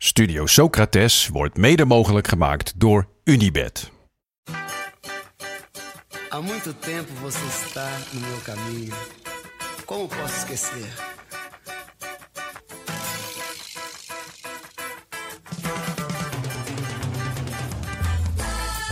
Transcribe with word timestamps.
Studio 0.00 0.46
Socrates 0.46 1.28
wordt 1.28 1.56
mede 1.56 1.84
mogelijk 1.84 2.28
gemaakt 2.28 2.80
door 2.80 3.08
Unibed. 3.24 3.90
Há 6.28 6.40
muito 6.40 6.72
tempo 6.72 7.12
você 7.20 7.46
está 7.46 7.88
no 8.12 8.20
meu 8.20 8.38
caminho. 8.44 8.94
Como 9.84 10.06
posso 10.06 10.36
esquecer? 10.36 10.94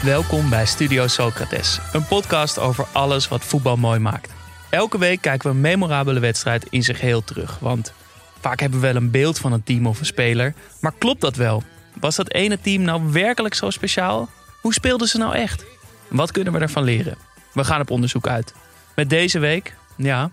Welkom 0.02 0.48
bij 0.48 0.66
Studio 0.66 1.06
Socrates, 1.06 1.80
een 1.92 2.06
podcast 2.06 2.58
over 2.58 2.86
alles 2.92 3.28
wat 3.28 3.44
voetbal 3.44 3.76
mooi 3.76 3.98
maakt. 3.98 4.32
Elke 4.70 4.98
week 4.98 5.20
kijken 5.20 5.48
we 5.50 5.54
een 5.54 5.60
memorabele 5.60 6.20
wedstrijd 6.20 6.66
in 6.70 6.82
zijn 6.82 6.96
geheel 6.96 7.24
terug. 7.24 7.58
Want 7.58 7.92
vaak 8.40 8.60
hebben 8.60 8.80
we 8.80 8.86
wel 8.86 8.96
een 8.96 9.10
beeld 9.10 9.38
van 9.38 9.52
een 9.52 9.62
team 9.62 9.86
of 9.86 9.98
een 9.98 10.06
speler. 10.06 10.54
Maar 10.80 10.92
klopt 10.98 11.20
dat 11.20 11.36
wel? 11.36 11.62
Was 12.00 12.16
dat 12.16 12.32
ene 12.32 12.60
team 12.60 12.82
nou 12.82 13.12
werkelijk 13.12 13.54
zo 13.54 13.70
speciaal? 13.70 14.28
Hoe 14.60 14.74
speelden 14.74 15.08
ze 15.08 15.18
nou 15.18 15.34
echt? 15.34 15.64
Wat 16.08 16.30
kunnen 16.30 16.52
we 16.52 16.58
ervan 16.58 16.82
leren? 16.82 17.16
We 17.52 17.64
gaan 17.64 17.80
op 17.80 17.90
onderzoek 17.90 18.26
uit. 18.26 18.54
Met 18.94 19.10
deze 19.10 19.38
week, 19.38 19.74
ja, 19.96 20.30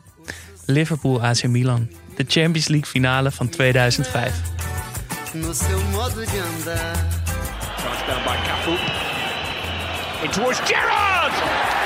Liverpool 0.65 1.23
AC 1.23 1.43
Milan. 1.43 1.89
De 2.15 2.25
Champions 2.27 2.67
League 2.67 2.89
finale 2.89 3.31
van 3.31 3.49
2005. 3.49 4.41
No 5.33 5.53
seu 5.53 5.81
modo 5.91 6.19
de 6.19 6.53
andar. 6.57 6.95
Touchdown 7.75 8.23
by 8.23 8.37
Cafu. 8.47 8.77
Gerrard! 10.63 11.82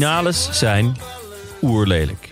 Finales 0.00 0.48
zijn 0.58 0.96
oerlelijk. 1.62 2.28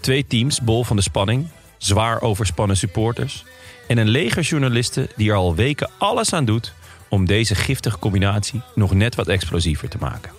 Twee 0.00 0.26
teams 0.26 0.60
bol 0.60 0.84
van 0.84 0.96
de 0.96 1.02
spanning, 1.02 1.48
zwaar 1.78 2.20
overspannen 2.20 2.76
supporters 2.76 3.44
en 3.88 3.98
een 3.98 4.08
leger 4.08 4.42
journalisten 4.42 5.08
die 5.16 5.30
er 5.30 5.36
al 5.36 5.54
weken 5.54 5.90
alles 5.98 6.32
aan 6.32 6.44
doet 6.44 6.72
om 7.08 7.26
deze 7.26 7.54
giftige 7.54 7.98
combinatie 7.98 8.62
nog 8.74 8.94
net 8.94 9.14
wat 9.14 9.28
explosiever 9.28 9.88
te 9.88 9.98
maken. 10.00 10.30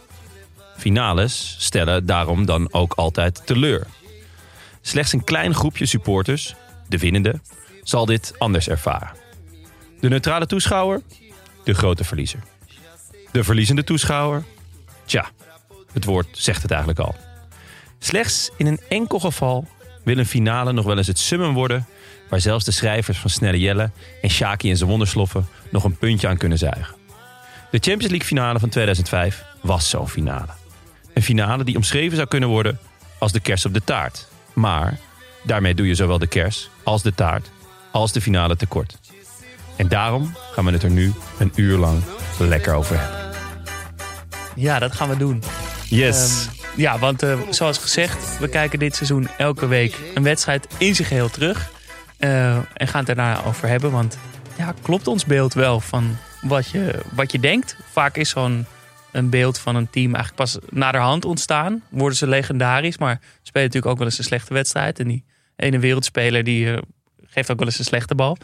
Finales 0.77 1.55
stellen 1.59 2.05
daarom 2.05 2.45
dan 2.45 2.73
ook 2.73 2.93
altijd 2.93 3.41
teleur. 3.45 3.88
Slechts 4.81 5.13
een 5.13 5.23
klein 5.23 5.53
groepje 5.53 5.85
supporters, 5.85 6.55
de 6.88 6.97
winnende, 6.97 7.39
zal 7.83 8.05
dit 8.05 8.33
anders 8.38 8.69
ervaren. 8.69 9.11
De 10.00 10.09
neutrale 10.09 10.45
toeschouwer, 10.45 11.01
de 11.63 11.73
grote 11.73 12.03
verliezer. 12.03 12.39
De 13.31 13.44
verliezende 13.44 13.84
toeschouwer, 13.84 14.44
tja, 15.05 15.31
het 15.95 16.06
woord 16.06 16.28
zegt 16.31 16.61
het 16.61 16.72
eigenlijk 16.72 17.00
al. 17.00 17.16
Slechts 18.00 18.51
in 18.57 18.66
een 18.66 18.79
enkel 18.89 19.19
geval 19.19 19.67
wil 20.03 20.17
een 20.17 20.25
finale 20.25 20.73
nog 20.73 20.85
wel 20.85 20.97
eens 20.97 21.07
het 21.07 21.19
summum 21.19 21.53
worden... 21.53 21.85
waar 22.29 22.39
zelfs 22.39 22.66
de 22.66 22.72
schrijvers 22.72 23.17
van 23.17 23.29
Snelle 23.29 23.59
Jelle 23.59 23.91
en 24.22 24.29
Shaki 24.29 24.69
en 24.69 24.78
zijn 24.78 24.89
wondersloffen... 24.89 25.47
nog 25.69 25.84
een 25.84 25.97
puntje 25.97 26.28
aan 26.28 26.38
kunnen 26.38 26.57
zuigen. 26.57 26.95
De 27.72 27.79
Champions 27.79 28.07
League 28.07 28.28
finale 28.28 28.59
van 28.59 28.69
2005 28.69 29.44
was 29.61 29.89
zo'n 29.89 30.09
finale. 30.09 30.51
Een 31.13 31.23
finale 31.23 31.63
die 31.63 31.75
omschreven 31.75 32.16
zou 32.16 32.28
kunnen 32.28 32.50
worden 32.50 32.79
als 33.19 33.31
de 33.31 33.39
kers 33.39 33.66
op 33.66 33.73
de 33.73 33.84
taart. 33.84 34.28
Maar 34.53 35.00
daarmee 35.44 35.75
doe 35.75 35.88
je 35.88 35.95
zowel 35.95 36.17
de 36.17 36.28
kers 36.28 36.69
als 36.84 37.01
de 37.01 37.13
taart 37.13 37.50
als 37.91 38.11
de 38.11 38.22
finale 38.22 38.55
tekort. 38.55 38.97
En 39.75 39.88
daarom 39.88 40.35
gaan 40.51 40.66
we 40.66 40.72
het 40.72 40.84
er 40.84 40.89
nu 40.89 41.13
een 41.39 41.51
uur 41.55 41.78
lang 41.78 42.03
lekker 42.39 42.73
over 42.73 43.00
hebben. 43.00 43.34
Ja, 44.55 44.79
dat 44.79 44.95
gaan 44.95 45.09
we 45.09 45.17
doen. 45.17 45.44
Yes. 45.90 46.47
Ehm, 46.47 46.81
ja, 46.81 47.00
want 47.00 47.23
eh, 47.23 47.40
zoals 47.50 47.78
gezegd, 47.78 48.40
we 48.40 48.50
kijken 48.50 48.79
dit 48.79 48.96
seizoen 48.96 49.28
elke 49.38 49.68
week 49.68 49.96
een 50.13 50.23
wedstrijd 50.23 50.68
in 50.78 50.96
zijn 50.96 51.07
geheel 51.07 51.29
terug. 51.29 51.72
Eh, 52.18 52.56
en 52.56 52.88
gaan 52.88 53.06
het 53.06 53.16
daarna 53.16 53.44
over 53.44 53.68
hebben. 53.68 53.91
Want 53.91 54.18
ja, 54.57 54.73
klopt 54.81 55.07
ons 55.07 55.25
beeld 55.25 55.53
wel 55.53 55.79
van 55.79 56.18
wat 56.41 56.69
je, 56.69 57.01
wat 57.12 57.31
je 57.31 57.40
denkt? 57.40 57.78
Vaak 57.91 58.18
is 58.18 58.29
zo'n 58.29 58.66
een 59.12 59.29
beeld 59.29 59.59
van 59.59 59.75
een 59.75 59.90
team 59.90 60.16
eigenlijk 60.16 60.35
pas 60.35 60.57
naderhand 60.69 61.25
ontstaan. 61.25 61.84
Worden 61.90 62.17
ze 62.17 62.28
legendarisch, 62.28 62.97
maar 62.97 63.19
spelen 63.41 63.67
natuurlijk 63.67 63.91
ook 63.91 63.97
wel 63.97 64.07
eens 64.07 64.17
een 64.17 64.23
slechte 64.23 64.53
wedstrijd. 64.53 65.00
En 65.00 65.07
die 65.07 65.23
ene 65.56 65.79
wereldspeler 65.79 66.44
die 66.44 66.73
eh, 66.73 66.81
geeft 67.25 67.52
ook 67.52 67.57
wel 67.57 67.67
eens 67.67 67.79
een 67.79 67.85
slechte 67.85 68.16
bal. 68.16 68.38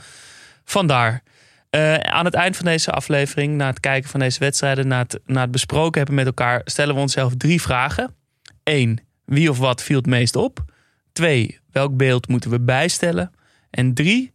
Vandaar. 0.65 1.23
Eh, 1.71 1.93
aan 1.93 2.25
het 2.25 2.33
eind 2.33 2.55
van 2.55 2.65
deze 2.65 2.91
aflevering, 2.91 3.55
na 3.55 3.67
het 3.67 3.79
kijken 3.79 4.09
van 4.09 4.19
deze 4.19 4.39
wedstrijden, 4.39 4.87
na 4.87 4.97
het, 4.97 5.19
na 5.25 5.41
het 5.41 5.51
besproken 5.51 5.97
hebben 5.97 6.15
met 6.15 6.25
elkaar, 6.25 6.61
stellen 6.65 6.95
we 6.95 7.01
onszelf 7.01 7.33
drie 7.37 7.61
vragen. 7.61 8.15
Eén, 8.63 8.99
wie 9.25 9.49
of 9.49 9.57
wat 9.57 9.83
viel 9.83 9.97
het 9.97 10.05
meest 10.05 10.35
op? 10.35 10.63
Twee, 11.11 11.59
welk 11.71 11.97
beeld 11.97 12.27
moeten 12.27 12.49
we 12.49 12.59
bijstellen? 12.59 13.31
En 13.69 13.93
drie, 13.93 14.33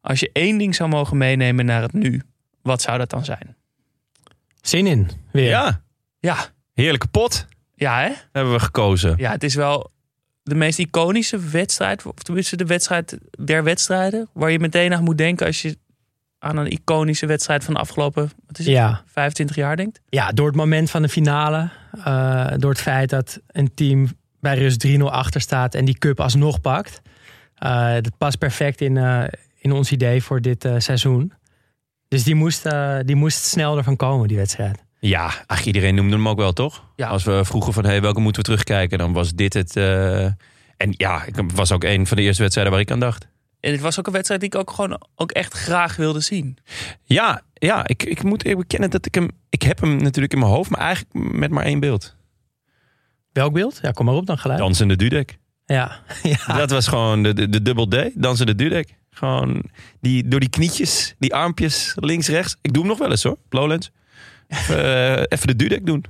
als 0.00 0.20
je 0.20 0.30
één 0.32 0.58
ding 0.58 0.74
zou 0.74 0.90
mogen 0.90 1.16
meenemen 1.16 1.64
naar 1.64 1.82
het 1.82 1.92
nu, 1.92 2.22
wat 2.62 2.82
zou 2.82 2.98
dat 2.98 3.10
dan 3.10 3.24
zijn? 3.24 3.56
Zin 4.60 4.86
in, 4.86 5.10
weer. 5.32 5.48
Ja, 5.48 5.82
Ja, 6.20 6.36
heerlijke 6.74 7.08
pot 7.08 7.46
ja 7.74 8.00
hè? 8.00 8.12
hebben 8.32 8.52
we 8.52 8.60
gekozen. 8.60 9.14
Ja, 9.16 9.30
het 9.30 9.42
is 9.42 9.54
wel 9.54 9.90
de 10.42 10.54
meest 10.54 10.78
iconische 10.78 11.38
wedstrijd, 11.38 12.06
of 12.06 12.14
tenminste 12.14 12.56
de 12.56 12.66
wedstrijd 12.66 13.18
der 13.38 13.64
wedstrijden, 13.64 14.28
waar 14.32 14.50
je 14.50 14.58
meteen 14.58 14.94
aan 14.94 15.04
moet 15.04 15.18
denken 15.18 15.46
als 15.46 15.62
je 15.62 15.78
aan 16.46 16.56
een 16.56 16.70
iconische 16.70 17.26
wedstrijd 17.26 17.64
van 17.64 17.74
de 17.74 17.80
afgelopen 17.80 18.22
wat 18.46 18.58
is 18.58 18.64
het, 18.66 18.74
Ja. 18.74 19.02
25 19.06 19.56
jaar 19.56 19.76
denkt. 19.76 20.00
Ja, 20.08 20.30
door 20.32 20.46
het 20.46 20.56
moment 20.56 20.90
van 20.90 21.02
de 21.02 21.08
finale. 21.08 21.68
eh, 22.04 22.46
door 22.56 22.70
het 22.70 22.80
feit 22.80 23.10
dat 23.10 23.40
een 23.46 23.74
team 23.74 24.08
bij 24.40 24.58
rust 24.58 24.80
3-0 24.86 25.10
achter 25.10 25.40
staat 25.40 25.74
en 25.74 25.84
die 25.84 25.98
cup 25.98 26.20
alsnog 26.20 26.60
pakt. 26.60 27.00
Eh, 27.54 27.92
dat 27.94 28.18
past 28.18 28.38
perfect 28.38 28.80
in, 28.80 28.96
eh, 28.96 29.22
in 29.58 29.72
ons 29.72 29.92
idee 29.92 30.22
voor 30.22 30.40
dit 30.40 30.64
eh, 30.64 30.74
seizoen. 30.78 31.32
Dus 32.08 32.22
die 32.24 32.34
moest, 32.34 32.66
eh, 32.66 32.96
die 33.04 33.16
moest 33.16 33.44
snel 33.44 33.76
ervan 33.76 33.96
komen, 33.96 34.28
die 34.28 34.36
wedstrijd. 34.36 34.84
Ja, 35.00 35.30
ach, 35.46 35.64
iedereen 35.64 35.94
noemde 35.94 36.16
hem 36.16 36.28
ook 36.28 36.38
wel, 36.38 36.52
toch? 36.52 36.84
Ja. 36.96 37.08
Als 37.08 37.24
we 37.24 37.40
vroegen 37.44 37.72
van, 37.72 37.84
hey, 37.84 38.00
welke 38.00 38.20
moeten 38.20 38.42
we 38.42 38.48
terugkijken? 38.48 38.98
Dan 38.98 39.12
was 39.12 39.32
dit 39.32 39.52
het... 39.54 39.76
eh, 39.76 40.24
En 40.76 40.88
ja, 40.90 41.24
ik 41.24 41.36
het 41.36 41.52
was 41.52 41.72
ook 41.72 41.84
een 41.84 42.06
van 42.06 42.16
de 42.16 42.22
eerste 42.22 42.42
wedstrijden 42.42 42.72
waar 42.74 42.82
ik 42.82 42.90
aan 42.90 43.00
dacht. 43.00 43.28
En 43.66 43.72
het 43.72 43.80
was 43.80 43.98
ook 43.98 44.06
een 44.06 44.12
wedstrijd 44.12 44.40
die 44.40 44.50
ik 44.50 44.56
ook 44.58 44.70
gewoon 44.70 45.06
ook 45.14 45.30
echt 45.30 45.52
graag 45.52 45.96
wilde 45.96 46.20
zien. 46.20 46.58
Ja, 47.04 47.42
ja 47.54 47.86
ik, 47.86 48.02
ik 48.02 48.22
moet 48.22 48.44
even 48.44 48.58
bekennen 48.58 48.90
dat 48.90 49.06
ik 49.06 49.14
hem... 49.14 49.30
Ik 49.48 49.62
heb 49.62 49.80
hem 49.80 49.96
natuurlijk 49.96 50.32
in 50.32 50.38
mijn 50.38 50.50
hoofd, 50.50 50.70
maar 50.70 50.80
eigenlijk 50.80 51.34
met 51.34 51.50
maar 51.50 51.64
één 51.64 51.80
beeld. 51.80 52.16
Welk 53.32 53.52
beeld? 53.52 53.78
Ja, 53.82 53.90
kom 53.90 54.04
maar 54.06 54.14
op 54.14 54.26
dan 54.26 54.38
gelijk. 54.38 54.58
Dansende 54.58 54.96
Dudek. 54.96 55.38
Ja. 55.64 56.00
ja. 56.22 56.56
Dat 56.56 56.70
was 56.70 56.88
gewoon 56.88 57.22
de, 57.22 57.32
de, 57.32 57.48
de 57.48 57.62
dubbel 57.62 57.88
D, 57.88 58.10
Dansende 58.14 58.54
Dudek. 58.54 58.94
Gewoon 59.10 59.62
die, 60.00 60.28
door 60.28 60.40
die 60.40 60.48
knietjes, 60.48 61.14
die 61.18 61.34
armpjes, 61.34 61.92
links, 61.96 62.28
rechts. 62.28 62.56
Ik 62.62 62.72
doe 62.72 62.82
hem 62.82 62.90
nog 62.90 62.98
wel 62.98 63.10
eens 63.10 63.22
hoor, 63.22 63.38
Lowlands. 63.50 63.90
Even, 64.48 64.84
eh, 64.84 65.24
even 65.28 65.46
de 65.46 65.56
Dudek 65.56 65.86
doen. 65.86 66.04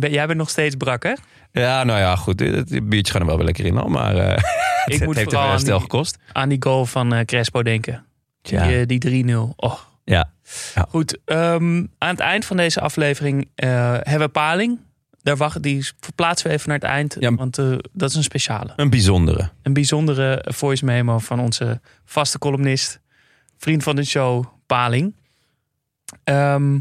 Jij 0.00 0.26
bent 0.26 0.38
nog 0.38 0.50
steeds 0.50 0.74
brak, 0.74 1.02
hè? 1.02 1.12
Ja, 1.52 1.84
nou 1.84 1.98
ja, 1.98 2.16
goed. 2.16 2.40
Het 2.40 2.88
biertje 2.88 3.12
gaat 3.12 3.20
er 3.20 3.26
wel 3.26 3.36
weer 3.36 3.44
lekker 3.44 3.64
in 3.64 3.78
al, 3.78 3.88
maar 3.88 4.16
eh 4.16 4.42
het 4.84 5.04
moet 5.04 5.16
heeft 5.16 5.30
vooral 5.30 5.52
er 5.52 5.64
die- 5.64 5.80
gekost. 5.80 6.18
Aan 6.32 6.48
die 6.48 6.62
goal 6.62 6.86
van 6.86 7.14
eh, 7.14 7.24
Crespo 7.24 7.62
denken. 7.62 8.04
Ja. 8.42 8.66
Die, 8.66 8.76
eh, 8.80 8.86
die 8.86 9.24
3-0. 9.24 9.54
Oh. 9.56 9.78
Ja. 10.04 10.30
Goed, 10.88 11.18
ehm, 11.24 11.76
aan 11.98 12.10
het 12.10 12.20
eind 12.20 12.44
van 12.44 12.56
deze 12.56 12.80
aflevering 12.80 13.48
hebben 13.54 14.18
we 14.18 14.28
Paling. 14.28 14.78
Daar 15.22 15.36
wacht, 15.36 15.62
die 15.62 15.88
verplaatsen 16.00 16.48
we 16.48 16.52
even 16.54 16.68
naar 16.68 16.78
het 16.78 16.88
eind, 16.88 17.16
Ja. 17.20 17.34
want 17.34 17.56
dat 17.92 18.10
is 18.10 18.14
een 18.14 18.22
speciale. 18.22 18.72
Een 18.76 18.90
bijzondere. 18.90 19.50
Een 19.62 19.72
bijzondere 19.72 20.44
voice 20.48 20.84
memo 20.84 21.18
van 21.18 21.40
onze 21.40 21.80
vaste 22.04 22.38
columnist, 22.38 23.00
vriend 23.58 23.82
van 23.82 23.96
de 23.96 24.04
show, 24.04 24.44
Paling. 24.66 25.14
Ehm, 26.24 26.78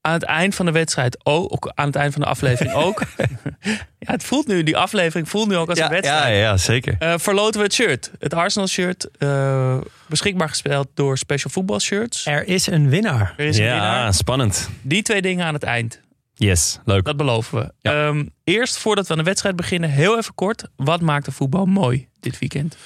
aan 0.00 0.12
het 0.12 0.22
eind 0.22 0.54
van 0.54 0.66
de 0.66 0.72
wedstrijd 0.72 1.20
ook, 1.22 1.72
aan 1.74 1.86
het 1.86 1.96
eind 1.96 2.12
van 2.12 2.22
de 2.22 2.28
aflevering 2.28 2.74
ook. 2.74 3.02
ja, 3.98 4.12
het 4.12 4.24
voelt 4.24 4.46
nu, 4.46 4.62
die 4.62 4.76
aflevering 4.76 5.28
voelt 5.28 5.48
nu 5.48 5.56
ook 5.56 5.68
als 5.68 5.78
ja, 5.78 5.84
een 5.84 5.90
wedstrijd. 5.90 6.22
ja, 6.36 6.40
ja, 6.40 6.56
zeker. 6.56 6.96
Eh, 6.98 7.14
verloten 7.16 7.60
we 7.60 7.66
het 7.66 7.74
shirt. 7.74 8.10
Het 8.18 8.34
Arsenal 8.34 8.68
shirt. 8.68 9.08
eh, 9.18 9.78
beschikbaar 10.06 10.48
gespeeld 10.48 10.88
door 10.94 11.18
Special 11.18 11.50
Football 11.50 11.78
Shirts. 11.78 12.26
Er 12.26 12.46
is 12.48 12.66
een 12.66 12.88
winnaar. 12.88 13.34
Er 13.36 13.44
is 13.46 13.58
een 13.58 13.64
ja, 13.64 13.70
winnaar. 13.72 14.14
spannend. 14.14 14.68
Die 14.82 15.02
twee 15.02 15.22
dingen 15.22 15.46
aan 15.46 15.54
het 15.54 15.62
eind. 15.62 16.00
Yes, 16.34 16.78
leuk. 16.84 17.04
Dat 17.04 17.16
beloven 17.16 17.58
we. 17.58 17.72
Ja. 17.80 18.06
Ehm, 18.08 18.24
eerst, 18.44 18.78
voordat 18.78 19.06
we 19.06 19.12
aan 19.12 19.18
de 19.18 19.24
wedstrijd 19.24 19.56
beginnen, 19.56 19.90
heel 19.90 20.18
even 20.18 20.34
kort. 20.34 20.64
Wat 20.76 21.00
maakt 21.00 21.24
de 21.24 21.32
voetbal 21.32 21.64
mooi 21.66 22.08
dit 22.20 22.38
weekend? 22.38 22.76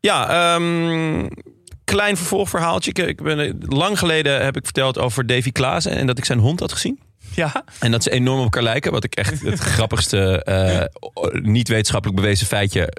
Ja, 0.00 0.54
ehm, 0.54 1.26
klein 1.88 2.16
vervolgverhaaltje. 2.16 2.90
Ik, 2.90 2.98
ik 2.98 3.22
ben, 3.22 3.58
lang 3.66 3.98
geleden 3.98 4.44
heb 4.44 4.56
ik 4.56 4.64
verteld 4.64 4.98
over 4.98 5.26
Davy 5.26 5.52
Klaassen 5.52 5.92
en 5.92 6.06
dat 6.06 6.18
ik 6.18 6.24
zijn 6.24 6.38
hond 6.38 6.60
had 6.60 6.72
gezien. 6.72 7.00
Ja, 7.34 7.64
En 7.78 7.90
dat 7.90 8.02
ze 8.02 8.10
enorm 8.10 8.38
op 8.38 8.44
elkaar 8.44 8.62
lijken. 8.62 8.92
Wat 8.92 9.04
ik 9.04 9.14
echt 9.14 9.40
het 9.40 9.58
grappigste, 9.74 10.42
eh, 10.42 10.84
niet 11.42 11.68
wetenschappelijk 11.68 12.20
bewezen 12.20 12.46
feitje 12.46 12.92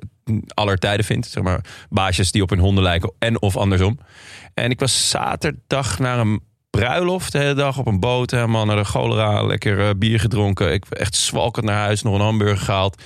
aller 0.54 0.78
tijden 0.78 1.06
vind. 1.06 1.26
Zeg 1.26 1.44
maar, 1.44 1.66
baasjes 1.90 2.32
die 2.32 2.42
op 2.42 2.50
hun 2.50 2.60
honden 2.60 2.84
lijken 2.84 3.14
en 3.20 3.42
of 3.42 3.58
andersom. 3.58 4.00
En 4.54 4.70
ik 4.70 4.80
was 4.80 5.10
zaterdag 5.10 6.00
naar 6.00 6.20
een 6.20 6.42
bruiloft 6.70 7.32
de 7.32 7.38
hele 7.38 7.54
dag 7.54 7.78
op 7.78 7.88
een 7.88 8.00
boot. 8.00 8.32
Helemaal 8.32 8.66
naar 8.66 8.76
de 8.76 8.84
cholera, 8.84 9.44
lekker 9.44 9.80
eh, 9.80 9.90
bier 9.98 10.20
gedronken. 10.20 10.74
Ik 10.74 10.86
echt 10.90 11.16
zwalkend 11.16 11.66
naar 11.66 11.80
huis, 11.80 12.02
nog 12.02 12.14
een 12.14 12.22
hamburger 12.22 12.58
gehaald. 12.58 13.02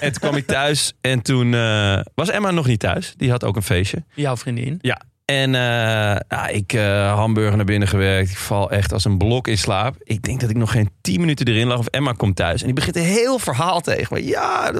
En 0.00 0.12
toen 0.12 0.20
kwam 0.20 0.36
ik 0.36 0.46
thuis 0.46 0.92
en 1.00 1.22
toen 1.22 1.54
eh, 1.54 2.00
was 2.14 2.30
Emma 2.30 2.50
nog 2.50 2.66
niet 2.66 2.80
thuis. 2.80 3.14
Die 3.16 3.30
had 3.30 3.44
ook 3.44 3.56
een 3.56 3.62
feestje. 3.62 4.04
jouw 4.14 4.36
vriendin. 4.36 4.78
Ja. 4.80 5.00
En 5.26 5.54
eh, 5.54 6.56
ik 6.56 6.72
uh, 6.72 7.14
hamburger 7.14 7.56
naar 7.56 7.64
binnen 7.64 7.88
gewerkt. 7.88 8.30
Ik 8.30 8.36
val 8.36 8.70
echt 8.70 8.92
als 8.92 9.04
een 9.04 9.18
blok 9.18 9.48
in 9.48 9.58
slaap. 9.58 9.94
Ik 10.02 10.22
denk 10.22 10.40
dat 10.40 10.50
ik 10.50 10.56
nog 10.56 10.70
geen 10.70 10.90
tien 11.00 11.20
minuten 11.20 11.46
erin 11.46 11.66
lag. 11.66 11.78
Of 11.78 11.86
Emma 11.86 12.12
komt 12.12 12.36
thuis. 12.36 12.60
En 12.60 12.66
die 12.66 12.74
begint 12.74 12.96
een 12.96 13.02
heel 13.02 13.38
verhaal 13.38 13.80
tegen 13.80 14.14
me. 14.14 14.24
Ja. 14.24 14.72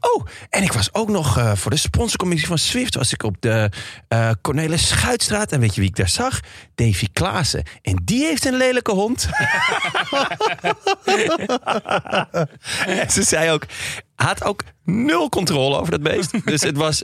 Oh, 0.00 0.26
en 0.50 0.62
ik 0.62 0.72
was 0.72 0.94
ook 0.94 1.08
nog 1.08 1.38
uh, 1.38 1.54
voor 1.54 1.70
de 1.70 1.76
sponsorcommissie 1.76 2.48
van 2.48 2.58
Swift. 2.58 2.94
Was 2.94 3.12
ik 3.12 3.22
op 3.22 3.36
de 3.40 3.70
Cornelis 4.40 4.88
Schuitstraat. 4.88 5.52
En 5.52 5.60
weet 5.60 5.74
je 5.74 5.80
wie 5.80 5.90
ik 5.90 5.96
daar 5.96 6.08
zag? 6.08 6.40
Davy 6.74 7.06
Klaassen. 7.12 7.62
En 7.82 8.00
die 8.04 8.24
heeft 8.24 8.44
een 8.44 8.56
lelijke 8.56 8.92
hond. 8.92 9.28
en 12.86 13.10
ze 13.10 13.22
zei 13.22 13.50
ook... 13.50 13.66
Had 14.14 14.44
ook 14.44 14.62
nul 14.84 15.28
controle 15.28 15.78
over 15.78 15.90
dat 15.90 16.02
beest. 16.02 16.46
Dus 16.46 16.62
het 16.62 16.76
was... 16.76 17.02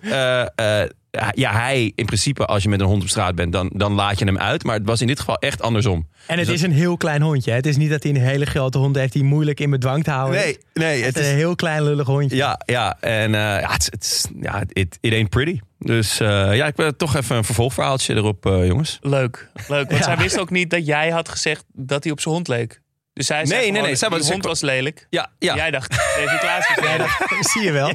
Ja, 1.35 1.53
hij 1.53 1.93
in 1.95 2.05
principe, 2.05 2.47
als 2.47 2.63
je 2.63 2.69
met 2.69 2.81
een 2.81 2.87
hond 2.87 3.03
op 3.03 3.09
straat 3.09 3.35
bent, 3.35 3.53
dan, 3.53 3.71
dan 3.75 3.93
laat 3.93 4.19
je 4.19 4.25
hem 4.25 4.39
uit. 4.39 4.65
Maar 4.65 4.75
het 4.75 4.87
was 4.87 5.01
in 5.01 5.07
dit 5.07 5.19
geval 5.19 5.37
echt 5.37 5.63
andersom. 5.63 6.09
En 6.27 6.39
het 6.39 6.47
dus 6.47 6.55
is 6.55 6.63
een 6.63 6.73
heel 6.73 6.97
klein 6.97 7.23
hondje. 7.23 7.51
Hè? 7.51 7.57
Het 7.57 7.67
is 7.67 7.77
niet 7.77 7.91
dat 7.91 8.03
hij 8.03 8.13
een 8.13 8.21
hele 8.21 8.47
grote 8.47 8.79
hond 8.79 8.97
heeft 8.97 9.13
die 9.13 9.25
moeilijk 9.25 9.61
in 9.61 9.71
bedwang 9.71 10.05
te 10.05 10.11
houden. 10.11 10.41
Nee, 10.41 10.59
nee. 10.75 10.97
Het, 10.97 11.15
het 11.15 11.25
is 11.25 11.31
een 11.31 11.37
heel 11.37 11.55
klein 11.55 11.83
lullig 11.83 12.07
hondje. 12.07 12.37
Ja, 12.37 12.61
ja. 12.67 12.97
En 13.01 13.33
uh, 13.33 13.41
ja, 13.41 13.73
het, 13.73 13.89
het, 13.91 14.31
ja, 14.41 14.63
it, 14.69 14.99
it 15.01 15.13
ain't 15.13 15.31
pretty. 15.31 15.61
Dus 15.79 16.21
uh, 16.21 16.57
ja, 16.57 16.67
ik 16.67 16.77
wil 16.77 16.97
toch 16.97 17.17
even 17.17 17.37
een 17.37 17.45
vervolgverhaaltje 17.45 18.15
erop, 18.15 18.47
uh, 18.47 18.67
jongens. 18.67 18.99
Leuk, 19.01 19.51
leuk. 19.69 19.89
Want 19.89 19.91
ja. 19.99 20.03
zij 20.03 20.17
wist 20.17 20.39
ook 20.39 20.51
niet 20.51 20.71
dat 20.71 20.87
jij 20.87 21.11
had 21.11 21.29
gezegd 21.29 21.65
dat 21.73 22.03
hij 22.03 22.13
op 22.13 22.21
zijn 22.21 22.35
hond 22.35 22.49
leek. 22.49 22.81
Dus 23.13 23.27
zij 23.27 23.47
zei 23.47 23.49
nee, 23.49 23.59
gewoon, 23.59 23.73
nee, 23.73 23.83
nee. 23.83 23.97
Zij 23.97 24.09
die 24.09 24.31
hond 24.31 24.45
was 24.45 24.61
lelijk. 24.61 25.07
Ja, 25.11 25.31
ja. 25.39 25.55
Jij 25.55 25.71
dacht, 25.71 25.91
David 26.17 26.39
Klaas 26.39 26.71
is 26.77 26.83
lelijk. 26.89 27.39
Zie 27.41 27.63
je 27.63 27.73
wel. 27.73 27.93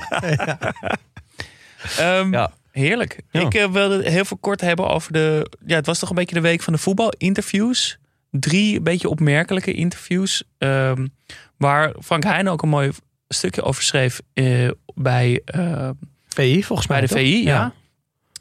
Ja. 1.98 2.20
Um, 2.20 2.32
ja. 2.32 2.52
Heerlijk. 2.72 3.20
Ja. 3.32 3.42
Ik 3.42 3.56
uh, 3.56 3.72
wilde 3.72 4.10
heel 4.10 4.26
veel 4.26 4.38
kort 4.38 4.62
hebben 4.62 4.90
over 4.90 5.14
de. 5.14 5.52
Ja, 5.66 5.76
het 5.76 5.86
was 5.86 6.00
toch 6.00 6.10
een 6.10 6.16
beetje 6.16 6.36
de 6.36 6.42
week 6.42 6.62
van 6.62 6.74
de 6.74 6.80
voetbalinterviews. 6.80 7.98
Drie 8.30 8.78
een 8.78 8.84
beetje 8.84 9.10
opmerkelijke 9.10 9.74
interviews. 9.74 10.44
Um, 10.58 11.14
waar 11.58 11.94
Frank 12.04 12.24
Heijn 12.24 12.50
ook 12.50 12.62
een 12.62 12.70
mooi 12.70 12.92
stukje 13.28 13.62
over 13.62 13.84
schreef 13.84 14.22
uh, 14.34 14.70
bij. 14.96 15.42
Uh, 15.56 15.90
VI, 16.28 16.64
volgens 16.64 16.88
mij. 16.88 17.00
Bij 17.00 17.08
de 17.08 17.14
toch? 17.14 17.24
VI, 17.24 17.44
ja. 17.44 17.54
ja. 17.54 17.74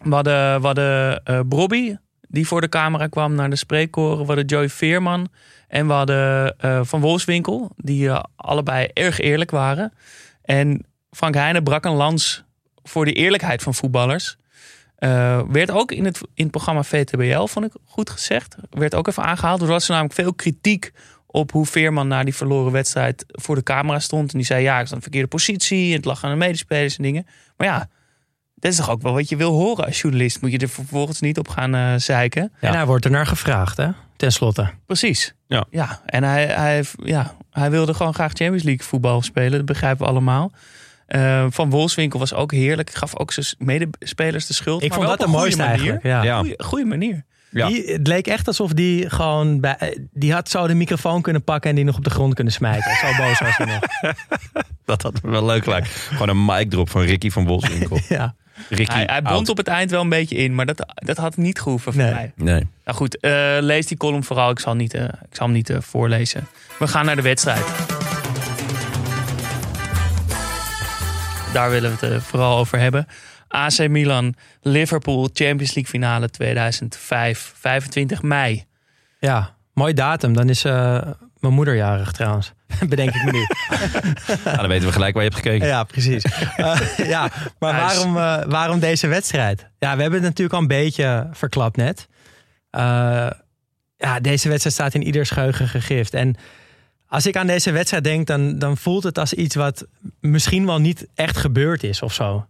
We 0.02 0.14
hadden, 0.14 0.60
we 0.60 0.66
hadden 0.66 1.48
Bobby, 1.48 1.96
die 2.28 2.46
voor 2.46 2.60
de 2.60 2.68
camera 2.68 3.06
kwam 3.06 3.34
naar 3.34 3.50
de 3.50 3.56
spreekkoren. 3.56 4.20
We 4.20 4.26
hadden 4.26 4.44
Joy 4.44 4.68
Veerman. 4.68 5.28
En 5.68 5.86
we 5.86 5.92
hadden 5.92 6.54
Van 6.86 7.00
Wolfswinkel, 7.00 7.70
die 7.76 8.10
allebei 8.36 8.88
erg 8.92 9.18
eerlijk 9.18 9.50
waren. 9.50 9.92
En 10.42 10.86
Frank 11.10 11.34
Heijnen 11.34 11.62
brak 11.62 11.84
een 11.84 11.92
lans 11.92 12.44
voor 12.82 13.04
de 13.04 13.12
eerlijkheid 13.12 13.62
van 13.62 13.74
voetballers. 13.74 14.36
Uh, 14.98 15.42
werd 15.48 15.70
ook 15.70 15.92
in 15.92 16.04
het, 16.04 16.20
in 16.34 16.42
het 16.42 16.50
programma 16.50 16.82
VTBL, 16.82 17.44
vond 17.44 17.66
ik 17.66 17.72
goed 17.84 18.10
gezegd. 18.10 18.56
Werd 18.70 18.94
ook 18.94 19.08
even 19.08 19.22
aangehaald. 19.22 19.60
Er 19.60 19.66
was 19.66 19.88
namelijk 19.88 20.14
veel 20.14 20.34
kritiek 20.34 20.92
op 21.26 21.52
hoe 21.52 21.66
Veerman 21.66 22.08
na 22.08 22.24
die 22.24 22.34
verloren 22.34 22.72
wedstrijd 22.72 23.24
voor 23.28 23.54
de 23.54 23.62
camera 23.62 23.98
stond. 23.98 24.32
En 24.32 24.38
die 24.38 24.46
zei, 24.46 24.62
ja, 24.62 24.80
ik 24.80 24.84
sta 24.86 24.90
in 24.90 24.96
de 24.96 25.02
verkeerde 25.02 25.28
positie. 25.28 25.88
En 25.88 25.96
het 25.96 26.04
lag 26.04 26.24
aan 26.24 26.30
de 26.30 26.36
medespelers 26.36 26.96
en 26.96 27.02
dingen. 27.02 27.26
Maar 27.56 27.66
ja, 27.66 27.88
dat 28.54 28.70
is 28.70 28.76
toch 28.76 28.90
ook 28.90 29.02
wel 29.02 29.12
wat 29.12 29.28
je 29.28 29.36
wil 29.36 29.52
horen 29.52 29.84
als 29.84 30.00
journalist. 30.00 30.40
Moet 30.40 30.52
je 30.52 30.58
er 30.58 30.68
vervolgens 30.68 31.20
niet 31.20 31.38
op 31.38 31.48
gaan 31.48 31.74
uh, 31.74 31.94
zeiken. 31.96 32.52
Ja. 32.60 32.68
En 32.68 32.74
hij 32.74 32.86
wordt 32.86 33.04
er 33.04 33.10
naar 33.10 33.26
gevraagd, 33.26 33.76
hè? 33.76 33.88
Ten 34.16 34.32
slotte. 34.32 34.70
Precies. 34.86 35.34
Ja. 35.46 35.66
ja. 35.70 36.00
En 36.06 36.22
hij, 36.22 36.46
hij, 36.46 36.84
ja, 37.04 37.36
hij 37.50 37.70
wilde 37.70 37.94
gewoon 37.94 38.14
graag 38.14 38.32
Champions 38.32 38.62
League 38.62 38.86
voetbal 38.86 39.22
spelen. 39.22 39.50
Dat 39.50 39.64
begrijpen 39.64 40.04
we 40.04 40.10
allemaal. 40.10 40.52
Uh, 41.16 41.46
van 41.50 41.70
Wolfswinkel 41.70 42.18
was 42.18 42.34
ook 42.34 42.52
heerlijk. 42.52 42.90
Gaf 42.94 43.16
ook 43.16 43.32
zijn 43.32 43.46
medespelers 43.58 44.46
de 44.46 44.54
schuld. 44.54 44.82
Ik 44.82 44.88
maar 44.88 44.98
vond 44.98 45.10
dat 45.10 45.20
de 45.20 45.26
mooiste 45.26 45.62
eigenlijk. 45.62 46.02
Ja. 46.02 46.22
Ja. 46.22 46.38
Goeie, 46.38 46.62
goeie 46.62 46.84
manier. 46.84 47.24
Ja. 47.50 47.66
Die, 47.66 47.92
het 47.92 48.06
leek 48.06 48.26
echt 48.26 48.46
alsof 48.46 48.72
die 48.72 49.10
gewoon 49.10 49.60
bij, 49.60 49.98
die 50.12 50.32
had 50.32 50.48
zo 50.48 50.66
de 50.66 50.74
microfoon 50.74 51.22
kunnen 51.22 51.44
pakken 51.44 51.70
en 51.70 51.76
die 51.76 51.84
nog 51.84 51.96
op 51.96 52.04
de 52.04 52.10
grond 52.10 52.34
kunnen 52.34 52.52
smijten. 52.52 52.96
Zo 52.96 53.06
boos 53.16 53.38
was 53.38 53.56
hij 53.56 53.66
nog. 53.66 53.80
Dat 54.84 55.02
had 55.02 55.22
me 55.22 55.30
wel 55.30 55.44
leuk 55.44 55.66
lijkt. 55.66 55.88
Gewoon 55.88 56.28
een 56.28 56.44
mic 56.44 56.70
drop 56.70 56.90
van 56.90 57.02
Ricky 57.02 57.30
van 57.30 57.46
Wolfswinkel. 57.46 57.98
ja. 58.08 58.34
Ricky 58.68 58.92
hij, 58.92 59.04
hij 59.06 59.22
bond 59.22 59.48
op 59.48 59.56
het 59.56 59.68
eind 59.68 59.90
wel 59.90 60.00
een 60.00 60.08
beetje 60.08 60.36
in, 60.36 60.54
maar 60.54 60.66
dat, 60.66 60.86
dat 60.94 61.16
had 61.16 61.36
niet 61.36 61.60
gehoeven 61.60 61.92
voor 61.92 62.02
nee. 62.02 62.12
mij. 62.12 62.32
Nee. 62.36 62.66
Nou 62.84 62.96
goed, 62.96 63.18
uh, 63.20 63.56
lees 63.60 63.86
die 63.86 63.96
column 63.96 64.24
vooral. 64.24 64.50
Ik 64.50 64.58
zal, 64.58 64.74
niet, 64.74 64.94
uh, 64.94 65.02
ik 65.02 65.36
zal 65.36 65.46
hem 65.46 65.54
niet 65.54 65.70
uh, 65.70 65.76
voorlezen. 65.80 66.46
We 66.78 66.88
gaan 66.88 67.04
naar 67.04 67.16
de 67.16 67.22
wedstrijd. 67.22 67.89
Daar 71.52 71.70
willen 71.70 71.96
we 71.96 72.06
het 72.06 72.22
vooral 72.22 72.58
over 72.58 72.78
hebben. 72.78 73.06
AC 73.48 73.88
Milan, 73.88 74.34
Liverpool, 74.62 75.22
Champions 75.32 75.74
League 75.74 75.86
finale 75.86 76.30
2005, 76.30 77.52
25 77.56 78.22
mei. 78.22 78.64
Ja, 79.18 79.54
mooi 79.72 79.92
datum. 79.92 80.32
Dan 80.32 80.48
is 80.48 80.64
uh, 80.64 80.72
mijn 81.38 81.54
moeder 81.54 81.74
jarig 81.74 82.12
trouwens. 82.12 82.52
Bedenk 82.88 83.14
ik 83.14 83.24
me 83.24 83.30
nu. 83.30 83.46
nou, 84.44 84.56
dan 84.56 84.68
weten 84.68 84.86
we 84.86 84.92
gelijk 84.92 85.14
waar 85.14 85.24
je 85.24 85.30
hebt 85.30 85.42
gekeken. 85.42 85.66
Ja, 85.66 85.84
precies. 85.84 86.24
Uh, 86.56 86.80
ja, 87.14 87.30
maar 87.58 87.72
waarom, 87.72 88.16
uh, 88.16 88.42
waarom 88.46 88.78
deze 88.78 89.06
wedstrijd? 89.06 89.66
Ja, 89.78 89.96
we 89.96 90.02
hebben 90.02 90.20
het 90.20 90.28
natuurlijk 90.28 90.54
al 90.54 90.60
een 90.60 90.66
beetje 90.66 91.28
verklapt 91.32 91.76
net. 91.76 92.08
ja, 93.96 94.20
deze 94.20 94.48
wedstrijd 94.48 94.74
staat 94.74 94.94
in 94.94 95.02
ieders 95.02 95.30
geheugen 95.30 95.68
gegrift. 95.68 96.14
En 96.14 96.36
als 97.10 97.26
ik 97.26 97.36
aan 97.36 97.46
deze 97.46 97.70
wedstrijd 97.70 98.04
denk, 98.04 98.26
dan, 98.26 98.58
dan 98.58 98.76
voelt 98.76 99.02
het 99.02 99.18
als 99.18 99.32
iets 99.32 99.54
wat 99.54 99.86
misschien 100.20 100.66
wel 100.66 100.78
niet 100.78 101.06
echt 101.14 101.36
gebeurd 101.36 101.82
is 101.82 102.02
of 102.02 102.12
zo. 102.12 102.46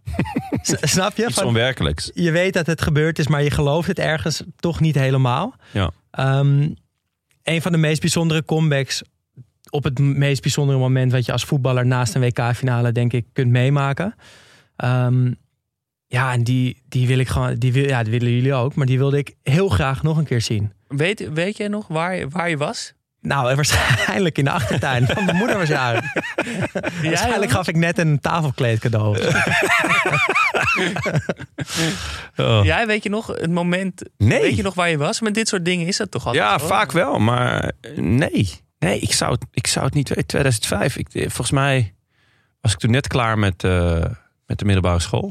Snap 0.61 1.17
je? 1.17 1.25
Iets 1.25 1.33
Van, 1.33 1.45
onwerkelijks. 1.45 2.11
Je 2.13 2.31
weet 2.31 2.53
dat 2.53 2.67
het 2.67 2.81
gebeurd 2.81 3.19
is, 3.19 3.27
maar 3.27 3.43
je 3.43 3.51
gelooft 3.51 3.87
het 3.87 3.99
ergens 3.99 4.43
toch 4.55 4.79
niet 4.79 4.95
helemaal. 4.95 5.55
Ja. 5.71 5.91
Um, 6.39 6.75
een 7.43 7.61
van 7.61 7.71
de 7.71 7.77
meest 7.77 8.01
bijzondere 8.01 8.45
comebacks 8.45 9.01
op 9.69 9.83
het 9.83 9.99
meest 9.99 10.41
bijzondere 10.41 10.79
moment 10.79 11.11
wat 11.11 11.25
je 11.25 11.31
als 11.31 11.45
voetballer 11.45 11.85
naast 11.85 12.15
een 12.15 12.21
WK-finale 12.21 12.91
denk 12.91 13.13
ik 13.13 13.25
kunt 13.33 13.51
meemaken. 13.51 14.15
Um, 14.77 15.35
ja, 16.07 16.33
en 16.33 16.43
die, 16.43 16.81
die 16.87 17.07
wil 17.07 17.17
ik 17.17 17.27
gewoon, 17.27 17.55
die, 17.55 17.73
wil, 17.73 17.87
ja, 17.87 18.03
die 18.03 18.11
willen 18.11 18.31
jullie 18.31 18.53
ook, 18.53 18.75
maar 18.75 18.85
die 18.85 18.97
wilde 18.97 19.17
ik 19.17 19.35
heel 19.43 19.69
graag 19.69 20.03
nog 20.03 20.17
een 20.17 20.25
keer 20.25 20.41
zien. 20.41 20.73
Weet, 20.87 21.33
weet 21.33 21.57
jij 21.57 21.67
nog 21.67 21.87
waar, 21.87 22.29
waar 22.29 22.49
je 22.49 22.57
was? 22.57 22.93
Nou, 23.21 23.55
waarschijnlijk 23.55 24.37
in 24.37 24.43
de 24.43 24.51
achtertuin. 24.51 25.05
Want 25.05 25.25
mijn 25.25 25.37
moeder 25.37 25.57
was. 25.57 25.67
Ja, 25.77 26.01
waarschijnlijk 27.03 27.51
gaf 27.51 27.67
ik 27.67 27.75
net 27.75 27.97
een 27.97 28.19
tafelkleed 28.19 28.79
cadeau. 28.79 29.17
oh. 32.37 32.59
Jij 32.63 32.87
weet 32.87 33.03
je 33.03 33.09
nog 33.09 33.27
het 33.27 33.51
moment? 33.51 34.01
Nee. 34.17 34.41
Weet 34.41 34.55
je 34.55 34.63
nog 34.63 34.73
waar 34.73 34.89
je 34.89 34.97
was? 34.97 35.21
Met 35.21 35.33
dit 35.33 35.47
soort 35.47 35.65
dingen 35.65 35.87
is 35.87 35.97
dat 35.97 36.11
toch 36.11 36.25
altijd? 36.25 36.43
Ja, 36.43 36.57
hoor? 36.57 36.67
vaak 36.67 36.91
wel, 36.91 37.19
maar 37.19 37.71
nee. 37.95 38.49
Nee, 38.79 38.99
ik 38.99 39.13
zou 39.13 39.31
het, 39.31 39.45
ik 39.51 39.67
zou 39.67 39.85
het 39.85 39.93
niet 39.93 40.09
weten. 40.09 40.25
2005. 40.25 40.97
Ik, 40.97 41.07
volgens 41.11 41.51
mij 41.51 41.93
was 42.61 42.71
ik 42.71 42.79
toen 42.79 42.91
net 42.91 43.07
klaar 43.07 43.39
met, 43.39 43.63
uh, 43.63 44.05
met 44.45 44.59
de 44.59 44.65
middelbare 44.65 44.99
school. 44.99 45.27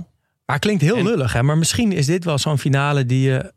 Maar 0.47 0.57
het 0.57 0.65
klinkt 0.65 0.83
heel 0.83 0.97
en, 0.97 1.05
lullig, 1.05 1.33
hè? 1.33 1.43
Maar 1.43 1.59
misschien 1.59 1.93
is 1.93 2.07
dit 2.07 2.25
wel 2.25 2.39
zo'n 2.39 2.59
finale 2.59 3.07
die 3.07 3.31
je 3.31 3.53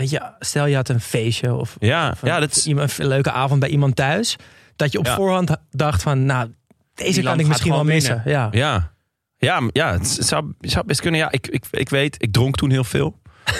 Weet 0.00 0.10
je, 0.10 0.20
stel 0.38 0.66
je 0.66 0.74
had 0.74 0.88
een 0.88 1.00
feestje 1.00 1.54
of, 1.54 1.76
ja, 1.78 2.10
of 2.10 2.22
een, 2.22 2.28
ja, 2.28 2.40
dat 2.40 2.56
is... 2.56 2.66
iemand, 2.66 2.98
een 2.98 3.06
leuke 3.06 3.30
avond 3.30 3.60
bij 3.60 3.68
iemand 3.68 3.96
thuis. 3.96 4.36
Dat 4.76 4.92
je 4.92 4.98
op 4.98 5.06
ja. 5.06 5.14
voorhand 5.14 5.56
dacht 5.70 6.02
van, 6.02 6.24
nou, 6.24 6.50
deze 6.94 7.12
Die 7.12 7.22
kan 7.22 7.40
ik 7.40 7.46
misschien 7.46 7.72
wel 7.72 7.84
missen. 7.84 8.22
Ja. 8.24 8.48
Ja, 8.50 8.92
ja, 9.36 9.60
ja 9.72 9.92
het 9.92 10.18
zou, 10.20 10.52
zou 10.60 10.86
best 10.86 11.00
kunnen. 11.00 11.20
Ja, 11.20 11.30
ik, 11.30 11.46
ik, 11.46 11.64
ik 11.70 11.88
weet, 11.88 12.22
ik 12.22 12.32
dronk 12.32 12.56
toen 12.56 12.70
heel 12.70 12.84
veel. 12.84 13.18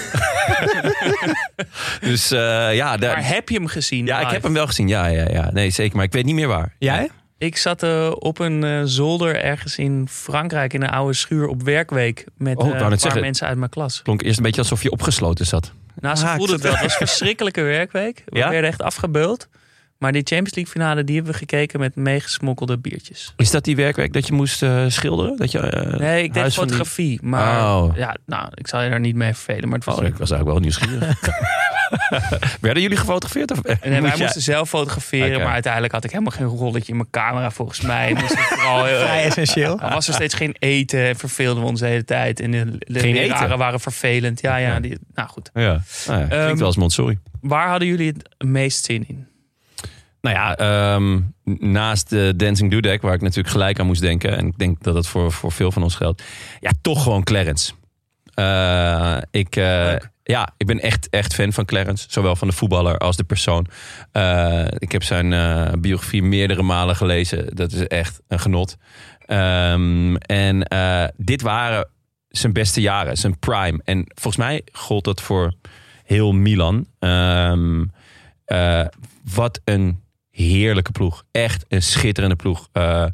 dus 2.09 2.31
eh, 2.31 2.75
ja, 2.75 2.97
daar- 2.97 3.15
Maar 3.15 3.27
heb 3.27 3.49
je 3.49 3.55
hem 3.55 3.67
gezien? 3.67 4.05
ja, 4.05 4.19
ik 4.19 4.29
heb 4.29 4.43
hem 4.43 4.53
wel 4.53 4.67
gezien. 4.67 4.87
Ja, 4.87 5.05
ja, 5.05 5.29
ja. 5.29 5.51
Nee, 5.51 5.69
zeker. 5.69 5.95
Maar 5.95 6.05
ik 6.05 6.11
weet 6.11 6.25
niet 6.25 6.35
meer 6.35 6.47
waar. 6.47 6.75
Jij? 6.79 7.09
Ik 7.41 7.57
zat 7.57 7.83
eh, 7.83 8.11
op 8.15 8.39
een 8.39 8.63
eh, 8.63 8.81
zolder 8.83 9.43
ergens 9.43 9.77
in 9.77 10.07
Frankrijk 10.09 10.73
in 10.73 10.81
een 10.81 10.89
oude 10.89 11.13
schuur 11.13 11.47
op 11.47 11.63
werkweek 11.63 12.25
met 12.37 12.57
Oh, 12.57 12.67
eh, 12.67 12.73
een 12.73 12.77
paar 12.77 12.99
zeggen. 12.99 13.21
mensen 13.21 13.47
uit 13.47 13.57
mijn 13.57 13.69
klas. 13.69 14.01
Klonk 14.01 14.21
eerst 14.21 14.37
een 14.37 14.43
beetje 14.43 14.61
alsof 14.61 14.83
je 14.83 14.91
opgesloten 14.91 15.45
zat. 15.45 15.71
Nou, 15.95 16.15
ze 16.15 16.25
ik 16.25 16.31
voelden 16.31 16.55
het 16.55 16.63
wel. 16.63 16.71
Het 16.73 16.81
was 16.81 16.91
een 16.91 17.07
verschrikkelijke 17.07 17.61
werkweek. 17.61 18.23
We 18.25 18.37
Ja? 18.37 18.49
werden 18.49 18.69
echt 18.69 18.81
afgebeuld. 18.81 19.47
Maar 20.01 20.11
die 20.11 20.21
Champions 20.25 20.55
League 20.55 20.73
finale 20.73 21.03
die 21.03 21.15
hebben 21.15 21.31
we 21.33 21.37
gekeken 21.37 21.79
met 21.79 21.95
meegesmokkelde 21.95 22.77
biertjes. 22.77 23.33
Is 23.37 23.51
dat 23.51 23.63
die 23.63 23.75
werkweek 23.75 24.13
dat 24.13 24.27
je 24.27 24.33
moest 24.33 24.63
eh, 24.63 24.83
schilderen? 24.87 25.37
Dat 25.37 25.51
je, 25.51 25.59
eh, 25.59 25.99
Nee, 25.99 26.23
ik 26.23 26.33
deed 26.33 26.43
die- 26.43 26.51
fotografie. 26.51 27.19
Maar 27.23 27.65
Oh. 27.75 27.95
ja, 27.97 28.15
nou, 28.25 28.47
ik 28.53 28.67
zal 28.67 28.81
je 28.81 28.89
daar 28.89 28.99
niet 28.99 29.15
mee 29.15 29.33
vervelen. 29.33 29.69
Maar 29.69 29.77
het 29.77 29.85
was 29.85 29.97
Oh, 29.99 30.05
ik 30.05 30.15
was 30.17 30.31
eigenlijk 30.31 30.49
wel 30.51 30.59
nieuwsgierig. 30.59 31.19
Werden 32.61 32.81
jullie 32.81 32.97
gefotografeerd? 32.97 33.51
Of, 33.51 33.59
eh, 33.59 33.75
En 33.81 34.01
wij 34.01 34.13
moesten 34.17 34.41
zelf 34.41 34.69
fotograferen, 34.69 35.39
maar 35.41 35.53
uiteindelijk 35.53 35.93
had 35.93 36.03
ik 36.03 36.11
helemaal 36.11 36.31
geen 36.31 36.45
rolletje 36.45 36.91
in 36.91 36.97
mijn 36.97 37.09
camera 37.09 37.51
volgens 37.51 37.81
mij. 37.81 38.13
Moest 38.13 38.37
vooral, 38.49 38.85
heel- 38.85 38.99
Vrij 38.99 39.23
essentieel. 39.23 39.79
er 39.79 39.89
was 39.93 40.07
er 40.07 40.13
steeds 40.13 40.33
geen 40.33 40.55
eten 40.59 41.07
en 41.07 41.15
verveelden 41.15 41.63
we 41.63 41.69
ons 41.69 41.79
de 41.79 41.85
hele 41.87 42.05
tijd. 42.05 42.39
En 42.39 42.51
de, 42.51 42.65
de 42.77 42.99
Geen 42.99 43.13
leraren 43.13 43.45
eten? 43.45 43.57
waren 43.57 43.79
vervelend. 43.79 44.41
Ja, 44.41 44.55
ja, 44.57 44.79
die, 44.79 44.97
nou 45.15 45.29
goed. 45.29 45.49
Ja, 45.53 45.61
nou 45.61 45.71
ja 46.19 46.25
klinkt 46.27 46.33
Ehm, 46.33 46.55
wel 46.57 46.65
als 46.65 46.75
Montessori. 46.77 47.17
Waar 47.41 47.69
hadden 47.69 47.87
jullie 47.87 48.07
het 48.07 48.45
meest 48.49 48.85
zin 48.85 49.05
in? 49.07 49.27
Nou 50.21 50.35
ja, 50.35 50.55
ehm, 50.55 51.19
naast 51.71 52.09
de 52.09 52.33
Dancing 52.35 52.71
Dudek, 52.71 53.01
waar 53.01 53.13
ik 53.13 53.21
natuurlijk 53.21 53.49
gelijk 53.49 53.79
aan 53.79 53.85
moest 53.85 54.01
denken. 54.01 54.37
En 54.37 54.47
ik 54.47 54.57
denk 54.57 54.83
dat 54.83 54.93
dat 54.93 55.07
voor, 55.07 55.31
voor 55.31 55.51
veel 55.51 55.71
van 55.71 55.83
ons 55.83 55.95
geldt. 55.95 56.23
Ja, 56.59 56.71
toch 56.81 57.03
gewoon 57.03 57.23
Clarence. 57.23 57.73
Eh, 58.33 59.17
ik, 59.31 59.55
eh, 59.55 59.95
ja, 60.23 60.53
ik 60.57 60.67
ben 60.67 60.79
echt, 60.79 61.09
echt 61.09 61.33
fan 61.33 61.53
van 61.53 61.65
Clarence. 61.65 62.05
Zowel 62.09 62.35
van 62.35 62.47
de 62.47 62.53
voetballer 62.53 62.97
als 62.97 63.15
de 63.15 63.23
persoon. 63.23 63.67
Eh, 64.11 64.65
ik 64.77 64.91
heb 64.91 65.03
zijn 65.03 65.33
eh, 65.33 65.71
biografie 65.79 66.23
meerdere 66.23 66.61
malen 66.61 66.95
gelezen. 66.95 67.55
Dat 67.55 67.71
is 67.71 67.87
echt 67.87 68.21
een 68.27 68.39
genot. 68.39 68.77
Ehm, 69.25 70.15
en 70.15 70.63
eh, 70.63 71.05
dit 71.17 71.41
waren 71.41 71.87
zijn 72.27 72.53
beste 72.53 72.81
jaren, 72.81 73.17
zijn 73.17 73.39
prime. 73.39 73.81
En 73.83 74.03
volgens 74.07 74.43
mij 74.43 74.61
gold 74.71 75.03
dat 75.03 75.21
voor 75.21 75.53
heel 76.03 76.31
Milan. 76.31 76.85
Ehm, 76.99 77.85
eh, 78.45 78.85
wat 79.33 79.61
een 79.63 79.99
heerlijke 80.41 80.91
ploeg. 80.91 81.23
Echt 81.31 81.65
een 81.67 81.81
schitterende 81.83 82.35
ploeg. 82.35 82.67
Eh, 82.71 83.05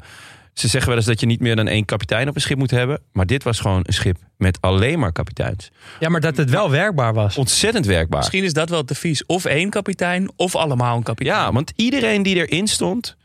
ze 0.52 0.68
zeggen 0.68 0.88
wel 0.88 0.98
eens 0.98 1.06
dat 1.06 1.20
je 1.20 1.26
niet 1.26 1.40
meer 1.40 1.56
dan 1.56 1.66
één 1.68 1.84
kapitein 1.84 2.28
op 2.28 2.34
een 2.34 2.40
schip 2.40 2.58
moet 2.58 2.70
hebben. 2.70 3.00
Maar 3.12 3.26
dit 3.26 3.42
was 3.42 3.60
gewoon 3.60 3.80
een 3.82 3.92
schip 3.92 4.16
met 4.36 4.58
alleen 4.60 4.98
maar 4.98 5.12
kapiteins. 5.12 5.70
Ja, 6.00 6.08
maar 6.08 6.20
dat 6.20 6.36
het 6.36 6.50
wel 6.50 6.70
werkbaar 6.70 7.14
was. 7.14 7.36
Ontzettend 7.36 7.86
werkbaar. 7.86 8.18
Misschien 8.18 8.44
is 8.44 8.52
dat 8.52 8.68
wel 8.68 8.78
het 8.78 8.88
devies. 8.88 9.26
Of 9.26 9.44
één 9.44 9.70
kapitein, 9.70 10.30
of 10.36 10.56
allemaal 10.56 10.96
een 10.96 11.02
kapitein. 11.02 11.36
Ja, 11.36 11.52
want 11.52 11.72
iedereen 11.76 12.22
die 12.22 12.46
erin 12.46 12.66
stond, 12.66 13.16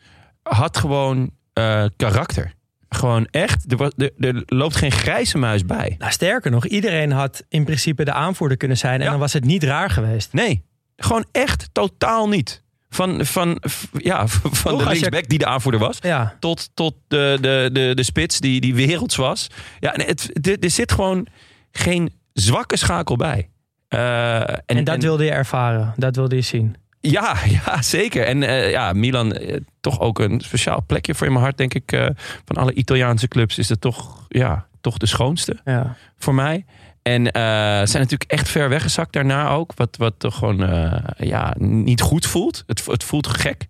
had 0.43 0.77
gewoon 0.77 1.31
eh, 1.53 1.85
karakter. 1.97 2.53
Gewoon 2.89 3.27
echt, 3.31 3.71
er, 3.71 3.77
was, 3.77 3.91
er, 3.97 4.11
er 4.17 4.43
loopt 4.45 4.75
geen 4.75 4.91
grijze 4.91 5.37
muis 5.37 5.65
bij. 5.65 5.95
Nou, 5.97 6.11
sterker 6.11 6.51
nog, 6.51 6.65
iedereen 6.65 7.11
had 7.11 7.43
in 7.49 7.63
principe 7.65 8.03
de 8.05 8.13
aanvoerder 8.13 8.57
kunnen 8.57 8.77
zijn. 8.77 8.99
En 8.99 9.03
Ja. 9.05 9.09
dan 9.11 9.19
was 9.19 9.33
het 9.33 9.45
niet 9.45 9.63
raar 9.63 9.89
geweest. 9.89 10.33
Nee, 10.33 10.63
gewoon 10.95 11.25
echt 11.31 11.69
totaal 11.71 12.27
niet. 12.29 12.62
Van, 12.93 13.25
van, 13.25 13.61
ja, 13.97 14.27
van 14.27 14.51
Toch, 14.51 14.77
de 14.77 14.83
je- 14.83 14.89
linksback 14.89 15.27
die 15.29 15.37
de 15.37 15.45
aanvoerder 15.45 15.81
was. 15.81 15.97
Ja, 16.01 16.35
tot, 16.39 16.69
tot 16.73 16.93
de, 17.07 17.37
de, 17.41 17.69
de, 17.71 17.91
de 17.95 18.03
spits 18.03 18.39
die, 18.39 18.61
die 18.61 18.75
werelds 18.75 19.15
was. 19.15 19.47
Ja, 19.79 19.93
het, 19.95 20.47
er, 20.63 20.71
zit 20.71 20.91
gewoon 20.91 21.27
geen 21.71 22.13
zwakke 22.33 22.77
schakel 22.77 23.15
bij. 23.15 23.49
Eh, 23.87 24.39
en, 24.49 24.63
en, 24.65 24.83
dat 24.83 25.01
wilde 25.01 25.23
je 25.23 25.31
ervaren. 25.31 25.93
Dat 25.97 26.15
wilde 26.15 26.35
je 26.35 26.41
zien. 26.41 26.75
Ja, 27.01 27.35
ja, 27.65 27.81
zeker. 27.81 28.25
En 28.25 28.43
eh, 28.43 28.71
ja, 28.71 28.93
Milan, 28.93 29.33
eh, 29.33 29.59
toch 29.81 29.99
ook 29.99 30.19
een 30.19 30.41
speciaal 30.41 30.83
plekje 30.87 31.15
voor 31.15 31.25
in 31.27 31.33
mijn 31.33 31.43
hart, 31.45 31.57
denk 31.57 31.73
ik. 31.73 32.11
van 32.45 32.55
alle 32.55 32.73
Italiaanse 32.73 33.27
clubs 33.27 33.57
is 33.57 33.69
het 33.69 33.81
toch, 33.81 34.25
ja, 34.29 34.67
toch 34.81 34.97
de 34.97 35.05
schoonste 35.05 35.59
Ja. 35.65 35.95
voor 36.17 36.33
mij. 36.35 36.65
En 37.03 37.31
eh, 37.31 37.41
zijn 37.63 38.01
natuurlijk 38.01 38.31
echt 38.31 38.49
ver 38.49 38.69
weggezakt 38.69 39.13
daarna 39.13 39.49
ook. 39.49 39.71
Wat, 39.75 39.97
wat 39.97 40.13
toch 40.17 40.35
gewoon 40.35 40.63
eh, 40.63 41.27
ja, 41.27 41.53
niet 41.57 42.01
goed 42.01 42.25
voelt. 42.25 42.63
Het, 42.67 42.85
het 42.85 43.03
voelt 43.03 43.27
gek. 43.27 43.65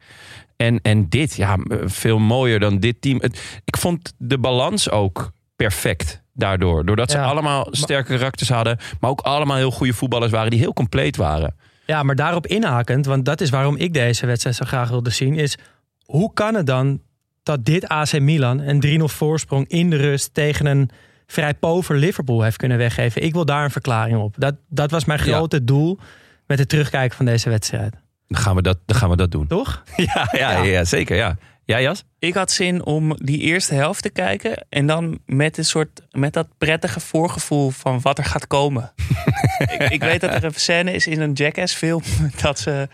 En, 0.58 0.80
en 0.82 1.10
dit, 1.10 1.36
ja, 1.36 1.58
veel 1.84 2.20
mooier 2.20 2.60
dan 2.60 2.80
dit 2.80 3.02
team. 3.02 3.18
Het, 3.22 3.62
ik 3.66 3.78
vond 3.78 4.14
de 4.18 4.38
balans 4.40 4.90
ook 4.90 5.32
perfect 5.56 6.22
daardoor. 6.34 6.86
Doordat 6.86 7.12
ze 7.12 7.18
Ja. 7.18 7.24
allemaal 7.24 7.68
sterke 7.72 8.16
karakters 8.18 8.50
hadden. 8.50 8.78
Maar 9.00 9.10
ook 9.10 9.22
allemaal 9.22 9.58
heel 9.58 9.72
goede 9.72 9.94
voetballers 9.94 10.32
waren 10.32 10.50
die 10.50 10.60
heel 10.60 10.74
compleet 10.74 11.16
waren. 11.16 11.56
ja, 11.86 12.04
maar 12.04 12.16
daarop 12.16 12.48
inhakend, 12.48 13.06
want 13.06 13.26
dat 13.26 13.42
is 13.42 13.50
waarom 13.50 13.76
ik 13.78 13.94
deze 13.94 14.26
wedstrijd 14.26 14.56
zo 14.56 14.66
graag 14.66 14.90
wilde 14.90 15.10
zien, 15.10 15.36
is 15.36 15.58
hoe 16.06 16.34
kan 16.34 16.56
het 16.56 16.66
dan 16.66 17.02
dat 17.44 17.66
dit 17.66 17.88
AC 17.88 18.20
Milan 18.20 18.60
een 18.60 19.00
3-0 19.02 19.04
voorsprong 19.04 19.68
in 19.68 19.90
de 19.90 19.96
rust 19.96 20.34
tegen 20.34 20.66
een 20.66 20.90
vrij 21.34 21.54
pover 21.54 21.96
Liverpool 21.96 22.42
heeft 22.42 22.58
kunnen 22.58 22.78
weggeven? 22.78 23.24
Ik 23.24 23.34
wil 23.34 23.46
daar 23.46 23.64
een 23.64 23.72
verklaring 23.72 24.18
op. 24.18 24.36
Dat, 24.38 24.56
dat 24.70 24.92
was 24.92 25.06
mijn 25.06 25.20
Ja. 25.26 25.26
grote 25.36 25.64
doel 25.64 26.00
met 26.48 26.60
het 26.60 26.70
terugkijken 26.70 27.18
van 27.18 27.26
deze 27.26 27.50
wedstrijd. 27.50 27.96
Dan 28.28 28.42
gaan 28.42 28.56
we 28.56 28.62
dat, 28.62 28.78
dan 28.86 28.98
gaan 28.98 29.10
we 29.10 29.16
dat 29.16 29.32
doen. 29.32 29.48
Toch? 29.48 29.84
Ja, 29.96 30.28
ja, 30.32 30.62
ja. 30.64 30.84
zeker. 30.84 31.16
Ja. 31.16 31.38
Ja, 31.66 31.82
Jas? 31.82 32.04
Ik 32.20 32.34
had 32.34 32.52
zin 32.52 32.86
om 32.86 33.16
die 33.18 33.40
eerste 33.40 33.74
helft 33.74 34.02
te 34.02 34.10
kijken. 34.10 34.66
En 34.70 34.88
dan 34.88 35.20
met 35.26 35.58
een 35.58 35.66
soort 35.66 36.02
met 36.12 36.34
dat 36.34 36.48
prettige 36.58 37.00
voorgevoel 37.00 37.70
van 37.70 38.02
wat 38.02 38.18
er 38.18 38.26
gaat 38.26 38.48
komen. 38.48 38.94
ik, 39.78 39.84
ik 39.90 40.02
weet 40.02 40.22
dat 40.22 40.34
er 40.34 40.44
een 40.44 40.54
scène 40.54 40.94
is 40.94 41.08
in 41.08 41.22
een 41.22 41.34
Jackass 41.34 41.76
film 41.76 42.02
dat 42.42 42.60
ze. 42.60 42.88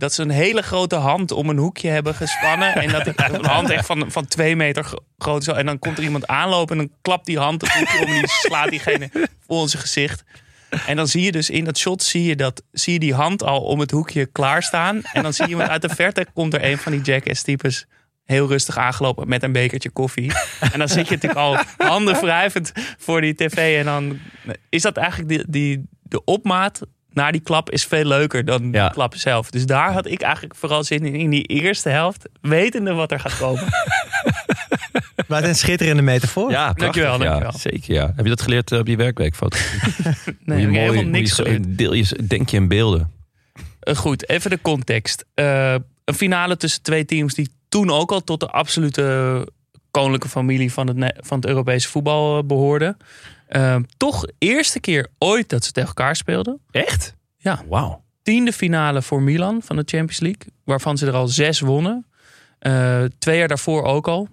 Dat 0.00 0.14
ze 0.14 0.22
een 0.22 0.30
hele 0.30 0.62
grote 0.62 0.96
hand 0.96 1.32
om 1.32 1.48
een 1.48 1.56
hoekje 1.56 1.88
hebben 1.88 2.14
gespannen. 2.14 2.74
En 2.74 2.90
dat 2.90 3.06
een 3.32 3.44
hand 3.44 3.70
echt 3.70 3.86
van, 3.86 4.10
van 4.10 4.26
twee 4.26 4.56
meter 4.56 4.84
gro- 4.84 5.04
groot 5.18 5.40
is. 5.40 5.46
En 5.46 5.66
dan 5.66 5.78
komt 5.78 5.98
er 5.98 6.04
iemand 6.04 6.26
aanlopen 6.26 6.78
en 6.78 6.86
dan 6.86 6.96
klapt 7.02 7.26
die 7.26 7.38
hand 7.38 7.60
het 7.60 7.72
hoekje 7.72 7.98
om. 7.98 8.06
En 8.06 8.12
die 8.12 8.28
slaat 8.28 8.70
diegene 8.70 9.10
voor 9.46 9.68
zijn 9.68 9.82
gezicht. 9.82 10.24
En 10.86 10.96
dan 10.96 11.08
zie 11.08 11.22
je 11.22 11.32
dus 11.32 11.50
in 11.50 11.64
dat 11.64 11.78
shot 11.78 12.02
zie 12.02 12.24
je, 12.24 12.36
dat, 12.36 12.62
zie 12.72 12.92
je 12.92 12.98
die 12.98 13.14
hand 13.14 13.42
al 13.42 13.60
om 13.60 13.80
het 13.80 13.90
hoekje 13.90 14.26
klaarstaan. 14.26 15.02
En 15.12 15.22
dan 15.22 15.32
zie 15.32 15.48
je 15.48 15.68
uit 15.68 15.82
de 15.82 15.88
verte 15.88 16.26
komt 16.34 16.54
er 16.54 16.64
een 16.64 16.78
van 16.78 16.92
die 16.92 17.00
Jackass 17.00 17.42
types 17.42 17.86
heel 18.24 18.48
rustig 18.48 18.76
aangelopen 18.76 19.28
met 19.28 19.42
een 19.42 19.52
bekertje 19.52 19.90
koffie. 19.90 20.32
En 20.72 20.78
dan 20.78 20.88
zit 20.88 21.08
je 21.08 21.14
natuurlijk 21.14 21.40
al 21.40 21.58
handen 21.76 22.20
wrijvend 22.20 22.72
voor 22.98 23.20
die 23.20 23.34
tv. 23.34 23.78
En 23.78 23.84
dan 23.84 24.18
is 24.68 24.82
dat 24.82 24.96
eigenlijk 24.96 25.28
die, 25.28 25.44
die, 25.48 25.88
de 26.02 26.24
opmaat 26.24 26.80
naar 27.12 27.32
die 27.32 27.40
klap 27.40 27.70
is 27.70 27.84
veel 27.84 28.04
leuker 28.04 28.44
dan 28.44 28.68
Ja. 28.72 28.86
de 28.88 28.94
klap 28.94 29.14
zelf. 29.14 29.50
Dus 29.50 29.66
daar 29.66 29.92
had 29.92 30.06
ik 30.06 30.20
eigenlijk 30.22 30.54
vooral 30.54 30.84
zin 30.84 31.04
in, 31.04 31.14
in 31.14 31.30
die 31.30 31.42
eerste 31.44 31.88
helft. 31.88 32.28
Wetende 32.40 32.92
wat 32.92 33.10
er 33.12 33.20
gaat 33.20 33.36
komen. 33.38 33.64
Wat 35.28 35.42
een 35.44 35.54
schitterende 35.54 36.02
metafoor. 36.02 36.50
Ja, 36.50 36.62
prachtig. 36.72 36.82
Dankjewel, 36.82 37.12
ja, 37.12 37.24
dankjewel. 37.24 37.52
zeker. 37.58 37.94
Ja. 37.94 38.06
Heb 38.16 38.24
je 38.24 38.30
dat 38.30 38.42
geleerd 38.42 38.72
eh, 38.72 38.78
op 38.78 38.86
die 38.86 38.96
werkweekfoto? 38.96 39.58
Nee, 40.44 40.58
ik 40.66 40.74
heb 40.74 40.74
helemaal 40.74 41.02
niks 41.10 41.32
geleerd. 41.32 41.78
deel 41.78 41.92
je, 41.92 42.18
denk 42.26 42.48
je 42.48 42.56
in 42.56 42.68
beelden. 42.68 43.12
Eh, 43.80 43.94
goed, 43.96 44.28
even 44.28 44.50
de 44.50 44.58
context. 44.62 45.24
Eh, 45.34 45.74
een 46.04 46.14
finale 46.14 46.56
tussen 46.56 46.82
twee 46.82 47.04
teams 47.04 47.34
die 47.34 47.48
toen 47.68 47.90
ook 47.90 48.12
al 48.12 48.24
tot 48.24 48.40
de 48.40 48.48
absolute 48.48 49.46
koninklijke 49.90 50.28
familie 50.28 50.72
van 50.72 50.86
het, 50.86 51.14
van 51.20 51.36
het 51.38 51.46
Europese 51.46 51.88
voetbal 51.88 52.38
eh, 52.38 52.44
behoorden. 52.44 52.96
Eh, 53.50 53.76
toch 53.96 54.26
eerste 54.38 54.80
keer 54.80 55.08
ooit 55.18 55.48
dat 55.48 55.64
ze 55.64 55.72
tegen 55.72 55.88
elkaar 55.88 56.16
speelden. 56.16 56.60
Echt? 56.70 57.16
Ja. 57.36 57.62
Wauw. 57.68 58.04
Tiende 58.22 58.52
finale 58.52 59.02
voor 59.02 59.22
Milan 59.22 59.62
van 59.62 59.76
de 59.76 59.82
Champions 59.86 60.20
League, 60.20 60.52
waarvan 60.64 60.98
ze 60.98 61.06
er 61.06 61.12
al 61.12 61.28
zes 61.28 61.60
wonnen. 61.60 62.06
Eh, 62.58 63.04
twee 63.18 63.38
jaar 63.38 63.48
daarvoor 63.48 63.82
ook 63.82 64.08
al, 64.08 64.28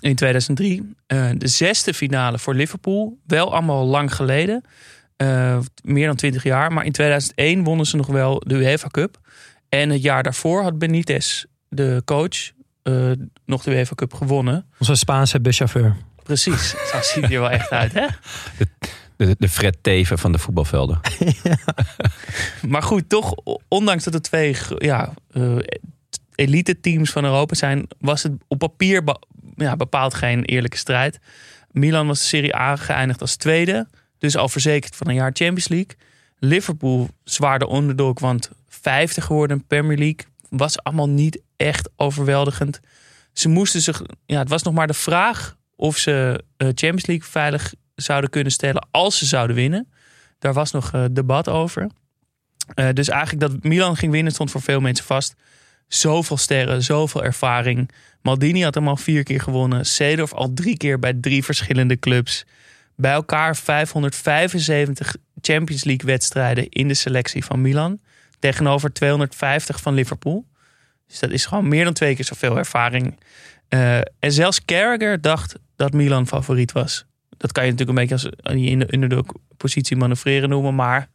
in 0.00 0.14
2003. 0.14 0.94
Eh, 1.06 1.30
de 1.36 1.48
zesde 1.48 1.94
finale 1.94 2.38
voor 2.38 2.54
Liverpool, 2.54 3.18
wel 3.26 3.52
allemaal 3.52 3.86
lang 3.86 4.14
geleden. 4.14 4.64
Eh, 5.16 5.58
meer 5.82 6.06
dan 6.06 6.16
20 6.16 6.42
jaar. 6.42 6.72
Maar 6.72 6.84
in 6.84 6.92
2001 6.92 7.64
wonnen 7.64 7.86
ze 7.86 7.96
nog 7.96 8.06
wel 8.06 8.42
de 8.46 8.54
UEFA 8.54 8.88
Cup. 8.88 9.18
En 9.68 9.90
het 9.90 10.02
jaar 10.02 10.22
daarvoor 10.22 10.62
had 10.62 10.78
Benitez, 10.78 11.44
de 11.68 12.02
coach, 12.04 12.52
nog 13.44 13.62
de 13.62 13.70
UEFA 13.70 13.94
Cup 13.94 14.14
gewonnen. 14.14 14.66
Onze 14.78 14.94
Spaanse 14.94 15.40
buschauffeur. 15.40 15.96
Precies, 16.28 16.68
zo 16.70 16.98
ziet 17.02 17.24
hij 17.24 17.34
er 17.34 17.40
wel 17.40 17.50
echt 17.50 17.70
uit, 17.70 17.92
hè? 17.92 18.06
De, 19.16 19.36
de 19.38 19.48
Fred 19.48 19.76
Teven 19.80 20.18
van 20.18 20.32
de 20.32 20.38
voetbalvelden. 20.38 21.00
Maar 22.68 22.82
goed, 22.82 23.08
toch, 23.08 23.34
ondanks 23.68 24.04
dat 24.04 24.12
het 24.12 24.22
twee 24.22 24.56
ja, 24.78 25.12
eh, 25.32 25.56
elite 26.34 26.80
teams 26.80 27.10
van 27.10 27.24
Europa 27.24 27.54
zijn, 27.54 27.86
was 27.98 28.22
het 28.22 28.32
op 28.48 28.58
papier 28.58 29.04
be- 29.04 29.20
ja, 29.56 29.76
bepaald 29.76 30.14
geen 30.14 30.44
eerlijke 30.44 30.76
strijd. 30.76 31.18
Milan 31.70 32.06
was 32.06 32.20
de 32.20 32.26
Serie 32.26 32.56
A 32.56 32.76
geëindigd 32.76 33.20
als 33.20 33.36
tweede, 33.36 33.86
dus 34.18 34.36
al 34.36 34.48
verzekerd 34.48 34.96
van 34.96 35.08
een 35.08 35.14
jaar 35.14 35.30
Champions 35.32 35.68
League. 35.68 35.96
Liverpool 36.38 37.08
zwaar 37.24 37.58
de 37.58 37.72
underdog, 37.72 38.20
want 38.20 38.50
vijfde 38.68 39.20
geworden 39.20 39.56
in 39.56 39.64
Premier 39.66 39.98
League 39.98 40.26
was 40.48 40.82
allemaal 40.82 41.08
niet 41.08 41.40
echt 41.56 41.88
overweldigend. 41.96 42.80
Ze 43.32 43.48
moesten 43.48 43.80
zich, 43.80 44.02
ja, 44.26 44.38
het 44.38 44.48
was 44.48 44.62
nog 44.62 44.74
maar 44.74 44.86
de 44.86 44.94
vraag 44.94 45.56
of 45.78 45.96
ze 45.96 46.44
eh, 46.56 46.66
Champions 46.66 47.06
League 47.06 47.28
veilig 47.28 47.74
zouden 47.94 48.30
kunnen 48.30 48.52
stellen 48.52 48.88
als 48.90 49.18
ze 49.18 49.26
zouden 49.26 49.56
winnen. 49.56 49.88
Daar 50.38 50.52
was 50.52 50.70
nog 50.70 50.92
eh, 50.92 51.04
debat 51.10 51.48
over. 51.48 51.90
Eh, 52.74 52.88
dus 52.92 53.08
eigenlijk 53.08 53.52
dat 53.52 53.62
Milan 53.62 53.96
ging 53.96 54.12
winnen 54.12 54.32
stond 54.32 54.50
voor 54.50 54.62
veel 54.62 54.80
mensen 54.80 55.04
vast. 55.04 55.34
Zoveel 55.88 56.36
sterren, 56.36 56.82
zoveel 56.82 57.24
ervaring. 57.24 57.90
Maldini 58.22 58.62
had 58.62 58.74
hem 58.74 58.88
al 58.88 58.96
vier 58.96 59.22
keer 59.22 59.40
gewonnen. 59.40 59.86
Seedorf 59.86 60.32
al 60.32 60.52
drie 60.52 60.76
keer 60.76 60.98
bij 60.98 61.12
drie 61.14 61.44
verschillende 61.44 61.98
clubs. 61.98 62.46
Bij 62.96 63.12
elkaar 63.12 63.56
575 63.56 65.16
Champions 65.40 65.84
League 65.84 66.06
wedstrijden 66.06 66.68
in 66.68 66.88
de 66.88 66.94
selectie 66.94 67.44
van 67.44 67.60
Milan. 67.60 68.00
Tegenover 68.38 68.92
250 68.92 69.80
van 69.80 69.94
Liverpool. 69.94 70.46
Dus 71.06 71.18
dat 71.18 71.30
is 71.30 71.46
gewoon 71.46 71.68
meer 71.68 71.84
dan 71.84 71.92
twee 71.92 72.14
keer 72.14 72.24
zoveel 72.24 72.58
ervaring. 72.58 73.18
Uh, 73.74 73.96
en 73.96 74.32
zelfs 74.32 74.64
Carragher 74.64 75.20
dacht 75.20 75.54
dat 75.76 75.92
Milan 75.92 76.26
favoriet 76.26 76.72
was. 76.72 77.06
Dat 77.36 77.52
kan 77.52 77.64
je 77.64 77.70
natuurlijk 77.70 77.98
een 77.98 78.06
beetje 78.06 78.28
als 78.28 78.56
in 78.56 78.78
de 78.78 78.94
underdog 78.94 79.26
positie 79.56 79.96
manoeuvreren 79.96 80.48
noemen. 80.48 80.74
Maar 80.74 81.08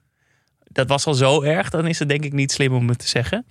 dat 0.64 0.88
was 0.88 1.06
al 1.06 1.14
zo 1.14 1.42
erg. 1.42 1.70
Dan 1.70 1.88
is 1.88 2.00
het 2.00 2.10
denk 2.10 2.24
ik 2.24 2.34
niet 2.34 2.52
slim 2.52 2.74
om 2.74 2.90
het 2.90 3.00
te 3.00 3.08
zeggen. 3.08 3.46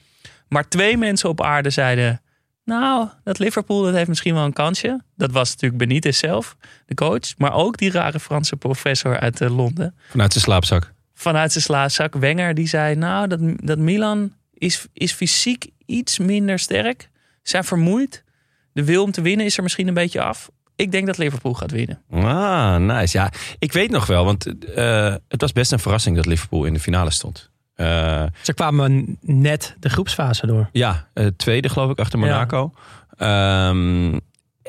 Maar 0.48 0.68
twee 0.68 0.96
mensen 0.96 1.28
op 1.28 1.40
aarde 1.40 1.70
zeiden... 1.70 2.20
Nou, 2.64 3.08
dat 3.24 3.38
Liverpool 3.38 3.82
dat 3.82 3.94
heeft 3.94 4.08
misschien 4.08 4.34
wel 4.34 4.44
een 4.44 4.52
kansje. 4.52 5.00
Dat 5.16 5.30
was 5.30 5.50
natuurlijk 5.50 5.78
Benitez 5.78 6.18
zelf, 6.18 6.56
de 6.86 6.94
coach. 6.94 7.36
Maar 7.36 7.54
ook 7.54 7.76
die 7.76 7.90
rare 7.90 8.20
Franse 8.20 8.56
professor 8.56 9.20
uit 9.20 9.40
uh, 9.40 9.56
Londen. 9.56 9.94
Vanuit 10.08 10.32
zijn 10.32 10.44
slaapzak. 10.44 10.92
Vanuit 11.14 11.52
zijn 11.52 11.64
slaapzak. 11.64 12.14
Wenger, 12.14 12.54
die 12.54 12.68
zei... 12.68 12.94
Nou, 12.94 13.28
dat, 13.28 13.40
dat 13.56 13.78
Milan 13.78 14.32
is, 14.54 14.86
is 14.92 15.12
fysiek 15.12 15.66
iets 15.86 16.18
minder 16.18 16.58
sterk. 16.58 17.08
Zijn 17.42 17.64
vermoeid. 17.64 18.24
De 18.72 18.84
wil 18.84 19.02
om 19.02 19.10
te 19.10 19.20
winnen 19.20 19.46
is 19.46 19.56
er 19.56 19.62
misschien 19.62 19.88
een 19.88 19.94
beetje 19.94 20.22
af. 20.22 20.50
Ik 20.76 20.92
denk 20.92 21.06
dat 21.06 21.18
Liverpool 21.18 21.54
gaat 21.54 21.70
winnen. 21.70 22.02
Ah, 22.10 22.76
nice. 22.76 23.18
Ja, 23.18 23.32
ik 23.58 23.72
weet 23.72 23.90
nog 23.90 24.06
wel, 24.06 24.24
want 24.24 24.46
uh, 24.46 25.14
het 25.28 25.40
was 25.40 25.52
best 25.52 25.72
een 25.72 25.78
verrassing 25.78 26.16
dat 26.16 26.26
Liverpool 26.26 26.64
in 26.64 26.72
de 26.72 26.80
finale 26.80 27.10
stond. 27.10 27.50
Uh, 27.76 28.24
Ze 28.42 28.54
kwamen 28.54 29.18
net 29.20 29.76
de 29.80 29.90
groepsfase 29.90 30.46
door. 30.46 30.68
Ja, 30.72 31.08
uh, 31.14 31.26
tweede 31.36 31.68
geloof 31.68 31.90
ik 31.90 31.98
achter 31.98 32.18
Monaco. 32.18 32.72
Ja. 33.16 33.68
Um, 33.68 34.20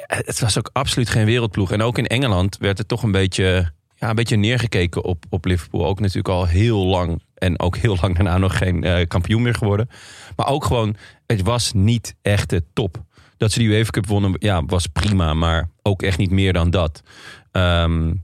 het 0.08 0.40
was 0.40 0.58
ook 0.58 0.70
absoluut 0.74 1.10
geen 1.10 1.26
wereldploeg. 1.26 1.72
En 1.72 1.82
ook 1.82 1.98
in 1.98 2.08
Engeland 2.08 2.58
werd 2.58 2.78
het 2.78 2.88
toch 2.88 3.04
een 3.04 3.12
beetje, 3.12 3.72
ja, 3.96 4.10
een 4.10 4.16
beetje 4.16 4.36
neergekeken 4.36 5.04
op, 5.04 5.26
op 5.30 5.46
Liverpool. 5.46 5.86
Ook 5.86 6.00
natuurlijk 6.00 6.28
al 6.28 6.46
heel 6.46 6.86
lang. 6.86 7.22
En 7.36 7.60
ook 7.60 7.78
heel 7.78 7.98
lang 8.02 8.16
daarna 8.16 8.38
nog 8.38 8.58
geen 8.58 8.86
uh, 8.86 9.06
kampioen 9.08 9.42
meer 9.42 9.56
geworden. 9.56 9.90
Maar 10.36 10.48
ook 10.48 10.66
gewoon, 10.66 10.96
het 11.26 11.42
was 11.42 11.74
niet 11.74 12.16
echt 12.22 12.50
de 12.50 12.64
top. 12.74 13.04
Dat 13.44 13.52
ze 13.52 13.60
die 13.60 13.68
UEFA 13.68 13.92
Cup 13.92 14.08
wonnen, 14.08 14.36
ja, 14.40 14.66
was 14.66 14.88
prima. 14.88 15.34
Maar 15.34 15.70
ook 15.82 16.02
echt 16.02 16.18
niet 16.18 16.32
meer 16.32 16.54
dan 16.54 16.70
dat. 16.70 17.02
Um, 17.52 18.24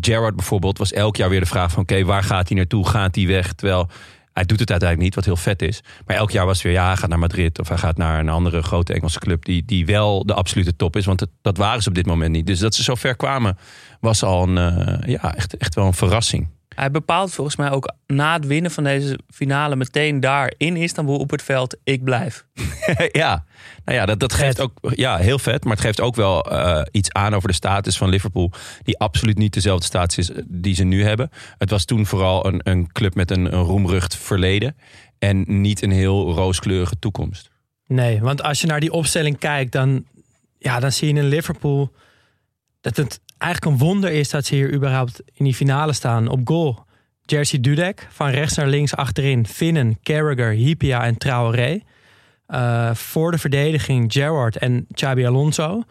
Gerrard 0.00 0.36
bijvoorbeeld 0.36 0.78
was 0.78 0.92
elk 0.92 1.16
jaar 1.16 1.28
weer 1.28 1.40
de 1.40 1.46
vraag 1.46 1.72
van... 1.72 1.82
oké, 1.82 2.04
waar 2.04 2.22
gaat 2.22 2.48
hij 2.48 2.56
naartoe? 2.56 2.88
Gaat 2.88 3.14
hij 3.14 3.26
weg? 3.26 3.52
Terwijl 3.52 3.88
hij 4.32 4.44
doet 4.44 4.60
het 4.60 4.70
uiteindelijk 4.70 5.00
niet, 5.00 5.14
wat 5.14 5.24
heel 5.24 5.42
vet 5.52 5.62
is. 5.62 5.80
Maar 6.06 6.16
elk 6.16 6.30
jaar 6.30 6.46
was 6.46 6.62
weer, 6.62 6.72
ja, 6.72 6.86
hij 6.86 6.96
gaat 6.96 7.08
naar 7.08 7.18
Madrid... 7.18 7.58
of 7.58 7.68
hij 7.68 7.78
gaat 7.78 7.96
naar 7.96 8.20
een 8.20 8.28
andere 8.28 8.62
grote 8.62 8.92
Engelse 8.92 9.18
club... 9.18 9.44
die, 9.44 9.64
die 9.64 9.86
wel 9.86 10.26
de 10.26 10.34
absolute 10.34 10.76
top 10.76 10.96
is. 10.96 11.04
Want 11.04 11.26
dat 11.42 11.56
waren 11.56 11.82
ze 11.82 11.88
op 11.88 11.94
dit 11.94 12.06
moment 12.06 12.32
niet. 12.32 12.46
Dus 12.46 12.58
dat 12.58 12.74
ze 12.74 12.82
zo 12.82 12.94
ver 12.94 13.16
kwamen, 13.16 13.58
was 14.00 14.22
al 14.22 14.48
een, 14.48 14.78
uh, 14.78 15.08
ja, 15.08 15.34
echt, 15.34 15.56
echt 15.56 15.74
wel 15.74 15.86
een 15.86 15.94
verrassing. 15.94 16.48
Hij 16.74 16.90
bepaalt 16.90 17.34
volgens 17.34 17.56
mij 17.56 17.70
ook 17.70 17.94
na 18.06 18.32
het 18.32 18.46
winnen 18.46 18.70
van 18.70 18.84
deze 18.84 19.18
finale 19.28 19.76
meteen 19.76 20.20
daar 20.20 20.52
in 20.56 20.76
Istanbul 20.76 21.18
op 21.18 21.30
het 21.30 21.42
veld: 21.42 21.76
ik 21.84 22.04
blijf. 22.04 22.46
ja, 23.22 23.44
nou 23.84 23.98
ja, 23.98 24.06
dat, 24.06 24.20
dat 24.20 24.32
geeft 24.32 24.60
ook 24.60 24.78
ja, 24.94 25.16
heel 25.16 25.38
vet. 25.38 25.64
Maar 25.64 25.72
het 25.72 25.84
geeft 25.84 26.00
ook 26.00 26.14
wel 26.14 26.52
uh, 26.52 26.82
iets 26.90 27.12
aan 27.12 27.34
over 27.34 27.48
de 27.48 27.54
status 27.54 27.96
van 27.96 28.08
Liverpool. 28.08 28.52
Die 28.82 28.98
absoluut 28.98 29.38
niet 29.38 29.54
dezelfde 29.54 29.86
status 29.86 30.18
is 30.18 30.30
eh, 30.30 30.42
die 30.46 30.74
ze 30.74 30.84
nu 30.84 31.04
hebben. 31.04 31.30
Het 31.58 31.70
was 31.70 31.84
toen 31.84 32.06
vooral 32.06 32.46
een, 32.46 32.60
een 32.64 32.92
club 32.92 33.14
met 33.14 33.30
een, 33.30 33.44
een 33.54 33.62
roemrucht 33.62 34.16
verleden. 34.16 34.76
En 35.18 35.44
niet 35.46 35.82
een 35.82 35.90
heel 35.90 36.32
rooskleurige 36.32 36.98
toekomst. 36.98 37.50
Nee, 37.86 38.20
want 38.20 38.42
als 38.42 38.60
je 38.60 38.66
naar 38.66 38.80
die 38.80 38.92
opstelling 38.92 39.38
kijkt, 39.38 39.72
dan, 39.72 40.04
ja, 40.58 40.80
dan 40.80 40.92
zie 40.92 41.14
je 41.14 41.20
in 41.20 41.28
Liverpool 41.28 41.92
dat 42.80 42.96
het 42.96 43.20
eigenlijk 43.42 43.72
een 43.72 43.86
wonder 43.86 44.10
is 44.10 44.30
dat 44.30 44.46
ze 44.46 44.54
hier 44.54 44.74
überhaupt 44.74 45.22
in 45.32 45.44
die 45.44 45.54
finale 45.54 45.92
staan. 45.92 46.28
Op 46.28 46.40
goal 46.44 46.84
Jersey 47.22 47.60
Dudek, 47.60 48.08
van 48.10 48.28
rechts 48.28 48.56
naar 48.56 48.68
links 48.68 48.96
achterin 48.96 49.46
Finnen, 49.46 49.98
Carragher, 50.02 50.50
Hipia 50.50 51.04
en 51.04 51.18
Traoré. 51.18 51.80
Uh, 52.48 52.94
voor 52.94 53.30
de 53.30 53.38
verdediging 53.38 54.12
Gerrard 54.12 54.56
en 54.56 54.86
Xabi 54.92 55.26
Alonso. 55.26 55.82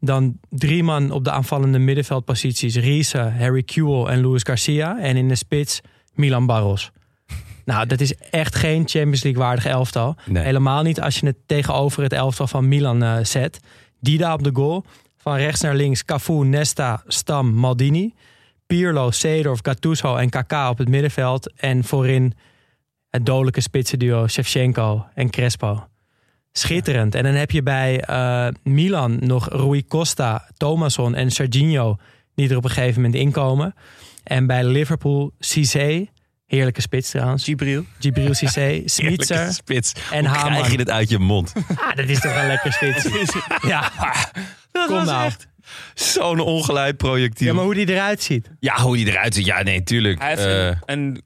Dan 0.00 0.38
drie 0.48 0.82
man 0.82 1.10
op 1.10 1.24
de 1.24 1.30
aanvallende 1.30 1.78
middenveldposities. 1.78 2.76
Riese, 2.76 3.18
Harry 3.18 3.62
Kewell 3.62 4.04
en 4.04 4.22
Luis 4.22 4.42
Garcia. 4.42 4.98
En 4.98 5.16
in 5.16 5.28
de 5.28 5.34
spits 5.34 5.80
Milan 6.14 6.46
Barros. 6.46 6.90
Nou, 7.64 7.86
dat 7.86 8.00
is 8.00 8.14
echt 8.14 8.54
geen 8.54 8.88
Champions 8.88 9.22
League 9.22 9.42
waardig 9.42 9.66
elftal. 9.66 10.16
Nee. 10.26 10.44
Helemaal 10.44 10.82
niet 10.82 11.00
als 11.00 11.18
je 11.18 11.26
het 11.26 11.36
tegenover 11.46 12.02
het 12.02 12.12
elftal 12.12 12.46
van 12.46 12.68
Milan 12.68 13.02
uh, 13.02 13.16
zet. 13.22 13.60
Dida 14.00 14.32
op 14.32 14.42
de 14.42 14.50
goal. 14.52 14.84
Van 15.18 15.36
rechts 15.36 15.60
naar 15.60 15.74
links 15.74 16.04
Cafu, 16.04 16.44
Nesta, 16.44 17.02
Stam, 17.06 17.52
Maldini. 17.54 18.14
Pirlo, 18.66 19.10
Seedorf, 19.10 19.58
Gattuso 19.62 20.16
en 20.16 20.30
Kaká 20.30 20.70
op 20.70 20.78
het 20.78 20.88
middenveld. 20.88 21.52
En 21.56 21.84
voorin 21.84 22.32
het 23.10 23.26
dodelijke 23.26 23.60
spitsenduo 23.60 24.26
Shevchenko 24.26 25.06
en 25.14 25.30
Crespo. 25.30 25.86
Schitterend. 26.52 27.14
En 27.14 27.22
dan 27.22 27.34
heb 27.34 27.50
je 27.50 27.62
bij 27.62 28.04
uh, 28.10 28.48
Milan 28.62 29.18
nog 29.20 29.48
Rui 29.48 29.86
Costa, 29.86 30.48
Thomasson 30.56 31.14
en 31.14 31.30
Serginho... 31.30 31.96
die 32.34 32.50
er 32.50 32.56
op 32.56 32.64
een 32.64 32.70
gegeven 32.70 33.02
moment 33.02 33.20
inkomen. 33.20 33.74
En 34.24 34.46
bij 34.46 34.64
Liverpool 34.64 35.32
Cissé, 35.38 36.06
heerlijke 36.46 36.80
spits 36.80 37.10
trouwens. 37.10 37.44
Gibril. 37.44 37.84
Gibril 37.98 38.34
Cissé, 38.34 38.82
Smitser 38.84 39.52
spits. 39.52 39.92
en 40.12 40.26
Hoe 40.26 40.36
Haman. 40.36 40.52
krijg 40.52 40.70
je 40.72 40.78
het 40.78 40.90
uit 40.90 41.08
je 41.08 41.18
mond? 41.18 41.52
Ah, 41.76 41.96
dat 41.96 42.08
is 42.08 42.20
toch 42.20 42.36
een 42.36 42.46
lekker 42.46 42.72
spits. 42.72 43.34
ja, 43.72 43.92
kom 44.72 45.04
nou. 45.04 45.30
Zo'n 45.94 46.40
ongeleid 46.40 46.96
projectiel. 46.96 47.46
Ja, 47.46 47.52
maar 47.52 47.64
hoe 47.64 47.74
die 47.74 47.88
eruit 47.88 48.22
ziet. 48.22 48.50
Ja, 48.60 48.76
hoe 48.80 48.96
die 48.96 49.06
eruit 49.06 49.34
ziet. 49.34 49.44
Ja, 49.46 49.62
nee, 49.62 49.82
tuurlijk. 49.82 50.18
Hij 50.20 50.28
heeft 50.28 50.44
Eh, 50.44 50.66
een, 50.66 50.76
een, 50.86 51.22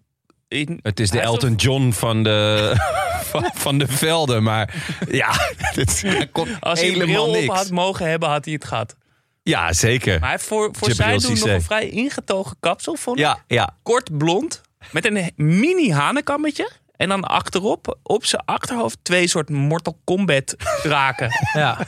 een- 0.48 0.78
het 0.82 1.00
is 1.00 1.10
de 1.10 1.16
hij 1.18 1.26
heeft 1.28 1.42
Elton 1.42 1.56
John 1.56 1.90
van 1.90 2.22
de, 2.22 2.72
van, 3.30 3.50
van 3.54 3.78
de 3.78 3.86
velden. 3.88 4.42
Maar 4.42 4.74
ja, 5.10 5.30
dit 5.74 6.02
hij 6.02 6.26
kon 6.26 6.60
Als 6.60 6.80
hij 6.80 6.88
een 6.88 6.94
helemaal 6.94 7.14
bril 7.24 7.34
op 7.34 7.40
niks. 7.40 7.54
had 7.54 7.70
mogen 7.70 8.08
hebben, 8.08 8.28
had 8.28 8.44
hij 8.44 8.54
het 8.54 8.64
gehad. 8.64 8.96
Ja, 9.42 9.72
zeker. 9.72 10.12
Maar 10.12 10.20
hij 10.20 10.30
heeft 10.30 10.44
voor, 10.44 10.68
voor 10.72 10.90
zijn 10.90 11.18
doen 11.18 11.20
nog 11.28 11.38
Cissé. 11.38 11.54
een 11.54 11.62
vrij 11.62 11.88
ingetogen 11.88 12.56
kapsel, 12.60 12.94
vond 12.96 13.18
ik. 13.18 13.24
Ja, 13.24 13.44
ja. 13.46 13.76
Kort 13.82 14.18
blond, 14.18 14.60
met 14.90 15.04
een 15.06 15.30
mini 15.36 15.92
hanenkammetje. 15.92 16.70
En 17.02 17.08
dan 17.08 17.24
achterop, 17.24 17.98
op 18.02 18.24
zijn 18.24 18.42
achterhoofd, 18.44 18.98
twee 19.02 19.28
soort 19.28 19.48
Mortal 19.50 19.98
Kombat 20.04 20.56
draken. 20.82 21.30
Ja. 21.52 21.78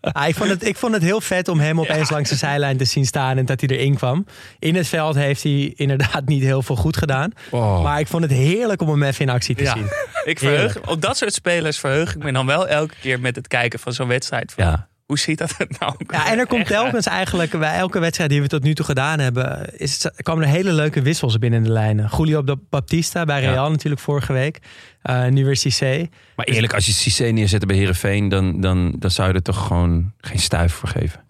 Ah, 0.00 0.28
ik, 0.28 0.34
vond 0.34 0.50
het, 0.50 0.66
ik 0.66 0.76
vond 0.76 0.92
het 0.94 1.02
heel 1.02 1.20
vet 1.20 1.48
om 1.48 1.60
hem 1.60 1.80
opeens 1.80 2.10
langs 2.10 2.30
de 2.30 2.36
zijlijn 2.36 2.76
te 2.76 2.84
zien 2.84 3.06
staan 3.06 3.38
en 3.38 3.44
dat 3.44 3.60
hij 3.60 3.68
erin 3.68 3.94
kwam. 3.94 4.26
In 4.58 4.74
het 4.74 4.88
veld 4.88 5.14
heeft 5.14 5.42
hij 5.42 5.72
inderdaad 5.76 6.24
niet 6.26 6.42
heel 6.42 6.62
veel 6.62 6.76
goed 6.76 6.96
gedaan. 6.96 7.30
Oh. 7.50 7.82
Maar 7.82 8.00
ik 8.00 8.06
vond 8.06 8.22
het 8.22 8.32
heerlijk 8.32 8.80
om 8.82 8.88
hem 8.88 9.02
even 9.02 9.20
in 9.26 9.32
actie 9.32 9.54
te 9.54 9.62
Ja. 9.62 9.72
zien. 9.74 9.86
Ik 10.24 10.38
verheug, 10.38 10.80
op 10.86 11.00
dat 11.02 11.16
soort 11.16 11.32
spelers 11.34 11.78
verheug 11.78 12.14
ik 12.14 12.22
me 12.22 12.32
dan 12.32 12.46
wel 12.46 12.68
elke 12.68 12.94
keer 13.00 13.20
met 13.20 13.36
het 13.36 13.48
kijken 13.48 13.78
van 13.78 13.92
zo'n 13.92 14.08
wedstrijd. 14.08 14.52
Van, 14.52 14.64
Ja. 14.64 14.88
Hoe 15.14 15.22
ziet 15.22 15.38
dat 15.38 15.54
er 15.58 15.66
nou? 15.78 15.94
Ja, 16.06 16.30
en 16.30 16.38
er 16.38 16.46
komt 16.46 16.66
telkens 16.66 17.06
eigenlijk 17.06 17.58
bij 17.58 17.74
elke 17.76 17.98
wedstrijd 17.98 18.30
die 18.30 18.40
we 18.42 18.46
tot 18.48 18.62
nu 18.62 18.74
toe 18.74 18.84
gedaan 18.84 19.18
hebben, 19.18 19.78
is, 19.78 19.92
het- 20.02 20.04
er 20.16 20.22
komen 20.22 20.44
er 20.44 20.50
hele 20.50 20.72
leuke 20.72 21.02
wissels 21.02 21.38
binnen 21.38 21.62
de 21.62 21.70
lijnen. 21.70 22.10
Julio 22.16 22.42
Baptista 22.70 23.24
bij 23.24 23.40
Real 23.40 23.64
Ja. 23.64 23.68
natuurlijk 23.70 24.00
vorige 24.02 24.32
week. 24.32 24.58
Eh, 25.02 25.26
nu 25.26 25.44
weer 25.44 25.56
Cissé. 25.56 26.08
Maar 26.36 26.46
eerlijk, 26.46 26.74
als 26.74 26.86
je 26.86 26.92
Cissé 26.92 27.24
neerzet 27.24 27.66
bij 27.66 27.76
Herenveen, 27.76 28.28
dan, 28.28 28.60
dan, 28.60 28.94
dan 28.98 29.10
zou 29.10 29.28
je 29.28 29.34
er 29.34 29.42
toch 29.42 29.66
gewoon 29.66 30.12
geen 30.20 30.38
stuif 30.38 30.72
voor 30.72 30.88
geven. 30.88 31.20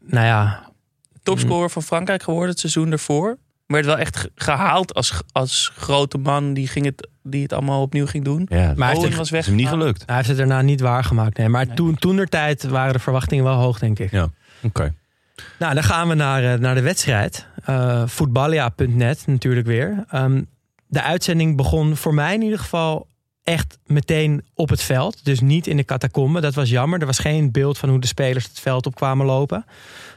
Nou 0.00 0.26
ja, 0.26 0.70
Topscorer 1.22 1.70
van 1.70 1.82
Frankrijk 1.82 2.22
geworden 2.22 2.50
het 2.50 2.58
seizoen 2.60 2.92
ervoor. 2.92 3.38
Werd 3.66 3.84
wel 3.86 3.98
echt 3.98 4.16
ge- 4.16 4.30
gehaald 4.34 4.94
als, 4.94 5.20
als 5.32 5.72
grote 5.76 6.18
man 6.18 6.54
die, 6.54 6.66
ging 6.68 6.84
het, 6.84 7.08
die 7.22 7.42
het 7.42 7.52
allemaal 7.52 7.82
opnieuw 7.82 8.06
ging 8.06 8.24
doen. 8.24 8.46
Ja, 8.50 8.56
Maar 8.76 8.88
hij 8.88 8.96
heeft 8.96 9.02
het- 9.08 9.14
was 9.16 9.26
is 9.26 9.30
weg. 9.30 9.46
hem 9.46 9.54
niet 9.54 9.68
gelukt. 9.68 10.02
hij 10.06 10.16
heeft 10.16 10.28
het 10.28 10.36
daarna 10.36 10.60
niet 10.62 10.80
waargemaakt. 10.80 11.38
Nee. 11.38 11.48
Maar 11.48 11.74
toen, 11.74 11.94
toen 11.94 12.16
der 12.16 12.28
tijd 12.28 12.62
waren 12.62 12.92
de 12.92 12.98
verwachtingen 12.98 13.44
wel 13.44 13.54
hoog, 13.56 13.78
denk 13.78 13.98
ik. 13.98 14.10
Ja, 14.10 14.28
oké. 14.62 14.94
Nou, 15.58 15.74
dan 15.74 15.82
gaan 15.82 16.08
we 16.08 16.14
naar, 16.14 16.52
eh, 16.52 16.58
naar 16.58 16.74
de 16.74 16.80
wedstrijd. 16.82 17.46
Eh 17.64 18.02
Voetballia.net 18.06 19.22
natuurlijk 19.26 19.66
weer. 19.66 20.04
Ehm, 20.08 20.42
de 20.86 21.02
uitzending 21.02 21.56
begon 21.56 21.96
voor 21.96 22.14
mij 22.14 22.34
in 22.34 22.42
ieder 22.42 22.58
geval 22.58 23.06
echt 23.42 23.78
meteen 23.86 24.44
op 24.54 24.68
het 24.68 24.82
veld. 24.82 25.24
Dus 25.24 25.40
niet 25.40 25.66
in 25.66 25.76
de 25.76 25.84
catacombe. 25.84 26.40
Dat 26.40 26.54
was 26.54 26.70
jammer. 26.70 27.00
Er 27.00 27.06
was 27.06 27.18
geen 27.18 27.50
beeld 27.52 27.78
van 27.78 27.88
hoe 27.88 28.00
de 28.00 28.06
spelers 28.06 28.44
het 28.44 28.60
veld 28.60 28.86
op 28.86 28.94
kwamen 28.94 29.26
lopen. 29.26 29.64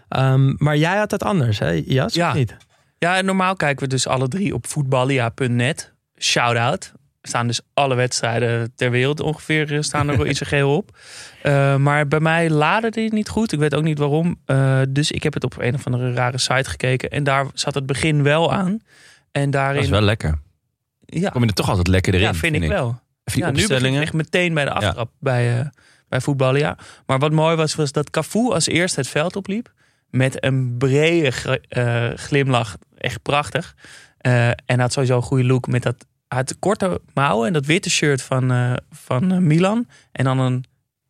Ehm, 0.09 0.53
maar 0.57 0.77
jij 0.77 0.97
had 0.97 1.09
dat 1.09 1.23
anders, 1.23 1.59
hè 1.59 1.81
Jas? 1.85 2.13
Ja. 2.13 2.29
Of 2.29 2.35
niet? 2.35 2.55
Ja, 2.99 3.17
en 3.17 3.25
normaal 3.25 3.55
kijken 3.55 3.83
we 3.83 3.89
dus 3.89 4.07
alle 4.07 4.27
drie 4.27 4.53
op 4.53 4.67
voetballia.net. 4.67 5.93
Shout-out. 6.19 6.91
Er 7.21 7.27
staan 7.33 7.47
dus 7.47 7.61
alle 7.73 7.95
wedstrijden 7.95 8.71
ter 8.75 8.91
wereld 8.91 9.19
ongeveer 9.19 9.73
eh, 9.73 9.81
staan 9.81 10.09
er 10.09 10.25
in 10.27 10.35
zijn 10.35 10.49
geheel 10.49 10.75
op. 10.75 10.97
Eh, 11.43 11.75
maar 11.75 12.07
bij 12.07 12.19
mij 12.19 12.49
laadde 12.49 12.89
dit 12.89 13.11
niet 13.11 13.29
goed. 13.29 13.51
Ik 13.51 13.59
weet 13.59 13.75
ook 13.75 13.83
niet 13.83 13.97
waarom. 13.97 14.39
Eh, 14.45 14.81
dus 14.89 15.11
ik 15.11 15.23
heb 15.23 15.33
het 15.33 15.43
op 15.43 15.55
een 15.59 15.73
of 15.75 15.85
andere 15.85 16.13
rare 16.13 16.37
site 16.37 16.69
gekeken. 16.69 17.09
En 17.09 17.23
daar 17.23 17.45
zat 17.53 17.73
het 17.73 17.85
begin 17.85 18.23
wel 18.23 18.53
aan. 18.53 18.79
En 19.31 19.51
daarin, 19.51 19.75
Dat 19.75 19.83
is 19.83 19.89
wel 19.89 20.01
lekker. 20.01 20.39
ja, 21.05 21.29
Kom 21.29 21.41
je 21.41 21.47
er 21.47 21.53
toch 21.53 21.69
altijd 21.69 21.87
lekker 21.87 22.13
erin. 22.13 22.25
ja, 22.25 22.33
vind 22.33 22.55
ik 22.55 22.67
wel. 22.67 22.87
Even 23.23 23.39
die 23.41 23.41
Ja, 23.41 23.51
nu 23.51 23.67
begin 23.67 23.93
ik 23.95 24.01
echt 24.01 24.13
meteen 24.13 24.53
bij 24.53 24.65
de 24.65 24.71
aftrap 24.71 25.11
bij, 25.19 25.59
eh, 25.59 25.65
bij 26.09 26.21
voetballen, 26.21 26.59
ja. 26.59 26.77
Maar 27.05 27.19
wat 27.19 27.31
mooi 27.31 27.55
was, 27.55 27.75
was 27.75 27.91
dat 27.91 28.09
Cafu 28.09 28.51
als 28.51 28.67
eerste 28.67 28.99
het 28.99 29.09
veld 29.09 29.35
opliep. 29.35 29.71
Met 30.09 30.43
een 30.43 30.77
brede 30.77 31.59
eh, 31.69 32.09
glimlach. 32.17 32.77
Echt 32.97 33.21
prachtig. 33.21 33.75
Eh, 34.17 34.47
en 34.49 34.79
had 34.79 34.93
sowieso 34.93 35.15
een 35.15 35.21
goede 35.21 35.43
look 35.45 35.67
met 35.67 35.83
dat... 35.83 35.95
Hij 36.27 36.37
had 36.37 36.59
korte 36.59 37.01
mouwen 37.13 37.47
en 37.47 37.53
dat 37.53 37.65
witte 37.65 37.89
shirt 37.89 38.21
van, 38.21 38.51
eh, 38.51 38.73
van 38.91 39.47
Milan. 39.47 39.87
En 40.11 40.23
dan 40.23 40.39
een... 40.39 40.65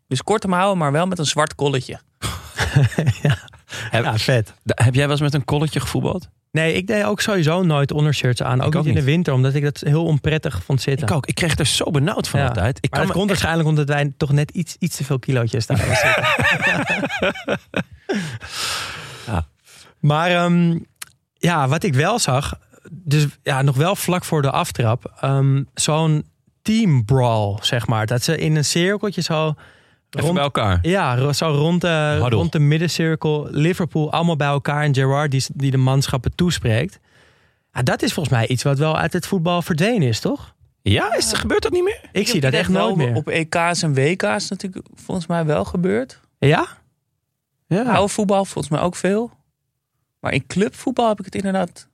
Dus 0.07 0.23
korte 0.23 0.47
mouwen, 0.47 0.77
maar 0.77 0.91
wel 0.91 1.07
met 1.07 1.19
een 1.19 1.25
zwart 1.25 1.55
kolletje. 1.55 1.99
Heb, 3.89 4.03
Ja, 4.03 4.17
vet. 4.17 4.53
da- 4.63 4.83
heb 4.83 4.93
jij 4.93 5.03
wel 5.03 5.11
eens 5.11 5.21
met 5.21 5.33
een 5.33 5.45
kolletje 5.45 5.79
gevoetbald? 5.79 6.29
Nee, 6.51 6.73
ik 6.73 6.87
deed 6.87 7.03
ook 7.03 7.21
sowieso 7.21 7.63
nooit 7.63 7.91
ondershirts 7.91 8.41
aan. 8.43 8.61
Ook, 8.61 8.75
ook 8.75 8.85
niet 8.85 8.85
in 8.85 8.93
de 8.99 9.03
winter, 9.03 9.33
omdat 9.33 9.53
ik 9.53 9.63
dat 9.63 9.79
heel 9.79 10.05
onprettig 10.05 10.63
vond 10.63 10.81
zitten. 10.81 11.07
Ik 11.07 11.13
ook. 11.13 11.25
Ik 11.25 11.35
kreeg 11.35 11.57
er 11.57 11.65
zo 11.65 11.91
benauwd 11.91 12.27
van 12.27 12.39
Ja. 12.39 12.47
altijd. 12.47 12.77
Ik 12.77 12.89
Maar 12.89 12.99
kan 12.99 13.07
dat 13.07 13.17
komt 13.17 13.29
waarschijnlijk 13.29 13.67
omdat 13.69 13.87
wij 13.87 14.13
toch 14.17 14.31
net 14.31 14.51
iets, 14.51 14.75
iets 14.79 14.95
te 14.95 15.03
veel 15.03 15.19
kilootjes 15.19 15.65
daar 15.65 15.77
zitten. 15.77 16.25
Ja. 19.25 19.47
Maar 19.99 20.29
ehm, 20.29 20.79
ja, 21.33 21.67
wat 21.67 21.83
ik 21.83 21.93
wel 21.93 22.19
zag, 22.19 22.53
dus 22.91 23.25
ja, 23.43 23.61
nog 23.61 23.75
wel 23.75 23.95
vlak 23.95 24.25
voor 24.25 24.41
de 24.41 24.51
aftrap, 24.51 25.13
ehm, 25.21 25.63
zo'n 25.73 26.25
team 26.61 27.05
brawl, 27.05 27.57
zeg 27.61 27.87
maar. 27.87 28.05
Dat 28.05 28.23
ze 28.23 28.37
in 28.37 28.55
een 28.55 28.65
cirkeltje 28.65 29.21
zo 29.21 29.55
even 30.09 30.33
bij 30.33 30.43
elkaar. 30.43 30.79
ja, 30.81 31.33
zo 31.33 31.45
rond 31.45 31.81
de, 31.81 31.87
Huddle. 31.87 32.29
rond 32.37 32.51
de 32.51 32.59
middencirkel. 32.59 33.47
Liverpool 33.51 34.11
allemaal 34.11 34.35
bij 34.35 34.47
elkaar. 34.47 34.83
En 34.83 34.95
Gerard 34.95 35.31
die, 35.31 35.45
die 35.53 35.71
de 35.71 35.77
manschappen 35.77 36.35
toespreekt. 36.35 36.99
Ja, 37.73 37.81
dat 37.83 38.01
is 38.01 38.13
volgens 38.13 38.35
mij 38.35 38.47
iets 38.47 38.63
wat 38.63 38.77
wel 38.77 38.97
uit 38.97 39.13
het 39.13 39.27
voetbal 39.27 39.61
verdwenen 39.61 40.07
is, 40.07 40.19
toch? 40.19 40.55
Ja, 40.81 41.15
is, 41.15 41.33
gebeurt 41.33 41.63
dat 41.63 41.71
niet 41.71 41.83
meer? 41.83 42.01
Ik 42.11 42.27
zie 42.27 42.41
dat 42.41 42.53
echt 42.53 42.69
nooit 42.69 42.95
meer. 42.95 43.15
Op 43.15 43.27
EK's 43.27 43.81
en 43.81 43.93
WK's 43.93 44.49
natuurlijk 44.49 44.85
volgens 44.95 45.27
mij 45.27 45.45
wel 45.45 45.65
gebeurd. 45.65 46.19
Ja? 46.39 46.67
Ja. 47.67 47.83
Oude 47.83 48.13
voetbal 48.13 48.45
volgens 48.45 48.69
mij 48.73 48.81
ook 48.81 48.95
veel. 48.95 49.31
Maar 50.19 50.33
in 50.33 50.47
clubvoetbal 50.47 51.07
heb 51.07 51.19
ik 51.19 51.25
het 51.25 51.35
inderdaad... 51.35 51.87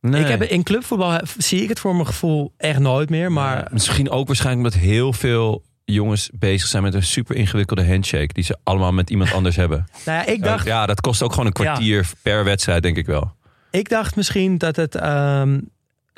Nee. 0.00 0.22
Ik 0.22 0.28
heb, 0.28 0.42
in 0.42 0.62
clubvoetbal 0.62 1.20
zie 1.38 1.62
ik 1.62 1.68
het 1.68 1.80
voor 1.80 1.94
mijn 1.94 2.06
gevoel 2.06 2.52
echt 2.56 2.78
nooit 2.78 3.10
meer. 3.10 3.32
Maar 3.32 3.68
Misschien 3.72 4.10
ook 4.10 4.26
waarschijnlijk 4.26 4.66
omdat 4.66 4.82
heel 4.88 5.12
veel 5.12 5.62
jongens 5.94 6.30
bezig 6.32 6.68
zijn 6.68 6.82
met 6.82 6.94
een 6.94 7.02
super 7.02 7.36
ingewikkelde 7.36 7.86
handshake. 7.86 8.32
Die 8.32 8.44
ze 8.44 8.56
allemaal 8.62 8.92
met 8.92 9.10
iemand 9.10 9.32
anders 9.32 9.56
hebben. 9.56 9.86
nou 10.06 10.18
ja, 10.18 10.26
ik, 10.32 10.42
dacht, 10.42 10.66
Ja, 10.66 10.86
dat 10.86 11.00
kost 11.00 11.22
ook 11.22 11.30
gewoon 11.30 11.46
een 11.46 11.52
kwartier 11.52 12.10
per 12.22 12.44
wedstrijd, 12.44 12.82
denk 12.82 12.96
ik 12.96 13.06
wel. 13.06 13.34
ik 13.70 13.88
dacht 13.88 14.16
misschien 14.16 14.58
dat 14.58 14.76
het... 14.76 14.94
ehm, 14.94 15.58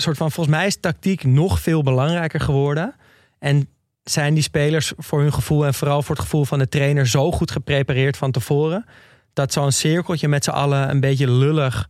soort 0.03 0.17
van, 0.17 0.33
volgens 0.33 0.57
mij 0.57 0.67
is 0.67 0.81
tactiek 0.81 1.25
nog 1.25 1.61
veel 1.61 1.83
belangrijker 1.83 2.41
geworden. 2.41 2.95
En 3.39 3.69
zijn 4.05 4.35
die 4.35 4.43
spelers 4.43 4.93
voor 4.97 5.21
hun 5.21 5.33
gevoel 5.33 5.67
en 5.67 5.75
vooral 5.75 6.03
voor 6.03 6.15
het 6.15 6.25
gevoel 6.25 6.45
van 6.45 6.59
de 6.59 6.69
trainer 6.69 7.07
zo 7.07 7.33
goed 7.33 7.51
geprepareerd 7.51 8.17
van 8.17 8.31
tevoren. 8.31 8.85
Dat 9.33 9.53
zo'n 9.53 9.73
cirkeltje 9.73 10.29
met 10.29 10.45
z'n 10.45 10.51
allen 10.51 10.91
een 10.91 11.01
beetje 11.01 11.31
lullig. 11.31 11.89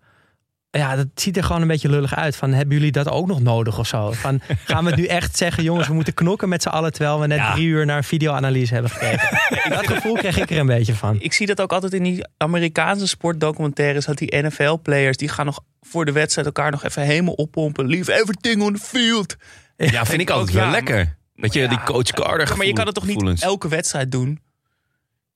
Ja, 0.71 0.97
dat 0.97 1.07
ziet 1.15 1.37
er 1.37 1.45
gewoon 1.45 1.63
een 1.63 1.69
beetje 1.69 1.89
lullig 1.89 2.15
uit. 2.17 2.37
Van, 2.37 2.53
hebben 2.53 2.77
jullie 2.77 2.93
dat 2.93 3.09
ook 3.09 3.27
nog 3.27 3.41
nodig 3.41 3.79
of 3.79 3.87
zo? 3.87 4.13
Van, 4.13 4.41
gaan 4.65 4.85
we 4.85 4.91
het 4.91 4.99
nu 4.99 5.07
echt 5.07 5.37
zeggen, 5.37 5.63
jongens, 5.63 5.89
we 5.89 5.95
moeten 5.95 6.15
knokken 6.15 6.49
met 6.49 6.63
z'n 6.63 6.69
allen... 6.69 6.93
terwijl 6.93 7.21
we 7.21 7.27
net 7.27 7.39
Ja. 7.39 7.53
drie 7.53 7.67
uur 7.67 7.87
naar 7.87 7.97
een 7.97 8.05
videoanalyse 8.05 8.73
hebben 8.75 8.91
gekeken. 8.91 9.39
dat 9.77 9.87
gevoel 9.87 10.15
kreeg 10.15 10.39
ik 10.39 10.51
er 10.51 10.59
een 10.59 10.67
beetje 10.67 10.95
van. 10.95 11.17
Ik 11.21 11.33
zie 11.33 11.47
dat 11.47 11.61
ook 11.61 11.73
altijd 11.73 11.93
in 11.95 12.03
die 12.03 12.25
Amerikaanse 12.37 13.07
sportdocumentaires. 13.07 14.05
Dat 14.05 14.19
die 14.19 14.37
NFL-players, 14.43 15.17
die 15.17 15.29
gaan 15.29 15.47
nog 15.47 15.61
voor 15.81 16.05
de 16.05 16.13
wedstrijd 16.13 16.47
elkaar 16.47 16.71
nog 16.71 16.85
even 16.85 17.03
helemaal 17.03 17.35
oppompen. 17.35 17.87
Leave 17.87 18.13
everything 18.13 18.63
on 18.63 18.73
the 18.75 18.81
field. 18.83 19.37
Ja, 19.77 20.05
vind 20.07 20.21
ik 20.21 20.31
altijd 20.31 20.49
ook, 20.49 20.55
wel 20.55 20.65
ja, 20.65 20.71
lekker. 20.71 21.17
Weet 21.35 21.53
je, 21.53 21.69
die 21.69 21.81
coach 21.85 22.03
Carter 22.11 22.57
maar 22.57 22.67
je 22.67 22.73
kan 22.73 22.87
het 22.87 22.95
toch 22.95 23.05
niet 23.05 23.13
gevoelens. 23.13 23.43
elke 23.43 23.69
wedstrijd 23.69 24.11
doen? 24.13 24.41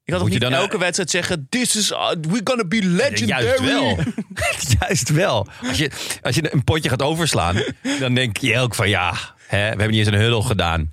Kan 0.04 0.14
toch 0.14 0.22
Moet 0.28 0.32
je 0.32 0.38
niet 0.44 0.50
dan- 0.50 0.60
elke 0.60 0.78
wedstrijd 0.78 1.10
zeggen... 1.10 1.46
This 1.48 1.76
is, 1.76 1.90
uh, 1.90 2.08
we're 2.20 2.40
gonna 2.44 2.64
be 2.64 2.82
legendary. 2.84 3.44
Juist 3.44 3.60
wel. 3.60 3.98
Juist 4.80 5.08
wel. 5.08 5.46
Als 5.68 5.78
je, 5.78 5.90
als 6.22 6.34
je 6.34 6.52
een 6.54 6.64
potje 6.64 6.88
gaat 6.88 7.02
overslaan, 7.02 7.62
dan 8.00 8.14
denk 8.14 8.36
je 8.36 8.58
ook 8.58 8.74
van 8.74 8.88
ja, 8.88 9.10
hè, 9.46 9.58
we 9.58 9.64
hebben 9.64 9.90
niet 9.90 9.98
eens 9.98 10.06
een 10.08 10.20
huddle 10.20 10.42
gedaan. 10.42 10.88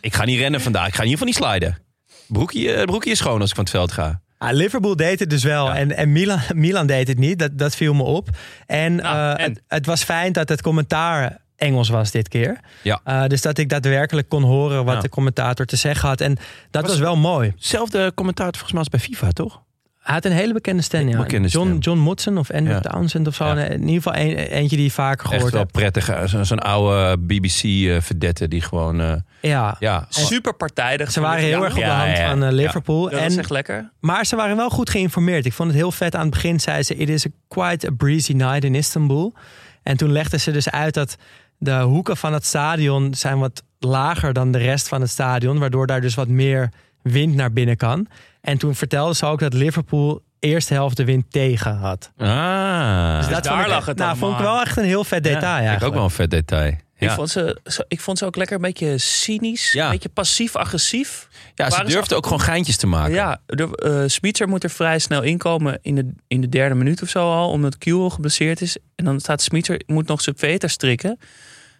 Ik 0.00 0.14
ga 0.14 0.24
niet 0.24 0.38
rennen 0.38 0.60
vandaag. 0.60 0.86
Ik 0.86 0.94
ga 0.94 1.02
in 1.02 1.08
ieder 1.08 1.26
geval 1.26 1.44
niet 1.50 1.52
sliden. 1.60 1.78
Broekje, 2.26 2.72
eh, 2.72 2.84
broekje 2.84 3.10
is 3.10 3.18
schoon 3.18 3.40
als 3.40 3.48
ik 3.50 3.54
van 3.56 3.64
het 3.64 3.72
veld 3.72 3.92
ga. 3.92 4.20
Ah, 4.38 4.52
Liverpool 4.52 4.96
deed 4.96 5.20
het 5.20 5.30
dus 5.30 5.42
wel. 5.44 5.72
En, 5.72 5.96
en 5.96 6.12
Milan, 6.12 6.40
Milan 6.54 6.86
deed 6.86 7.08
het 7.08 7.18
niet. 7.18 7.38
Dat, 7.38 7.58
dat 7.58 7.76
viel 7.76 7.94
me 7.94 8.02
op. 8.02 8.28
En, 8.66 8.94
Nou, 8.94 9.36
eh, 9.36 9.44
en? 9.44 9.50
Het, 9.52 9.62
het 9.68 9.86
was 9.86 10.02
fijn 10.04 10.32
dat 10.32 10.48
het 10.48 10.62
commentaar 10.62 11.38
Engels 11.58 11.88
was 11.88 12.10
dit 12.10 12.28
keer. 12.28 12.60
Ja. 12.82 13.00
Eh, 13.04 13.26
dus 13.26 13.42
dat 13.42 13.58
ik 13.58 13.68
daadwerkelijk 13.68 14.28
kon 14.28 14.42
horen 14.42 14.84
wat 14.84 14.94
Ja. 14.94 15.00
de 15.00 15.08
commentator 15.08 15.66
te 15.66 15.76
zeggen 15.76 16.08
had. 16.08 16.20
En 16.20 16.36
dat 16.70 16.86
was, 16.86 16.98
wel 16.98 17.16
mooi. 17.16 17.52
Zelfde 17.56 18.12
commentaar 18.14 18.50
volgens 18.50 18.70
mij 18.72 18.80
als 18.80 18.88
bij 18.88 19.00
FIFA, 19.00 19.30
toch? 19.32 19.62
Hij 19.98 20.14
had 20.16 20.24
een 20.24 20.32
hele 20.32 20.52
bekende 20.52 20.82
stem. 20.82 21.08
Ja. 21.08 21.16
Bekende 21.18 21.48
John, 21.48 21.66
stem. 21.68 21.78
John 21.78 21.98
Motson 21.98 22.38
of 22.38 22.50
Andrew 22.50 22.72
Ja. 22.72 22.80
Townsend 22.90 23.26
of 23.26 23.34
zo. 23.34 23.44
Ja. 23.44 23.56
In 23.64 23.88
ieder 23.88 24.02
geval 24.02 24.14
een, 24.20 24.36
eentje 24.36 24.76
die 24.76 24.84
je 24.84 24.90
vaker 24.90 25.24
Echt 25.24 25.34
gehoord 25.34 25.52
wel 25.52 25.60
hebt. 25.60 25.72
prettig. 25.72 26.08
eh, 26.08 26.24
zo- 26.24 26.42
Zo'n 26.44 26.58
oude 26.58 27.18
BBC-verdette 27.18 28.48
die 28.48 28.60
gewoon... 28.60 29.00
eh, 29.00 29.12
Ja. 29.40 29.76
ja, 29.78 30.06
Super 30.08 30.54
partijdig. 30.54 31.10
Ze 31.10 31.20
waren 31.20 31.44
heel 31.44 31.64
erg 31.64 31.72
op 31.72 31.78
de 31.78 31.84
Ja, 31.86 32.04
hand 32.04 32.16
ja, 32.16 32.28
van 32.30 32.42
eh, 32.42 32.48
ja. 32.50 32.54
Liverpool. 32.54 33.02
Dat 33.10 33.20
en, 33.20 33.26
is 33.26 33.36
echt 33.36 33.50
lekker. 33.50 33.90
Maar 34.00 34.26
ze 34.26 34.36
waren 34.36 34.56
wel 34.56 34.70
goed 34.70 34.90
geïnformeerd. 34.90 35.46
Ik 35.46 35.52
vond 35.52 35.68
het 35.68 35.78
heel 35.78 35.92
vet. 35.92 36.14
Aan 36.14 36.20
het 36.20 36.30
begin 36.30 36.60
zei 36.60 36.82
ze: 36.82 36.94
It 36.96 37.08
is 37.08 37.26
a 37.26 37.30
quite 37.48 37.86
a 37.86 37.90
breezy 37.96 38.32
night 38.32 38.64
in 38.64 38.74
Istanbul. 38.74 39.34
En 39.82 39.96
toen 39.96 40.12
legden 40.12 40.40
ze 40.40 40.50
dus 40.50 40.70
uit 40.70 40.94
dat 40.94 41.16
de 41.58 41.80
hoeken 41.80 42.16
van 42.16 42.32
het 42.32 42.44
stadion 42.44 43.14
zijn 43.14 43.38
wat 43.38 43.62
lager 43.78 44.32
dan 44.32 44.52
de 44.52 44.58
rest 44.58 44.88
van 44.88 45.00
het 45.00 45.10
stadion. 45.10 45.58
Waardoor 45.58 45.86
daar 45.86 46.00
dus 46.00 46.14
wat 46.14 46.28
meer 46.28 46.70
wind 47.02 47.34
naar 47.34 47.52
binnen 47.52 47.76
kan. 47.76 48.06
En 48.40 48.58
toen 48.58 48.74
vertelden 48.74 49.16
ze 49.16 49.26
ook 49.26 49.40
dat 49.40 49.52
Liverpool 49.52 50.22
eerste 50.38 50.74
helft 50.74 50.96
de 50.96 51.04
wind 51.04 51.24
tegen 51.30 51.76
had. 51.76 52.12
Ah. 52.16 53.16
Dus 53.18 53.28
dat 53.28 53.44
daar 53.44 53.60
ik, 53.60 53.66
lag 53.66 53.86
het 53.86 53.96
nou, 53.96 54.10
allemaal 54.10 54.28
vond 54.28 54.40
ik 54.40 54.46
wel 54.46 54.60
echt 54.60 54.76
een 54.76 54.84
heel 54.84 55.04
vet 55.04 55.22
detail. 55.22 55.42
ja, 55.42 55.48
ik 55.48 55.56
eigenlijk. 55.56 55.84
ook 55.84 55.94
wel 55.94 56.04
een 56.04 56.10
vet 56.10 56.30
detail. 56.30 56.74
Ik, 56.98 57.10
vond 57.10 57.30
ze, 57.30 57.60
ik 57.88 58.00
vond 58.00 58.18
ze 58.18 58.24
ook 58.24 58.36
lekker 58.36 58.56
een 58.56 58.62
beetje 58.62 58.98
cynisch. 58.98 59.72
Ja. 59.72 59.84
Een 59.84 59.90
beetje 59.90 60.08
passief-agressief. 60.08 61.28
ja 61.54 61.70
ze 61.70 61.84
durfden 61.84 62.16
ook 62.16 62.24
gewoon 62.24 62.40
geintjes 62.40 62.76
te 62.76 62.86
maken. 62.86 63.14
Ja, 63.14 63.40
de, 63.46 64.04
Spitzer 64.06 64.48
moet 64.48 64.64
er 64.64 64.70
vrij 64.70 64.98
snel 64.98 65.22
inkomen 65.22 65.78
in 65.82 65.94
de, 65.94 66.12
in 66.28 66.40
de 66.40 66.48
derde 66.48 66.74
minuut 66.74 67.02
of 67.02 67.08
zo 67.08 67.32
al. 67.32 67.50
Omdat 67.50 67.78
Kuhl 67.78 68.08
geblesseerd 68.08 68.60
is. 68.60 68.76
En 68.94 69.04
dan 69.04 69.20
staat 69.20 69.42
Spitzer, 69.42 69.82
moet 69.86 70.06
nog 70.06 70.20
zijn 70.20 70.36
veter 70.38 70.70
strikken. 70.70 71.18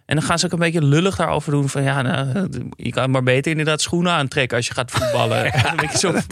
En 0.09 0.15
dan 0.15 0.23
gaan 0.23 0.39
ze 0.39 0.45
ook 0.45 0.51
een 0.51 0.59
beetje 0.59 0.81
lullig 0.85 1.15
daarover 1.15 1.51
doen. 1.51 1.69
Van 1.69 1.83
ja, 1.83 2.01
nou, 2.01 2.49
je 2.75 2.89
kan 2.91 3.11
maar 3.11 3.23
beter 3.23 3.51
inderdaad 3.51 3.81
schoenen 3.81 4.11
aantrekken 4.11 4.57
als 4.57 4.67
je 4.67 4.73
gaat 4.73 4.91
voetballen. 4.91 5.51
zo. 5.99 6.11
Dat 6.11 6.23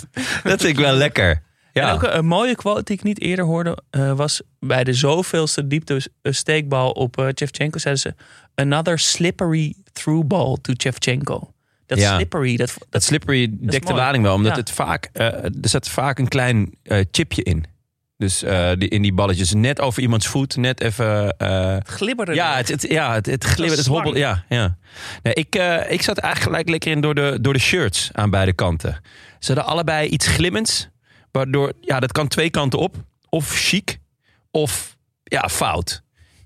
vind 0.44 0.63
ik 0.63 0.78
wel 0.78 0.94
lekker. 0.94 1.44
Ja. 1.74 1.88
En 1.88 1.94
ook 1.94 2.04
een, 2.04 2.18
een 2.18 2.26
mooie 2.26 2.56
quote 2.56 2.84
die 2.84 2.96
ik 2.96 3.04
niet 3.04 3.22
eerder 3.22 3.46
hoorde, 3.46 3.78
eh, 3.90 4.13
was 4.13 4.42
bij 4.60 4.84
de 4.84 4.94
zoveelste 4.94 5.68
diepte 5.68 6.02
steekbal 6.24 6.92
op 6.92 7.20
uh. 7.20 7.28
Zeiden 7.36 7.98
ze, 7.98 8.16
another 8.56 9.00
slippery 9.00 9.74
through 9.94 10.28
ball 10.28 10.58
to 10.62 10.74
Shevchenko. 10.82 11.54
Dat 11.86 11.98
Ja. 12.00 12.16
slippery, 12.16 12.56
dat, 12.56 12.76
Dat 12.78 12.88
dat 12.90 13.04
slippery 13.04 13.50
dekt 13.60 13.88
de 13.88 13.94
lading 13.94 14.24
wel, 14.24 14.34
omdat 14.34 14.52
Ja. 14.52 14.58
het 14.58 14.72
vaak, 14.72 15.10
eh, 15.13 15.26
er 15.44 15.52
zit 15.62 15.90
vaak 15.90 16.20
een 16.20 16.28
klein 16.28 16.78
chipje 17.12 17.44
in. 17.44 17.66
Dus 18.18 18.44
eh, 18.44 18.72
die, 18.78 18.90
in 18.90 19.02
die 19.02 19.14
balletjes, 19.14 19.54
net 19.54 19.82
over 19.82 20.02
iemands 20.02 20.28
voet, 20.28 20.56
net 20.56 20.82
even. 20.82 21.36
glibberde. 21.86 22.34
ja, 22.34 22.56
het, 22.56 22.68
het, 22.68 22.82
ja, 22.82 23.14
het, 23.14 23.26
het 23.26 23.44
glibbert, 23.44 23.78
het 23.78 23.86
slang. 23.86 24.04
hobbelt. 24.04 24.24
Ja, 24.24 24.44
ja. 24.50 24.78
Nee, 25.24 25.34
ik, 25.34 25.56
eh, 25.56 25.92
ik 25.92 26.02
zat 26.02 26.18
eigenlijk 26.18 26.44
gelijk 26.44 26.70
lekker 26.70 26.92
in 26.92 27.02
door 27.02 27.16
de, 27.16 27.38
door 27.42 27.54
de 27.54 27.60
shirts 27.60 28.10
aan 28.14 28.30
beide 28.30 28.54
kanten. 28.54 29.02
Ze 29.40 29.54
hadden 29.54 29.72
allebei 29.72 30.10
iets 30.10 30.28
glimmends, 30.28 30.90
waardoor, 31.32 31.74
ja, 31.82 32.00
dat 32.00 32.12
kan 32.12 32.28
twee 32.28 32.50
kanten 32.50 32.80
op. 32.80 32.96
Of 33.30 33.50
chic, 33.50 34.00
of 34.52 34.98
ja, 35.24 35.50
fout. 35.50 36.04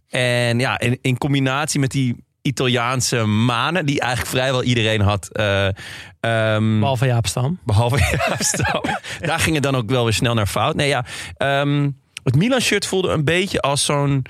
En 0.08 0.60
ja, 0.60 0.80
in, 0.80 0.98
in 1.02 1.18
combinatie 1.18 1.80
met 1.80 1.92
die 1.92 2.26
Italiaanse 2.42 3.26
manen, 3.26 3.86
die 3.86 4.00
eigenlijk 4.00 4.32
vrijwel 4.32 4.64
iedereen 4.64 5.02
had. 5.02 5.30
eh, 5.32 5.68
ehm, 6.20 6.80
Behalve 6.80 7.06
Jaap 7.06 7.28
Stam. 7.28 7.60
Behalve 7.64 7.98
ja, 8.12 8.36
Stouw. 8.40 8.82
Daar 9.20 9.40
ging 9.40 9.56
het 9.56 9.64
dan 9.64 9.76
ook 9.76 9.90
wel 9.90 10.04
weer 10.04 10.14
snel 10.14 10.34
naar 10.34 10.48
fout. 10.48 10.76
Nee, 10.76 10.88
ja, 10.88 11.06
ehm, 11.38 11.90
het 12.24 12.36
Milan-shirt 12.36 12.86
voelde 12.86 13.10
een 13.10 13.24
beetje 13.26 13.62
als 13.62 13.86
zo'n 13.86 14.26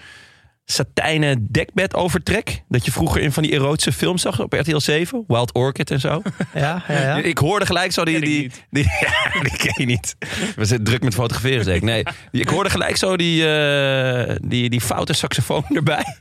satijnen 0.72 1.48
dekbed 1.52 1.96
overtrek. 1.96 2.64
Dat 2.70 2.86
je 2.86 2.92
vroeger 2.92 3.22
in 3.22 3.32
van 3.32 3.44
die 3.44 3.52
erotische 3.52 3.92
films 3.94 4.22
zag 4.22 4.40
op 4.40 4.54
RTL 4.54 4.78
7. 4.78 5.24
Wild 5.28 5.54
Orchid 5.54 5.92
en 5.92 6.00
zo. 6.00 6.22
Ja, 6.54 6.84
ja, 6.88 7.02
ja. 7.02 7.18
Ik 7.18 7.38
hoorde 7.38 7.66
gelijk 7.66 7.92
zo 7.92 8.06
die... 8.06 8.20
Ken 8.20 8.52
die, 8.70 8.84
ja, 9.00 9.42
die 9.42 9.58
ken 9.58 9.74
je 9.76 9.86
niet. 9.86 10.16
We 10.56 10.66
zitten 10.66 10.84
druk 10.84 11.04
met 11.04 11.14
fotograferen 11.14 11.64
zeker. 11.64 11.86
Nee, 11.86 12.04
ik 12.32 12.50
hoorde 12.50 12.70
gelijk 12.70 12.96
zo 12.96 13.18
die, 13.18 13.48
eh, 13.56 14.36
die, 14.44 14.70
die 14.70 14.82
foute 14.82 15.14
saxofoon 15.14 15.64
erbij. 15.76 16.18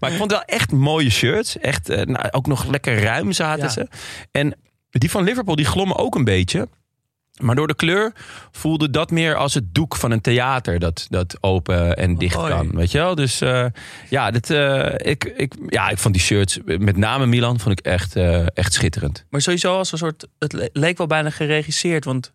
Maar 0.00 0.10
ik 0.10 0.16
vond 0.16 0.30
wel 0.30 0.42
echt 0.42 0.72
mooie 0.72 1.10
shirts. 1.10 1.58
Echt, 1.58 1.88
eh, 1.88 2.04
nou, 2.06 2.26
ook 2.30 2.46
nog 2.46 2.66
lekker 2.66 3.02
ruim 3.02 3.32
zaten 3.32 3.62
Ja. 3.64 3.68
ze. 3.70 3.88
En 4.32 4.54
die 4.90 5.10
van 5.10 5.24
Liverpool, 5.24 5.56
die 5.56 5.64
glommen 5.64 5.96
ook 5.96 6.14
een 6.14 6.24
beetje. 6.24 6.68
Maar 7.40 7.54
door 7.54 7.66
de 7.66 7.74
kleur 7.74 8.12
voelde 8.50 8.90
dat 8.90 9.10
meer 9.10 9.34
als 9.34 9.54
het 9.54 9.74
doek 9.74 9.96
van 9.96 10.10
een 10.10 10.20
theater. 10.20 10.78
Dat, 10.78 11.06
dat 11.10 11.36
open 11.40 11.96
en 11.96 12.14
dicht 12.14 12.34
kan. 12.34 12.70
Weet 12.74 12.90
je 12.92 12.98
wel? 12.98 13.14
Dus 13.14 13.40
eh, 13.40 13.64
ja, 14.10 14.30
dit, 14.30 14.50
eh, 14.50 14.92
ik, 14.96 15.24
ik, 15.24 15.54
ja, 15.68 15.88
ik 15.88 15.98
vond 15.98 16.14
die 16.14 16.22
shirts, 16.22 16.58
met 16.64 16.96
name 16.96 17.26
Milan, 17.26 17.60
vond 17.60 17.78
ik 17.78 17.86
echt, 17.86 18.16
eh, 18.16 18.46
echt 18.56 18.72
schitterend. 18.72 19.24
Maar 19.30 19.40
sowieso 19.40 19.76
als 19.76 19.92
een 19.92 19.98
soort. 19.98 20.26
Het 20.38 20.52
le- 20.52 20.68
leek 20.72 20.98
wel 20.98 21.06
bijna 21.06 21.30
geregisseerd. 21.30 22.04
Want 22.04 22.32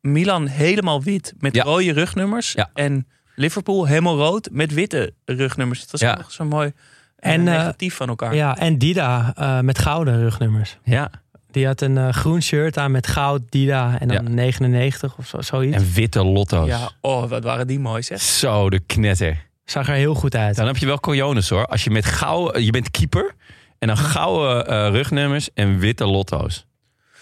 Milan 0.00 0.46
helemaal 0.46 1.02
wit 1.02 1.34
met 1.38 1.54
Ja. 1.54 1.62
rode 1.62 1.92
rugnummers. 1.92 2.52
Ja. 2.52 2.70
En 2.74 3.06
Liverpool 3.34 3.86
helemaal 3.86 4.16
rood 4.16 4.48
met 4.52 4.74
witte 4.74 5.14
rugnummers. 5.24 5.80
Dat 5.80 5.94
is 5.94 6.00
Ja. 6.00 6.14
nog 6.16 6.32
zo 6.32 6.44
mooi. 6.44 6.72
En, 7.16 7.32
En 7.32 7.48
eh, 7.48 7.58
negatief 7.58 7.94
van 7.94 8.08
elkaar. 8.08 8.34
Ja, 8.34 8.56
en 8.58 8.78
Dida 8.78 9.32
eh, 9.36 9.60
met 9.60 9.78
gouden 9.78 10.18
rugnummers. 10.18 10.78
Ja. 10.84 11.10
Die 11.56 11.66
had 11.66 11.80
een 11.80 11.98
eh, 11.98 12.08
groen 12.12 12.42
shirt 12.42 12.78
aan 12.78 12.90
met 12.90 13.06
goud 13.06 13.40
Dida 13.48 13.98
en 14.00 14.08
dan 14.08 14.22
Ja. 14.22 14.28
99 14.28 15.14
of 15.18 15.26
zo, 15.26 15.40
zoiets. 15.42 15.76
En 15.76 15.92
witte 15.94 16.24
lotto's. 16.24 16.68
Ja, 16.68 16.90
oh, 17.00 17.28
wat 17.28 17.44
waren 17.44 17.66
die 17.66 17.78
mooi 17.78 18.02
zeg. 18.02 18.20
Zo, 18.20 18.70
de 18.70 18.78
knetter. 18.78 19.46
Zag 19.64 19.88
er 19.88 19.94
heel 19.94 20.14
goed 20.14 20.34
uit. 20.36 20.56
Dan 20.56 20.66
heb 20.66 20.76
je 20.76 20.86
wel 20.86 21.00
cojones 21.00 21.48
hoor. 21.48 21.66
Als 21.66 21.84
je 21.84 21.90
met 21.90 22.04
gouden, 22.04 22.64
je 22.64 22.70
bent 22.70 22.90
keeper 22.90 23.34
en 23.78 23.86
dan 23.88 23.96
gouden 23.96 24.66
eh, 24.66 24.88
rugnummers 24.90 25.48
en 25.54 25.78
witte 25.78 26.06
lotto's. 26.06 26.66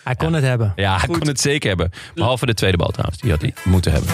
Hij 0.04 0.14
kon 0.14 0.32
het 0.32 0.44
hebben. 0.44 0.72
Ja, 0.76 0.96
hij 0.96 1.06
Goed. 1.08 1.18
kon 1.18 1.28
het 1.28 1.40
zeker 1.40 1.68
hebben. 1.68 1.90
Behalve 2.14 2.46
de 2.46 2.54
tweede 2.54 2.76
bal 2.76 2.90
trouwens, 2.90 3.20
die 3.20 3.30
had 3.30 3.40
hij 3.40 3.54
moeten 3.64 3.92
hebben. 3.92 4.10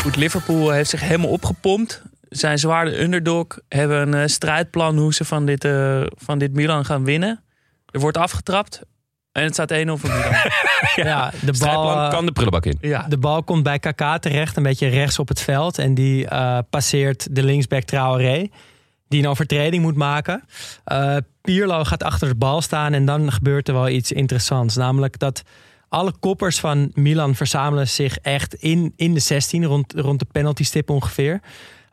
Goed, 0.00 0.16
Liverpool 0.16 0.70
heeft 0.70 0.90
zich 0.90 1.00
helemaal 1.00 1.30
opgepompt. 1.30 2.02
Zijn 2.36 2.58
zwaar 2.58 2.84
de 2.84 3.00
underdog. 3.02 3.46
Hebben 3.68 4.00
een 4.00 4.14
eh, 4.14 4.26
strijdplan 4.26 4.98
hoe 4.98 5.14
ze 5.14 5.24
van 5.24 5.46
dit, 5.46 5.64
eh, 5.64 6.02
van 6.16 6.38
dit 6.38 6.52
Milan 6.52 6.84
gaan 6.84 7.04
winnen. 7.04 7.42
Er 7.90 8.00
wordt 8.00 8.16
afgetrapt. 8.16 8.82
En 9.32 9.42
het 9.42 9.52
staat 9.52 9.70
1-0 9.70 9.74
voor 9.96 10.10
Milan. 10.10 10.32
Ja, 10.94 11.30
de 11.30 11.46
bal, 11.46 11.54
Strijdplan 11.54 12.10
kan 12.10 12.26
de 12.26 12.32
prullenbak 12.32 12.66
in. 12.66 12.78
ja. 12.80 13.06
de 13.08 13.18
bal 13.18 13.42
komt 13.42 13.62
bij 13.62 13.78
KK 13.78 14.16
terecht, 14.20 14.56
een 14.56 14.62
beetje 14.62 14.88
rechts 14.88 15.18
op 15.18 15.28
het 15.28 15.40
veld. 15.40 15.78
En 15.78 15.94
die 15.94 16.28
eh, 16.28 16.58
passeert 16.70 17.34
de 17.36 17.42
linksback 17.42 17.82
Traoré. 17.82 18.48
Die 19.08 19.22
een 19.22 19.28
overtreding 19.28 19.82
moet 19.82 19.96
maken. 19.96 20.44
Eh 20.84 21.16
Pierlo 21.40 21.84
gaat 21.84 22.02
achter 22.02 22.28
de 22.28 22.34
bal 22.34 22.62
staan 22.62 22.92
en 22.92 23.04
dan 23.04 23.32
gebeurt 23.32 23.68
er 23.68 23.74
wel 23.74 23.88
iets 23.88 24.12
interessants. 24.12 24.76
Namelijk 24.76 25.18
dat 25.18 25.42
alle 25.88 26.12
koppers 26.20 26.60
van 26.60 26.90
Milan 26.94 27.34
verzamelen 27.34 27.88
zich 27.88 28.18
echt 28.18 28.54
in, 28.54 28.92
in 28.96 29.14
de 29.14 29.20
16, 29.20 29.64
rond, 29.64 29.92
rond 29.96 30.18
de 30.18 30.26
penaltystip 30.32 30.90
ongeveer. 30.90 31.40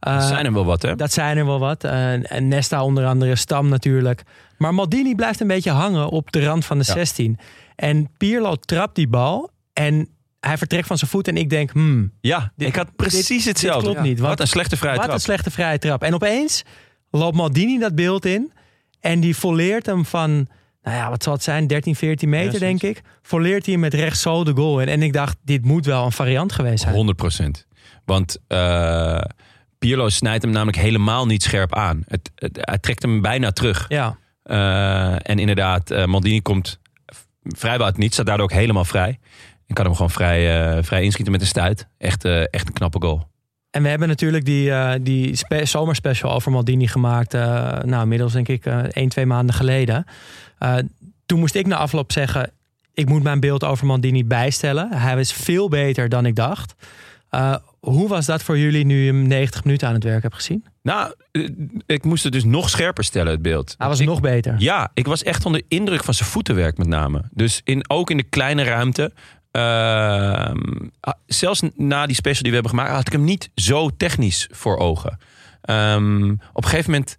Er 0.02 0.12
Eh, 0.16 0.28
zijn 0.28 0.46
er 0.46 0.54
wel 0.54 0.66
wat 0.66 0.82
hè? 0.82 0.96
Dat 0.96 1.12
zijn 1.14 1.38
er 1.38 1.46
wel 1.46 1.60
wat. 1.60 1.84
Eh, 1.84 2.32
en 2.32 2.48
Nesta 2.48 2.84
onder 2.84 3.06
andere, 3.06 3.36
Stam 3.36 3.70
natuurlijk. 3.70 4.24
Maar 4.58 4.74
Maldini 4.74 5.16
blijft 5.16 5.40
een 5.40 5.48
beetje 5.48 5.72
hangen 5.72 6.10
op 6.10 6.32
de 6.32 6.44
rand 6.46 6.66
van 6.66 6.78
de 6.78 6.84
Ja. 6.88 6.94
16. 6.94 7.38
En 7.76 8.10
Pierlo 8.18 8.56
trapt 8.56 8.96
die 8.96 9.08
bal 9.08 9.50
en 9.74 10.10
hij 10.40 10.58
vertrekt 10.58 10.88
van 10.88 10.98
zijn 10.98 11.10
voet. 11.10 11.28
En 11.28 11.38
ik 11.38 11.50
denk, 11.50 11.72
hmm, 11.72 12.12
Ja, 12.22 12.52
Dit- 12.56 12.68
ik 12.68 12.76
had 12.76 12.96
precies 12.96 13.28
dit- 13.28 13.46
hetzelfde. 13.46 13.82
dit 13.84 13.92
klopt 13.94 14.08
niet, 14.08 14.20
Wat 14.20 14.40
een 14.40 14.48
slechte 14.48 14.78
vrije 14.78 14.94
wat 14.96 15.04
trap. 15.04 15.16
een 15.16 15.22
slechte 15.22 15.52
vrije 15.52 15.78
trap. 15.78 16.04
En 16.04 16.14
opeens 16.14 16.64
loopt 17.12 17.36
Maldini 17.36 17.80
dat 17.80 17.96
beeld 17.96 18.26
in. 18.26 18.52
En 19.00 19.20
die 19.20 19.36
volleert 19.36 19.86
hem 19.86 20.06
van, 20.06 20.32
nou 20.84 20.98
ja, 20.98 21.10
wat 21.10 21.24
zal 21.24 21.34
het 21.34 21.44
zijn? 21.44 21.68
13, 21.68 21.96
14 21.96 22.30
meter 22.30 22.54
Ja, 22.54 22.60
denk 22.60 22.84
ik. 22.84 23.02
Volleert 23.22 23.64
hij 23.66 23.74
hem 23.74 23.82
met 23.82 23.94
rechts 23.94 24.22
zo 24.22 24.44
de 24.44 24.52
goal 24.56 24.80
in. 24.82 24.88
En 24.88 25.02
ik 25.02 25.14
dacht, 25.14 25.38
dit 25.44 25.66
moet 25.66 25.86
wel 25.86 26.06
een 26.06 26.12
variant 26.12 26.52
geweest 26.52 26.84
zijn. 26.84 26.96
100 26.96 27.18
procent. 27.18 27.68
Want 28.06 28.38
eh 28.48 29.22
Pirlo 29.82 30.10
snijdt 30.10 30.44
hem 30.44 30.52
namelijk 30.52 30.78
helemaal 30.78 31.26
niet 31.26 31.44
scherp 31.44 31.76
aan. 31.76 32.04
Het, 32.08 32.32
het- 32.36 32.58
hij 32.62 32.78
trekt 32.78 33.02
hem 33.02 33.22
bijna 33.22 33.52
terug. 33.52 33.86
Ja, 33.88 34.18
Eh, 34.44 35.14
en 35.30 35.40
inderdaad, 35.40 35.92
eh, 35.92 36.06
Maldini 36.06 36.42
komt 36.42 36.80
vrijwel 37.44 37.86
uit 37.86 37.98
niets. 37.98 38.14
Staat 38.14 38.26
daardoor 38.26 38.46
ook 38.46 38.52
helemaal 38.52 38.86
vrij. 38.86 39.20
En 39.68 39.76
kan 39.76 39.86
hem 39.86 39.94
gewoon 39.96 40.10
vrij, 40.12 40.62
eh, 40.78 40.84
vrij 40.84 41.04
inschieten 41.04 41.32
met 41.32 41.42
een 41.42 41.48
stuit. 41.48 41.88
Echt, 41.98 42.26
echt 42.26 42.68
een 42.68 42.74
knappe 42.74 43.02
goal. 43.02 43.28
En 43.72 43.84
we 43.84 43.90
hebben 43.90 44.08
natuurlijk 44.08 44.46
die, 44.46 44.72
die 45.02 45.36
spe- 45.36 45.66
zomerspecial 45.66 46.32
over 46.34 46.52
Maldini 46.52 46.88
gemaakt. 46.88 47.34
nou, 47.84 48.02
inmiddels 48.02 48.34
denk 48.34 48.48
ik 48.48 48.66
1, 48.66 49.10
2 49.10 49.26
maanden 49.26 49.56
geleden. 49.56 50.06
Toen 51.26 51.40
moest 51.40 51.56
ik 51.56 51.68
na 51.68 51.76
afloop 51.76 52.12
zeggen... 52.12 52.52
ik 52.94 53.10
moet 53.10 53.24
mijn 53.24 53.40
beeld 53.40 53.64
over 53.64 53.86
Maldini 53.86 54.26
bijstellen. 54.26 54.94
Hij 54.94 55.16
was 55.16 55.34
veel 55.34 55.70
beter 55.70 56.10
dan 56.10 56.26
ik 56.26 56.36
dacht. 56.36 56.74
Hoe 57.82 58.08
was 58.08 58.26
dat 58.26 58.44
voor 58.44 58.58
jullie 58.58 58.86
nu 58.86 58.96
je 59.04 59.12
hem 59.12 59.28
90 59.28 59.64
minuten 59.64 59.88
aan 59.88 59.94
het 59.94 60.04
werk 60.04 60.22
hebt 60.22 60.36
gezien? 60.36 60.66
Nou, 60.84 61.14
eh, 61.32 61.50
ik 61.86 62.04
moest 62.04 62.24
het 62.24 62.34
dus 62.34 62.44
nog 62.44 62.70
scherper 62.70 63.04
stellen, 63.04 63.32
het 63.32 63.42
beeld. 63.42 63.76
Hij 63.78 63.88
was 63.88 64.00
Ik- 64.00 64.08
nog 64.08 64.22
beter. 64.22 64.56
Ja, 64.58 64.92
ik 64.94 65.06
was 65.08 65.24
echt 65.24 65.46
onder 65.46 65.62
indruk 65.68 66.04
van 66.04 66.14
zijn 66.14 66.30
voetenwerk 66.30 66.78
met 66.78 66.88
name. 66.88 67.24
Dus 67.32 67.62
in, 67.64 67.90
ook 67.90 68.10
in 68.10 68.18
de 68.18 68.24
kleine 68.24 68.64
ruimte. 68.64 69.12
ehm, 69.52 70.58
ah, 71.00 71.14
zelfs 71.26 71.62
na 71.76 72.06
die 72.06 72.16
special 72.16 72.42
die 72.44 72.52
we 72.52 72.58
hebben 72.58 72.70
gemaakt, 72.78 72.92
had 72.96 73.08
ik 73.08 73.12
hem 73.14 73.24
niet 73.24 73.50
zo 73.56 73.90
technisch 73.98 74.48
voor 74.52 74.78
ogen. 74.78 75.18
Ehm, 75.62 76.32
op 76.32 76.64
een 76.64 76.70
gegeven 76.70 76.92
moment 76.92 77.18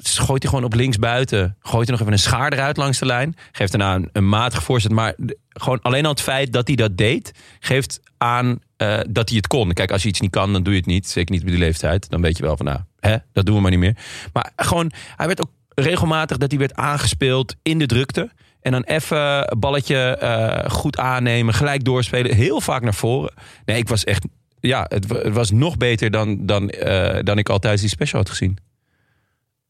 gooit 0.00 0.42
hij 0.42 0.50
gewoon 0.50 0.64
op 0.64 0.74
links 0.74 0.96
buiten. 0.96 1.56
Gooit 1.60 1.88
hij 1.88 1.90
nog 1.90 2.00
even 2.00 2.12
een 2.12 2.18
schaar 2.18 2.52
eruit 2.52 2.76
langs 2.76 2.98
de 2.98 3.06
lijn. 3.06 3.36
Geeft 3.52 3.72
daarna 3.72 3.94
een, 3.94 4.08
een 4.12 4.28
matige 4.28 4.62
voorzet. 4.62 4.92
Maar 4.92 5.14
gewoon 5.48 5.80
alleen 5.82 6.04
al 6.04 6.10
het 6.10 6.20
feit 6.20 6.52
dat 6.52 6.66
hij 6.66 6.76
dat 6.76 6.96
deed, 6.96 7.32
geeft 7.60 8.00
aan 8.16 8.58
eh, 8.76 8.98
dat 9.10 9.28
hij 9.28 9.36
het 9.36 9.46
kon. 9.46 9.72
Kijk, 9.72 9.90
als 9.90 10.02
je 10.02 10.08
iets 10.08 10.20
niet 10.20 10.30
kan, 10.30 10.52
dan 10.52 10.62
doe 10.62 10.72
je 10.72 10.78
het 10.78 10.88
niet. 10.88 11.08
Zeker 11.08 11.32
niet 11.32 11.42
op 11.42 11.48
die 11.48 11.58
leeftijd. 11.58 12.10
Dan 12.10 12.20
weet 12.20 12.36
je 12.36 12.42
wel 12.42 12.56
van, 12.56 12.66
nou, 12.66 12.80
hè, 13.00 13.16
dat 13.32 13.46
doen 13.46 13.54
we 13.54 13.60
maar 13.60 13.70
niet 13.70 13.80
meer. 13.80 13.96
Maar 14.32 14.52
gewoon, 14.56 14.92
hij 15.16 15.26
werd 15.26 15.40
ook 15.40 15.50
regelmatig 15.74 16.36
dat 16.36 16.50
hij 16.50 16.58
werd 16.58 16.74
aangespeeld 16.74 17.54
in 17.62 17.78
de 17.78 17.86
drukte. 17.86 18.30
En 18.60 18.72
dan 18.72 18.82
even 18.82 19.56
balletje 19.58 19.96
eh, 19.96 20.70
goed 20.70 20.98
aannemen, 20.98 21.54
gelijk 21.54 21.84
doorspelen. 21.84 22.34
Heel 22.34 22.60
vaak 22.60 22.82
naar 22.82 22.94
voren. 22.94 23.32
Nee, 23.64 23.78
ik 23.78 23.88
was 23.88 24.04
echt, 24.04 24.26
ja, 24.60 24.86
het 24.88 25.32
was 25.32 25.50
nog 25.50 25.76
beter 25.76 26.10
dan, 26.10 26.46
dan, 26.46 26.70
eh, 26.70 27.18
dan 27.22 27.38
ik 27.38 27.48
altijd 27.48 27.80
die 27.80 27.88
special 27.88 28.20
had 28.20 28.30
gezien. 28.30 28.58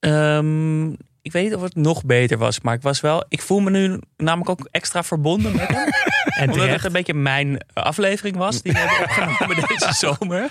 Ehm, 0.00 0.88
ik 1.22 1.32
weet 1.32 1.44
niet 1.44 1.54
of 1.54 1.62
het 1.62 1.74
nog 1.74 2.04
beter 2.04 2.38
was, 2.38 2.60
maar 2.60 2.74
ik 2.74 2.82
was 2.82 3.00
wel. 3.00 3.24
Ik 3.28 3.42
voel 3.42 3.60
me 3.60 3.70
nu 3.70 4.00
namelijk 4.16 4.50
ook 4.50 4.68
extra 4.70 5.02
verbonden 5.02 5.56
met 5.56 5.68
hem. 5.68 5.88
En 6.38 6.44
omdat 6.44 6.56
het 6.60 6.66
terecht. 6.66 6.84
een 6.84 6.92
beetje 6.92 7.14
mijn 7.14 7.58
aflevering 7.72 8.36
was 8.36 8.62
die 8.62 8.72
we 8.72 8.78
hebben 8.78 9.00
opgenomen 9.04 9.56
deze 9.68 9.92
zomer. 9.94 10.50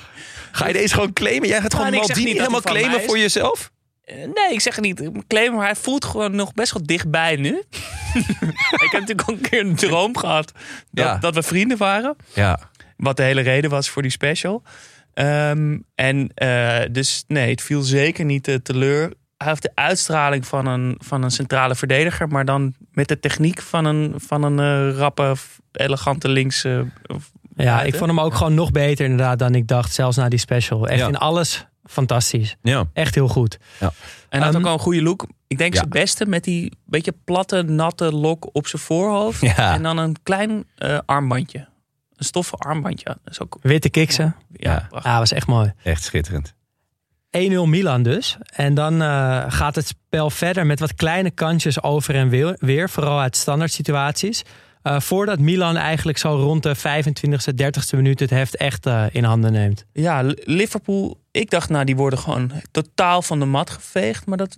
Ga 0.52 0.68
je 0.68 0.74
deze 0.74 0.94
gewoon 0.94 1.14
claimen? 1.14 1.48
Jij 1.48 1.62
gaat 1.62 1.72
Nou, 1.72 1.84
gewoon 1.86 2.00
Maldini 2.00 2.32
helemaal 2.32 2.62
claimen 2.62 3.02
voor 3.04 3.18
jezelf? 3.18 3.72
Eh, 4.04 4.16
Nee, 4.16 4.52
ik 4.54 4.62
zeg 4.62 4.76
het 4.76 4.84
niet. 4.84 5.10
Claim, 5.28 5.54
maar 5.54 5.66
hij 5.66 5.76
voelt 5.76 6.06
gewoon 6.06 6.36
nog 6.36 6.54
best 6.54 6.74
wel 6.74 6.84
dichtbij 6.86 7.36
nu. 7.36 7.50
ik 8.86 8.90
heb 8.92 8.92
natuurlijk 8.92 9.22
al 9.28 9.34
een 9.34 9.42
keer 9.42 9.60
een 9.60 9.76
droom 9.76 10.18
gehad 10.18 10.52
dat, 10.92 11.06
Ja. 11.06 11.18
dat 11.18 11.34
we 11.36 11.44
vrienden 11.44 11.78
waren. 11.78 12.16
Ja. 12.34 12.60
Wat 12.98 13.18
de 13.18 13.24
hele 13.24 13.42
reden 13.42 13.70
was 13.70 13.90
voor 13.90 14.02
die 14.02 14.12
special. 14.12 14.64
Ehm, 15.14 15.78
en 15.96 16.32
eh, 16.34 16.80
dus 16.92 17.24
nee, 17.28 17.50
het 17.52 17.62
viel 17.62 17.82
zeker 17.82 18.26
niet 18.26 18.48
eh, 18.48 18.56
teleur. 18.56 19.14
Hij 19.38 19.48
heeft 19.48 19.62
de 19.62 19.72
uitstraling 19.74 20.48
van 20.48 20.66
een, 20.66 20.96
van 21.04 21.24
een 21.24 21.32
centrale 21.32 21.76
verdediger, 21.76 22.28
maar 22.28 22.46
dan 22.46 22.74
met 22.92 23.08
de 23.08 23.20
techniek 23.20 23.62
van 23.62 23.86
een, 23.86 24.14
van 24.18 24.44
een 24.44 24.60
eh, 24.60 24.98
rappe, 24.98 25.36
elegante 25.72 26.30
linkse. 26.30 26.88
of- 27.08 27.32
Ja, 27.56 27.82
ik 27.82 27.96
vond 27.96 28.10
hem 28.10 28.20
ook 28.20 28.34
gewoon 28.36 28.54
nog 28.54 28.72
beter 28.72 29.06
inderdaad 29.06 29.40
dan 29.40 29.56
ik 29.56 29.68
dacht. 29.68 29.94
Zelfs 29.94 30.18
na 30.18 30.30
die 30.30 30.40
special. 30.40 30.88
Echt 30.88 31.00
Ja. 31.00 31.08
in 31.08 31.18
alles 31.18 31.66
fantastisch. 31.86 32.56
Ja. 32.62 32.84
Echt 32.94 33.16
heel 33.16 33.28
goed. 33.28 33.58
En 33.80 33.90
hij 34.30 34.40
had 34.40 34.48
Ehm, 34.54 34.58
ook 34.58 34.66
al 34.68 34.74
een 34.74 34.80
goede 34.80 35.02
look. 35.02 35.28
Ik 35.48 35.58
denk 35.58 35.74
ja. 35.74 35.78
zijn 35.80 35.90
beste 35.90 36.26
met 36.26 36.44
die 36.44 36.72
beetje 36.86 37.14
platte, 37.26 37.62
natte 37.64 38.12
lok 38.12 38.50
op 38.56 38.68
zijn 38.68 38.82
voorhoofd. 38.82 39.42
Ja. 39.42 39.74
En 39.74 39.84
dan 39.84 39.98
een 39.98 40.16
klein 40.24 40.66
eh, 40.76 41.00
armbandje. 41.06 41.68
Een 42.16 42.26
stoffen 42.26 42.58
armbandje. 42.58 43.06
Dat 43.06 43.34
is 43.34 43.42
ook 43.42 43.58
Witte 43.62 43.90
kiksen. 43.90 44.36
ja, 44.54 44.88
Ja. 44.92 45.00
Ja, 45.04 45.20
was 45.20 45.32
echt 45.32 45.48
mooi. 45.48 45.74
Echt 45.84 46.04
schitterend. 46.04 46.54
1-0 47.38 47.40
Milan 47.66 48.04
dus. 48.04 48.38
En 48.56 48.74
dan 48.74 49.02
eh, 49.02 49.44
gaat 49.48 49.76
het 49.76 49.88
spel 49.88 50.30
verder 50.30 50.66
met 50.66 50.80
wat 50.80 50.94
kleine 50.94 51.32
kansjes 51.32 51.84
over 51.84 52.16
en 52.16 52.30
weer. 52.30 52.56
weer 52.60 52.90
vooral 52.90 53.20
uit 53.20 53.36
standaard 53.36 53.72
situaties. 53.72 54.42
Eh, 54.82 55.00
voordat 55.00 55.40
Milan 55.40 55.76
eigenlijk 55.78 56.18
zo 56.18 56.30
rond 56.36 56.64
de 56.64 56.76
25e, 56.76 57.54
30e 57.64 57.96
minuut 57.96 58.20
het 58.20 58.30
heft 58.30 58.56
echt 58.58 58.86
eh, 58.86 59.06
in 59.12 59.24
handen 59.24 59.52
neemt. 59.52 59.86
Ja, 59.94 60.24
Liverpool. 60.44 61.20
Ik 61.32 61.50
dacht, 61.50 61.70
nou, 61.70 61.86
die 61.86 61.96
worden 61.96 62.20
gewoon 62.20 62.52
totaal 62.72 63.22
van 63.22 63.40
de 63.40 63.46
mat 63.46 63.70
geveegd. 63.70 64.26
Maar 64.26 64.38
dat 64.38 64.58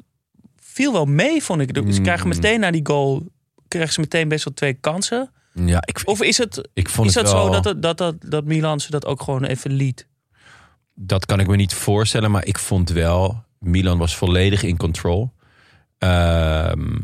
viel 0.62 0.92
wel 0.92 1.06
mee, 1.06 1.44
vond 1.44 1.62
ik. 1.62 1.70
Ze 1.76 1.82
Mm. 1.82 2.02
krijgen 2.04 2.28
meteen 2.28 2.60
na 2.60 2.72
die 2.72 2.86
goal. 2.86 3.24
Krijgen 3.68 3.94
ze 3.94 4.00
meteen 4.00 4.28
best 4.28 4.44
wel 4.44 4.54
twee 4.54 4.74
kansen. 4.74 5.32
Ja, 5.54 5.78
ik, 5.86 6.02
Of 6.06 6.22
is 6.22 6.38
het, 6.38 6.70
ik 6.74 6.90
vond 6.90 7.08
is 7.10 7.16
het 7.16 7.24
dat 7.26 7.34
wel... 7.34 7.44
zo 7.46 7.52
dat, 7.52 7.64
het- 7.66 7.82
dat, 7.82 7.98
dat, 7.98 8.16
dat 8.26 8.46
Milan 8.46 8.80
ze 8.80 8.92
dat 8.92 9.06
ook 9.06 9.22
gewoon 9.22 9.44
even 9.44 9.72
liet? 9.72 10.08
Dat 11.02 11.26
kan 11.26 11.40
ik 11.40 11.48
me 11.48 11.56
niet 11.56 11.74
voorstellen, 11.74 12.32
maar 12.32 12.46
ik 12.46 12.60
vond 12.60 12.90
wel... 12.90 13.44
Milan 13.60 13.98
was 13.98 14.16
volledig 14.16 14.64
in 14.64 14.78
control. 14.78 15.32
Ehm, 15.98 16.98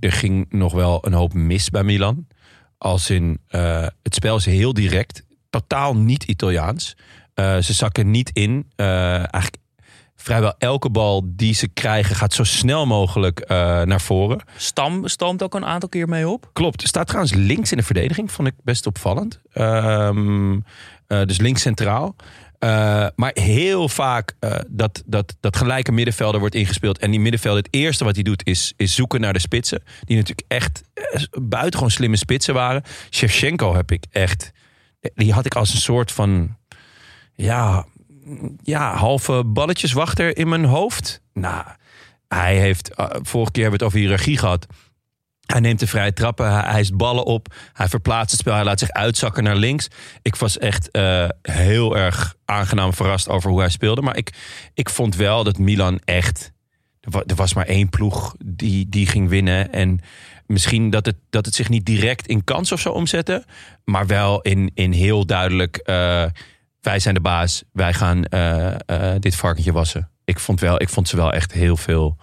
er 0.00 0.12
ging 0.12 0.46
nog 0.48 0.72
wel 0.72 1.06
een 1.06 1.12
hoop 1.12 1.34
mis 1.34 1.70
bij 1.70 1.82
Milan. 1.84 2.26
Als 2.78 3.10
in, 3.10 3.38
eh, 3.48 3.86
het 4.02 4.14
spel 4.14 4.36
is 4.36 4.44
heel 4.44 4.72
direct. 4.72 5.24
Totaal 5.50 5.96
niet 5.96 6.24
Italiaans. 6.24 6.96
Eh, 7.34 7.58
ze 7.58 7.72
zakken 7.72 8.10
niet 8.10 8.30
in. 8.32 8.70
Eh, 8.76 9.14
eigenlijk 9.14 9.56
vrijwel 10.16 10.54
elke 10.58 10.90
bal 10.90 11.22
die 11.26 11.54
ze 11.54 11.68
krijgen 11.68 12.16
gaat 12.16 12.32
zo 12.32 12.44
snel 12.44 12.86
mogelijk 12.86 13.48
naar 13.84 14.00
voren. 14.00 14.40
Stam 14.56 15.08
stoomt 15.08 15.42
ook 15.42 15.54
een 15.54 15.64
aantal 15.64 15.88
keer 15.88 16.08
mee 16.08 16.28
op. 16.28 16.50
Klopt. 16.52 16.82
Er 16.82 16.88
staat 16.88 17.06
trouwens 17.06 17.34
links 17.34 17.70
in 17.70 17.76
de 17.76 17.82
verdediging, 17.82 18.32
vond 18.32 18.48
ik 18.48 18.54
best 18.62 18.86
opvallend. 18.86 19.40
Ehm, 19.52 20.58
eh, 21.06 21.22
dus 21.22 21.38
links 21.38 21.62
centraal. 21.62 22.16
Eh, 22.58 23.06
maar 23.16 23.30
heel 23.34 23.88
vaak 23.88 24.34
eh, 24.38 24.58
dat, 24.68 25.02
dat, 25.06 25.36
dat 25.40 25.56
gelijke 25.56 25.92
middenvelder 25.92 26.40
wordt 26.40 26.54
ingespeeld. 26.54 26.98
En 26.98 27.10
die 27.10 27.20
middenvelder, 27.20 27.62
het 27.62 27.74
eerste 27.74 28.04
wat 28.04 28.14
hij 28.14 28.22
doet 28.22 28.46
is, 28.46 28.72
is 28.76 28.94
zoeken 28.94 29.20
naar 29.20 29.32
de 29.32 29.38
spitsen. 29.38 29.82
Die 30.04 30.16
natuurlijk 30.16 30.46
echt 30.48 30.82
eh, 30.94 31.22
buitengewoon 31.42 31.90
slimme 31.90 32.16
spitsen 32.16 32.54
waren. 32.54 32.82
Shevchenko 33.10 33.74
heb 33.74 33.90
ik 33.90 34.04
echt... 34.10 34.52
Die 35.14 35.32
had 35.32 35.46
ik 35.46 35.54
als 35.54 35.72
een 35.72 35.80
soort 35.80 36.12
van... 36.12 36.56
Ja, 37.34 37.86
ja 38.62 38.96
halve 38.96 39.44
balletjeswachter 39.44 40.36
in 40.36 40.48
mijn 40.48 40.64
hoofd. 40.64 41.20
Nou, 41.32 41.64
hij 42.28 42.58
heeft... 42.58 42.90
vorige 43.22 43.52
keer 43.52 43.62
hebben 43.62 43.78
we 43.78 43.84
het 43.84 43.94
over 43.94 43.98
hiërarchie 43.98 44.38
gehad. 44.38 44.66
Hij 45.46 45.60
neemt 45.60 45.78
de 45.80 45.86
vrije 45.86 46.12
trappen, 46.12 46.52
hij 46.52 46.70
hijst 46.72 46.96
ballen 46.96 47.24
op, 47.24 47.54
hij 47.72 47.88
verplaatst 47.88 48.30
het 48.30 48.40
spel, 48.40 48.54
hij 48.54 48.64
laat 48.64 48.78
zich 48.78 48.90
uitzakken 48.90 49.42
naar 49.42 49.56
links. 49.56 49.88
Ik 50.22 50.36
was 50.36 50.58
echt 50.58 50.90
eh, 50.90 51.28
heel 51.42 51.96
erg 51.96 52.34
aangenaam 52.44 52.92
verrast 52.94 53.28
over 53.28 53.50
hoe 53.50 53.60
hij 53.60 53.68
speelde. 53.68 54.02
Maar 54.02 54.16
ik, 54.16 54.32
ik 54.74 54.90
vond 54.90 55.16
wel 55.16 55.44
dat 55.44 55.58
Milan 55.58 56.00
echt. 56.04 56.52
Er 57.00 57.10
wa- 57.10 57.22
was 57.36 57.54
maar 57.54 57.66
één 57.66 57.88
ploeg 57.88 58.34
die, 58.44 58.88
die 58.88 59.06
ging 59.06 59.28
winnen. 59.28 59.72
En 59.72 60.00
misschien 60.46 60.90
dat 60.90 61.06
het, 61.06 61.16
dat 61.30 61.44
het 61.46 61.54
zich 61.54 61.68
niet 61.68 61.86
direct 61.86 62.26
in 62.26 62.44
kans 62.44 62.72
of 62.72 62.80
zo 62.80 62.90
omzette. 62.90 63.44
Maar 63.84 64.06
wel 64.06 64.40
in, 64.40 64.70
in 64.74 64.92
heel 64.92 65.26
duidelijk. 65.26 65.76
eh, 65.76 66.24
wij 66.80 66.98
zijn 66.98 67.14
de 67.14 67.20
baas, 67.20 67.62
wij 67.72 67.92
gaan 67.94 68.24
eh, 68.24 69.14
dit 69.18 69.34
varkentje 69.36 69.72
wassen. 69.72 70.10
Ik 70.24 70.38
vond, 70.38 70.60
wel, 70.60 70.80
ik 70.80 70.88
vond 70.88 71.08
ze 71.08 71.16
wel 71.16 71.32
echt 71.32 71.52
heel 71.52 71.76
veel. 71.76 72.16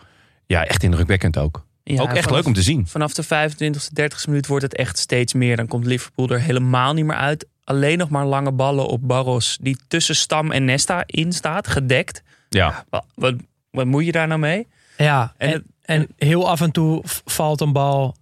Ja, 0.45 0.65
echt 0.65 0.83
indrukwekkend 0.83 1.37
ook. 1.37 1.65
Ja, 1.83 2.01
ook 2.01 2.09
echt 2.09 2.17
vanaf- 2.19 2.31
leuk 2.37 2.45
om 2.45 2.53
te 2.53 2.61
zien. 2.61 2.87
Vanaf 2.87 3.13
de 3.13 3.23
25e, 3.23 3.89
30e 4.01 4.25
minuut 4.27 4.47
wordt 4.47 4.63
het 4.63 4.75
echt 4.75 4.97
steeds 4.97 5.33
meer. 5.33 5.55
Dan 5.55 5.67
komt 5.67 5.85
Liverpool 5.85 6.29
er 6.29 6.39
helemaal 6.41 6.93
niet 6.93 7.05
meer 7.05 7.15
uit. 7.15 7.47
Alleen 7.63 7.97
nog 7.97 8.09
maar 8.09 8.25
lange 8.25 8.51
ballen 8.51 8.87
op 8.87 9.07
Barros, 9.07 9.57
die 9.61 9.77
tussen 9.87 10.15
Stam 10.15 10.51
en 10.51 10.65
Nesta 10.65 11.03
in 11.05 11.31
staat, 11.31 11.67
gedekt. 11.67 12.23
Ja. 12.49 12.85
Wat, 12.89 13.05
wat, 13.15 13.35
wat 13.71 13.85
moet 13.85 14.05
je 14.05 14.11
daar 14.11 14.27
nou 14.27 14.39
mee? 14.39 14.67
Ja, 14.97 15.33
En 15.37 15.63
en, 15.81 16.07
heel 16.17 16.49
af 16.49 16.61
en 16.61 16.71
toe 16.71 17.01
valt 17.25 17.61
een 17.61 17.73
bal 17.73 18.15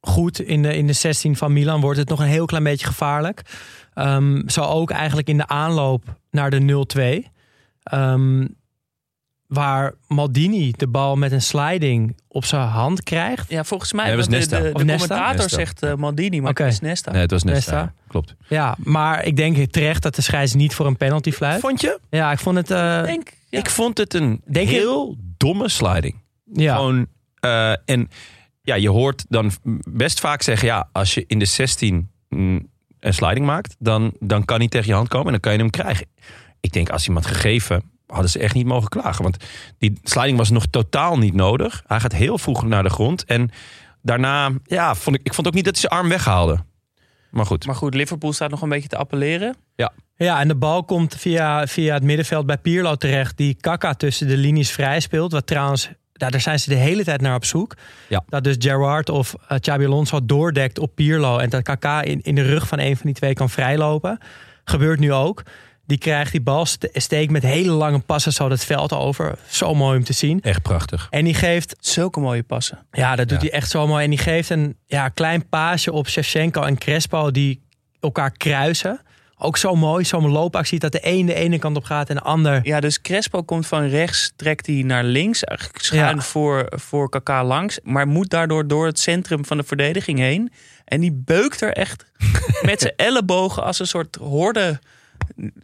goed 0.00 0.40
in 0.40 0.62
de, 0.62 0.76
in 0.76 0.86
de 0.86 0.92
16 0.92 1.36
van 1.36 1.52
Milan. 1.52 1.80
Wordt 1.80 1.98
het 1.98 2.08
nog 2.08 2.20
een 2.20 2.26
heel 2.26 2.46
klein 2.46 2.64
beetje 2.64 2.86
gevaarlijk. 2.86 3.42
Ehm, 3.94 4.48
zo 4.48 4.60
ook 4.60 4.90
eigenlijk 4.90 5.28
in 5.28 5.36
de 5.36 5.46
aanloop 5.46 6.16
naar 6.30 6.50
de 6.50 6.60
0-2. 6.60 7.30
Ehm, 7.82 8.46
waar 9.48 9.94
Maldini 10.08 10.72
de 10.76 10.86
bal 10.88 11.16
met 11.16 11.32
een 11.32 11.42
sliding 11.42 12.16
op 12.28 12.44
zijn 12.44 12.62
hand 12.68 13.02
krijgt. 13.02 13.50
Ja, 13.50 13.64
volgens 13.64 13.92
mij, 13.92 14.04
Nee, 14.06 14.16
dat 14.16 14.26
was 14.28 14.48
de, 14.48 14.62
de, 14.62 14.70
Of 14.72 14.78
de 14.78 14.84
Nesta? 14.84 15.06
commentator 15.06 15.36
Nesta. 15.42 15.56
zegt 15.56 15.82
eh, 15.82 15.94
Maldini, 15.94 16.40
maar 16.40 16.52
het 16.54 16.72
is 16.72 16.80
Nesta. 16.80 17.10
Nee, 17.12 17.20
het 17.20 17.30
was 17.30 17.42
Nesta. 17.42 17.74
Nesta. 17.74 17.92
Klopt. 18.08 18.34
Ja, 18.48 18.76
maar 18.78 19.24
ik 19.24 19.36
denk 19.36 19.70
terecht 19.72 20.02
dat 20.02 20.14
de 20.14 20.22
scheids 20.22 20.54
niet 20.54 20.74
voor 20.74 20.86
een 20.86 20.96
penalty 20.96 21.30
fluit. 21.32 21.60
Vond 21.60 21.80
je? 21.80 21.98
Ja, 22.10 22.32
ik 22.32 22.38
vond 22.38 22.56
het... 22.56 22.70
eh, 22.70 22.98
Ik 22.98 23.04
denk, 23.06 23.32
ja. 23.48 23.58
Ik 23.58 23.70
vond 23.70 23.98
het 23.98 24.14
een 24.14 24.40
Denk 24.44 24.68
heel 24.68 25.16
domme 25.36 25.68
sliding. 25.68 26.14
ja. 26.52 26.74
Gewoon, 26.74 27.06
eh, 27.40 27.70
en 27.84 28.08
ja, 28.62 28.74
je 28.74 28.90
hoort 28.90 29.24
dan 29.28 29.50
best 29.90 30.20
vaak 30.20 30.42
zeggen... 30.42 30.68
ja, 30.68 30.88
als 30.92 31.14
je 31.14 31.24
in 31.26 31.38
de 31.38 31.44
16 31.44 32.10
mm, 32.28 32.66
een 33.00 33.14
sliding 33.14 33.46
maakt... 33.46 33.76
Dan, 33.78 34.12
dan 34.20 34.44
kan 34.44 34.58
hij 34.58 34.68
tegen 34.68 34.86
je 34.88 34.94
hand 34.94 35.08
komen 35.08 35.26
en 35.26 35.32
dan 35.32 35.40
kan 35.40 35.52
je 35.52 35.58
hem 35.58 35.70
krijgen. 35.70 36.06
Ik 36.60 36.72
denk, 36.72 36.88
als 36.90 37.06
iemand 37.06 37.26
gegeven... 37.26 37.94
hadden 38.06 38.30
ze 38.30 38.38
echt 38.38 38.54
niet 38.54 38.66
mogen 38.66 38.88
klagen. 38.88 39.22
Want 39.22 39.44
die 39.78 40.00
sliding 40.02 40.38
was 40.38 40.50
nog 40.50 40.66
totaal 40.70 41.18
niet 41.18 41.34
nodig. 41.34 41.82
Hij 41.86 42.00
gaat 42.00 42.12
heel 42.12 42.38
vroeg 42.38 42.64
naar 42.64 42.82
de 42.82 42.90
grond. 42.90 43.24
En 43.24 43.50
daarna, 44.02 44.50
ja, 44.64 44.94
vond 44.94 45.16
ik, 45.16 45.22
ik 45.24 45.34
vond 45.34 45.46
ook 45.46 45.54
niet 45.54 45.64
dat 45.64 45.72
hij 45.72 45.88
zijn 45.88 46.00
arm 46.00 46.08
weghaalde. 46.08 46.64
Maar 47.30 47.46
goed. 47.46 47.66
Maar 47.66 47.74
goed, 47.74 47.94
Liverpool 47.94 48.32
staat 48.32 48.50
nog 48.50 48.62
een 48.62 48.68
beetje 48.68 48.88
te 48.88 48.96
appelleren. 48.96 49.56
Ja, 50.16 50.40
en 50.40 50.48
de 50.48 50.54
bal 50.54 50.84
komt 50.84 51.16
via, 51.18 51.66
via 51.66 51.94
het 51.94 52.02
middenveld 52.02 52.46
bij 52.46 52.58
Pirlo 52.58 52.94
terecht. 52.94 53.36
Die 53.36 53.54
Kaka 53.54 53.94
tussen 53.94 54.28
de 54.28 54.36
linies 54.36 54.70
vrij 54.70 55.00
speelt. 55.00 55.32
Wat 55.32 55.46
trouwens, 55.46 55.90
nou, 56.12 56.30
daar 56.30 56.40
zijn 56.40 56.60
ze 56.60 56.68
de 56.68 56.74
hele 56.74 57.04
tijd 57.04 57.20
naar 57.20 57.34
op 57.34 57.44
zoek. 57.44 57.74
Ja. 58.08 58.24
Dat 58.28 58.44
dus 58.44 58.56
Gerrard 58.58 59.08
of 59.08 59.34
uh, 59.52 59.58
Xabi 59.58 59.84
Alonso 59.84 60.26
doordekt 60.26 60.78
op 60.78 60.94
Pirlo. 60.94 61.38
En 61.38 61.50
dat 61.50 61.62
Kaka 61.62 62.02
in, 62.02 62.22
in 62.22 62.34
de 62.34 62.42
rug 62.42 62.66
van 62.68 62.78
een 62.78 62.96
van 62.96 63.06
die 63.06 63.14
twee 63.14 63.34
kan 63.34 63.50
vrijlopen. 63.50 64.18
Gebeurt 64.64 64.98
nu 64.98 65.12
ook. 65.12 65.42
Die 65.86 65.98
krijgt 65.98 66.32
die 66.32 66.40
bal, 66.40 66.66
ste- 66.66 66.88
steekt 66.92 67.30
met 67.30 67.42
hele 67.42 67.70
lange 67.70 67.98
passen 67.98 68.32
zo 68.32 68.50
het 68.50 68.64
veld 68.64 68.92
over. 68.92 69.38
Zo 69.48 69.74
mooi 69.74 69.98
om 69.98 70.04
te 70.04 70.12
zien. 70.12 70.40
Echt 70.42 70.62
prachtig. 70.62 71.06
En 71.10 71.24
die 71.24 71.34
geeft 71.34 71.76
Zulke 71.80 72.20
mooie 72.20 72.42
passen. 72.42 72.86
ja, 72.90 73.16
dat 73.16 73.28
doet 73.28 73.42
Ja. 73.42 73.48
hij 73.48 73.58
echt 73.58 73.70
zo 73.70 73.86
mooi. 73.86 74.04
En 74.04 74.10
die 74.10 74.18
geeft 74.18 74.50
een 74.50 74.76
ja, 74.86 75.08
klein 75.08 75.48
paasje 75.48 75.92
op 75.92 76.08
Shevchenko 76.08 76.62
en 76.62 76.78
Crespo 76.78 77.30
die 77.30 77.62
elkaar 78.00 78.30
kruisen. 78.30 79.00
Ook 79.38 79.56
zo 79.56 79.74
mooi, 79.74 80.04
zo'n 80.04 80.28
loopactie 80.30 80.78
dat 80.78 80.92
de 80.92 80.98
een 81.02 81.26
de 81.26 81.34
ene 81.34 81.58
kant 81.58 81.76
op 81.76 81.84
gaat 81.84 82.08
en 82.08 82.14
de 82.14 82.22
ander. 82.22 82.60
Ja, 82.62 82.80
dus 82.80 83.00
Crespo 83.00 83.42
komt 83.42 83.66
van 83.66 83.86
rechts, 83.88 84.32
trekt 84.36 84.66
hij 84.66 84.82
naar 84.82 85.04
links. 85.04 85.44
Eigenlijk 85.44 85.78
schuin 85.84 86.16
Ja. 86.16 86.22
voor, 86.22 86.66
voor 86.74 87.08
Kaka 87.08 87.44
langs. 87.44 87.78
Maar 87.82 88.06
moet 88.08 88.30
daardoor 88.30 88.66
door 88.66 88.86
het 88.86 88.98
centrum 88.98 89.44
van 89.44 89.56
de 89.56 89.62
verdediging 89.62 90.18
heen. 90.18 90.52
En 90.84 91.00
die 91.00 91.12
beukt 91.12 91.60
er 91.60 91.72
echt 91.72 92.04
met 92.62 92.80
zijn 92.80 92.92
ellebogen 92.96 93.64
als 93.64 93.78
een 93.78 93.86
soort 93.86 94.16
horde. 94.16 94.78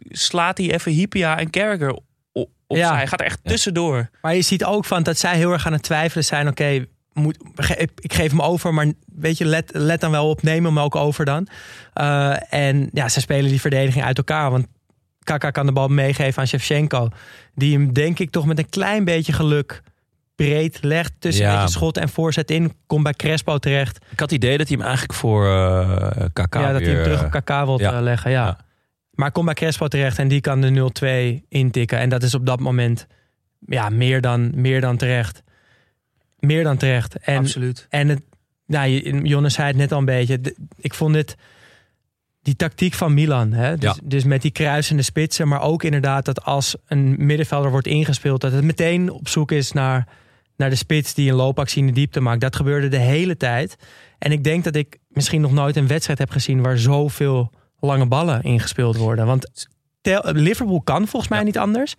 Slaat 0.09 0.57
hij 0.57 0.73
even 0.73 0.91
Hippia 0.91 1.37
en 1.39 1.49
Carragher 1.49 1.99
o- 2.31 2.45
opzij. 2.67 2.85
Ja. 2.87 2.95
Hij 2.95 3.07
gaat 3.07 3.19
er 3.19 3.25
echt 3.25 3.39
tussendoor. 3.43 4.09
Maar 4.21 4.35
je 4.35 4.41
ziet 4.41 4.65
ook 4.65 4.85
van 4.85 5.03
dat 5.03 5.17
zij 5.17 5.35
heel 5.35 5.51
erg 5.51 5.65
aan 5.65 5.73
het 5.73 5.83
twijfelen 5.83 6.23
zijn. 6.25 6.47
Oké, 6.47 6.85
moet 7.13 7.37
ik 7.99 8.13
geef 8.13 8.29
hem 8.31 8.41
over, 8.41 8.73
maar 8.73 8.91
weet 9.15 9.37
je, 9.37 9.45
let, 9.45 9.71
let 9.73 10.01
dan 10.01 10.11
wel 10.11 10.29
op, 10.29 10.41
neem 10.41 10.65
hem 10.65 10.79
ook 10.79 10.95
over 10.95 11.25
dan. 11.25 11.47
Eh, 11.93 12.53
en 12.53 12.89
ja, 12.91 13.09
ze 13.09 13.19
spelen 13.19 13.49
die 13.49 13.61
verdediging 13.61 14.05
uit 14.05 14.17
elkaar. 14.17 14.51
Want 14.51 14.65
Kaka 15.23 15.51
kan 15.51 15.65
de 15.65 15.71
bal 15.71 15.87
meegeven 15.87 16.41
aan 16.41 16.47
Shevchenko. 16.47 17.09
Die 17.55 17.73
hem 17.73 17.93
denk 17.93 18.19
ik 18.19 18.29
toch 18.31 18.45
met 18.45 18.57
een 18.57 18.69
klein 18.69 19.03
beetje 19.05 19.33
geluk 19.33 19.81
breed 20.35 20.77
legt 20.81 21.11
tussen 21.19 21.45
Ja. 21.45 21.67
schot 21.67 21.97
en 21.97 22.09
voorzet 22.09 22.51
in. 22.51 22.73
Komt 22.87 23.03
bij 23.03 23.13
Crespo 23.13 23.57
terecht. 23.57 23.97
Ik 23.97 24.19
had 24.19 24.29
het 24.31 24.43
idee 24.43 24.57
dat 24.57 24.67
hij 24.67 24.75
hem 24.77 24.85
eigenlijk 24.85 25.13
voor 25.19 25.45
eh 25.47 26.07
KK 26.33 26.53
ja, 26.53 26.71
dat 26.71 26.81
hij 26.81 26.91
hem 26.93 27.03
terug 27.03 27.19
eh, 27.19 27.25
op 27.25 27.31
Kaka 27.31 27.65
wil 27.65 27.79
ja. 27.79 28.01
leggen. 28.01 28.31
Ja. 28.31 28.45
Ja. 28.45 28.57
Maar 29.13 29.31
komt 29.31 29.45
bij 29.45 29.53
Crespo 29.53 29.87
terecht 29.87 30.19
en 30.19 30.27
die 30.27 30.41
kan 30.41 30.61
de 30.61 31.41
0-2 31.41 31.45
intikken. 31.49 31.99
En 31.99 32.09
dat 32.09 32.23
is 32.23 32.33
op 32.33 32.45
dat 32.45 32.59
moment 32.59 33.07
ja, 33.59 33.89
meer, 33.89 34.21
dan, 34.21 34.51
meer 34.55 34.81
dan 34.81 34.97
terecht. 34.97 35.43
Meer 36.39 36.63
dan 36.63 36.77
terecht. 36.77 37.17
En, 37.17 37.37
Absoluut. 37.37 37.87
en 37.89 38.07
het, 38.07 38.21
nou, 38.65 38.89
Jonas 39.27 39.53
zei 39.53 39.67
het 39.67 39.77
net 39.77 39.91
al 39.91 39.99
een 39.99 40.05
beetje. 40.05 40.39
Ik 40.79 40.93
vond 40.93 41.13
dit 41.13 41.35
die 42.41 42.55
tactiek 42.55 42.93
van 42.93 43.13
Milan. 43.13 43.53
Hè? 43.53 43.77
Dus, 43.77 43.95
Ja. 43.95 44.01
dus 44.03 44.23
met 44.23 44.41
die 44.41 44.51
kruisende 44.51 45.01
spitsen. 45.03 45.47
Maar 45.47 45.61
ook 45.61 45.83
inderdaad 45.83 46.25
dat 46.25 46.43
als 46.43 46.75
een 46.87 47.15
middenvelder 47.17 47.71
wordt 47.71 47.87
ingespeeld... 47.87 48.41
dat 48.41 48.51
het 48.51 48.63
meteen 48.63 49.09
op 49.11 49.27
zoek 49.27 49.51
is 49.51 49.71
naar, 49.71 50.07
naar 50.57 50.69
de 50.69 50.75
spits 50.75 51.13
die 51.13 51.29
een 51.29 51.35
loopactie 51.35 51.81
in 51.81 51.87
de 51.87 51.93
diepte 51.93 52.19
maakt. 52.19 52.41
Dat 52.41 52.55
gebeurde 52.55 52.87
de 52.87 52.97
hele 52.97 53.37
tijd. 53.37 53.75
En 54.19 54.31
ik 54.31 54.43
denk 54.43 54.63
dat 54.63 54.75
ik 54.75 54.99
misschien 55.07 55.41
nog 55.41 55.51
nooit 55.51 55.75
een 55.75 55.87
wedstrijd 55.87 56.19
heb 56.19 56.29
gezien... 56.29 56.61
waar 56.61 56.77
zoveel 56.77 57.51
lange 57.85 58.05
ballen 58.05 58.43
ingespeeld 58.43 58.97
worden. 58.97 59.25
Want 59.25 59.67
Liverpool 60.21 60.81
kan 60.81 61.07
volgens 61.07 61.31
mij 61.31 61.39
Ja. 61.39 61.45
niet 61.45 61.57
anders. 61.57 61.95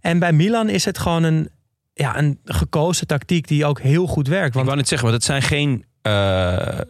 En 0.00 0.18
bij 0.18 0.32
Milan 0.32 0.68
is 0.68 0.84
het 0.84 0.98
gewoon 0.98 1.22
een, 1.22 1.48
ja, 1.94 2.18
een 2.18 2.38
gekozen 2.44 3.06
tactiek 3.06 3.48
die 3.48 3.64
ook 3.66 3.80
heel 3.80 4.06
goed 4.06 4.28
werkt. 4.28 4.46
Ik 4.48 4.52
Want 4.52 4.66
wou 4.66 4.76
net 4.78 4.88
zeggen, 4.88 5.08
want 5.08 5.22
het 5.22 5.30
zijn 5.30 5.42
geen 5.42 5.84
eh, 6.02 6.78
eh, 6.80 6.84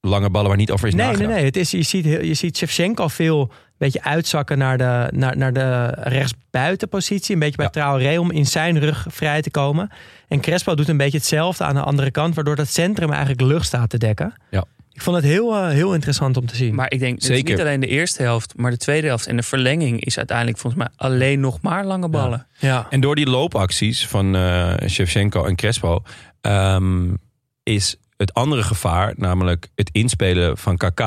lange 0.00 0.30
ballen 0.30 0.48
waar 0.48 0.56
niet 0.56 0.70
over 0.70 0.86
is 0.88 0.94
nee, 0.94 1.02
nee, 1.06 1.12
nagedacht. 1.14 1.36
nee. 1.36 1.44
Het 1.46 1.56
is, 1.56 1.70
je, 1.70 1.82
ziet, 1.82 2.04
je 2.04 2.34
ziet 2.34 2.56
Shevchenko 2.56 3.08
veel 3.08 3.40
een 3.40 3.48
beetje 3.78 4.02
uitzakken 4.02 4.58
naar 4.58 4.78
de, 4.78 5.08
naar, 5.10 5.36
naar 5.36 5.52
de 5.52 5.86
rechtsbuitenpositie. 5.86 7.34
Een 7.34 7.40
beetje 7.40 7.56
bij 7.56 7.64
Ja. 7.66 7.70
Traoré 7.72 8.18
om 8.18 8.30
in 8.30 8.46
zijn 8.46 8.78
rug 8.78 9.06
vrij 9.08 9.42
te 9.42 9.50
komen. 9.50 9.90
En 10.28 10.40
Crespo 10.40 10.74
doet 10.74 10.88
een 10.88 10.96
beetje 10.96 11.18
hetzelfde 11.18 11.64
aan 11.64 11.74
de 11.74 11.80
andere 11.82 12.10
kant. 12.10 12.34
Waardoor 12.34 12.56
dat 12.56 12.68
centrum 12.68 13.10
eigenlijk 13.10 13.40
lucht 13.40 13.66
staat 13.66 13.90
te 13.90 13.98
dekken. 13.98 14.34
Ja. 14.50 14.64
Ik 14.96 15.02
vond 15.02 15.16
het 15.16 15.24
heel, 15.24 15.54
eh, 15.56 15.68
heel 15.68 15.94
interessant 15.94 16.36
om 16.36 16.46
te 16.46 16.56
zien. 16.56 16.74
Maar 16.74 16.90
ik 16.92 16.98
denk, 16.98 17.14
het 17.22 17.30
is 17.30 17.42
niet 17.42 17.60
alleen 17.60 17.80
de 17.80 17.86
eerste 17.86 18.22
helft, 18.22 18.52
maar 18.56 18.70
de 18.70 18.76
tweede 18.76 19.06
helft. 19.06 19.26
En 19.26 19.36
de 19.36 19.42
verlenging 19.42 20.04
is 20.04 20.16
uiteindelijk 20.16 20.58
volgens 20.58 20.82
mij 20.82 20.92
alleen 20.96 21.40
nog 21.40 21.60
maar 21.60 21.84
lange 21.84 22.08
ballen. 22.08 22.46
ja. 22.58 22.86
En 22.90 23.00
door 23.00 23.14
die 23.14 23.26
loopacties 23.26 24.06
van 24.06 24.36
eh 24.36 24.74
Shevchenko 24.88 25.44
en 25.44 25.56
Crespo... 25.56 26.02
ehm, 26.40 27.14
is 27.62 27.96
het 28.16 28.34
andere 28.34 28.62
gevaar, 28.62 29.14
namelijk 29.16 29.68
het 29.74 29.88
inspelen 29.92 30.58
van 30.58 30.76
KK... 30.76 31.00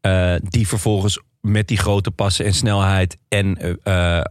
eh, 0.00 0.34
die 0.42 0.68
vervolgens 0.68 1.20
met 1.40 1.68
die 1.68 1.78
grote 1.78 2.10
passen 2.10 2.44
en 2.44 2.54
snelheid... 2.54 3.18
en 3.28 3.78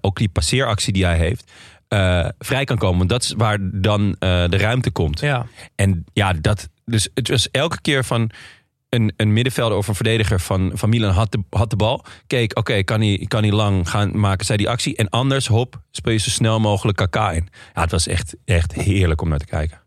ook 0.02 0.18
die 0.18 0.30
passeeractie 0.30 0.94
die 0.94 1.06
hij 1.06 1.18
heeft... 1.18 1.52
eh, 1.88 2.28
vrij 2.40 2.64
kan 2.64 2.78
komen. 2.78 2.98
Want 2.98 3.10
dat 3.10 3.24
is 3.24 3.34
waar 3.38 3.58
dan 3.62 4.16
eh, 4.20 4.44
de 4.50 4.58
ruimte 4.58 4.92
komt. 4.92 5.20
ja. 5.20 5.46
En 5.76 6.06
ja, 6.14 6.34
dat. 6.34 6.70
Dus 6.86 7.10
het 7.14 7.28
was 7.30 7.52
elke 7.52 7.82
keer 7.82 8.04
van. 8.04 8.32
Een, 8.92 9.14
een 9.18 9.34
middenvelder 9.34 9.78
of 9.78 9.88
een 9.88 9.96
verdediger 9.96 10.40
van, 10.40 10.72
van 10.74 10.90
Milan 10.90 11.12
had 11.12 11.32
de, 11.32 11.44
had 11.50 11.70
de 11.70 11.76
bal. 11.76 12.06
Keek, 12.28 12.58
oké, 12.58 12.84
kan, 12.84 13.02
hij, 13.02 13.26
kan 13.28 13.44
hij 13.44 13.52
lang 13.52 13.90
gaan 13.90 14.20
maken, 14.20 14.46
zij 14.46 14.58
die 14.58 14.70
actie. 14.70 14.96
En 14.96 15.10
anders, 15.10 15.48
hop, 15.48 15.82
speel 15.92 16.14
je 16.14 16.20
zo 16.20 16.30
snel 16.30 16.60
mogelijk 16.60 16.98
Kaka 16.98 17.32
in. 17.32 17.50
Ja, 17.74 17.82
het 17.82 17.92
was 17.92 18.08
echt, 18.08 18.36
echt 18.46 18.74
heerlijk 18.74 19.22
om 19.22 19.30
naar 19.30 19.40
te 19.40 19.46
kijken. 19.46 19.82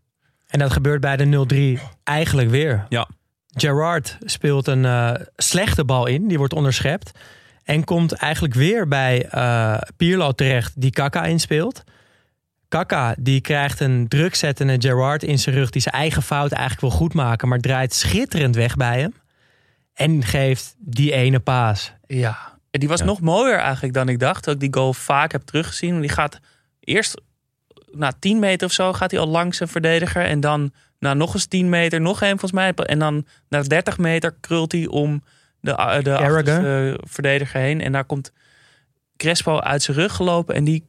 En 0.47 0.59
dat 0.59 0.73
gebeurt 0.73 1.01
bij 1.01 1.17
de 1.17 1.79
0-3 1.79 1.83
eigenlijk 2.05 2.51
weer. 2.51 2.87
Ja. 2.89 3.09
Gerard 3.47 4.17
speelt 4.21 4.67
een 4.67 4.85
eh, 4.85 5.15
slechte 5.37 5.85
bal 5.85 6.07
in, 6.07 6.29
die 6.29 6.39
wordt 6.39 6.53
onderschept. 6.53 7.19
En 7.65 7.85
komt 7.85 8.13
eigenlijk 8.13 8.55
weer 8.55 8.89
bij 8.89 9.27
eh 9.27 9.77
Pirlo 9.97 10.33
terecht, 10.33 10.81
die 10.81 10.91
Kaka 10.91 11.25
inspeelt. 11.25 11.85
Kaka 12.75 13.15
die 13.19 13.41
krijgt 13.41 13.81
een 13.81 14.09
drukzettende 14.09 14.77
Gerard 14.79 15.23
in 15.23 15.39
zijn 15.39 15.55
rug, 15.55 15.71
die 15.71 15.83
zijn 15.83 15.95
eigen 15.95 16.23
fout 16.23 16.53
eigenlijk 16.53 16.81
wil 16.81 16.91
goedmaken, 16.91 17.49
maar 17.49 17.59
draait 17.59 17.95
schitterend 17.95 18.55
weg 18.55 18.77
bij 18.77 19.01
hem. 19.01 19.15
En 19.95 20.23
geeft 20.23 20.75
die 20.79 21.13
ene 21.13 21.41
paas. 21.41 21.93
Ja, 22.07 22.59
en 22.71 22.81
die 22.81 22.89
was 22.89 22.99
Ja. 22.99 23.05
nog 23.05 23.21
mooier 23.21 23.59
eigenlijk 23.59 23.95
dan 23.95 24.09
ik 24.09 24.19
dacht. 24.19 24.45
Dat 24.45 24.55
ik 24.55 24.61
die 24.61 24.75
goal 24.75 24.93
vaak 24.93 25.33
heb 25.33 25.43
teruggezien. 25.43 26.01
Die 26.01 26.11
gaat 26.11 26.39
eerst 26.81 27.21
na 27.91 28.13
10 28.19 28.39
meter 28.39 28.67
of 28.67 28.73
zo 28.73 28.93
gaat 28.93 29.11
hij 29.11 29.21
al 29.21 29.29
langs 29.29 29.61
een 29.61 29.69
verdediger. 29.69 30.25
En 30.25 30.41
dan 30.41 30.73
na 30.99 31.15
nog 31.15 31.35
eens 31.35 31.47
10 31.47 31.69
meter, 31.69 32.01
nog 32.01 32.23
één 32.23 32.39
volgens 32.39 32.53
mij. 32.53 32.73
En 32.73 32.99
dan 32.99 33.27
na 33.49 33.63
30 33.63 33.99
meter 33.99 34.35
krult 34.41 34.73
hij 34.73 34.87
om 34.87 35.23
de, 35.61 36.01
de 36.03 36.99
verdediger 37.01 37.61
heen. 37.61 37.81
En 37.81 37.93
daar 37.93 38.05
komt 38.05 38.33
Crespo 39.17 39.61
uit 39.61 39.83
zijn 39.83 39.97
rug 39.97 40.15
gelopen. 40.15 40.55
En 40.55 40.65
die, 40.65 40.85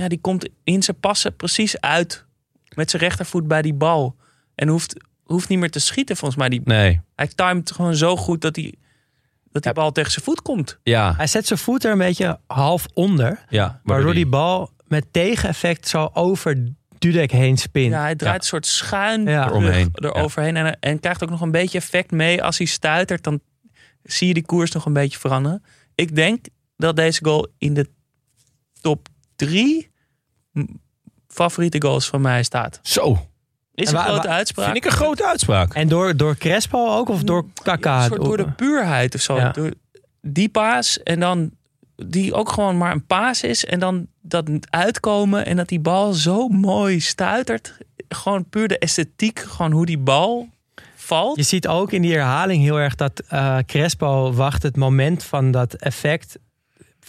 ja, 0.00 0.08
die 0.08 0.20
komt 0.20 0.48
in 0.64 0.82
zijn 0.82 1.00
passen 1.00 1.36
precies 1.36 1.80
uit 1.80 2.24
met 2.74 2.90
zijn 2.90 3.02
rechtervoet 3.02 3.48
bij 3.48 3.62
die 3.62 3.74
bal. 3.74 4.16
En 4.54 4.68
hoeft, 4.68 5.04
hoeft 5.24 5.48
niet 5.48 5.58
meer 5.58 5.70
te 5.70 5.78
schieten 5.78 6.16
volgens 6.16 6.40
mij. 6.40 6.48
Die, 6.48 6.60
Nee, 6.64 7.00
hij 7.14 7.26
timed 7.26 7.70
gewoon 7.72 7.94
zo 7.94 8.16
goed 8.16 8.40
dat, 8.40 8.56
hij, 8.56 8.74
dat 9.52 9.62
die 9.62 9.72
bal 9.72 9.92
tegen 9.92 10.10
zijn 10.12 10.24
voet 10.24 10.42
komt. 10.42 10.78
ja, 10.82 11.14
Hij 11.16 11.26
zet 11.26 11.46
zijn 11.46 11.58
voet 11.58 11.84
er 11.84 11.92
een 11.92 11.98
beetje 11.98 12.38
half 12.46 12.86
onder, 12.94 13.44
ja. 13.48 13.80
waardoor 13.84 14.14
die 14.14 14.26
bal 14.26 14.70
met 14.88 15.06
tegeneffect 15.12 15.88
zo 15.88 16.10
over 16.12 16.72
Dudek 16.98 17.30
heen 17.30 17.56
spint. 17.56 17.92
Ja, 17.92 18.00
hij 18.00 18.14
draait 18.16 18.34
Ja. 18.34 18.40
een 18.40 18.46
soort 18.46 18.66
schuin 18.66 19.24
Ja. 19.26 19.42
terug 19.46 19.60
Eromheen. 19.62 19.90
eroverheen. 19.92 20.56
En, 20.56 20.80
en 20.80 21.00
krijgt 21.00 21.22
ook 21.22 21.30
nog 21.30 21.40
een 21.40 21.50
beetje 21.50 21.78
effect 21.78 22.10
mee. 22.10 22.42
Als 22.42 22.58
hij 22.58 22.66
stuitert, 22.66 23.22
dan 23.24 23.40
zie 24.02 24.28
je 24.28 24.34
die 24.34 24.44
koers 24.46 24.70
nog 24.70 24.86
een 24.86 24.92
beetje 24.92 25.18
veranderen. 25.18 25.64
Ik 25.94 26.14
denk 26.14 26.44
dat 26.76 26.96
deze 26.96 27.24
goal 27.24 27.46
in 27.58 27.74
de 27.74 27.88
top 28.80 29.08
drie 29.46 29.90
favoriete 31.28 31.80
goals 31.82 32.08
van 32.08 32.20
mij 32.20 32.42
staat. 32.42 32.78
Zo, 32.82 33.26
Is 33.74 33.88
En 33.88 33.96
een 33.96 34.00
wa- 34.02 34.08
grote 34.08 34.28
wa- 34.28 34.34
uitspraak. 34.34 34.64
vind 34.64 34.76
ik 34.76 34.84
een 34.84 34.96
grote 34.96 35.26
uitspraak. 35.26 35.74
En 35.74 35.88
door, 35.88 36.16
door 36.16 36.36
Crespo 36.36 36.96
ook 36.96 37.08
of 37.08 37.22
door 37.22 37.46
Kaka? 37.62 38.08
Door 38.08 38.36
de 38.36 38.50
puurheid 38.50 39.14
of 39.14 39.20
zo. 39.20 39.36
Ja. 39.36 39.50
Door 39.50 39.70
die 40.20 40.48
paas 40.48 41.02
en 41.02 41.20
dan 41.20 41.50
die 41.96 42.34
ook 42.34 42.52
gewoon 42.52 42.78
maar 42.78 42.92
een 42.92 43.06
paas 43.06 43.42
is. 43.42 43.64
En 43.64 43.78
dan 43.80 44.06
dat 44.20 44.48
uitkomen 44.70 45.46
en 45.46 45.56
dat 45.56 45.68
die 45.68 45.80
bal 45.80 46.12
zo 46.12 46.48
mooi 46.48 47.00
stuitert. 47.00 47.78
Gewoon 48.08 48.48
puur 48.48 48.68
de 48.68 48.78
esthetiek, 48.78 49.38
gewoon 49.38 49.72
hoe 49.72 49.86
die 49.86 49.98
bal 49.98 50.48
valt. 50.94 51.36
Je 51.36 51.42
ziet 51.42 51.68
ook 51.68 51.92
in 51.92 52.02
die 52.02 52.12
herhaling 52.12 52.62
heel 52.62 52.78
erg 52.80 52.94
dat 52.94 53.20
eh, 53.28 53.58
Crespo 53.66 54.32
wacht 54.32 54.62
het 54.62 54.76
moment 54.76 55.24
van 55.24 55.50
dat 55.50 55.74
effect, 55.74 56.38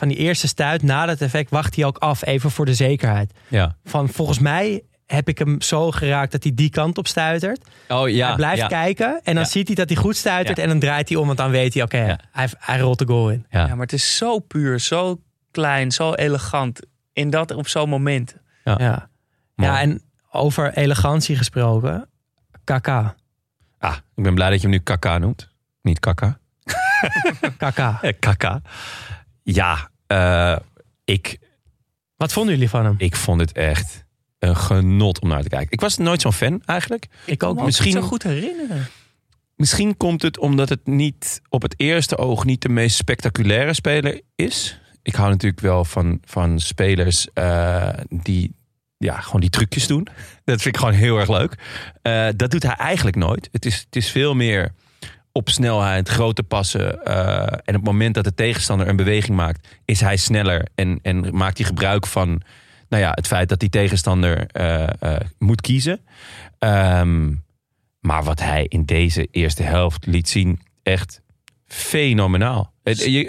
van 0.02 0.10
die 0.10 0.18
eerste 0.18 0.48
stuit, 0.48 0.84
na 0.84 1.06
dat 1.06 1.22
effect, 1.22 1.50
wacht 1.50 1.76
hij 1.76 1.86
ook 1.86 1.98
af, 1.98 2.26
even 2.26 2.52
voor 2.52 2.66
de 2.66 2.74
zekerheid. 2.74 3.34
Ja. 3.48 3.76
Van 3.84 4.10
volgens 4.10 4.40
mij 4.40 4.82
heb 5.06 5.28
ik 5.30 5.38
hem 5.38 5.62
zo 5.62 5.92
geraakt 5.92 6.32
dat 6.32 6.44
hij 6.44 6.52
die 6.56 6.70
kant 6.70 6.98
op 6.98 7.08
stuitert. 7.08 7.68
Oh 7.88 8.10
ja. 8.10 8.28
hij 8.28 8.36
blijft 8.36 8.62
ja. 8.62 8.68
kijken 8.68 9.20
en 9.24 9.34
dan 9.34 9.44
Ja. 9.44 9.50
ziet 9.50 9.68
hij 9.68 9.76
dat 9.76 9.90
hij 9.90 9.98
goed 9.98 10.16
stuitert 10.16 10.58
Ja. 10.58 10.64
en 10.64 10.70
dan 10.70 10.80
draait 10.80 11.10
hij 11.10 11.18
om, 11.18 11.26
want 11.26 11.38
dan 11.38 11.52
weet 11.52 11.74
hij, 11.74 11.84
oké, 11.84 12.06
Ja. 12.06 12.20
hij, 12.32 12.50
hij 12.58 12.80
rolt 12.80 13.00
de 13.00 13.06
goal 13.08 13.30
in. 13.30 13.46
Ja. 13.50 13.60
Ja, 13.60 13.68
maar 13.68 13.82
het 13.86 13.94
is 13.94 14.18
zo 14.18 14.40
puur, 14.40 14.80
zo 14.80 15.22
klein, 15.52 15.92
zo 15.92 16.14
elegant. 16.14 16.80
In 17.14 17.30
dat 17.30 17.52
op 17.52 17.68
zo'n 17.68 17.90
moment. 17.90 18.36
Ja, 18.64 18.78
Mooi. 19.56 19.72
ja 19.72 19.80
en 19.82 20.02
over 20.32 20.74
elegantie 20.78 21.36
gesproken, 21.36 22.10
Kaka. 22.64 23.16
Ah, 23.80 23.96
ik 24.16 24.24
ben 24.24 24.34
blij 24.36 24.50
dat 24.50 24.56
je 24.62 24.68
hem 24.68 24.72
nu 24.76 24.80
Kaka 24.84 25.18
noemt. 25.18 25.50
Niet 25.82 26.00
Kaka. 26.00 26.40
Kaka. 27.58 27.98
Eh, 28.02 28.14
Kaka. 28.20 28.62
Ja, 29.44 29.90
eh, 30.12 30.58
ik, 31.04 31.38
Wat 32.16 32.34
vonden 32.34 32.54
jullie 32.54 32.70
van 32.70 32.86
hem? 32.86 32.96
ik 32.98 33.16
vond 33.16 33.40
het 33.42 33.52
echt 33.52 34.06
een 34.40 34.56
genot 34.56 35.20
om 35.22 35.28
naar 35.30 35.42
te 35.44 35.50
kijken. 35.50 35.72
Ik 35.72 35.82
was 35.82 35.98
nooit 35.98 36.22
zo'n 36.22 36.34
fan 36.34 36.62
eigenlijk. 36.66 37.08
Ik 37.26 37.44
ook. 37.44 37.50
kan 37.50 37.56
me 37.56 37.64
Misschien- 37.64 37.92
zo 37.92 38.02
goed 38.02 38.24
herinneren. 38.24 38.88
Misschien 39.56 39.98
komt 39.98 40.22
het 40.22 40.40
omdat 40.40 40.70
het 40.70 40.88
niet 40.88 41.42
op 41.50 41.62
het 41.62 41.74
eerste 41.78 42.18
oog 42.18 42.46
niet 42.46 42.62
de 42.62 42.70
meest 42.70 42.96
spectaculaire 42.96 43.74
speler 43.74 44.22
is. 44.36 44.80
Ik 45.04 45.16
hou 45.16 45.30
natuurlijk 45.30 45.62
wel 45.62 45.86
van, 45.86 46.20
van 46.26 46.60
spelers 46.60 47.28
eh, 47.34 47.90
die 48.10 48.56
ja, 48.98 49.20
gewoon 49.20 49.42
die 49.42 49.50
trucjes 49.50 49.88
doen. 49.88 50.08
Dat 50.46 50.62
vind 50.62 50.76
ik 50.76 50.78
gewoon 50.78 50.94
heel 50.94 51.18
erg 51.20 51.30
leuk. 51.30 51.56
Eh, 52.02 52.28
dat 52.36 52.52
doet 52.52 52.64
hij 52.64 52.76
eigenlijk 52.76 53.16
nooit. 53.18 53.50
Het 53.52 53.66
is, 53.66 53.80
het 53.80 53.96
is 53.96 54.10
veel 54.12 54.36
meer 54.36 54.74
op 55.32 55.50
snelheid, 55.50 56.10
grote 56.10 56.44
passen. 56.44 57.04
eh, 57.06 57.38
en 57.42 57.58
op 57.60 57.74
het 57.74 57.84
moment 57.84 58.14
dat 58.16 58.24
de 58.24 58.34
tegenstander 58.34 58.88
een 58.88 58.96
beweging 58.96 59.36
maakt, 59.38 59.68
is 59.86 60.02
hij 60.02 60.18
sneller 60.18 60.68
en, 60.76 61.00
en 61.02 61.36
maakt 61.36 61.58
hij 61.58 61.68
gebruik 61.68 62.08
van 62.08 62.42
nou 62.90 63.04
ja, 63.04 63.12
het 63.12 63.28
feit 63.28 63.50
dat 63.50 63.60
die 63.60 63.70
tegenstander 63.70 64.48
eh, 64.48 64.88
eh, 65.00 65.20
moet 65.40 65.62
kiezen. 65.62 66.00
Ehm, 66.60 67.34
maar 68.00 68.24
wat 68.24 68.40
hij 68.40 68.66
in 68.68 68.86
deze 68.86 69.28
eerste 69.32 69.64
helft 69.64 70.06
liet 70.06 70.30
zien, 70.30 70.60
echt 70.84 71.22
fenomenaal. 71.68 72.74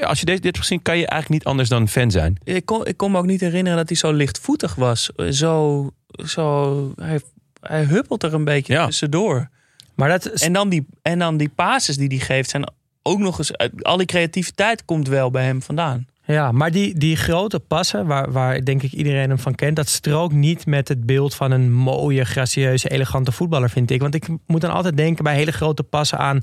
Als 0.00 0.20
je 0.20 0.24
dit, 0.24 0.42
dit 0.42 0.59
gezien, 0.59 0.82
kan 0.82 0.98
je 0.98 1.07
eigenlijk 1.07 1.30
niet 1.30 1.44
anders 1.50 1.68
dan 1.68 1.88
fan 1.88 2.11
zijn. 2.11 2.36
Ik 2.44 2.66
kon, 2.66 2.86
ik 2.86 2.96
kon 2.96 3.11
me 3.11 3.18
ook 3.18 3.26
niet 3.26 3.40
herinneren 3.40 3.78
dat 3.78 3.88
hij 3.88 3.96
zo 3.96 4.12
lichtvoetig 4.12 4.74
was. 4.74 5.11
Zo, 5.30 5.90
zo 6.26 6.92
hij, 6.96 7.20
hij 7.61 7.84
huppelt 7.84 8.22
er 8.22 8.34
een 8.34 8.44
beetje 8.44 8.72
Ja. 8.72 8.86
tussendoor. 8.86 9.48
Maar 10.03 10.11
dat 10.11 10.32
is, 10.32 10.42
En 10.42 10.53
dan 10.53 10.68
die, 10.68 10.86
en 11.03 11.18
dan 11.18 11.36
die 11.36 11.48
passes 11.48 11.96
die 11.96 12.09
hij 12.09 12.18
geeft 12.18 12.50
zijn 12.50 12.72
ook 13.03 13.18
nog 13.18 13.38
eens... 13.38 13.53
Al 13.82 13.96
die 13.96 14.07
creativiteit 14.07 14.84
komt 14.84 15.09
wel 15.09 15.30
bij 15.30 15.44
hem 15.44 15.62
vandaan. 15.62 16.07
Ja, 16.24 16.53
maar 16.53 16.70
die, 16.70 16.98
die 16.98 17.16
grote 17.16 17.61
passen, 17.61 18.07
waar, 18.07 18.32
waar 18.32 18.64
denk 18.64 18.82
ik 18.82 18.92
iedereen 18.92 19.28
hem 19.28 19.38
van 19.38 19.55
kent, 19.55 19.76
dat 19.76 19.88
strookt 19.88 20.34
niet 20.34 20.66
met 20.66 20.88
het 20.88 21.07
beeld 21.07 21.34
van 21.34 21.50
een 21.50 21.72
mooie, 21.72 22.24
gracieuze, 22.24 22.88
elegante 22.88 23.32
voetballer, 23.32 23.70
vind 23.70 23.90
ik. 23.90 24.00
Want 24.00 24.14
ik 24.14 24.28
moet 24.46 24.61
dan 24.61 24.72
altijd 24.72 24.96
denken 24.96 25.24
bij 25.24 25.34
hele 25.34 25.53
grote 25.53 25.82
passen 25.82 26.18
aan 26.18 26.42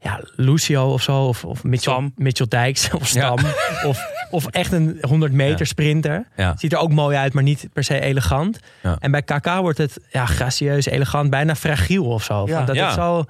ja, 0.00 0.20
Lucio 0.36 0.92
of 0.92 1.02
zo, 1.02 1.26
of, 1.26 1.44
of 1.44 1.64
Mitchell. 1.64 2.10
Mitchell 2.16 2.46
Dijks 2.48 2.90
of 2.90 3.06
Stam. 3.06 3.38
Of, 3.88 3.98
of 4.34 4.46
echt 4.46 4.72
een 4.72 4.98
100 5.00 5.32
meter 5.32 5.58
Ja. 5.58 5.64
sprinter. 5.64 6.26
Ja. 6.36 6.54
Ziet 6.58 6.72
er 6.72 6.78
ook 6.78 6.92
mooi 6.92 7.16
uit, 7.16 7.32
maar 7.32 7.42
niet 7.42 7.68
per 7.72 7.84
se 7.84 8.00
elegant. 8.00 8.58
Ja. 8.82 8.96
En 8.98 9.10
bij 9.10 9.22
KK 9.22 9.46
wordt 9.60 9.78
het 9.78 9.98
ja, 10.10 10.26
gracieus, 10.26 10.86
elegant, 10.86 11.30
bijna 11.30 11.54
fragiel 11.54 12.04
of 12.04 12.22
zo. 12.24 12.46
Ja. 12.46 12.64
Dat 12.64 12.76
Ja. 12.76 12.84
het 12.86 12.94
zo 12.94 13.24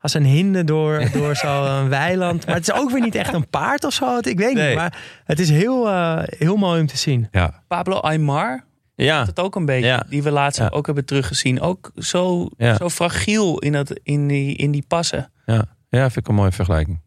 als 0.00 0.14
een 0.14 0.24
hinde 0.24 0.64
door, 0.64 1.02
door 1.12 1.36
zo'n 1.44 1.88
weiland. 1.88 2.46
Maar 2.46 2.54
het 2.54 2.68
is 2.68 2.74
ook 2.74 2.90
weer 2.90 3.00
niet 3.00 3.14
echt 3.14 3.32
een 3.34 3.48
paard 3.48 3.84
of 3.84 3.92
zo. 3.92 4.18
Ik 4.20 4.38
weet 4.38 4.54
Nee. 4.54 4.66
niet, 4.66 4.76
maar 4.76 4.98
het 5.24 5.38
is 5.40 5.50
heel, 5.50 5.88
eh, 5.88 6.22
heel 6.24 6.56
mooi 6.56 6.80
om 6.80 6.86
te 6.86 6.96
zien. 6.96 7.28
Ja, 7.30 7.62
Pablo 7.68 7.96
Aymar, 7.96 8.64
ja. 8.94 9.24
dat 9.24 9.40
ook 9.40 9.56
een 9.56 9.64
beetje. 9.66 9.86
Ja. 9.86 10.04
Die 10.08 10.22
we 10.22 10.30
laatst 10.30 10.60
Ja. 10.60 10.68
ook 10.68 10.86
hebben 10.86 11.04
teruggezien. 11.04 11.60
Ook 11.60 11.90
zo, 11.96 12.48
Ja. 12.56 12.76
zo 12.76 12.88
fragiel 12.88 13.58
in, 13.58 13.72
dat, 13.72 13.92
in, 14.02 14.26
die, 14.28 14.56
in 14.56 14.70
die 14.70 14.84
passen. 14.88 15.30
ja. 15.46 15.64
ja 15.88 16.00
vind 16.02 16.16
ik 16.16 16.28
een 16.28 16.34
mooie 16.34 16.52
vergelijking. 16.52 17.00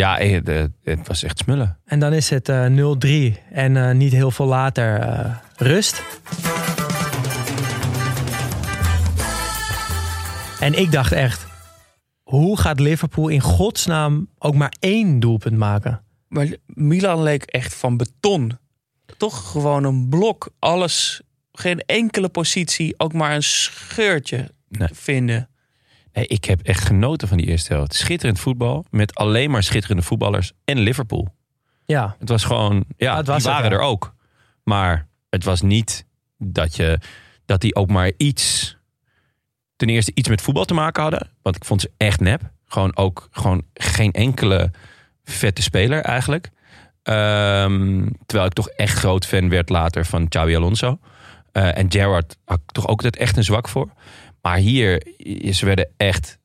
Ja, 0.00 0.18
eh, 0.18 0.64
het, 0.82 1.08
was 1.08 1.22
echt 1.22 1.38
smullen. 1.38 1.78
En 1.84 1.98
dan 1.98 2.12
is 2.12 2.30
het 2.30 2.48
eh 2.48 2.66
0-3 2.66 3.38
en 3.50 3.76
eh, 3.76 3.90
niet 3.94 4.12
heel 4.12 4.30
veel 4.30 4.46
later 4.46 5.00
eh, 5.00 5.36
rust. 5.56 6.02
En 10.60 10.74
ik 10.78 10.92
dacht 10.92 11.12
echt, 11.12 11.46
hoe 12.22 12.58
gaat 12.58 12.80
Liverpool 12.80 13.28
in 13.28 13.40
godsnaam 13.40 14.28
ook 14.38 14.54
maar 14.54 14.72
één 14.78 15.20
doelpunt 15.20 15.56
maken? 15.56 16.02
Maar 16.28 16.46
Milan 16.66 17.22
leek 17.22 17.42
echt 17.42 17.74
van 17.74 17.96
beton. 17.96 18.58
Toch 19.16 19.50
gewoon 19.50 19.84
een 19.84 20.08
blok. 20.08 20.48
Alles, 20.58 21.20
geen 21.52 21.80
enkele 21.80 22.28
positie, 22.28 22.94
ook 22.96 23.12
maar 23.12 23.34
een 23.34 23.42
scheurtje 23.42 24.50
Nee. 24.68 24.88
vinden. 24.92 25.49
Ik 26.12 26.44
heb 26.44 26.60
echt 26.60 26.84
genoten 26.84 27.28
van 27.28 27.36
die 27.36 27.46
eerste 27.46 27.72
helft. 27.72 27.94
Schitterend 27.94 28.40
voetbal 28.40 28.84
met 28.90 29.14
alleen 29.14 29.50
maar 29.50 29.62
schitterende 29.62 30.02
voetballers 30.02 30.52
en 30.64 30.78
Liverpool. 30.78 31.34
Ja, 31.84 32.16
Het 32.18 32.28
was 32.28 32.44
gewoon, 32.44 32.84
ja, 32.96 33.16
het 33.16 33.26
was 33.26 33.42
die 33.42 33.46
het, 33.46 33.56
waren 33.56 33.70
ja. 33.70 33.76
er 33.76 33.90
ook. 33.90 34.14
Maar 34.64 35.08
het 35.30 35.44
was 35.44 35.60
niet 35.60 36.06
dat, 36.38 36.76
je, 36.76 36.98
dat 37.46 37.60
die 37.60 37.74
ook 37.74 37.88
maar 37.88 38.12
iets, 38.16 38.76
ten 39.76 39.88
eerste 39.88 40.12
iets 40.14 40.28
met 40.28 40.42
voetbal 40.42 40.64
te 40.64 40.74
maken 40.74 41.02
hadden. 41.02 41.30
Want 41.42 41.56
ik 41.56 41.64
vond 41.64 41.80
ze 41.80 41.90
echt 41.96 42.20
nep. 42.20 42.50
Gewoon 42.66 42.96
ook 42.96 43.28
gewoon 43.30 43.62
geen 43.74 44.12
enkele 44.12 44.70
vette 45.24 45.62
speler 45.62 46.00
eigenlijk. 46.02 46.50
Ehm, 47.02 48.08
terwijl 48.26 48.48
ik 48.48 48.54
toch 48.54 48.68
echt 48.68 48.98
groot 48.98 49.26
fan 49.26 49.48
werd 49.48 49.68
later 49.68 50.06
van 50.06 50.28
Xabi 50.28 50.56
Alonso. 50.56 50.98
Eh, 51.52 51.78
en 51.78 51.90
Gerrard 51.90 52.36
had 52.44 52.58
ik 52.58 52.70
toch 52.72 52.88
ook 52.88 52.96
altijd 52.96 53.16
echt 53.16 53.36
een 53.36 53.44
zwak 53.44 53.68
voor. 53.68 53.92
Maar 54.42 54.56
hier, 54.56 55.02
ze 55.52 55.66
werden 55.66 55.88
echt 55.96 56.38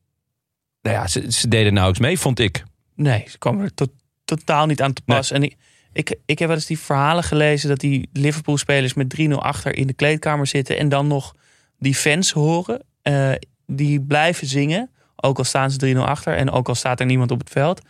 nou 0.81 0.95
ja, 0.95 1.07
ze, 1.07 1.31
ze 1.31 1.47
deden 1.47 1.73
nauwelijks 1.73 2.05
mee, 2.07 2.19
vond 2.19 2.39
ik. 2.39 2.63
Nee, 2.95 3.25
ze 3.29 3.37
kwamen 3.37 3.63
er 3.63 3.73
to- 3.73 3.93
totaal 4.25 4.65
niet 4.65 4.81
aan 4.81 4.93
te 4.93 5.01
pas. 5.01 5.31
En 5.31 5.43
ik, 5.43 5.55
ik, 5.93 6.15
ik 6.25 6.39
heb 6.39 6.47
wel 6.47 6.57
eens 6.57 6.65
die 6.65 6.79
verhalen 6.79 7.23
gelezen 7.23 7.69
dat 7.69 7.79
die 7.79 8.09
Liverpool-spelers 8.13 8.93
met 8.93 9.15
3-0 9.21 9.31
achter 9.31 9.75
in 9.75 9.87
de 9.87 9.93
kleedkamer 9.93 10.47
zitten 10.47 10.77
en 10.77 10.89
dan 10.89 11.07
nog 11.07 11.35
die 11.79 11.95
fans 11.95 12.31
horen. 12.31 12.83
eh, 13.01 13.31
die 13.67 14.01
blijven 14.01 14.47
zingen, 14.47 14.89
ook 15.15 15.37
al 15.37 15.43
staan 15.43 15.71
ze 15.71 15.93
3-0 15.95 15.97
achter 15.99 16.35
en 16.35 16.49
ook 16.51 16.67
al 16.67 16.75
staat 16.75 16.99
er 16.99 17.05
niemand 17.05 17.31
op 17.31 17.39
het 17.39 17.49
veld. 17.49 17.81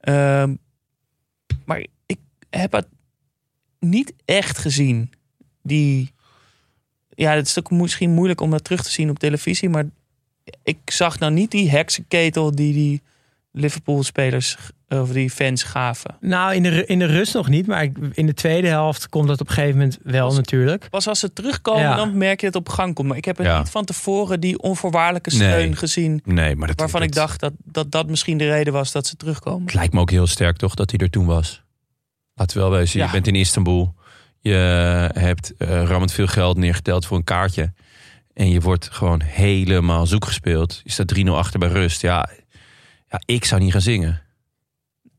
Ehm, 0.00 0.54
maar 1.64 1.86
ik 2.06 2.18
heb 2.50 2.72
het 2.72 2.86
niet 3.80 4.12
echt 4.24 4.58
gezien. 4.58 5.12
Die, 5.62 6.12
ja, 7.18 7.32
het 7.34 7.46
is 7.46 7.58
ook 7.58 7.70
misschien 7.70 8.10
moeilijk 8.10 8.40
om 8.40 8.50
dat 8.50 8.64
terug 8.64 8.82
te 8.82 8.90
zien 8.90 9.10
op 9.10 9.18
televisie, 9.18 9.68
maar 9.68 9.84
ik 10.62 10.78
zag 10.84 11.18
nou 11.18 11.32
niet 11.32 11.50
die 11.50 11.70
heksenketel 11.70 12.54
die 12.54 12.72
die 12.72 13.02
Liverpool-spelers 13.52 14.56
of 14.88 15.10
die 15.12 15.30
fans 15.30 15.62
gaven. 15.62 16.16
Nou, 16.20 16.54
in 16.54 16.62
de, 16.62 16.86
in 16.86 16.98
de 16.98 17.04
rust 17.04 17.34
nog 17.34 17.48
niet, 17.48 17.66
maar 17.66 17.82
ik- 17.82 17.96
in 18.12 18.26
de 18.26 18.34
tweede 18.34 18.68
helft 18.68 19.08
komt 19.08 19.28
dat 19.28 19.40
op 19.40 19.48
een 19.48 19.54
gegeven 19.54 19.76
moment 19.78 19.98
wel 20.02 20.34
natuurlijk. 20.34 20.88
Pas 20.90 21.08
als 21.08 21.18
ze 21.18 21.32
terugkomen, 21.32 21.82
Ja. 21.82 21.96
dan 21.96 22.18
merk 22.18 22.40
je 22.40 22.46
dat 22.50 22.54
het 22.54 22.68
op 22.68 22.74
gang 22.74 22.94
komt. 22.94 23.08
Maar 23.08 23.16
ik 23.16 23.24
heb 23.24 23.36
het 23.36 23.46
Ja. 23.46 23.58
niet 23.58 23.70
van 23.70 23.84
tevoren 23.84 24.40
die 24.40 24.58
onvoorwaardelijke 24.62 25.30
steun 25.30 25.50
Nee. 25.68 25.76
gezien. 25.76 26.20
Nee, 26.24 26.56
maar 26.56 26.68
dat, 26.68 26.78
Waarvan 26.80 27.00
dat- 27.00 27.08
ik 27.08 27.14
dacht 27.14 27.40
dat, 27.40 27.52
dat 27.64 27.90
dat 27.90 28.08
misschien 28.08 28.38
de 28.38 28.48
reden 28.50 28.72
was 28.72 28.92
dat 28.92 29.06
ze 29.06 29.16
terugkomen. 29.16 29.62
Het 29.64 29.74
lijkt 29.74 29.92
me 29.92 30.00
ook 30.00 30.10
heel 30.10 30.26
sterk 30.26 30.56
toch 30.56 30.74
dat 30.74 30.90
hij 30.90 30.98
er 31.00 31.10
toen 31.10 31.26
was. 31.26 31.62
Laten 32.34 32.56
we 32.56 32.62
wel 32.62 32.72
wezen, 32.78 32.98
Ja. 32.98 33.06
je 33.06 33.12
bent 33.12 33.26
in 33.26 33.34
Istanbul. 33.34 33.94
Je 34.40 34.52
hebt 35.12 35.56
eh 35.56 35.82
rammend 35.84 36.12
veel 36.12 36.26
geld 36.26 36.56
neergeteld 36.56 37.06
voor 37.06 37.16
een 37.16 37.24
kaartje. 37.24 37.72
En 38.34 38.50
je 38.50 38.60
wordt 38.60 38.88
gewoon 38.92 39.20
helemaal 39.22 40.06
zoek 40.06 40.24
gespeeld. 40.24 40.80
Je 40.84 40.90
staat 40.90 41.14
3-0 41.18 41.20
achter 41.30 41.58
bij 41.58 41.68
rust. 41.68 42.00
Ja, 42.00 42.28
ja, 43.08 43.20
ik 43.24 43.44
zou 43.44 43.60
niet 43.60 43.72
gaan 43.72 43.80
zingen. 43.80 44.22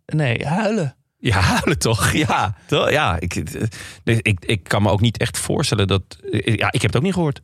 Nee, 0.05 0.45
huilen. 0.45 0.95
Ja, 1.17 1.39
huilen 1.39 1.80
toch? 1.80 2.11
Ja, 2.11 2.55
toch? 2.67 2.91
ja 2.91 3.20
ik, 3.20 3.36
eh, 3.36 4.17
ik, 4.22 4.45
ik 4.45 4.63
kan 4.63 4.82
me 4.82 4.89
ook 4.89 5.01
niet 5.01 5.17
echt 5.17 5.38
voorstellen 5.38 5.88
dat... 5.88 6.03
Ja, 6.32 6.72
ik 6.72 6.82
heb 6.82 6.91
het 6.91 6.95
ook 6.95 7.01
niet 7.01 7.13
gehoord. 7.13 7.41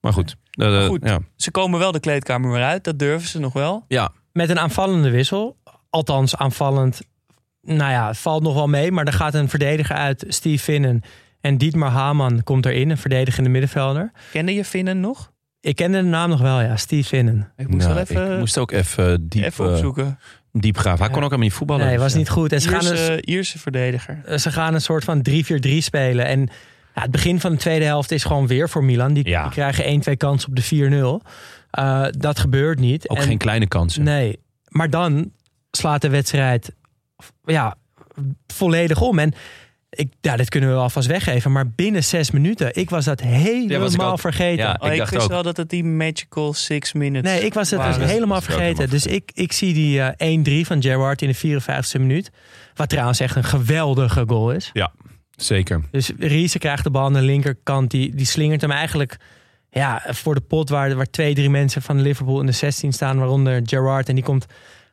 Maar 0.00 0.12
goed. 0.12 0.36
eh, 0.50 0.86
goed. 0.86 1.04
Ja. 1.04 1.18
Ze 1.36 1.50
komen 1.50 1.78
wel 1.78 1.92
de 1.92 2.00
kleedkamer 2.00 2.50
weer 2.52 2.62
uit. 2.64 2.84
Dat 2.84 2.98
durven 2.98 3.28
ze 3.28 3.38
nog 3.38 3.52
wel. 3.52 3.84
ja, 3.88 4.12
Met 4.32 4.50
een 4.50 4.58
aanvallende 4.58 5.10
wissel. 5.10 5.56
Althans, 5.90 6.36
aanvallend. 6.36 7.00
Nou 7.66 7.90
ja, 7.90 8.06
het 8.08 8.18
valt 8.18 8.42
nog 8.42 8.54
wel 8.54 8.66
mee. 8.68 8.92
Maar 8.92 9.04
er 9.06 9.12
gaat 9.12 9.34
een 9.34 9.48
verdediger 9.48 9.96
uit, 9.96 10.24
Steve 10.28 10.62
Finnen. 10.64 11.00
En 11.40 11.58
Dietmar 11.58 11.90
Haman 11.90 12.42
komt 12.42 12.66
erin, 12.66 12.90
een 12.90 12.98
verdedigende 12.98 13.48
middenvelder. 13.48 14.12
Kende 14.32 14.54
je 14.54 14.64
Finnen 14.64 15.00
nog? 15.00 15.32
Ik 15.60 15.76
kende 15.76 15.98
de 15.98 16.04
naam 16.08 16.28
nog 16.30 16.40
wel, 16.40 16.60
ja. 16.60 16.76
Steve 16.76 17.08
Finnen. 17.08 17.52
Ik 17.56 17.68
moest 17.68 17.82
Nou, 17.82 17.94
wel 17.94 18.02
even, 18.02 18.32
ik 18.32 18.38
moest 18.38 18.58
ook 18.58 18.70
even 18.72 19.28
diep, 19.28 19.44
even 19.44 19.64
eh, 19.64 19.70
opzoeken. 19.72 20.18
diep 20.52 20.76
graven. 20.78 20.98
Hij 20.98 21.06
Ja. 21.08 21.12
kon 21.14 21.22
ook 21.22 21.30
helemaal 21.30 21.48
niet 21.48 21.52
voetballen. 21.52 21.84
Nee, 21.84 21.92
dus, 21.94 22.02
was 22.02 22.12
ja. 22.12 22.18
niet 22.18 22.28
goed. 22.28 22.52
En 22.52 22.60
ze 22.60 22.68
gaan, 22.68 22.80
dus, 22.80 23.08
Ierse, 23.20 23.58
verdediger. 23.58 24.20
eh, 24.24 24.38
ze 24.38 24.52
gaan 24.52 24.74
een 24.74 24.80
soort 24.80 25.04
van 25.04 25.22
3-4-3 25.22 25.82
spelen. 25.82 26.26
En 26.26 26.40
ja, 26.94 27.02
het 27.02 27.10
begin 27.10 27.40
van 27.40 27.52
de 27.52 27.58
tweede 27.58 27.84
helft 27.84 28.10
is 28.10 28.24
gewoon 28.24 28.46
weer 28.46 28.68
voor 28.68 28.84
Milan. 28.84 29.12
Die, 29.12 29.28
Ja. 29.28 29.42
die 29.42 29.50
krijgen 29.52 29.84
1-2 29.86 30.16
kansen 30.16 30.48
op 30.48 30.56
de 30.56 30.62
4-0. 30.62 31.22
Eh, 31.70 32.06
dat 32.10 32.38
gebeurt 32.38 32.78
niet. 32.78 33.08
Ook 33.08 33.16
En- 33.16 33.22
geen 33.22 33.38
kleine 33.38 33.66
kansen. 33.66 34.02
Nee, 34.04 34.38
maar 34.68 34.90
dan 34.90 35.30
slaat 35.70 36.00
de 36.02 36.08
wedstrijd 36.08 36.72
ja, 37.44 37.74
volledig 38.46 39.00
om. 39.00 39.18
En 39.18 39.32
ik, 39.90 40.12
ja, 40.20 40.36
dit 40.36 40.48
kunnen 40.48 40.70
we 40.70 40.76
alvast 40.76 41.06
weggeven. 41.08 41.52
Maar 41.52 41.68
binnen 41.70 42.04
zes 42.04 42.30
minuten, 42.30 42.76
ik 42.76 42.90
was 42.90 43.04
dat 43.04 43.20
helemaal 43.20 43.80
was 43.80 43.94
ik 43.94 44.00
ook. 44.02 44.20
vergeten. 44.20 44.64
Ja. 44.64 44.76
Oh, 44.80 44.92
ik 44.92 44.98
dacht 44.98 45.10
wist 45.10 45.22
ook. 45.24 45.30
wel 45.30 45.42
dat 45.42 45.56
het 45.56 45.70
die 45.70 45.84
magical 45.84 46.52
six 46.52 46.92
minutes 46.92 47.32
Nee, 47.32 47.44
ik 47.44 47.54
was 47.54 47.70
het 47.70 47.82
dus 47.82 47.96
helemaal 48.10 48.40
vergeten. 48.40 48.90
Dus 48.90 49.06
ik, 49.06 49.30
ik 49.34 49.52
zie 49.52 49.74
die 49.74 50.00
eh 50.02 50.62
1-3 50.62 50.66
van 50.66 50.82
Gerrard 50.82 51.22
in 51.22 51.28
de 51.40 51.60
54e 51.62 52.00
minuut. 52.00 52.30
Wat 52.74 52.88
trouwens 52.88 53.20
echt 53.20 53.36
een 53.36 53.44
geweldige 53.44 54.24
goal 54.26 54.50
is. 54.52 54.70
Zeker. 55.36 55.82
Dus 55.90 56.10
Riese 56.18 56.58
krijgt 56.58 56.84
de 56.84 56.90
bal 56.90 57.04
aan 57.04 57.12
de 57.12 57.22
linkerkant. 57.22 57.90
Die, 57.90 58.14
die 58.14 58.26
slingert 58.26 58.60
hem 58.60 58.70
eigenlijk 58.70 59.16
ja, 59.70 60.02
voor 60.08 60.34
de 60.34 60.40
pot 60.40 60.68
waar, 60.68 60.94
waar 60.94 61.10
twee, 61.10 61.34
drie 61.34 61.50
mensen 61.50 61.82
van 61.82 62.00
Liverpool 62.00 62.40
in 62.40 62.46
de 62.46 62.52
16 62.52 62.92
staan. 62.92 63.18
Waaronder 63.18 63.60
Gerrard. 63.64 64.08
En 64.08 64.14
die 64.14 64.24
komt 64.24 64.46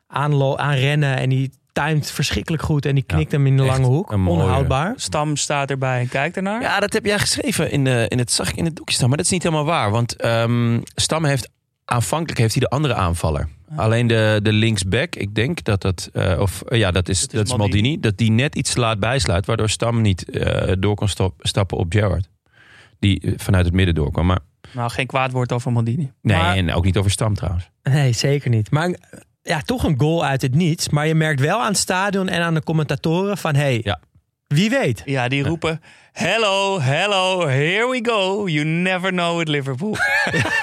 aanlo- 0.06 0.56
aanrennen 0.56 1.16
en 1.16 1.28
die 1.28 1.50
timed 1.74 2.10
verschrikkelijk 2.10 2.62
goed. 2.62 2.86
En 2.86 2.94
die 2.94 3.04
knikt 3.04 3.32
hem 3.32 3.46
in 3.46 3.56
de 3.56 3.62
lange 3.62 3.86
hoek. 3.86 4.12
Onhoudbaar. 4.12 4.92
Stam 4.96 5.36
staat 5.36 5.70
erbij 5.70 6.00
en 6.00 6.08
kijkt 6.08 6.36
ernaar. 6.36 6.60
Ja, 6.60 6.80
dat 6.80 6.92
heb 6.92 7.04
jij 7.04 7.18
geschreven 7.18 7.70
in, 7.70 7.84
de, 7.84 8.06
in 8.08 8.18
het, 8.18 8.32
zag 8.32 8.48
ik 8.50 8.56
in 8.56 8.64
het 8.64 8.76
doekje 8.76 8.94
staan. 8.94 9.08
Maar 9.08 9.16
dat 9.16 9.26
is 9.26 9.32
niet 9.32 9.42
helemaal 9.42 9.64
waar. 9.64 9.90
Want 9.90 10.16
ehm 10.16 10.80
Stam 10.94 11.24
heeft 11.24 11.48
aanvankelijk 11.84 12.38
heeft 12.38 12.52
hij 12.54 12.62
de 12.62 12.68
andere 12.68 12.94
aanvaller. 12.94 13.48
Alleen 13.76 14.06
de, 14.06 14.40
de 14.42 14.52
linksback, 14.52 15.14
ik 15.16 15.34
denk 15.34 15.64
dat 15.64 15.80
dat... 15.82 16.10
eh, 16.12 16.38
of 16.40 16.62
eh, 16.62 16.78
ja, 16.78 16.90
dat 16.90 17.08
is, 17.08 17.20
Dat 17.20 17.30
dat 17.30 17.44
is 17.46 17.50
Maldini. 17.56 17.72
Maldini. 17.80 18.00
Dat 18.00 18.16
die 18.18 18.30
net 18.30 18.54
iets 18.54 18.72
te 18.72 18.80
laat 18.80 18.98
bijsluit. 18.98 19.46
Waardoor 19.46 19.68
Stam 19.68 20.00
niet 20.00 20.30
eh, 20.30 20.72
door 20.78 20.94
kon 20.94 21.08
stop- 21.08 21.34
stappen 21.40 21.78
op 21.78 21.92
Gerrard. 21.92 22.28
Die 22.98 23.20
eh, 23.20 23.32
vanuit 23.36 23.64
het 23.64 23.74
midden 23.74 23.94
doorkwam. 23.94 24.26
Maar 24.26 24.38
Nou, 24.72 24.90
geen 24.90 25.06
kwaad 25.06 25.32
woord 25.32 25.52
over 25.52 25.72
Maldini. 25.72 26.12
nee, 26.22 26.36
Maar- 26.36 26.56
en 26.56 26.72
ook 26.72 26.84
niet 26.84 26.96
over 26.96 27.10
Stam 27.10 27.34
trouwens. 27.34 27.70
Nee, 27.82 28.12
zeker 28.12 28.50
niet. 28.50 28.70
Maar 28.70 28.88
eh, 28.88 28.96
ja, 29.46 29.60
toch 29.60 29.84
een 29.84 29.94
goal 30.00 30.24
uit 30.24 30.42
het 30.42 30.54
niets. 30.54 30.88
Maar 30.88 31.06
je 31.06 31.14
merkt 31.14 31.40
wel 31.40 31.60
aan 31.60 31.68
het 31.68 31.76
stadion 31.78 32.28
en 32.28 32.42
aan 32.42 32.54
de 32.54 32.62
commentatoren 32.62 33.38
van... 33.38 33.54
hey, 33.54 33.80
Ja. 33.82 34.00
wie 34.46 34.70
weet. 34.70 35.02
Ja, 35.04 35.28
die 35.28 35.42
roepen... 35.44 35.80
Hello, 36.12 36.80
hello, 36.80 37.48
here 37.48 37.88
we 37.90 37.98
go. 38.10 38.48
You 38.48 38.64
never 38.66 39.10
know 39.10 39.38
with 39.38 39.48
Liverpool. 39.48 39.96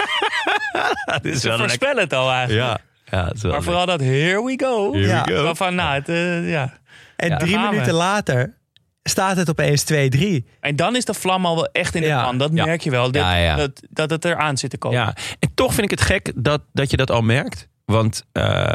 dat 1.06 1.26
is 1.26 1.42
Ze 1.42 1.58
voorspellen 1.58 2.04
het 2.04 2.14
al 2.14 2.32
eigenlijk. 2.32 2.68
Ja, 2.68 2.80
ja 3.18 3.26
dat 3.26 3.36
is 3.36 3.42
wel 3.42 3.52
Maar 3.52 3.60
lekker. 3.62 3.64
vooral 3.64 3.86
dat 3.86 4.00
here 4.00 4.44
we 4.44 4.60
go. 4.66 4.94
Here 4.94 5.08
Ja. 5.08 5.24
we 5.24 5.36
go. 5.36 5.44
Waarvan, 5.44 5.76
nou, 5.76 5.94
het, 5.94 6.10
eh, 6.10 6.50
ja. 6.50 6.74
En 7.16 7.30
Ja, 7.30 7.38
drie 7.38 7.58
we. 7.58 7.68
minuten 7.70 7.94
later 7.94 8.58
staat 9.04 9.38
het 9.38 9.50
opeens 9.50 9.84
2-3. 9.84 10.46
En 10.60 10.76
dan 10.76 10.96
is 10.96 11.06
de 11.06 11.14
vlam 11.14 11.46
al 11.46 11.56
wel 11.56 11.70
echt 11.72 11.96
in 11.96 12.02
de 12.02 12.08
Ja. 12.08 12.24
pan. 12.24 12.38
Dat 12.38 12.50
Ja. 12.54 12.66
merk 12.66 12.82
je 12.82 12.90
wel. 12.90 13.04
Dat, 13.12 13.22
Ja, 13.22 13.36
ja. 13.36 13.56
Dat, 13.56 13.82
dat 13.90 14.10
het 14.10 14.26
eraan 14.26 14.58
zit 14.58 14.70
te 14.70 14.78
komen. 14.78 15.00
Ja, 15.00 15.14
en 15.40 15.52
toch 15.54 15.74
vind 15.74 15.92
ik 15.92 16.00
het 16.00 16.02
gek 16.08 16.32
dat, 16.36 16.62
dat 16.74 16.92
je 16.92 16.98
dat 16.98 17.12
al 17.12 17.22
merkt. 17.22 17.68
Want 17.92 18.24
eh, 18.32 18.72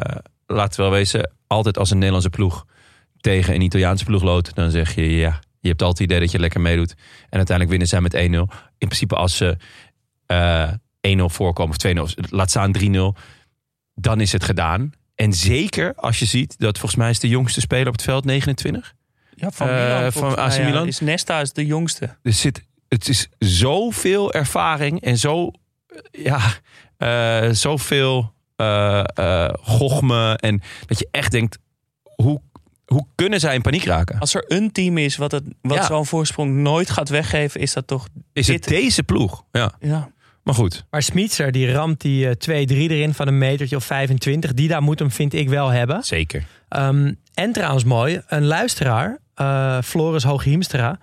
laten 0.47 0.77
we 0.77 0.83
wel 0.89 0.91
wezen, 0.99 1.33
altijd 1.47 1.79
als 1.79 1.91
een 1.91 1.97
Nederlandse 1.97 2.31
ploeg 2.31 2.67
tegen 3.21 3.55
een 3.55 3.61
Italiaanse 3.61 4.05
ploeg 4.05 4.23
loopt, 4.23 4.55
dan 4.55 4.71
zeg 4.71 4.95
je 4.95 5.11
ja, 5.17 5.41
je 5.61 5.69
hebt 5.69 5.83
altijd 5.83 5.99
het 5.99 6.09
idee 6.11 6.21
dat 6.21 6.31
je 6.31 6.39
lekker 6.39 6.61
meedoet. 6.61 6.95
En 7.29 7.37
uiteindelijk 7.37 7.69
winnen 7.69 7.89
zij 7.89 8.01
met 8.01 8.15
1-0. 8.15 8.19
In 8.79 8.89
principe 8.89 9.15
als 9.17 9.37
ze 9.37 9.57
eh 10.27 10.73
1-0 11.19 11.25
voorkomen 11.25 11.77
of 11.77 12.13
2-0, 12.15 12.29
laat 12.31 12.51
staan 12.51 12.73
3-0, 12.73 13.19
dan 13.95 14.21
is 14.21 14.33
het 14.33 14.45
gedaan. 14.45 14.91
En 15.15 15.33
zeker 15.33 15.95
als 15.95 16.19
je 16.19 16.25
ziet 16.25 16.59
dat 16.59 16.79
volgens 16.79 17.01
mij 17.01 17.11
is 17.11 17.19
de 17.21 17.29
jongste 17.29 17.61
speler 17.61 17.87
op 17.87 17.93
het 17.93 18.03
veld 18.03 18.25
29. 18.25 18.95
Ja, 19.35 19.51
van 19.51 19.69
Eh, 19.69 19.75
Milan. 19.97 20.13
van 20.13 20.37
AC 20.37 20.53
ja. 20.53 20.65
Milan? 20.65 20.87
Is 20.87 21.01
Nesta 21.01 21.41
is 21.41 21.53
de 21.53 21.67
jongste. 21.67 22.17
Er 22.23 22.33
zit, 22.33 22.65
het 22.89 23.09
is 23.09 23.29
zoveel 23.39 24.33
ervaring 24.33 25.01
en 25.01 25.19
zo, 25.19 25.51
ja, 26.11 26.41
eh, 26.97 27.49
zoveel 27.51 28.35
eh 28.57 29.05
eh 29.15 29.55
gochme. 29.63 30.37
En 30.37 30.63
dat 30.87 30.99
je 30.99 31.09
echt 31.11 31.31
denkt, 31.33 31.59
hoe, 32.15 32.41
hoe 32.87 33.07
kunnen 33.15 33.41
zij 33.41 33.55
in 33.55 33.63
paniek 33.63 33.85
raken? 33.85 34.19
Als 34.19 34.35
er 34.35 34.45
een 34.49 34.73
team 34.73 34.99
is 34.99 35.17
wat, 35.17 35.33
het, 35.33 35.45
wat 35.63 35.77
Ja. 35.77 35.85
zo'n 35.87 36.07
voorsprong 36.07 36.55
nooit 36.55 36.91
gaat 36.91 37.09
weggeven, 37.09 37.61
is 37.61 37.73
dat 37.73 37.87
toch... 37.87 38.09
Is 38.33 38.49
het 38.49 38.65
deze 38.65 39.03
ploeg? 39.03 39.45
Ja, 39.53 39.73
Ja. 39.81 40.11
maar 40.43 40.55
goed. 40.55 40.85
Maar 40.91 41.03
Smitser 41.03 41.53
die 41.53 41.73
ramt 41.73 42.01
die 42.01 42.29
eh, 42.29 42.65
2-3 42.67 42.91
erin 42.91 43.15
van 43.15 43.27
een 43.29 43.39
metertje 43.39 43.77
of 43.77 43.85
25. 43.85 44.55
Die 44.55 44.69
daar 44.69 44.83
moet 44.83 44.99
hem, 44.99 45.11
vind 45.11 45.33
ik, 45.35 45.49
wel 45.49 45.69
hebben. 45.69 46.03
Zeker. 46.05 46.45
Ehm, 46.69 47.13
en 47.35 47.53
trouwens 47.53 47.85
mooi, 47.85 48.21
een 48.27 48.45
luisteraar, 48.45 49.19
eh, 49.35 49.79
Floris 49.83 50.23
Hooghiemstra... 50.25 50.99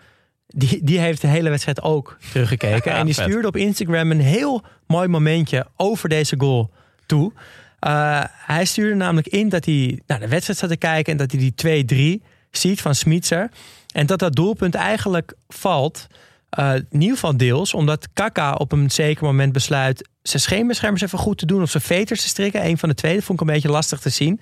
Die, 0.55 0.83
die 0.83 0.99
heeft 0.99 1.21
de 1.21 1.27
hele 1.27 1.49
wedstrijd 1.49 1.81
ook 1.81 2.17
teruggekeken. 2.31 2.91
Ja, 2.91 2.97
en 2.99 3.05
die 3.05 3.13
vet. 3.15 3.23
stuurde 3.29 3.47
op 3.47 3.55
Instagram 3.55 4.11
een 4.11 4.19
heel 4.21 4.63
mooi 4.87 5.07
momentje 5.07 5.67
over 5.77 6.09
deze 6.09 6.35
goal 6.37 6.71
toe. 7.05 7.31
Eh, 7.83 8.23
hij 8.27 8.65
stuurde 8.65 8.95
namelijk 8.95 9.27
in 9.27 9.49
dat 9.49 9.65
hij 9.65 9.99
naar 10.07 10.19
de 10.19 10.27
wedstrijd 10.27 10.59
zat 10.59 10.69
te 10.69 10.77
kijken... 10.77 11.11
en 11.11 11.17
dat 11.17 11.31
hij 11.31 11.53
die 11.55 12.19
2-3 12.21 12.25
ziet 12.51 12.81
van 12.81 12.95
Smitser. 12.95 13.49
En 13.93 14.05
dat 14.05 14.19
dat 14.19 14.35
doelpunt 14.35 14.75
eigenlijk 14.75 15.33
valt... 15.47 16.07
eh, 16.49 16.73
in 16.75 17.01
ieder 17.01 17.15
geval 17.15 17.37
deels, 17.37 17.73
omdat 17.73 18.07
Kaka 18.13 18.53
op 18.53 18.71
een 18.71 18.91
zeker 18.91 19.23
moment 19.23 19.53
besluit... 19.53 20.09
zijn 20.21 20.41
scheenbeschermers 20.41 21.01
even 21.01 21.19
goed 21.19 21.37
te 21.37 21.45
doen 21.45 21.61
of 21.61 21.69
zijn 21.69 21.83
veters 21.83 22.21
te 22.21 22.27
strikken. 22.27 22.65
Een 22.65 22.77
van 22.77 22.89
de 22.89 22.95
twee, 22.95 23.21
vond 23.21 23.41
ik 23.41 23.47
een 23.47 23.53
beetje 23.53 23.69
lastig 23.69 23.99
te 23.99 24.09
zien. 24.09 24.41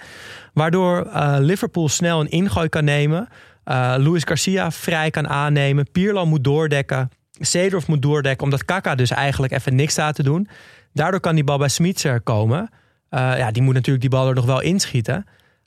Waardoor 0.53 1.05
eh, 1.05 1.35
Liverpool 1.39 1.89
snel 1.89 2.19
een 2.19 2.31
ingooi 2.31 2.69
kan 2.69 2.83
nemen. 2.83 3.27
Eh 3.63 3.95
Luis 3.97 4.23
Garcia 4.23 4.71
vrij 4.71 5.09
kan 5.09 5.27
aannemen. 5.27 5.91
Pirlo 5.91 6.25
moet 6.25 6.43
doordekken. 6.43 7.09
Seedorf 7.39 7.87
moet 7.87 8.01
doordekken, 8.01 8.43
omdat 8.43 8.65
Kaka 8.65 8.95
dus 8.95 9.11
eigenlijk 9.11 9.53
even 9.53 9.75
niks 9.75 9.91
staat 9.91 10.15
te 10.15 10.23
doen. 10.23 10.47
Daardoor 10.93 11.19
kan 11.19 11.35
die 11.35 11.43
bal 11.43 11.57
bij 11.57 11.67
Smitser 11.67 12.21
komen. 12.21 12.69
Eh, 13.09 13.19
ja, 13.37 13.51
die 13.51 13.61
moet 13.61 13.73
natuurlijk 13.73 14.01
die 14.01 14.09
bal 14.09 14.27
er 14.27 14.35
nog 14.35 14.45
wel 14.45 14.61
inschieten. 14.61 15.25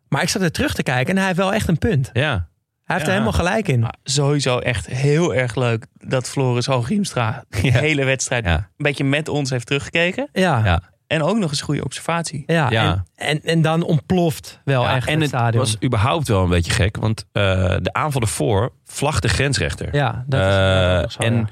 Maar 0.09 0.23
ik 0.23 0.29
zat 0.29 0.43
er 0.43 0.53
terug 0.53 0.75
te 0.75 0.83
kijken 0.83 1.11
en 1.11 1.17
hij 1.17 1.27
heeft 1.27 1.39
wel 1.39 1.53
echt 1.55 1.69
een 1.69 1.79
punt. 1.79 2.11
Ja, 2.13 2.49
Hij 2.85 2.97
heeft 2.97 3.01
Ja. 3.09 3.13
er 3.15 3.19
helemaal 3.21 3.33
gelijk 3.47 3.69
in. 3.69 3.81
Maar 3.81 3.95
sowieso 4.03 4.59
echt 4.59 4.87
heel 4.87 5.35
erg 5.35 5.55
leuk 5.55 5.87
dat 5.93 6.29
Floris 6.29 6.67
Hoogriemstra 6.67 7.45
de 7.49 7.67
Ja. 7.67 7.73
hele 7.79 8.05
wedstrijd 8.05 8.45
Ja. 8.45 8.55
een 8.57 8.65
beetje 8.77 9.05
met 9.05 9.29
ons 9.29 9.51
heeft 9.51 9.67
teruggekeken. 9.67 10.29
Ja, 10.33 10.65
ja. 10.65 10.81
En 11.07 11.23
ook 11.23 11.37
nog 11.39 11.51
eens 11.51 11.59
een 11.59 11.65
goede 11.65 11.85
observatie. 11.85 12.43
Ja, 12.47 12.71
Ja. 12.71 13.05
En, 13.15 13.27
en, 13.27 13.43
en 13.43 13.63
dan 13.63 13.83
ontploft 13.83 14.61
wel 14.65 14.83
Ja, 14.83 14.97
echt 14.97 15.09
en 15.09 15.21
het 15.21 15.29
stadion. 15.29 15.63
was 15.65 15.77
überhaupt 15.85 16.29
wel 16.29 16.43
een 16.43 16.49
beetje 16.51 16.73
gek. 16.73 16.97
Want 16.97 17.25
eh, 17.33 17.43
de 17.83 17.93
aanval 17.93 18.21
ervoor 18.21 18.73
vlagt 18.85 19.23
de 19.23 19.29
grensrechter. 19.29 19.95
ja, 19.95 20.25
dat 20.27 20.41
is 20.41 20.47
Eh, 20.47 21.09
zo, 21.11 21.29
en 21.29 21.37
ja. 21.37 21.45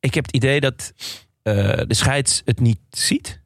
ik 0.00 0.14
heb 0.14 0.26
het 0.26 0.34
idee 0.34 0.60
dat 0.60 0.92
de 1.42 1.94
scheids 1.94 2.42
het 2.44 2.60
niet 2.60 2.78
ziet. 2.90 3.38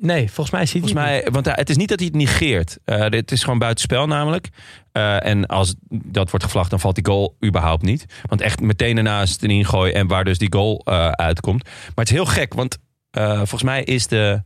Nee, 0.00 0.26
volgens 0.26 0.50
mij 0.50 0.66
ziet 0.66 0.80
Volgens 0.82 1.00
hij 1.00 1.14
het 1.14 1.22
mij, 1.22 1.32
want 1.32 1.44
hij- 1.46 1.54
het 1.58 1.70
is 1.70 1.76
niet 1.76 1.88
dat 1.88 1.98
hij 1.98 2.06
het 2.08 2.16
negeert. 2.16 2.78
Eh 2.84 2.98
het 2.98 3.32
is 3.32 3.42
gewoon 3.42 3.58
buitenspel 3.58 4.06
namelijk. 4.06 4.48
Eh, 4.92 5.24
en 5.26 5.46
als 5.46 5.74
dat 5.88 6.30
wordt 6.30 6.44
gevlacht, 6.44 6.70
dan 6.70 6.80
valt 6.80 6.94
die 6.94 7.06
goal 7.06 7.36
überhaupt 7.44 7.82
niet. 7.82 8.06
Want 8.26 8.40
echt 8.40 8.60
meteen 8.60 8.96
het 9.32 9.42
een 9.42 9.50
ingooi 9.50 9.92
en 9.92 10.06
waar 10.06 10.24
dus 10.24 10.38
die 10.38 10.52
goal 10.52 10.82
eh, 10.84 11.08
uitkomt. 11.08 11.64
Maar 11.64 11.72
het 11.94 12.08
is 12.08 12.14
heel 12.14 12.26
gek, 12.26 12.54
want 12.54 12.78
eh, 13.10 13.36
volgens 13.36 13.62
mij 13.62 13.84
is 13.84 14.06
de 14.06 14.42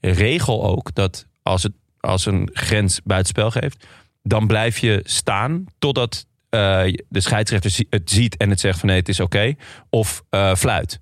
regel 0.00 0.64
ook 0.64 0.94
dat 0.94 1.26
als, 1.42 1.62
het, 1.62 1.72
als 2.00 2.26
een 2.26 2.50
grens 2.52 3.00
buitenspel 3.04 3.50
geeft, 3.50 3.86
dan 4.22 4.46
blijf 4.46 4.78
je 4.78 5.00
staan 5.04 5.64
totdat 5.78 6.26
eh, 6.48 6.82
de 7.08 7.20
scheidsrechter 7.20 7.86
het 7.90 8.10
ziet 8.10 8.36
en 8.36 8.50
het 8.50 8.60
zegt 8.60 8.78
van 8.78 8.88
nee, 8.88 8.98
het 8.98 9.08
is 9.08 9.20
oké. 9.20 9.54
of 9.90 10.22
eh, 10.30 10.54
fluit. 10.54 11.00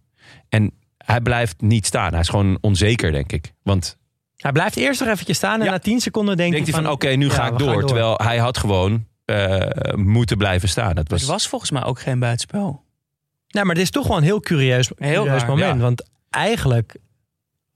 En 0.48 0.72
hij 1.14 1.22
blijft 1.22 1.60
niet 1.60 1.86
staan. 1.86 2.10
Hij 2.10 2.20
is 2.20 2.28
gewoon 2.28 2.58
onzeker, 2.60 3.12
denk 3.12 3.32
ik. 3.32 3.52
Want 3.62 3.98
Hij 4.36 4.52
blijft 4.52 4.76
eerst 4.76 5.00
nog 5.00 5.08
eventjes 5.08 5.36
staan 5.36 5.58
en 5.58 5.64
Ja. 5.64 5.70
na 5.70 5.78
10 5.78 6.00
seconden 6.00 6.36
denkt 6.36 6.52
denkt 6.54 6.72
hij 6.72 6.82
van, 6.82 6.92
oké, 6.92 7.08
nu 7.08 7.26
ja, 7.26 7.32
ga 7.32 7.46
ik 7.46 7.58
door. 7.58 7.84
Terwijl 7.84 8.18
hij 8.22 8.38
had 8.38 8.58
gewoon 8.58 9.06
eh, 9.24 9.68
moeten 9.94 10.36
blijven 10.36 10.68
staan. 10.68 10.94
Dat 10.94 11.08
was, 11.08 11.20
het 11.20 11.30
was 11.30 11.48
volgens 11.48 11.70
mij 11.70 11.84
ook 11.84 12.00
geen 12.00 12.18
buitenspel. 12.18 12.82
Nee, 13.48 13.64
maar 13.64 13.74
dit 13.74 13.84
is 13.84 13.90
toch 13.90 14.06
wel 14.06 14.16
een 14.16 14.22
heel 14.22 14.40
curieus, 14.40 14.90
Heel 14.96 15.22
curieus 15.22 15.40
raar, 15.40 15.48
moment. 15.50 15.74
ja. 15.76 15.82
Want 15.82 16.02
eigenlijk 16.30 16.96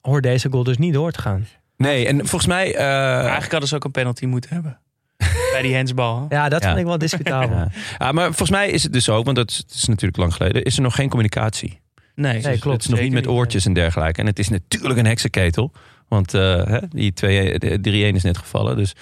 hoort 0.00 0.22
deze 0.22 0.48
goal 0.50 0.64
dus 0.64 0.78
niet 0.78 0.92
door 0.92 1.12
te 1.12 1.20
gaan. 1.20 1.46
Nee, 1.76 2.06
en 2.06 2.16
volgens 2.18 2.46
mij... 2.46 2.74
eh, 2.74 2.84
Eigenlijk 3.20 3.50
hadden 3.50 3.68
ze 3.68 3.74
ook 3.74 3.84
een 3.84 3.90
penalty 3.90 4.26
moeten 4.26 4.50
hebben. 4.54 4.80
Bij 5.52 5.62
die 5.62 5.74
hensbal. 5.74 6.26
Ja, 6.28 6.48
dat 6.48 6.62
Ja. 6.62 6.68
vind 6.68 6.80
ik 6.80 6.86
wel 6.86 6.98
discutabel. 6.98 7.56
ja. 7.58 7.68
Ah, 7.98 8.12
maar 8.12 8.26
volgens 8.26 8.50
mij 8.50 8.70
is 8.70 8.82
het 8.82 8.92
dus 8.92 9.08
ook, 9.08 9.24
want 9.24 9.36
dat 9.36 9.64
is 9.74 9.84
natuurlijk 9.84 10.18
lang 10.18 10.34
geleden... 10.34 10.62
is 10.62 10.76
er 10.76 10.82
nog 10.82 10.94
geen 10.94 11.08
communicatie. 11.08 11.80
Nee, 12.18 12.32
Nee, 12.32 12.42
Dus 12.42 12.60
klopt. 12.60 12.76
Het 12.76 12.84
is 12.84 12.90
nog 12.90 13.00
niet 13.00 13.12
met 13.12 13.26
oortjes 13.26 13.66
en 13.66 13.72
dergelijke. 13.72 14.20
En 14.20 14.26
het 14.26 14.38
is 14.38 14.48
natuurlijk 14.48 14.98
een 14.98 15.06
heksenketel. 15.06 15.72
Want 16.08 16.34
eh, 16.34 16.66
hè, 16.66 16.78
die 16.88 17.12
2 17.12 17.58
de 17.58 17.78
3-1 18.12 18.14
is 18.14 18.22
net 18.22 18.38
gevallen. 18.38 18.76
Dus 18.76 18.92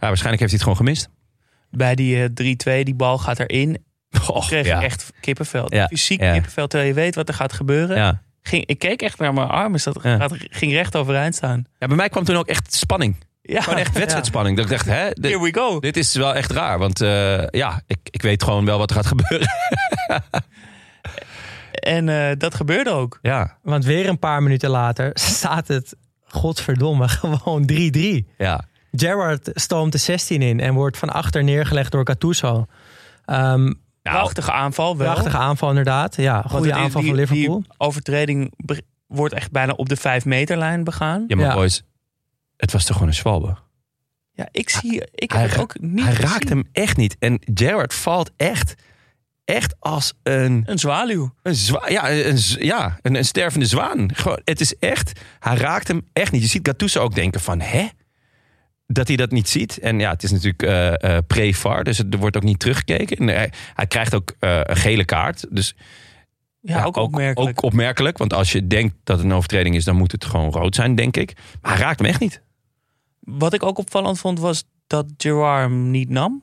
ja, 0.00 0.06
waarschijnlijk 0.06 0.40
heeft 0.40 0.40
hij 0.40 0.50
het 0.50 0.62
gewoon 0.62 0.76
gemist. 0.76 1.08
Bij 1.70 1.94
die 1.94 2.22
eh, 2.22 2.80
3-2, 2.80 2.82
die 2.84 2.94
bal 2.94 3.18
gaat 3.18 3.38
erin. 3.38 3.84
Och, 4.28 4.46
kreeg 4.46 4.66
ja. 4.66 4.82
echt 4.82 5.12
kippenvel. 5.20 5.74
Ja, 5.74 5.86
Fysiek 5.86 6.20
ja. 6.20 6.32
kippenvel, 6.32 6.66
terwijl 6.66 6.90
je 6.90 6.96
weet 6.96 7.14
wat 7.14 7.28
er 7.28 7.34
gaat 7.34 7.52
gebeuren. 7.52 7.96
Ja. 7.96 8.22
Ging, 8.42 8.66
ik 8.66 8.78
keek 8.78 9.02
echt 9.02 9.18
naar 9.18 9.32
mijn 9.34 9.48
armen. 9.48 9.80
Dat 9.84 9.98
Ja. 10.02 10.16
gaat, 10.16 10.32
ging 10.38 10.72
recht 10.72 10.96
overeind 10.96 11.34
staan. 11.34 11.64
ja, 11.78 11.86
bij 11.86 11.96
mij 11.96 12.08
kwam 12.08 12.24
toen 12.24 12.36
ook 12.36 12.46
echt 12.48 12.74
spanning. 12.74 13.16
Ja, 13.42 13.60
Gewoon 13.60 13.78
echt 13.78 13.98
wedstrijdspanning. 13.98 14.56
Dat 14.56 14.64
ik 14.64 14.70
dacht, 14.70 14.86
hè, 14.86 15.04
dit, 15.10 15.24
here 15.24 15.40
we 15.42 15.54
go. 15.54 15.80
dit 15.80 15.96
is 15.96 16.14
wel 16.14 16.34
echt 16.34 16.50
raar. 16.50 16.78
Want 16.78 17.00
eh, 17.00 17.46
ja, 17.50 17.82
ik, 17.86 17.98
ik 18.10 18.22
weet 18.22 18.42
gewoon 18.42 18.64
wel 18.64 18.78
wat 18.78 18.90
er 18.90 18.96
gaat 18.96 19.06
gebeuren. 19.06 19.48
En 21.84 22.08
eh, 22.08 22.36
dat 22.38 22.54
gebeurde 22.54 22.90
ook. 22.90 23.18
Ja, 23.22 23.58
Want 23.62 23.84
weer 23.84 24.08
een 24.08 24.18
paar 24.18 24.42
minuten 24.42 24.70
later 24.70 25.10
staat 25.38 25.68
het, 25.68 25.96
godverdomme, 26.24 27.08
gewoon 27.08 27.70
3-3. 27.72 28.34
ja. 28.38 28.64
Gerrard 28.96 29.50
stoomt 29.54 29.92
de 29.92 29.98
16 29.98 30.42
in 30.42 30.60
en 30.60 30.74
wordt 30.74 30.96
van 30.98 31.10
achter 31.10 31.44
neergelegd 31.44 31.92
door 31.92 32.06
Gattuso. 32.06 32.66
Ehm 33.24 33.62
Nou, 33.64 34.16
Prachtige 34.16 34.52
aanval 34.52 34.96
wel. 34.96 35.12
prachtige 35.12 35.36
aanval 35.36 35.68
inderdaad. 35.68 36.16
Ja, 36.16 36.42
goede 36.42 36.64
die- 36.64 36.74
aanval 36.74 37.00
die- 37.00 37.10
van 37.10 37.18
Liverpool. 37.20 37.60
Die 37.60 37.70
overtreding 37.76 38.52
wordt 39.06 39.34
echt 39.34 39.50
bijna 39.50 39.72
op 39.72 39.88
de 39.88 39.96
5 39.96 40.24
meterlijn 40.24 40.84
begaan. 40.84 41.24
Ja, 41.28 41.36
maar 41.36 41.44
Ja. 41.46 41.54
boys, 41.54 41.82
het 42.56 42.72
was 42.72 42.84
toch 42.84 42.92
gewoon 42.92 43.08
een 43.08 43.14
zwalbe? 43.18 43.56
Ja, 44.32 44.48
ik 44.50 44.70
zie, 44.70 45.02
ik 45.14 45.32
Hij 45.32 45.40
heb 45.40 45.50
het 45.50 45.60
ook 45.60 45.80
niet 45.80 46.04
Hij 46.04 46.14
gezien. 46.14 46.30
raakt 46.30 46.48
hem 46.48 46.64
echt 46.72 46.96
niet. 46.96 47.16
En 47.18 47.40
Gerrard 47.54 47.94
valt 47.94 48.30
echt, 48.36 48.74
echt 49.44 49.74
als 49.78 50.12
een, 50.22 50.62
Een 50.66 50.78
zwaluw. 50.78 51.34
een, 51.42 51.54
zwa 51.54 51.88
ja, 51.88 52.10
een, 52.10 52.38
ja, 52.58 52.98
een, 53.02 53.14
een 53.14 53.24
stervende 53.24 53.66
zwaan. 53.66 54.14
Gewoon, 54.14 54.40
het 54.44 54.60
is 54.60 54.76
echt, 54.78 55.20
hij 55.38 55.56
raakt 55.56 55.88
hem 55.88 56.08
echt 56.12 56.32
niet. 56.32 56.42
Je 56.42 56.48
ziet 56.48 56.66
Gattuso 56.68 57.00
ook 57.00 57.14
denken 57.14 57.40
van, 57.40 57.60
hè? 57.60 57.88
Dat 58.86 59.08
hij 59.08 59.16
dat 59.16 59.30
niet 59.30 59.48
ziet. 59.48 59.78
En 59.78 59.98
ja, 59.98 60.10
het 60.10 60.22
is 60.22 60.30
natuurlijk 60.30 60.62
eh, 60.62 61.16
eh, 61.16 61.24
pre-VAR, 61.26 61.84
dus 61.84 61.98
het- 61.98 62.12
er 62.14 62.18
wordt 62.20 62.36
ook 62.36 62.42
niet 62.42 62.58
teruggekeken. 62.58 63.16
En 63.16 63.26
hij, 63.28 63.52
hij 63.74 63.86
krijgt 63.86 64.14
ook 64.14 64.34
eh, 64.38 64.60
een 64.62 64.76
gele 64.76 65.04
kaart. 65.04 65.46
Dus 65.50 65.74
Ja, 66.60 66.84
ook 66.84 66.96
opmerkelijk. 66.96 67.58
Ook 67.58 67.62
opmerkelijk, 67.64 68.18
want 68.18 68.32
als 68.32 68.52
je 68.52 68.66
denkt 68.66 68.94
dat 69.04 69.16
het 69.16 69.26
een 69.26 69.32
overtreding 69.32 69.74
is, 69.74 69.84
dan 69.84 69.96
moet 69.96 70.12
het 70.12 70.24
gewoon 70.24 70.50
rood 70.52 70.74
zijn, 70.74 70.94
denk 70.94 71.16
ik. 71.16 71.36
Maar 71.60 71.72
hij 71.72 71.80
raakt 71.80 71.98
hem 71.98 72.08
echt 72.08 72.20
niet. 72.20 72.42
Wat 73.20 73.52
ik 73.54 73.62
ook 73.62 73.78
opvallend 73.78 74.18
vond 74.18 74.38
was 74.38 74.64
dat 74.86 75.06
Gerard 75.16 75.60
hem 75.68 75.90
niet 75.90 76.08
nam. 76.08 76.42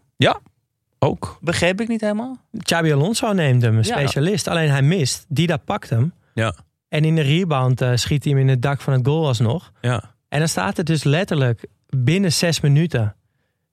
Ook. 1.03 1.37
Begreep 1.41 1.81
ik 1.81 1.87
niet 1.87 2.01
helemaal. 2.01 2.37
Xabi 2.63 2.93
Alonso 2.93 3.33
neemt 3.33 3.61
hem, 3.61 3.77
een 3.77 3.83
Ja. 3.83 3.97
specialist. 3.97 4.47
Alleen 4.47 4.69
hij 4.69 4.81
mist. 4.81 5.25
Dida 5.27 5.57
pakt 5.57 5.89
hem. 5.89 6.13
Ja. 6.33 6.55
En 6.89 7.05
in 7.05 7.15
de 7.15 7.21
rebound 7.21 7.81
eh, 7.81 7.91
schiet 7.95 8.23
hij 8.23 8.33
hem 8.33 8.41
in 8.41 8.47
het 8.47 8.61
dak 8.61 8.81
van 8.81 8.93
het 8.93 9.05
goal 9.07 9.27
alsnog. 9.27 9.71
Ja. 9.81 10.13
En 10.29 10.39
dan 10.39 10.47
staat 10.47 10.77
het 10.77 10.85
dus 10.85 11.03
letterlijk 11.03 11.65
binnen 11.89 12.31
zes 12.33 12.59
minuten. 12.59 13.15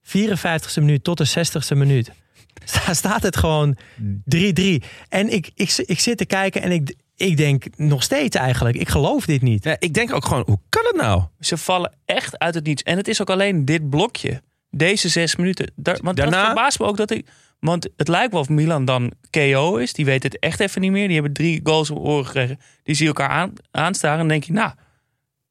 54ste 0.03 0.75
minuut 0.81 1.05
tot 1.05 1.19
de 1.19 1.29
60ste 1.29 1.77
minuut. 1.77 2.11
Sta- 2.65 2.95
Staat 2.95 3.23
het 3.23 3.37
gewoon 3.37 3.77
3-3. 4.01 4.83
En 5.09 5.33
ik, 5.33 5.51
ik, 5.55 5.83
ik 5.87 6.01
zit 6.01 6.19
te 6.19 6.27
kijken 6.27 6.63
en 6.63 6.71
ik, 6.73 6.95
ik 7.17 7.37
denk 7.37 7.65
nog 7.77 8.03
steeds 8.03 8.37
eigenlijk. 8.37 8.77
Ik 8.77 8.89
geloof 8.89 9.25
dit 9.27 9.43
niet. 9.43 9.65
Ja, 9.65 9.77
ik 9.79 9.95
denk 9.95 10.13
ook 10.13 10.25
gewoon, 10.25 10.43
hoe 10.47 10.59
kan 10.69 10.85
het 10.87 10.97
nou? 10.97 11.23
Ze 11.41 11.57
vallen 11.57 11.93
echt 12.05 12.39
uit 12.39 12.55
het 12.55 12.65
niets. 12.67 12.83
En 12.83 12.97
het 12.97 13.09
is 13.09 13.21
ook 13.21 13.31
alleen 13.31 13.65
dit 13.65 13.91
blokje. 13.91 14.43
Deze 14.71 15.09
zes 15.09 15.37
minuten. 15.37 15.71
Daar, 15.77 15.99
want 16.03 16.17
Daarna- 16.17 16.37
dat 16.37 16.45
verbaast 16.47 16.79
me 16.79 16.87
ook 16.87 16.97
dat 16.97 17.11
ik... 17.11 17.27
Want 17.61 17.89
het 17.97 18.09
lijkt 18.09 18.33
wel 18.33 18.41
of 18.41 18.49
Milan 18.49 18.85
dan 18.85 19.13
KO 19.31 19.77
is. 19.77 19.93
Die 19.93 20.05
weet 20.05 20.23
het 20.23 20.39
echt 20.39 20.61
even 20.61 20.81
niet 20.81 20.91
meer. 20.91 21.07
Die 21.07 21.15
hebben 21.15 21.33
drie 21.33 21.61
goals 21.63 21.91
op 21.91 21.99
oren 21.99 22.27
gekregen. 22.27 22.59
Die 22.83 22.95
zie 22.95 23.07
je 23.07 23.13
elkaar 23.15 23.29
aan, 23.29 23.53
aanstaren. 23.71 24.13
En 24.21 24.29
dan 24.29 24.29
denk 24.29 24.45
je, 24.45 24.53
nou, 24.53 24.73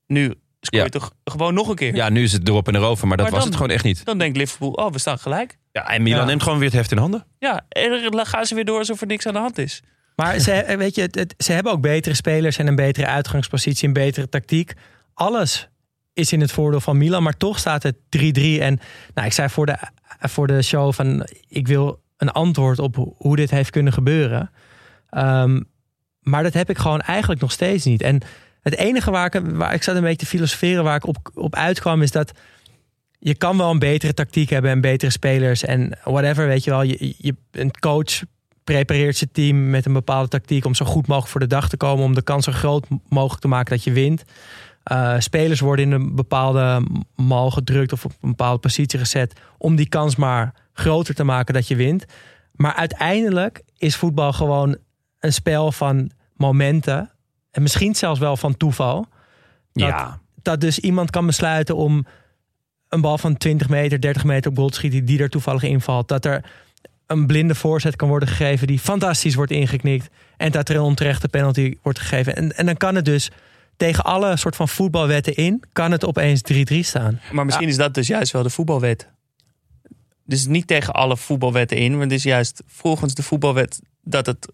nu 0.08 0.26
scoor 0.62 0.80
je 0.80 0.86
Ja. 0.86 0.90
toch 0.90 1.12
gewoon 1.24 1.54
nog 1.54 1.68
een 1.70 1.76
keer. 1.76 1.96
Ja, 1.96 2.10
nu 2.10 2.24
is 2.24 2.32
het 2.32 2.48
erop 2.48 2.68
en 2.68 2.76
erover, 2.76 3.08
maar 3.08 3.18
dat 3.18 3.26
Maar 3.26 3.36
was 3.36 3.44
dan- 3.44 3.52
het 3.52 3.62
gewoon 3.62 3.76
echt 3.76 3.84
niet. 3.86 4.06
Dan 4.06 4.18
denkt 4.18 4.38
Liverpool, 4.38 4.72
oh, 4.72 4.92
we 4.92 5.00
staan 5.00 5.20
gelijk. 5.20 5.58
Ja, 5.72 5.90
en 5.90 6.04
Milan 6.04 6.20
Ja. 6.20 6.26
neemt 6.26 6.44
gewoon 6.44 6.58
weer 6.58 6.68
het 6.68 6.78
heft 6.78 6.92
in 6.92 6.98
handen. 6.98 7.26
Ja, 7.40 7.66
en 7.70 8.12
dan 8.12 8.26
gaan 8.26 8.46
ze 8.46 8.56
weer 8.56 8.66
door 8.66 8.78
alsof 8.78 9.02
er 9.02 9.08
niks 9.08 9.26
aan 9.26 9.34
de 9.34 9.40
hand 9.40 9.58
is. 9.58 9.82
Maar 10.16 10.40
ze, 10.40 10.76
weet 10.78 10.96
je, 10.96 11.02
het, 11.02 11.16
het- 11.16 11.34
ze 11.38 11.52
hebben 11.52 11.72
ook 11.72 11.82
betere 11.82 12.16
spelers 12.16 12.58
en 12.58 12.68
een 12.68 12.76
betere 12.76 13.08
uitgangspositie, 13.08 13.88
een 13.88 13.94
betere 13.94 14.30
tactiek. 14.30 14.74
Alles 15.14 15.70
is 16.18 16.32
in 16.32 16.42
het 16.42 16.52
voordeel 16.52 16.80
van 16.82 16.98
Milan, 16.98 17.24
maar 17.24 17.38
toch 17.38 17.60
staat 17.60 17.84
het 17.84 17.96
3-3. 17.96 18.00
En 18.60 18.80
nou, 19.14 19.28
ik 19.28 19.34
zei 19.34 19.50
voor 19.50 19.66
de, 19.66 19.78
voor 20.20 20.48
de 20.48 20.62
show 20.62 20.94
van 20.94 21.28
ik 21.48 21.68
wil 21.68 22.02
een 22.18 22.32
antwoord 22.32 22.80
op 22.80 22.96
ho- 22.96 23.14
hoe 23.18 23.36
dit 23.36 23.50
heeft 23.50 23.70
kunnen 23.70 23.94
gebeuren. 23.94 24.52
Ehm, 25.10 25.62
maar 26.22 26.44
dat 26.44 26.54
heb 26.54 26.70
ik 26.70 26.78
gewoon 26.78 27.02
eigenlijk 27.02 27.42
nog 27.42 27.52
steeds 27.52 27.86
niet. 27.86 28.02
En 28.02 28.22
het 28.62 28.76
enige 28.76 29.12
waar 29.12 29.36
ik, 29.36 29.42
waar 29.46 29.74
ik 29.74 29.84
zat 29.84 29.96
een 29.96 30.02
beetje 30.02 30.18
te 30.18 30.26
filosoferen, 30.26 30.84
waar 30.84 30.96
ik 30.96 31.06
op, 31.06 31.18
op 31.34 31.56
uitkwam, 31.56 32.02
is 32.02 32.12
dat 32.12 32.32
je 33.20 33.36
kan 33.36 33.58
wel 33.58 33.72
een 33.72 33.80
betere 33.80 34.14
tactiek 34.14 34.50
hebben 34.50 34.72
en 34.72 34.82
betere 34.82 35.12
spelers 35.12 35.64
en 35.64 35.98
whatever, 36.04 36.48
weet 36.48 36.64
je 36.64 36.70
wel. 36.70 36.82
Je, 36.82 37.16
je, 37.18 37.36
een 37.52 37.72
coach 37.80 38.22
prepareert 38.64 39.18
zijn 39.18 39.32
team 39.32 39.70
met 39.70 39.86
een 39.86 39.94
bepaalde 39.94 40.28
tactiek 40.28 40.66
om 40.66 40.76
zo 40.76 40.86
goed 40.86 41.08
mogelijk 41.08 41.32
voor 41.32 41.42
de 41.42 41.48
dag 41.48 41.70
te 41.70 41.78
komen, 41.78 42.06
om 42.06 42.14
de 42.14 42.22
kans 42.22 42.46
zo 42.46 42.52
groot 42.52 42.86
mogelijk 43.10 43.42
te 43.42 43.48
maken 43.48 43.76
dat 43.76 43.84
je 43.84 43.92
wint. 43.92 44.24
Uh, 44.92 45.16
spelers 45.20 45.60
worden 45.60 45.86
in 45.86 45.92
een 45.92 46.16
bepaalde 46.16 46.88
mal 47.16 47.52
gedrukt 47.52 47.94
of 47.94 48.06
op 48.06 48.12
een 48.22 48.30
bepaalde 48.30 48.60
positie 48.60 49.00
gezet 49.00 49.40
om 49.58 49.76
die 49.76 49.90
kans 49.90 50.16
maar 50.16 50.54
groter 50.74 51.16
te 51.16 51.24
maken 51.24 51.54
dat 51.54 51.68
je 51.68 51.76
wint. 51.76 52.06
Maar 52.52 52.74
uiteindelijk 52.74 53.64
is 53.78 53.96
voetbal 53.96 54.34
gewoon 54.34 54.78
een 55.20 55.34
spel 55.34 55.72
van 55.72 56.12
momenten 56.36 57.12
en 57.52 57.62
misschien 57.62 57.96
zelfs 57.96 58.20
wel 58.20 58.38
van 58.38 58.58
toeval. 58.58 59.08
Dat, 59.74 59.88
Ja. 59.88 60.20
dat 60.42 60.62
dus 60.62 60.80
iemand 60.80 61.10
kan 61.10 61.26
besluiten 61.26 61.76
om 61.76 62.06
een 62.90 63.02
bal 63.02 63.18
van 63.18 63.38
20 63.38 63.70
meter, 63.70 64.02
30 64.02 64.24
meter 64.24 64.52
op 64.52 64.58
goal 64.58 64.70
te 64.70 64.76
schieten 64.76 65.06
die 65.06 65.20
er 65.20 65.30
toevallig 65.30 65.64
invalt. 65.64 66.08
Dat 66.08 66.26
er 66.26 66.44
een 67.08 67.28
blinde 67.28 67.56
voorzet 67.56 67.96
kan 67.96 68.08
worden 68.08 68.30
gegeven 68.30 68.68
die 68.68 68.80
fantastisch 68.80 69.36
wordt 69.36 69.52
ingeknikt. 69.52 70.10
En 70.38 70.52
dat 70.52 70.70
er 70.70 70.76
een 70.76 70.82
onterechte 70.82 71.28
penalty 71.28 71.76
wordt 71.82 72.00
gegeven. 72.00 72.36
En, 72.36 72.58
en 72.58 72.66
dan 72.66 72.78
kan 72.78 72.96
het 72.96 73.06
dus 73.06 73.32
tegen 73.78 74.04
alle 74.04 74.38
soort 74.38 74.56
van 74.56 74.68
voetbalwetten 74.70 75.36
in, 75.36 75.64
kan 75.74 75.92
het 75.92 76.06
opeens 76.06 76.42
3-3 76.74 76.80
staan. 76.80 77.20
Maar 77.32 77.46
misschien 77.46 77.68
is 77.68 77.78
dat 77.78 77.94
dus 77.94 78.08
juist 78.08 78.32
wel 78.32 78.44
de 78.44 78.50
voetbalwet. 78.50 79.08
Dus 80.26 80.46
niet 80.48 80.68
tegen 80.68 80.94
alle 80.94 81.18
voetbalwetten 81.18 81.78
in, 81.78 81.92
maar 81.92 82.02
het 82.02 82.12
is 82.12 82.24
juist 82.24 82.64
volgens 82.68 83.14
de 83.14 83.24
voetbalwet 83.24 83.82
dat 84.04 84.26
het 84.26 84.48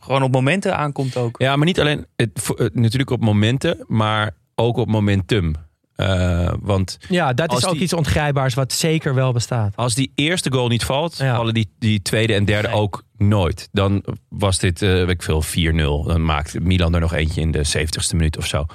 gewoon 0.00 0.22
op 0.22 0.32
momenten 0.32 0.76
aankomt 0.76 1.16
ook. 1.16 1.40
Ja, 1.40 1.56
maar 1.56 1.66
niet 1.66 1.80
alleen 1.80 2.06
het, 2.16 2.50
eh, 2.56 2.66
natuurlijk 2.72 3.10
op 3.10 3.20
momenten, 3.20 3.84
maar 3.86 4.30
ook 4.54 4.76
op 4.76 4.88
momentum. 4.88 5.54
Eh, 5.94 6.52
want 6.60 6.98
Ja, 7.08 7.32
dat 7.32 7.52
is 7.56 7.66
ook 7.66 7.72
die- 7.72 7.82
iets 7.82 7.92
ongrijpbaars 7.92 8.54
wat 8.54 8.72
zeker 8.72 9.14
wel 9.14 9.32
bestaat. 9.32 9.76
als 9.76 9.94
die 9.94 10.12
eerste 10.14 10.52
goal 10.52 10.68
niet 10.68 10.84
valt, 10.84 11.16
Ja. 11.16 11.36
vallen 11.36 11.54
die, 11.54 11.70
die 11.78 12.02
tweede 12.02 12.34
en 12.34 12.44
derde 12.44 12.68
Nee. 12.68 12.76
ook 12.76 13.02
Nooit. 13.18 13.68
Dan 13.72 14.04
was 14.28 14.58
dit, 14.58 14.82
eh, 14.82 14.90
weet 14.90 15.08
ik 15.08 15.22
veel, 15.22 15.42
4-0. 15.42 16.04
Dan 16.04 16.24
maakt 16.24 16.60
Milan 16.60 16.94
er 16.94 17.00
nog 17.00 17.12
eentje 17.12 17.40
in 17.40 17.50
de 17.50 17.64
70ste 17.64 18.16
minuut 18.16 18.36
of 18.36 18.46
zo. 18.46 18.66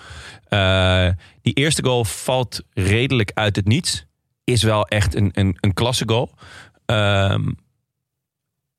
Eh, 0.48 1.10
die 1.42 1.54
eerste 1.54 1.84
goal 1.84 2.06
valt 2.06 2.62
redelijk 2.74 3.32
uit 3.34 3.56
het 3.56 3.68
niets. 3.68 4.06
Is 4.44 4.64
wel 4.64 4.88
echt 4.88 5.16
een, 5.16 5.30
een, 5.34 5.58
een 5.60 5.74
klasse 5.74 6.04
goal. 6.08 6.34
Ehm, 6.86 7.52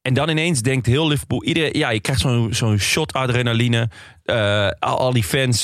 en 0.02 0.14
dan 0.14 0.28
ineens 0.28 0.62
denkt 0.62 0.86
heel 0.86 1.08
Liverpool... 1.08 1.44
Iedereen, 1.44 1.78
ja, 1.78 1.90
je 1.90 2.00
krijgt 2.00 2.20
zo'n 2.20 2.54
zo'n 2.54 2.78
shot 2.78 3.12
adrenaline. 3.12 3.90
Eh, 4.22 4.68
al, 4.78 4.98
al 4.98 5.12
die 5.12 5.24
fans 5.24 5.62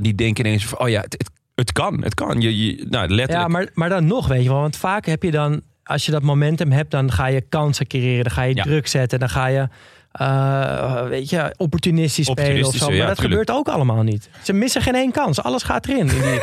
die 0.00 0.14
denken 0.14 0.46
ineens... 0.46 0.66
Van, 0.66 0.78
oh 0.78 0.88
ja, 0.88 1.00
het, 1.00 1.12
het, 1.12 1.30
het 1.54 1.72
kan, 1.72 2.02
het 2.02 2.14
kan. 2.14 2.40
Je, 2.40 2.64
je, 2.64 2.86
nou, 2.88 3.08
letterlijk. 3.08 3.30
Ja, 3.30 3.48
maar, 3.48 3.68
maar 3.74 3.88
dan 3.88 4.06
nog, 4.06 4.26
weet 4.28 4.42
je 4.42 4.48
wel. 4.48 4.60
Want 4.60 4.76
vaak 4.76 5.06
heb 5.06 5.22
je 5.22 5.30
dan, 5.30 5.62
als 5.88 6.06
je 6.06 6.12
dat 6.12 6.22
momentum 6.22 6.72
hebt, 6.72 6.90
dan 6.90 7.12
ga 7.12 7.26
je 7.26 7.40
kansen 7.40 7.86
creëren. 7.86 8.24
Dan 8.24 8.32
ga 8.32 8.42
je 8.42 8.54
Ja. 8.54 8.62
druk 8.62 8.86
zetten. 8.86 9.18
Dan 9.18 9.28
ga 9.28 9.46
je, 9.46 9.68
eh, 10.12 11.06
weet 11.06 11.30
je, 11.30 11.54
opportunistisch 11.56 12.26
spelen 12.26 12.66
of 12.66 12.74
zo. 12.74 12.86
Maar 12.86 12.94
ja, 12.94 13.06
dat 13.06 13.16
tuurlijk. 13.16 13.20
gebeurt 13.44 13.50
ook 13.58 13.74
allemaal 13.74 14.02
niet. 14.02 14.28
Ze 14.42 14.52
missen 14.52 14.82
geen 14.82 14.94
één 14.94 15.12
kans. 15.12 15.42
Alles 15.42 15.62
gaat 15.62 15.86
erin. 15.86 15.98
In 15.98 16.06
die... 16.08 16.22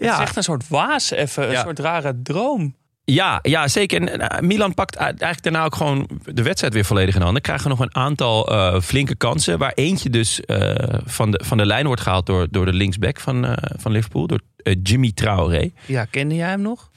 Het 0.00 0.08
is 0.08 0.14
ja, 0.16 0.20
echt 0.20 0.36
een 0.36 0.42
soort 0.42 0.68
waas 0.68 1.10
even, 1.10 1.44
een 1.44 1.50
Ja. 1.50 1.62
soort 1.62 1.78
rare 1.78 2.20
droom. 2.22 2.74
Ja, 3.04 3.38
ja, 3.42 3.68
zeker. 3.68 4.02
En 4.08 4.20
eh, 4.28 4.40
Milan 4.40 4.74
pakt 4.74 4.96
eigenlijk 4.96 5.42
daarna 5.42 5.64
ook 5.64 5.74
gewoon 5.74 6.08
de 6.24 6.42
wedstrijd 6.42 6.74
weer 6.74 6.84
volledig 6.84 7.14
in 7.14 7.20
handen. 7.20 7.42
Krijgen 7.42 7.68
nog 7.70 7.80
een 7.80 7.94
aantal 7.94 8.48
eh, 8.48 8.80
flinke 8.80 9.14
kansen. 9.16 9.58
Waar 9.58 9.72
eentje 9.74 10.10
dus 10.10 10.40
eh, 10.40 10.74
van, 11.04 11.30
de, 11.30 11.40
van 11.44 11.56
de 11.56 11.66
lijn 11.66 11.86
wordt 11.86 12.00
gehaald 12.00 12.26
door, 12.26 12.46
door 12.50 12.64
de 12.64 12.72
linksback 12.72 13.20
van, 13.20 13.44
eh, 13.46 13.52
van 13.80 13.92
Liverpool. 13.92 14.26
Door 14.26 14.40
Jimmy 14.82 15.12
Traoré. 15.14 15.70
Ja, 15.86 16.04
kende 16.04 16.34
jij 16.34 16.48
hem 16.48 16.60
nog? 16.62 16.90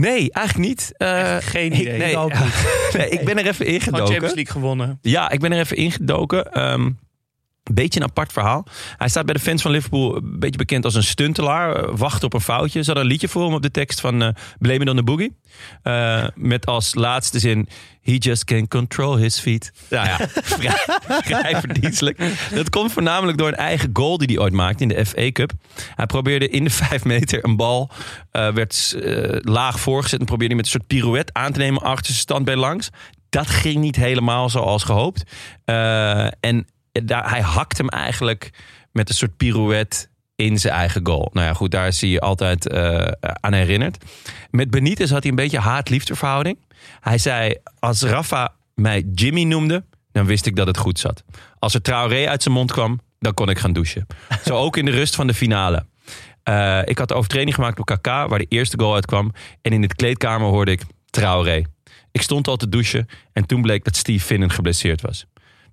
Nee, 0.00 0.32
eigenlijk 0.32 0.68
niet. 0.68 0.92
Eh, 0.96 1.36
geen 1.40 1.72
ik- 1.72 1.78
idee. 1.78 1.98
nee, 1.98 2.10
Ik 2.10 2.16
ook 2.16 2.38
niet. 2.38 2.66
nee, 2.96 3.08
ik 3.08 3.24
ben 3.24 3.38
er 3.38 3.46
even 3.46 3.66
ingedoken. 3.66 4.06
Champions 4.06 4.34
League 4.34 4.52
gewonnen. 4.52 4.98
Ja, 5.02 5.30
ik 5.30 5.40
ben 5.40 5.52
er 5.52 5.58
even 5.58 5.76
ingedoken. 5.76 6.52
Ehm 6.52 6.90
beetje 7.74 8.00
een 8.00 8.06
apart 8.06 8.32
verhaal. 8.32 8.66
Hij 8.96 9.08
staat 9.08 9.24
bij 9.24 9.34
de 9.34 9.40
fans 9.40 9.62
van 9.62 9.70
Liverpool 9.70 10.16
een 10.16 10.38
beetje 10.38 10.58
bekend 10.58 10.84
als 10.84 10.94
een 10.94 11.04
stuntelaar. 11.04 11.76
eh, 11.76 11.92
wacht 11.96 12.24
op 12.24 12.34
een 12.34 12.40
foutje. 12.40 12.80
Ze 12.80 12.86
hadden 12.86 13.04
een 13.04 13.10
liedje 13.10 13.28
voor 13.28 13.44
hem 13.44 13.54
op 13.54 13.62
de 13.62 13.70
tekst 13.70 14.00
van 14.00 14.22
eh 14.22 14.28
Blame 14.58 14.80
It 14.80 14.88
on 14.88 14.96
the 14.96 15.02
Boogie. 15.02 15.36
Eh, 15.82 16.24
met 16.34 16.66
als 16.66 16.94
laatste 16.94 17.38
zin... 17.38 17.68
He 18.02 18.14
just 18.14 18.44
can 18.44 18.68
control 18.68 19.16
his 19.16 19.38
feet. 19.38 19.72
Nou 19.90 20.06
ja, 20.06 20.16
vrij, 21.24 21.60
verdienstelijk. 21.60 22.18
Dat 22.54 22.70
komt 22.70 22.92
voornamelijk 22.92 23.38
door 23.38 23.48
een 23.48 23.54
eigen 23.54 23.90
goal 23.92 24.18
die 24.18 24.26
hij 24.26 24.38
ooit 24.38 24.52
maakte 24.52 24.82
in 24.82 24.88
de 24.88 25.06
FA 25.06 25.32
Cup. 25.32 25.52
Hij 25.94 26.06
probeerde 26.06 26.48
in 26.48 26.64
de 26.64 26.70
vijf 26.84 27.04
meter 27.04 27.44
een 27.44 27.56
bal... 27.56 27.90
werd 28.30 28.96
laag 29.40 29.80
voorgezet 29.80 30.20
en 30.20 30.26
probeerde 30.26 30.54
hij 30.54 30.62
met 30.62 30.64
een 30.64 30.80
soort 30.80 30.86
pirouette 30.86 31.32
aan 31.32 31.52
te 31.52 31.58
nemen... 31.58 31.82
achter 31.82 32.06
zijn 32.06 32.18
standbeen 32.18 32.58
langs. 32.58 32.90
Dat 33.28 33.46
ging 33.46 33.76
niet 33.76 33.96
helemaal 33.96 34.50
zoals 34.50 34.82
gehoopt. 34.82 35.22
Eh, 35.64 36.26
en 36.40 36.66
hij 37.06 37.40
hakt 37.40 37.78
hem 37.78 37.88
eigenlijk 37.88 38.50
met 38.92 39.08
een 39.08 39.14
soort 39.14 39.36
pirouette 39.36 40.06
in 40.36 40.58
zijn 40.58 40.74
eigen 40.74 41.06
goal. 41.06 41.30
Nou 41.32 41.46
ja, 41.46 41.52
goed, 41.52 41.70
daar 41.70 41.86
is 41.86 42.00
hij 42.00 42.20
altijd 42.20 42.68
eh, 42.68 43.06
aan 43.20 43.52
herinnerd. 43.52 44.04
Met 44.50 44.70
Benitez 44.70 45.10
had 45.10 45.22
hij 45.22 45.30
een 45.30 45.36
beetje 45.36 45.58
haat-liefde 45.58 46.14
verhouding. 46.14 46.58
Hij 47.00 47.18
zei, 47.18 47.54
als 47.78 48.02
Rafa 48.02 48.54
mij 48.74 49.04
Jimmy 49.14 49.42
noemde, 49.42 49.84
dan 50.12 50.26
wist 50.26 50.46
ik 50.46 50.56
dat 50.56 50.66
het 50.66 50.76
goed 50.76 50.98
zat. 50.98 51.24
Als 51.58 51.74
er 51.74 51.82
Traoré 51.82 52.28
uit 52.28 52.42
zijn 52.42 52.54
mond 52.54 52.72
kwam, 52.72 53.00
dan 53.18 53.34
kon 53.34 53.48
ik 53.48 53.58
gaan 53.58 53.72
douchen. 53.72 54.06
Zo 54.44 54.56
ook 54.56 54.76
in 54.76 54.84
de 54.84 54.90
rust 54.90 55.14
van 55.14 55.26
de 55.26 55.34
finale. 55.34 55.86
Eh, 56.42 56.80
ik 56.84 56.98
had 56.98 57.08
de 57.08 57.14
overtreding 57.14 57.54
gemaakt 57.54 57.78
op 57.78 57.86
KK, 57.86 58.06
waar 58.06 58.38
de 58.38 58.46
eerste 58.48 58.78
goal 58.78 58.94
uitkwam. 58.94 59.32
En 59.62 59.72
in 59.72 59.82
het 59.82 59.94
kleedkamer 59.94 60.48
hoorde 60.48 60.70
ik 60.70 60.82
Traoré. 61.10 61.62
Ik 62.12 62.22
stond 62.22 62.48
al 62.48 62.56
te 62.56 62.68
douchen 62.68 63.06
en 63.32 63.46
toen 63.46 63.62
bleek 63.62 63.84
dat 63.84 63.96
Steve 63.96 64.24
Finnen 64.24 64.50
geblesseerd 64.50 65.00
was. 65.00 65.26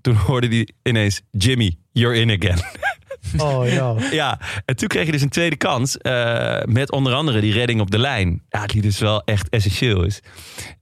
Toen 0.06 0.16
hoorde 0.16 0.47
hij 0.47 0.68
ineens, 0.84 1.22
Jimmy, 1.32 1.78
you're 1.91 2.16
in 2.16 2.30
again. 2.30 2.58
Oh, 3.38 3.69
ja. 3.69 3.95
ja, 4.11 4.39
en 4.65 4.76
toen 4.76 4.88
kreeg 4.88 5.05
je 5.05 5.11
dus 5.11 5.21
een 5.21 5.30
tweede 5.30 5.55
kans. 5.55 5.97
eh, 5.97 6.61
met 6.65 6.91
onder 6.91 7.13
andere 7.13 7.39
die 7.41 7.53
redding 7.53 7.82
op 7.82 7.91
de 7.91 7.99
lijn. 7.99 8.41
Ja, 8.49 8.65
die 8.65 8.82
dus 8.82 8.99
wel 8.99 9.21
echt 9.23 9.49
essentieel 9.49 10.03
is. 10.03 10.19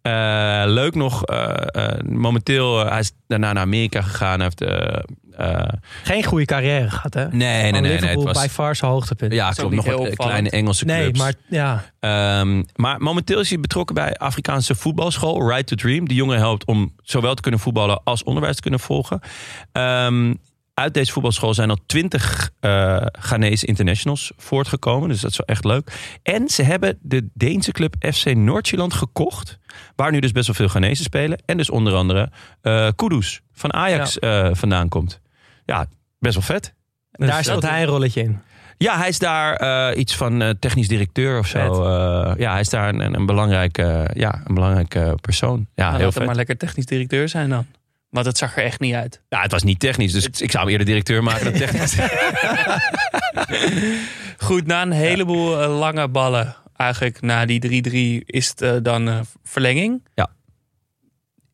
Eh, 0.01 0.63
leuk 0.65 0.95
nog, 0.95 1.25
eh, 1.25 1.53
eh, 1.89 1.99
momenteel, 2.05 2.85
hij 2.85 2.99
is 2.99 3.11
daarna 3.27 3.53
naar 3.53 3.63
Amerika 3.63 4.01
gegaan. 4.01 4.39
Hij 4.39 4.49
heeft, 4.57 4.61
eh, 4.61 4.99
eh, 5.37 5.67
Geen 6.03 6.23
goede 6.23 6.45
carrière 6.45 6.89
gehad, 6.89 7.13
hè? 7.13 7.27
nee, 7.27 7.71
nee, 7.71 7.81
nee, 7.81 7.91
Het 7.91 8.23
bij 8.23 8.33
was, 8.33 8.45
far 8.47 8.75
zijn 8.75 8.91
hoogtepunt. 8.91 9.33
ja, 9.33 9.49
klopt. 9.51 9.75
Nog 9.75 9.85
wat 9.85 9.93
opvallend. 9.93 10.15
kleine 10.17 10.49
Engelse 10.49 10.85
clubs. 10.85 10.99
nee, 10.99 11.11
maar 11.13 11.33
ja. 11.47 11.83
Ehm, 11.99 12.63
maar 12.75 13.01
momenteel 13.01 13.39
is 13.39 13.49
hij 13.49 13.59
betrokken 13.59 13.95
bij 13.95 14.15
Afrikaanse 14.17 14.75
voetbalschool 14.75 15.47
Right 15.49 15.67
to 15.67 15.75
Dream. 15.75 16.07
Die 16.07 16.17
jongen 16.17 16.37
helpt 16.37 16.65
om 16.65 16.93
zowel 17.03 17.33
te 17.33 17.41
kunnen 17.41 17.59
voetballen 17.59 18.01
als 18.03 18.23
onderwijs 18.23 18.55
te 18.55 18.61
kunnen 18.61 18.79
volgen. 18.79 19.19
Ehm, 19.71 20.33
uit 20.73 20.93
deze 20.93 21.11
voetbalschool 21.11 21.53
zijn 21.53 21.69
al 21.69 21.77
twintig 21.85 22.51
eh 22.59 23.05
Ghanese 23.11 23.65
internationals 23.65 24.31
voortgekomen. 24.37 25.09
Dus 25.09 25.21
dat 25.21 25.31
is 25.31 25.37
wel 25.37 25.47
echt 25.47 25.63
leuk. 25.63 25.91
En 26.23 26.49
ze 26.49 26.63
hebben 26.63 26.97
de 27.01 27.29
Deense 27.33 27.71
club 27.71 27.95
FC 28.13 28.33
Noord-Zeeland 28.35 28.93
gekocht. 28.93 29.57
Waar 29.95 30.11
nu 30.11 30.19
dus 30.19 30.31
best 30.31 30.45
wel 30.45 30.55
veel 30.55 30.67
Ghanese 30.67 31.03
spelen. 31.03 31.41
En 31.45 31.57
dus 31.57 31.69
onder 31.69 31.93
andere 31.93 32.31
eh 32.61 32.87
Kudus 32.95 33.41
van 33.51 33.73
Ajax 33.73 34.19
eh, 34.19 34.49
vandaan 34.51 34.89
komt. 34.89 35.19
Ja, 35.65 35.85
best 36.19 36.33
wel 36.33 36.43
vet. 36.43 36.73
Dus, 37.11 37.27
Daar 37.29 37.43
speelt 37.43 37.63
eh, 37.63 37.69
hij 37.69 37.81
een 37.81 37.87
rolletje 37.87 38.21
in. 38.21 38.39
ja, 38.77 38.97
hij 38.97 39.07
is 39.07 39.19
daar 39.19 39.95
iets 39.95 40.15
van 40.15 40.55
technisch 40.59 40.87
directeur 40.87 41.39
of 41.39 41.47
zo. 41.47 41.83
Ja, 42.37 42.51
hij 42.51 42.59
is 42.59 42.69
daar 42.69 42.89
een, 42.89 43.13
een, 43.15 43.25
belangrijke, 43.25 44.09
ja, 44.13 44.41
een 44.45 44.53
belangrijke 44.53 45.17
persoon. 45.21 45.67
Ja, 45.75 45.83
Nou, 45.83 45.95
heel 45.95 46.03
laat 46.05 46.13
vet. 46.13 46.25
maar 46.25 46.35
lekker 46.35 46.57
technisch 46.57 46.85
directeur 46.85 47.29
zijn 47.29 47.49
dan. 47.49 47.65
Want 48.13 48.25
het 48.25 48.37
zag 48.37 48.57
er 48.57 48.63
echt 48.63 48.79
niet 48.79 48.93
uit. 48.93 49.21
Ja, 49.29 49.41
het 49.41 49.51
was 49.51 49.63
niet 49.63 49.79
technisch, 49.79 50.11
dus 50.11 50.41
ik 50.41 50.51
zou 50.51 50.63
hem 50.63 50.71
eerder 50.71 50.85
directeur 50.85 51.23
maken 51.23 51.43
dan 51.43 51.53
technisch. 51.53 51.97
Goed, 54.47 54.65
na 54.65 54.81
een 54.81 54.91
heleboel 54.91 55.61
eh, 55.61 55.79
lange 55.79 56.07
ballen, 56.07 56.55
eigenlijk 56.75 57.21
na 57.21 57.45
die 57.45 58.21
3-3, 58.21 58.25
is 58.25 58.49
het 58.49 58.61
eh, 58.61 58.75
dan 58.81 59.09
eh, 59.09 59.19
verlenging. 59.43 60.03
Ja. 60.13 60.29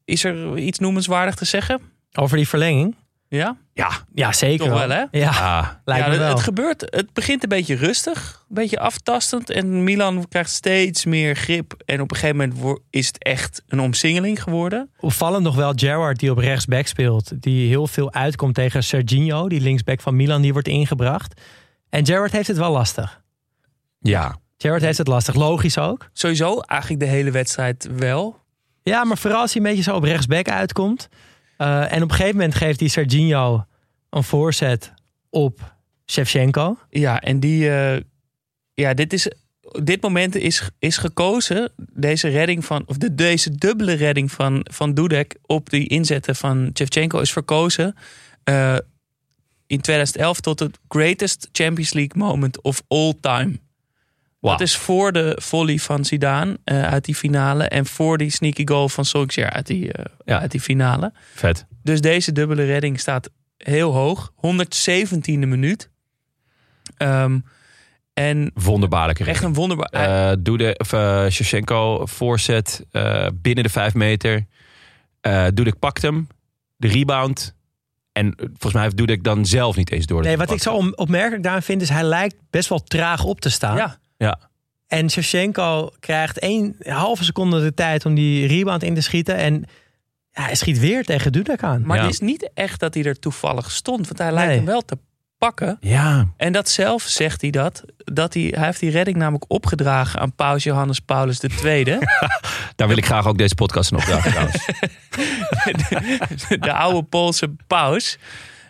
Is 0.05 0.23
er 0.23 0.57
iets 0.57 0.79
noemenswaardig 0.79 1.35
te 1.35 1.45
zeggen? 1.45 1.81
Over 2.13 2.37
die 2.37 2.47
verlenging? 2.47 2.95
Ja? 3.29 3.57
ja, 3.73 3.91
Ja, 4.13 4.31
zeker 4.31 4.65
Toch 4.65 4.79
wel, 4.79 4.89
hè? 4.89 5.03
Ja, 5.11 5.29
ah, 5.29 5.67
lijkt 5.85 6.03
ja, 6.03 6.09
me 6.09 6.17
het, 6.17 6.23
wel. 6.23 6.29
het 6.29 6.39
gebeurt. 6.39 6.81
Het 6.89 7.13
begint 7.13 7.43
een 7.43 7.49
beetje 7.49 7.75
rustig, 7.75 8.45
een 8.49 8.55
beetje 8.55 8.79
aftastend. 8.79 9.49
En 9.49 9.83
Milan 9.83 10.27
krijgt 10.27 10.49
steeds 10.49 11.05
meer 11.05 11.35
grip. 11.35 11.73
En 11.85 12.01
op 12.01 12.11
een 12.11 12.17
gegeven 12.17 12.51
moment 12.53 12.79
is 12.89 13.07
het 13.07 13.23
echt 13.23 13.63
een 13.67 13.79
omsingeling 13.79 14.43
geworden. 14.43 14.91
Opvallend 14.99 15.43
nog 15.43 15.55
wel 15.55 15.73
Gerrard 15.75 16.19
die 16.19 16.31
op 16.31 16.37
rechtsback 16.37 16.87
speelt. 16.87 17.41
Die 17.41 17.67
heel 17.67 17.87
veel 17.87 18.13
uitkomt 18.13 18.55
tegen 18.55 18.83
Serginho, 18.83 19.49
die 19.49 19.61
linksback 19.61 20.01
van 20.01 20.15
Milan, 20.15 20.41
die 20.41 20.53
wordt 20.53 20.67
ingebracht. 20.67 21.41
En 21.89 22.05
Gerrard 22.05 22.31
heeft 22.31 22.47
het 22.47 22.57
wel 22.57 22.71
lastig. 22.71 23.21
ja. 23.99 24.39
Gerrard 24.57 24.81
heeft 24.81 24.97
het 24.97 25.07
lastig, 25.07 25.35
logisch 25.35 25.77
ook. 25.77 26.09
Sowieso 26.13 26.59
eigenlijk 26.59 27.01
de 27.01 27.07
hele 27.07 27.31
wedstrijd 27.31 27.89
wel. 27.95 28.39
Ja, 28.83 29.03
maar 29.03 29.17
vooral 29.17 29.41
als 29.41 29.53
hij 29.53 29.61
een 29.61 29.67
beetje 29.67 29.83
zo 29.83 29.95
op 29.95 30.03
rechtsback 30.03 30.49
uitkomt. 30.49 31.09
Eh, 31.59 31.91
en 31.91 32.03
op 32.03 32.09
een 32.09 32.15
gegeven 32.15 32.35
moment 32.35 32.55
geeft 32.55 32.79
die 32.79 32.89
Serginho 32.89 33.65
een 34.09 34.23
voorzet 34.23 34.93
op 35.29 35.75
Shevchenko. 36.11 36.77
Ja, 36.89 37.21
en 37.21 37.39
die. 37.39 37.69
eh, 37.69 38.01
ja, 38.73 38.93
dit 38.93 39.13
is. 39.13 39.31
Dit 39.83 40.01
moment 40.01 40.35
is, 40.35 40.69
is 40.79 40.97
gekozen. 40.97 41.71
Deze 41.93 42.27
redding 42.27 42.65
van. 42.65 42.83
Of 42.85 42.97
de, 42.97 43.15
deze 43.15 43.55
dubbele 43.55 43.93
redding 43.93 44.31
van, 44.31 44.65
van 44.71 44.93
Dudek. 44.93 45.35
op 45.45 45.69
die 45.69 45.87
inzetten 45.87 46.35
van 46.35 46.69
Shevchenko 46.73 47.19
is 47.19 47.31
verkozen. 47.31 47.95
eh, 48.43 48.77
in 49.67 49.81
2011 49.81 50.39
tot 50.39 50.59
het 50.59 50.79
greatest 50.87 51.49
Champions 51.51 51.93
League 51.93 52.21
moment 52.21 52.61
of 52.61 52.81
all 52.87 53.13
time. 53.21 53.59
Wauw. 54.39 54.57
Dat 54.57 54.67
is 54.67 54.75
voor 54.77 55.11
de 55.11 55.37
volley 55.41 55.77
van 55.77 56.05
Zidane 56.05 56.57
eh, 56.63 56.83
uit 56.83 57.05
die 57.05 57.15
finale. 57.15 57.63
En 57.63 57.85
voor 57.85 58.17
die 58.17 58.29
sneaky 58.29 58.65
goal 58.67 58.89
van 58.89 59.05
Solskjaer 59.05 59.49
uit 59.49 59.67
die, 59.67 59.91
eh, 59.93 60.05
Ja. 60.25 60.39
uit 60.39 60.51
die 60.51 60.61
finale. 60.61 61.13
Vet. 61.35 61.65
Dus 61.83 62.01
deze 62.01 62.31
dubbele 62.31 62.63
redding 62.65 62.99
staat 62.99 63.29
heel 63.57 63.93
hoog. 63.93 64.31
117e 64.35 65.45
minuut. 65.45 65.89
Ehm, 66.97 67.39
en 68.13 68.51
Wonderbaarlijke 68.53 69.21
echt 69.23 69.31
recht. 69.31 69.43
een 69.43 69.53
wonderbaar... 69.53 69.89
Eh 70.31 70.35
Doede, 70.39 70.75
of 70.77 70.93
eh, 70.93 71.27
Shevchenko 71.29 72.05
voorzet 72.05 72.85
eh, 72.91 73.27
binnen 73.33 73.63
de 73.63 73.69
vijf 73.69 73.93
meter. 73.93 74.45
Eh 75.21 75.45
Dudek 75.53 75.79
pakt 75.79 76.01
hem. 76.01 76.27
De 76.77 76.87
rebound. 76.87 77.55
En 78.11 78.33
volgens 78.37 78.73
mij 78.73 78.83
heeft 78.83 78.97
Dudek 78.97 79.23
dan 79.23 79.45
zelf 79.45 79.75
niet 79.75 79.91
eens 79.91 80.05
door. 80.05 80.21
Nee, 80.21 80.37
wat 80.37 80.51
ik 80.51 80.61
zo 80.61 80.91
opmerkelijk 80.95 81.43
daarin 81.43 81.61
vind, 81.61 81.81
is 81.81 81.89
hij 81.89 82.03
lijkt 82.03 82.35
best 82.49 82.69
wel 82.69 82.83
traag 82.83 83.23
op 83.23 83.41
te 83.41 83.49
staan. 83.49 83.75
ja, 83.75 83.97
Ja, 84.25 84.39
En 84.87 85.09
Shevchenko 85.09 85.91
krijgt 85.99 86.39
één 86.39 86.75
halve 86.79 87.23
seconde 87.23 87.61
de 87.61 87.73
tijd 87.73 88.05
om 88.05 88.15
die 88.15 88.47
rebound 88.47 88.83
in 88.83 88.93
te 88.95 89.01
schieten. 89.01 89.35
En 89.35 89.53
ja, 90.31 90.41
hij 90.43 90.55
schiet 90.55 90.79
weer 90.79 91.03
tegen 91.05 91.31
Dudek 91.31 91.63
aan. 91.63 91.85
maar 91.85 91.97
Ja. 91.97 92.03
het 92.03 92.11
is 92.13 92.19
niet 92.19 92.49
echt 92.53 92.79
dat 92.79 92.93
hij 92.93 93.03
er 93.03 93.19
toevallig 93.19 93.71
stond. 93.71 94.05
Want 94.07 94.17
hij 94.19 94.31
lijkt 94.31 94.47
Nee. 94.47 94.57
hem 94.57 94.65
wel 94.65 94.81
te 94.81 94.97
pakken. 95.37 95.77
Ja, 95.79 96.27
En 96.37 96.51
dat 96.53 96.69
zelf 96.69 97.03
zegt 97.03 97.41
hij 97.41 97.49
dat. 97.49 97.83
dat 97.97 98.33
hij, 98.33 98.53
hij 98.55 98.65
heeft 98.65 98.79
die 98.79 98.89
redding 98.89 99.17
namelijk 99.17 99.45
opgedragen 99.47 100.19
aan 100.19 100.33
paus 100.35 100.63
Johannes 100.63 100.99
Paulus 100.99 101.39
II. 101.63 101.83
daar 102.75 102.87
wil 102.87 102.97
ik 102.97 103.05
graag 103.05 103.27
ook 103.27 103.37
deze 103.37 103.55
podcast 103.55 103.91
in 103.91 103.97
opdragen 103.97 104.31
trouwens. 104.31 104.65
de 106.59 106.73
oude 106.73 107.03
Poolse 107.03 107.55
paus. 107.67 108.17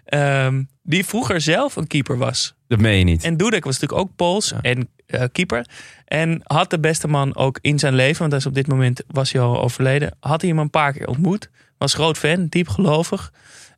ehm, 0.05 0.63
die 0.83 1.05
vroeger 1.05 1.41
zelf 1.41 1.75
een 1.75 1.87
keeper 1.87 2.17
was. 2.17 2.53
Dat 2.67 2.79
meen 2.79 2.97
je 2.97 3.03
niet. 3.03 3.23
En 3.23 3.37
Dudek 3.37 3.63
was 3.63 3.79
natuurlijk 3.79 4.09
ook 4.09 4.15
Pools 4.15 4.53
en 4.61 4.89
eh, 5.09 5.23
keeper. 5.31 5.65
En 6.05 6.41
had 6.43 6.69
de 6.69 6.79
beste 6.79 7.07
man 7.07 7.35
ook 7.35 7.59
in 7.61 7.79
zijn 7.79 7.93
leven, 7.93 8.19
want 8.19 8.31
hij 8.31 8.39
is 8.39 8.45
op 8.45 8.53
dit 8.53 8.67
moment 8.67 9.03
was 9.07 9.31
hij 9.31 9.41
al 9.41 9.61
overleden, 9.61 10.15
had 10.19 10.41
hij 10.41 10.49
hem 10.49 10.59
een 10.59 10.69
paar 10.69 10.93
keer 10.93 11.07
ontmoet. 11.07 11.49
Was 11.77 11.93
groot 11.93 12.17
fan, 12.17 12.47
diep 12.47 12.67
gelovig. 12.67 13.33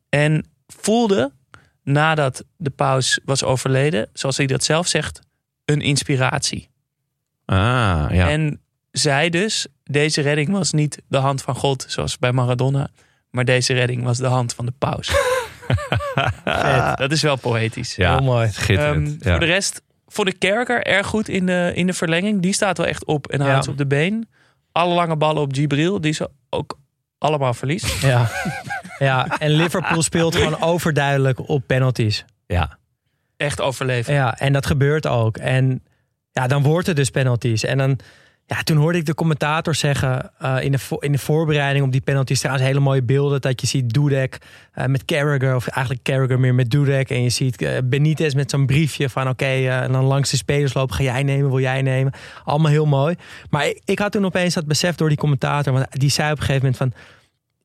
En 0.08 0.46
voelde 0.66 1.32
nadat 1.82 2.44
de 2.56 2.70
paus 2.70 3.20
was 3.24 3.44
overleden, 3.44 4.08
zoals 4.12 4.36
hij 4.36 4.46
dat 4.46 4.64
zelf 4.64 4.86
zegt, 4.86 5.20
een 5.64 5.80
inspiratie. 5.80 6.68
Ah, 7.44 8.06
ja. 8.10 8.28
En 8.28 8.60
zei 8.90 9.30
dus, 9.30 9.66
deze 9.84 10.20
redding 10.20 10.50
was 10.50 10.72
niet 10.72 11.02
de 11.08 11.18
hand 11.18 11.42
van 11.42 11.54
God, 11.54 11.84
zoals 11.88 12.18
bij 12.18 12.32
Maradona. 12.32 12.88
Maar 13.30 13.44
deze 13.44 13.72
redding 13.72 14.02
was 14.02 14.18
de 14.18 14.26
hand 14.26 14.54
van 14.54 14.66
de 14.66 14.72
paus. 14.78 15.10
dat 16.96 17.12
is 17.12 17.22
wel 17.22 17.36
poëtisch. 17.36 17.96
ja, 17.96 18.14
Heel 18.16 18.24
mooi. 18.24 18.48
schitterend. 18.50 19.08
Ehm, 19.08 19.28
ja. 19.28 19.30
Voor 19.30 19.46
de 19.46 19.52
rest 19.52 19.82
vond 20.12 20.28
ik 20.28 20.38
Kerker 20.38 20.82
erg 20.86 21.06
goed 21.06 21.28
in 21.28 21.46
de, 21.46 21.72
in 21.74 21.86
de 21.86 21.92
verlenging. 21.92 22.42
Die 22.42 22.52
staat 22.52 22.76
wel 22.78 22.86
echt 22.86 23.04
op 23.04 23.26
en 23.26 23.40
houdt 23.40 23.54
Ja. 23.56 23.62
ze 23.62 23.70
op 23.70 23.78
de 23.78 23.86
been. 23.86 24.28
Alle 24.72 24.94
lange 24.94 25.16
ballen 25.16 25.42
op 25.42 25.54
Gibril, 25.54 26.00
die 26.00 26.12
ze 26.12 26.30
ook 26.50 26.78
allemaal 27.18 27.54
verliest. 27.54 28.00
Ja. 28.02 28.30
ja, 28.98 29.38
en 29.38 29.50
Liverpool 29.50 30.02
speelt 30.02 30.36
gewoon 30.36 30.60
overduidelijk 30.60 31.48
op 31.48 31.62
penalties. 31.66 32.24
ja. 32.46 32.78
Echt 33.36 33.60
overleven. 33.60 34.14
Ja, 34.14 34.38
en 34.38 34.52
dat 34.52 34.66
gebeurt 34.66 35.06
ook. 35.06 35.36
En 35.36 35.82
ja, 36.32 36.46
dan 36.46 36.62
wordt 36.62 36.86
het 36.86 36.96
dus 36.96 37.10
penalties. 37.10 37.64
En 37.64 37.78
dan, 37.78 37.98
ja, 38.52 38.62
toen 38.62 38.76
hoorde 38.76 38.98
ik 38.98 39.06
de 39.06 39.14
commentator 39.14 39.74
zeggen 39.74 40.30
eh, 40.38 40.56
in, 40.60 40.72
de 40.72 40.78
in 40.98 41.12
de 41.12 41.18
voorbereiding 41.18 41.84
op 41.84 41.92
die 41.92 42.00
penalties 42.00 42.38
trouwens 42.38 42.66
hele 42.66 42.80
mooie 42.80 43.02
beelden. 43.02 43.40
Dat 43.40 43.60
je 43.60 43.66
ziet 43.66 43.92
Dudek 43.92 44.38
eh, 44.72 44.86
met 44.86 45.04
Carragher, 45.04 45.54
of 45.54 45.66
eigenlijk 45.66 46.04
Carragher 46.04 46.40
meer 46.40 46.54
met 46.54 46.70
Dudek. 46.70 47.10
En 47.10 47.22
je 47.22 47.28
ziet 47.28 47.62
eh, 47.62 47.78
Benitez 47.84 48.34
met 48.34 48.50
zo'n 48.50 48.66
briefje 48.66 49.08
van 49.08 49.28
oké, 49.28 49.68
en 49.68 49.92
dan 49.92 50.04
langs 50.04 50.30
de 50.30 50.36
spelers 50.36 50.74
lopen. 50.74 50.94
Ga 50.94 51.02
jij 51.02 51.22
nemen, 51.22 51.50
wil 51.50 51.60
jij 51.60 51.82
nemen? 51.82 52.12
Allemaal 52.44 52.70
heel 52.70 52.86
mooi. 52.86 53.14
Maar 53.50 53.66
ik, 53.66 53.80
ik 53.84 53.98
had 53.98 54.12
toen 54.12 54.24
opeens 54.24 54.54
dat 54.54 54.66
besef 54.66 54.96
door 54.96 55.08
die 55.08 55.18
commentator. 55.18 55.72
Want 55.72 56.00
die 56.00 56.10
zei 56.10 56.32
op 56.32 56.38
een 56.38 56.44
gegeven 56.44 56.70
moment 56.70 56.76
van 56.76 57.02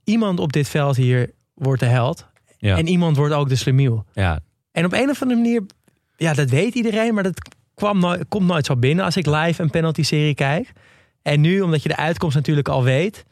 iemand 0.04 0.40
op 0.40 0.54
dit 0.54 0.70
veld 0.70 0.96
hier 0.96 1.32
wordt 1.54 1.80
de 1.80 1.86
held. 1.86 2.26
Ja. 2.58 2.78
En 2.78 2.88
iemand 2.88 3.18
wordt 3.18 3.34
ook 3.34 3.50
de 3.50 3.56
slemiel. 3.56 4.06
ja. 4.14 4.40
En 4.72 4.86
op 4.86 4.94
een 4.94 5.10
of 5.10 5.22
andere 5.22 5.42
manier, 5.42 5.64
ja, 6.18 6.34
dat 6.34 6.50
weet 6.50 6.74
iedereen, 6.74 7.14
maar 7.14 7.24
dat 7.24 7.50
kwam 7.78 8.00
nooit, 8.00 8.26
komt 8.28 8.48
nooit 8.48 8.66
zo 8.66 8.76
binnen 8.76 9.06
als 9.06 9.18
ik 9.18 9.26
live 9.26 9.62
een 9.62 9.70
penalty-serie 9.70 10.34
kijk. 10.36 10.72
En 11.22 11.42
nu, 11.42 11.62
omdat 11.62 11.84
je 11.84 11.90
de 11.90 11.96
uitkomst 11.96 12.36
natuurlijk 12.36 12.68
al 12.68 12.84
weet, 12.84 13.26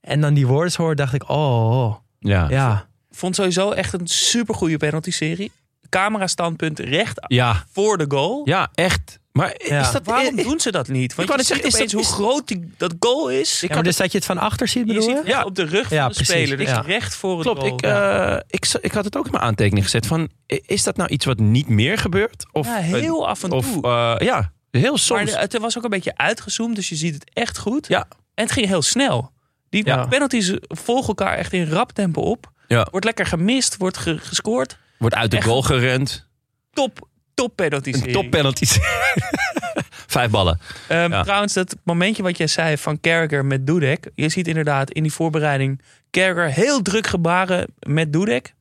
en 0.00 0.20
dan 0.20 0.34
die 0.34 0.46
woorden 0.46 0.72
hoor, 0.76 0.94
dacht 0.96 1.14
ik, 1.14 1.28
oh, 1.28 1.94
Ja. 2.18 2.46
ja. 2.48 2.88
Vond 3.10 3.34
sowieso 3.34 3.70
echt 3.70 3.92
een 3.92 4.06
supergoeie 4.06 4.76
penalty-serie. 4.76 5.52
Camera 5.88 6.26
standpunt 6.26 6.78
recht 6.78 7.24
Ja. 7.26 7.64
voor 7.70 7.98
de 7.98 8.04
goal. 8.08 8.40
Ja, 8.44 8.70
echt. 8.74 9.18
Maar 9.32 9.54
Ja. 9.56 9.80
is 9.80 9.90
dat... 9.90 10.06
Waarom 10.06 10.36
doen 10.36 10.60
ze 10.60 10.70
dat 10.70 10.88
niet? 10.88 11.14
Want 11.14 11.28
wou 11.28 11.40
je 11.40 11.46
zeggen, 11.46 11.66
is 11.66 11.72
dat- 11.78 11.92
hoe 11.92 12.04
groot 12.04 12.48
die, 12.48 12.72
dat 12.76 12.94
goal 13.00 13.28
is. 13.30 13.60
ja 13.60 13.74
maar 13.74 13.82
dus 13.82 13.96
dat 13.96 14.12
je 14.12 14.18
het 14.18 14.26
van 14.26 14.38
achter 14.38 14.68
ziet, 14.68 14.86
bedoel 14.86 15.08
je? 15.08 15.14
het 15.16 15.26
Ja. 15.26 15.44
op 15.44 15.54
de 15.54 15.64
rug 15.64 15.86
van 15.88 15.96
Ja, 15.96 16.08
de 16.08 16.14
precies. 16.14 16.34
speler. 16.34 16.56
Dus 16.56 16.68
Ja. 16.68 16.80
recht 16.80 17.14
voor 17.14 17.32
het 17.34 17.42
Klopt, 17.42 17.60
goal. 17.60 17.72
ik, 17.74 17.82
eh, 17.82 18.36
ik, 18.46 18.66
ik 18.80 18.92
had 18.92 19.04
het 19.04 19.16
ook 19.16 19.24
in 19.24 19.30
mijn 19.30 19.42
aantekening 19.42 19.84
gezet 19.84 20.06
van... 20.06 20.28
Is 20.46 20.82
dat 20.82 20.96
nou 20.96 21.08
iets 21.10 21.24
wat 21.24 21.38
niet 21.38 21.68
meer 21.68 21.98
gebeurt? 21.98 22.46
Of, 22.52 22.66
ja, 22.66 22.74
heel 22.76 23.28
af 23.28 23.42
en 23.42 23.48
toe. 23.50 23.58
Of, 23.58 23.84
eh, 23.84 24.14
ja, 24.18 24.52
heel 24.70 24.90
maar 24.90 24.98
soms. 24.98 25.30
de- 25.32 25.38
het 25.38 25.58
was 25.58 25.78
ook 25.78 25.84
een 25.84 25.90
beetje 25.90 26.16
uitgezoomd, 26.16 26.74
dus 26.76 26.88
je 26.88 26.96
ziet 26.96 27.14
het 27.14 27.30
echt 27.32 27.58
goed. 27.58 27.88
Ja. 27.88 28.06
En 28.34 28.44
het 28.44 28.52
ging 28.52 28.66
heel 28.66 28.82
snel. 28.82 29.30
Die 29.68 29.84
Ja. 29.86 30.06
penalties 30.06 30.52
volgen 30.60 31.08
elkaar 31.08 31.36
echt 31.36 31.52
in 31.52 31.68
rap 31.70 31.92
tempo 31.92 32.20
op. 32.20 32.50
Ja. 32.68 32.86
Wordt 32.90 33.06
lekker 33.06 33.26
gemist, 33.26 33.76
wordt 33.76 33.96
ge- 33.96 34.18
gescoord. 34.18 34.78
Wordt 34.98 35.14
uit 35.14 35.30
de 35.30 35.36
echt- 35.36 35.46
goal 35.46 35.62
gerend. 35.62 36.28
Top, 36.72 37.08
top 37.40 37.56
penalties. 37.56 38.02
Een 38.02 38.12
top 38.12 38.30
penalties. 38.30 38.78
Vijf 40.16 40.30
ballen. 40.30 40.58
Ehm, 40.88 41.10
Ja. 41.10 41.22
Trouwens, 41.22 41.52
dat 41.52 41.76
momentje 41.84 42.22
wat 42.22 42.36
jij 42.36 42.46
zei 42.46 42.76
van 42.76 43.00
Carragher 43.00 43.44
met 43.44 43.66
Dudek. 43.66 44.10
Je 44.14 44.28
ziet 44.28 44.48
inderdaad 44.48 44.90
in 44.90 45.02
die 45.02 45.12
voorbereiding 45.12 45.80
Carragher 46.10 46.52
heel 46.52 46.82
druk 46.82 47.06
gebaren 47.06 47.66
met 47.78 48.12
Dudek. 48.12 48.54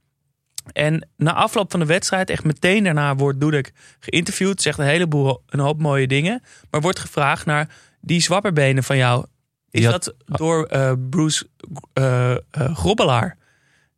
En 0.74 1.08
na 1.18 1.34
afloop 1.34 1.72
van 1.72 1.80
de 1.80 1.86
wedstrijd, 1.86 2.30
echt 2.30 2.44
meteen 2.44 2.84
daarna, 2.84 3.16
wordt 3.16 3.40
Dudek 3.40 3.72
geïnterviewd. 4.00 4.62
Zegt 4.62 4.80
een 4.80 4.86
heleboel, 4.86 5.42
een 5.50 5.60
hoop 5.60 5.80
mooie 5.80 6.08
dingen. 6.08 6.44
Maar 6.70 6.82
wordt 6.82 7.00
gevraagd 7.00 7.46
naar 7.46 7.70
die 8.02 8.22
zwapperbenen 8.22 8.84
van 8.84 8.98
jou. 8.98 9.26
Is 9.72 9.84
dat 9.84 10.14
door 10.26 10.66
eh, 10.66 10.92
Bruce 11.10 11.48
eh, 11.94 12.32
eh, 12.32 12.38
Grobbelaar, 12.52 13.38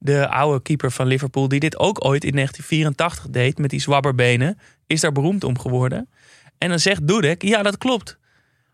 de 0.04 0.28
oude 0.30 0.62
keeper 0.62 0.92
van 0.92 1.08
Liverpool, 1.08 1.48
die 1.48 1.60
dit 1.60 1.80
ook 1.80 2.06
ooit 2.06 2.24
in 2.24 2.32
1984 2.36 3.26
deed 3.30 3.58
met 3.58 3.70
die 3.70 3.82
zwabberbenen, 3.82 4.58
is 4.88 5.02
daar 5.02 5.12
beroemd 5.12 5.44
om 5.44 5.60
geworden. 5.60 6.10
En 6.58 6.70
dan 6.70 6.80
zegt 6.80 7.08
Dudek, 7.08 7.42
ja 7.44 7.64
dat 7.64 7.78
klopt. 7.78 8.18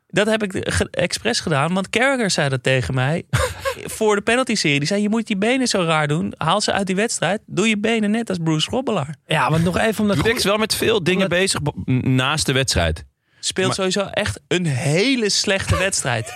Dat 0.07 0.27
heb 0.27 0.43
ik 0.43 0.51
ge- 0.73 0.87
expres 0.91 1.39
gedaan, 1.39 1.73
want 1.73 1.89
Carragher 1.89 2.31
zei 2.31 2.49
dat 2.49 2.63
tegen 2.63 2.93
mij 2.93 3.23
voor 3.97 4.15
de 4.15 4.21
penalty-serie. 4.21 4.79
Die 4.79 4.87
zei, 4.87 5.01
je 5.01 5.09
moet 5.09 5.27
die 5.27 5.37
benen 5.37 5.67
zo 5.67 5.81
raar 5.83 6.07
doen. 6.07 6.33
Haal 6.37 6.61
ze 6.61 6.71
uit 6.71 6.87
die 6.87 6.95
wedstrijd. 6.95 7.41
Doe 7.45 7.67
je 7.69 7.77
benen 7.77 8.11
net 8.11 8.29
als 8.29 8.37
Bruce 8.43 8.67
Grobbelaar. 8.67 9.15
Ja, 9.25 9.49
want 9.51 9.63
nog 9.63 9.77
even 9.77 10.01
om 10.01 10.07
dat 10.07 10.17
Dudek 10.17 10.35
is 10.35 10.43
wel 10.43 10.57
met 10.57 10.75
veel 10.75 11.03
dingen 11.03 11.21
Omdat- 11.23 11.39
bezig 11.39 11.59
naast 12.01 12.45
de 12.45 12.53
wedstrijd. 12.53 13.05
Speelt 13.39 13.67
Maar- 13.67 13.75
sowieso 13.75 14.01
echt 14.01 14.39
een 14.47 14.65
hele 14.65 15.29
slechte 15.29 15.77
wedstrijd. 15.77 16.33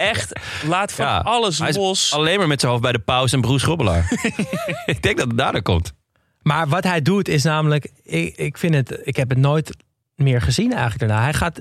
Echt, 0.00 0.40
laat 0.66 0.92
van 0.92 1.04
Ja, 1.04 1.18
alles 1.18 1.58
Hij 1.58 1.68
is 1.68 1.76
los. 1.76 2.12
alleen 2.12 2.38
maar 2.38 2.46
met 2.48 2.60
zijn 2.60 2.72
hoofd 2.72 2.84
bij 2.84 2.92
de 2.92 2.98
pauze 2.98 3.34
en 3.34 3.40
Broes 3.40 3.62
Grobbelaar. 3.62 4.12
ik 4.86 5.02
denk 5.02 5.18
dat 5.18 5.26
het 5.28 5.38
daardoor 5.38 5.62
komt. 5.62 5.92
Maar 6.42 6.68
wat 6.68 6.84
hij 6.84 7.02
doet 7.02 7.28
is 7.28 7.42
namelijk, 7.42 7.90
ik, 8.02 8.36
ik 8.36 8.58
vind 8.58 8.74
het, 8.74 9.00
ik 9.04 9.16
heb 9.16 9.28
het 9.28 9.38
nooit 9.38 9.76
meer 10.16 10.42
gezien 10.42 10.70
eigenlijk 10.72 11.00
daarna. 11.00 11.22
Hij 11.22 11.32
gaat 11.34 11.60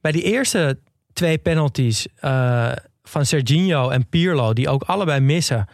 bij 0.00 0.12
die 0.12 0.22
eerste 0.22 0.78
twee 1.12 1.38
penalties 1.38 2.06
eh, 2.16 2.72
van 3.02 3.26
Serginho 3.26 3.88
en 3.88 4.08
Pirlo, 4.08 4.52
die 4.52 4.68
ook 4.68 4.82
allebei 4.82 5.20
missen, 5.20 5.68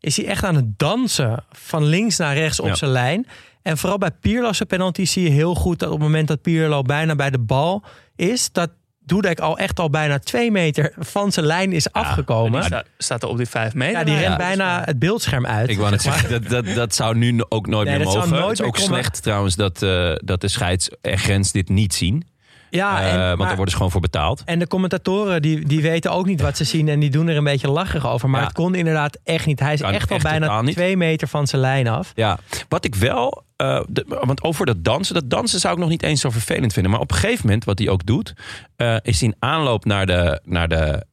is 0.00 0.16
hij 0.16 0.26
echt 0.26 0.44
aan 0.44 0.54
het 0.54 0.78
dansen 0.78 1.44
van 1.50 1.84
links 1.84 2.16
naar 2.16 2.34
rechts 2.34 2.60
op 2.60 2.66
Ja. 2.66 2.74
zijn 2.74 2.90
lijn. 2.90 3.26
En 3.62 3.78
vooral 3.78 3.98
bij 3.98 4.10
Pirlo's 4.10 4.60
penalties 4.66 5.12
zie 5.12 5.22
je 5.22 5.30
heel 5.30 5.54
goed 5.54 5.78
dat 5.78 5.88
op 5.88 5.94
het 5.94 6.04
moment 6.04 6.28
dat 6.28 6.42
Pirlo 6.42 6.82
bijna 6.82 7.14
bij 7.14 7.30
de 7.30 7.38
bal 7.38 7.84
is, 8.16 8.52
dat 8.52 8.70
Dudek 9.06 9.40
al 9.40 9.58
echt 9.58 9.78
al 9.80 9.90
bijna 9.90 10.18
twee 10.18 10.50
meter 10.50 10.92
van 10.98 11.32
zijn 11.32 11.46
lijn 11.46 11.72
is 11.72 11.92
afgekomen. 11.92 12.50
Die 12.60 12.60
Ja, 12.60 12.66
sta- 12.66 12.84
staat 12.98 13.22
er 13.22 13.28
op 13.28 13.36
die 13.36 13.46
vijf 13.46 13.74
meter. 13.74 14.04
die 14.04 14.14
Ja, 14.14 14.20
rent 14.20 14.30
dat 14.38 14.40
is 14.40 14.46
bijna 14.56 14.82
het 14.84 14.98
beeldscherm 14.98 15.46
uit. 15.46 15.68
Ik 15.70 15.78
wou 15.78 15.90
net 15.90 16.02
zeggen, 16.02 16.30
dat, 16.30 16.48
dat, 16.48 16.74
dat 16.74 16.94
zou 16.94 17.16
nu 17.16 17.44
ook 17.48 17.66
nooit 17.66 17.86
Nee, 17.88 17.96
meer 17.96 18.04
dat 18.04 18.12
zou 18.14 18.28
mogen. 18.28 18.40
nooit 18.44 18.58
het 18.58 18.66
is 18.66 18.72
meer 18.72 18.82
ook 18.82 18.88
komen. 18.88 19.04
slecht 19.04 19.22
trouwens 19.22 19.56
dat, 19.56 19.82
eh, 19.82 20.12
dat 20.16 20.40
de 20.40 20.48
scheids 20.48 20.90
en 21.00 21.18
grens 21.18 21.52
dit 21.52 21.68
niet 21.68 21.94
zien. 21.94 22.26
Ja, 22.70 23.00
Eh, 23.00 23.12
en, 23.12 23.18
want 23.26 23.36
maar- 23.38 23.46
daar 23.46 23.48
worden 23.56 23.68
ze 23.70 23.76
gewoon 23.76 23.90
voor 23.92 24.00
betaald. 24.00 24.42
En 24.44 24.58
de 24.58 24.66
commentatoren 24.66 25.42
die, 25.42 25.66
die 25.66 25.82
weten 25.82 26.12
ook 26.12 26.26
niet 26.26 26.40
wat 26.40 26.56
ze 26.56 26.64
zien 26.64 26.88
en 26.88 27.00
die 27.00 27.10
doen 27.10 27.28
er 27.28 27.36
een 27.36 27.44
beetje 27.44 27.70
lacherig 27.70 28.06
over. 28.08 28.30
Maar 28.30 28.40
Ja. 28.40 28.46
het 28.46 28.54
kon 28.56 28.74
inderdaad 28.74 29.18
echt 29.24 29.46
niet. 29.46 29.60
Hij 29.60 29.72
is 29.72 29.80
Kan 29.80 29.92
echt 29.92 30.10
al 30.10 30.16
echt 30.16 30.24
totaal 30.24 30.48
bijna 30.62 30.72
twee 30.72 30.96
meter 30.96 31.28
van 31.28 31.46
zijn 31.46 31.60
lijn 31.60 31.88
af. 31.88 32.12
Ja, 32.14 32.38
wat 32.68 32.84
ik 32.84 32.94
wel, 32.94 33.44
eh, 33.56 33.80
de- 33.88 34.20
want 34.24 34.42
over 34.42 34.66
dat 34.66 34.84
dansen, 34.84 35.14
dat 35.14 35.30
dansen 35.30 35.60
zou 35.60 35.74
ik 35.74 35.80
nog 35.80 35.88
niet 35.88 36.02
eens 36.02 36.20
zo 36.20 36.30
vervelend 36.30 36.72
vinden. 36.72 36.92
Maar 36.92 37.00
op 37.00 37.10
een 37.10 37.16
gegeven 37.16 37.46
moment, 37.46 37.64
wat 37.64 37.78
hij 37.78 37.88
ook 37.88 38.06
doet, 38.06 38.32
eh, 38.76 38.96
is 39.02 39.22
in 39.22 39.34
aanloop 39.38 39.84
naar 39.84 40.06
de, 40.06 40.40
naar 40.44 40.68
de, 40.68 41.04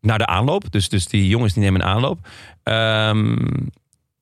naar 0.00 0.18
de 0.18 0.26
aanloop. 0.26 0.70
Dus, 0.72 0.88
dus 0.88 1.06
die 1.06 1.28
jongens 1.28 1.52
die 1.52 1.62
nemen 1.62 1.80
een 1.80 1.86
aanloop. 1.86 2.18
Ehm, 2.62 3.36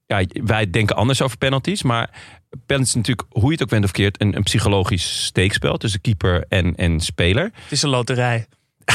ja, 0.06 0.24
wij 0.44 0.70
denken 0.70 0.96
anders 0.96 1.22
over 1.22 1.38
penalties, 1.38 1.82
maar 1.82 2.10
penalties 2.66 2.94
is 2.94 2.94
natuurlijk, 2.94 3.28
hoe 3.30 3.44
je 3.44 3.52
het 3.52 3.62
ook 3.62 3.68
bent 3.68 3.84
of 3.84 3.90
keert, 3.90 4.20
een, 4.20 4.36
een 4.36 4.42
psychologisch 4.42 5.24
steekspel 5.24 5.76
tussen 5.76 6.00
keeper 6.00 6.44
en, 6.48 6.74
en 6.74 7.00
speler. 7.00 7.44
Het 7.44 7.72
is 7.72 7.82
een 7.82 7.88
loterij. 7.88 8.46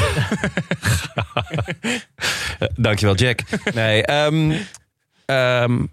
Dankjewel, 2.76 3.16
Jack. 3.16 3.42
Nee, 3.74 4.06
ehm, 4.06 4.58
ehm, 5.26 5.86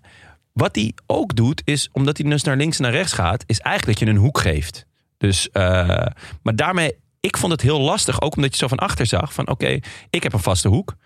wat 0.52 0.74
hij 0.74 0.92
ook 1.06 1.36
doet, 1.36 1.62
is 1.64 1.88
omdat 1.92 2.18
hij 2.18 2.30
dus 2.30 2.42
naar 2.42 2.56
links 2.56 2.76
en 2.76 2.82
naar 2.82 2.92
rechts 2.92 3.12
gaat, 3.12 3.44
is 3.46 3.58
eigenlijk 3.58 3.98
dat 3.98 4.08
je 4.08 4.14
een 4.14 4.20
hoek 4.20 4.38
geeft. 4.38 4.86
Dus, 5.18 5.50
eh, 5.50 6.06
maar 6.42 6.56
daarmee, 6.56 6.92
ik 7.20 7.36
vond 7.36 7.52
het 7.52 7.60
heel 7.60 7.80
lastig, 7.80 8.20
ook 8.20 8.36
omdat 8.36 8.50
je 8.50 8.56
zo 8.56 8.68
van 8.68 8.78
achter 8.78 9.06
zag: 9.06 9.32
van 9.32 9.48
oké, 9.48 9.78
ik 10.10 10.22
heb 10.22 10.32
een 10.32 10.38
vaste 10.38 10.68
hoek. 10.68 10.96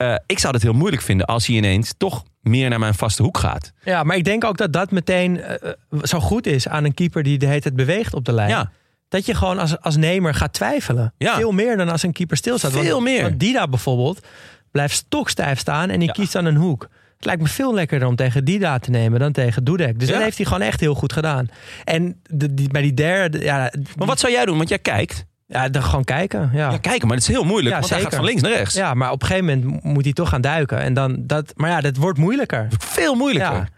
Eh, 0.00 0.14
ik 0.26 0.38
zou 0.38 0.54
het 0.54 0.62
heel 0.62 0.72
moeilijk 0.72 1.02
vinden 1.02 1.26
als 1.26 1.46
hij 1.46 1.56
ineens 1.56 1.94
toch 1.96 2.22
meer 2.40 2.68
naar 2.68 2.78
mijn 2.78 2.94
vaste 2.94 3.22
hoek 3.22 3.38
gaat. 3.38 3.72
Ja, 3.82 4.02
maar 4.02 4.16
ik 4.16 4.24
denk 4.24 4.44
ook 4.44 4.56
dat 4.56 4.72
dat 4.72 4.90
meteen 4.90 5.40
eh, 5.42 5.70
eh, 5.70 5.74
zo 6.02 6.20
goed 6.20 6.46
is 6.46 6.68
aan 6.68 6.84
een 6.84 6.94
keeper 6.94 7.22
die 7.22 7.38
de 7.38 7.46
hele 7.46 7.60
tijd 7.60 7.76
beweegt 7.76 8.14
op 8.14 8.24
de 8.24 8.32
lijn. 8.32 8.48
Ja, 8.48 8.70
Dat 9.08 9.26
je 9.26 9.34
gewoon 9.34 9.58
als, 9.58 9.80
als 9.80 9.96
nemer 9.96 10.34
gaat 10.34 10.52
twijfelen. 10.52 11.14
Ja. 11.18 11.36
Veel 11.36 11.52
meer 11.52 11.76
dan 11.76 11.88
als 11.88 12.02
een 12.02 12.12
keeper 12.12 12.36
stilstaat. 12.36 12.72
Want- 12.72 12.84
Veel 12.86 13.00
meer. 13.00 13.22
Want 13.22 13.40
Dida 13.40 13.68
bijvoorbeeld 13.68 14.26
blijft 14.70 14.94
stokstijf 14.94 15.58
staan 15.58 15.90
en 15.90 15.98
die 15.98 16.08
Ja. 16.08 16.14
kiest 16.14 16.32
dan 16.32 16.44
een 16.44 16.56
hoek. 16.56 16.82
Het 17.16 17.24
lijkt 17.24 17.42
me 17.42 17.48
veel 17.48 17.74
lekkerder 17.74 18.08
om 18.08 18.16
tegen 18.16 18.44
Dida 18.44 18.78
te 18.78 18.90
nemen 18.90 19.20
dan 19.20 19.32
tegen 19.32 19.64
Dudek. 19.64 19.98
Dus 19.98 20.08
Ja? 20.08 20.14
dat 20.14 20.22
heeft 20.22 20.36
hij 20.36 20.46
gewoon 20.46 20.62
echt 20.62 20.80
heel 20.80 20.94
goed 20.94 21.12
gedaan. 21.12 21.48
En 21.84 22.20
de, 22.30 22.54
die, 22.54 22.68
bij 22.68 22.82
die 22.82 22.94
derde, 22.94 23.38
ja, 23.40 23.72
Maar 23.96 24.06
wat 24.06 24.20
zou 24.20 24.32
jij 24.32 24.44
doen? 24.44 24.56
Want 24.56 24.68
jij 24.68 24.78
kijkt. 24.78 25.24
Ja, 25.50 25.68
dan 25.68 25.82
gewoon 25.82 26.04
kijken. 26.04 26.50
Ja. 26.52 26.70
Ja, 26.70 26.78
kijken, 26.78 27.06
maar 27.06 27.16
het 27.16 27.28
is 27.28 27.34
heel 27.34 27.44
moeilijk. 27.44 27.74
Ja, 27.74 27.80
want 27.80 27.90
hij 27.90 28.00
gaat 28.00 28.10
zeker. 28.12 28.16
van 28.16 28.26
links 28.26 28.42
naar 28.42 28.52
rechts. 28.58 28.74
Ja, 28.74 28.94
maar 28.94 29.10
op 29.10 29.22
een 29.22 29.26
gegeven 29.26 29.60
moment 29.62 29.84
moet 29.84 30.04
hij 30.04 30.12
toch 30.12 30.28
gaan 30.28 30.40
duiken. 30.40 30.78
En 30.78 30.94
dan 30.94 31.26
dat, 31.26 31.52
maar 31.56 31.70
ja, 31.70 31.80
dat 31.80 31.96
wordt 31.96 32.18
moeilijker. 32.18 32.68
Veel 32.78 33.14
moeilijker. 33.14 33.52
Ja, 33.52 33.68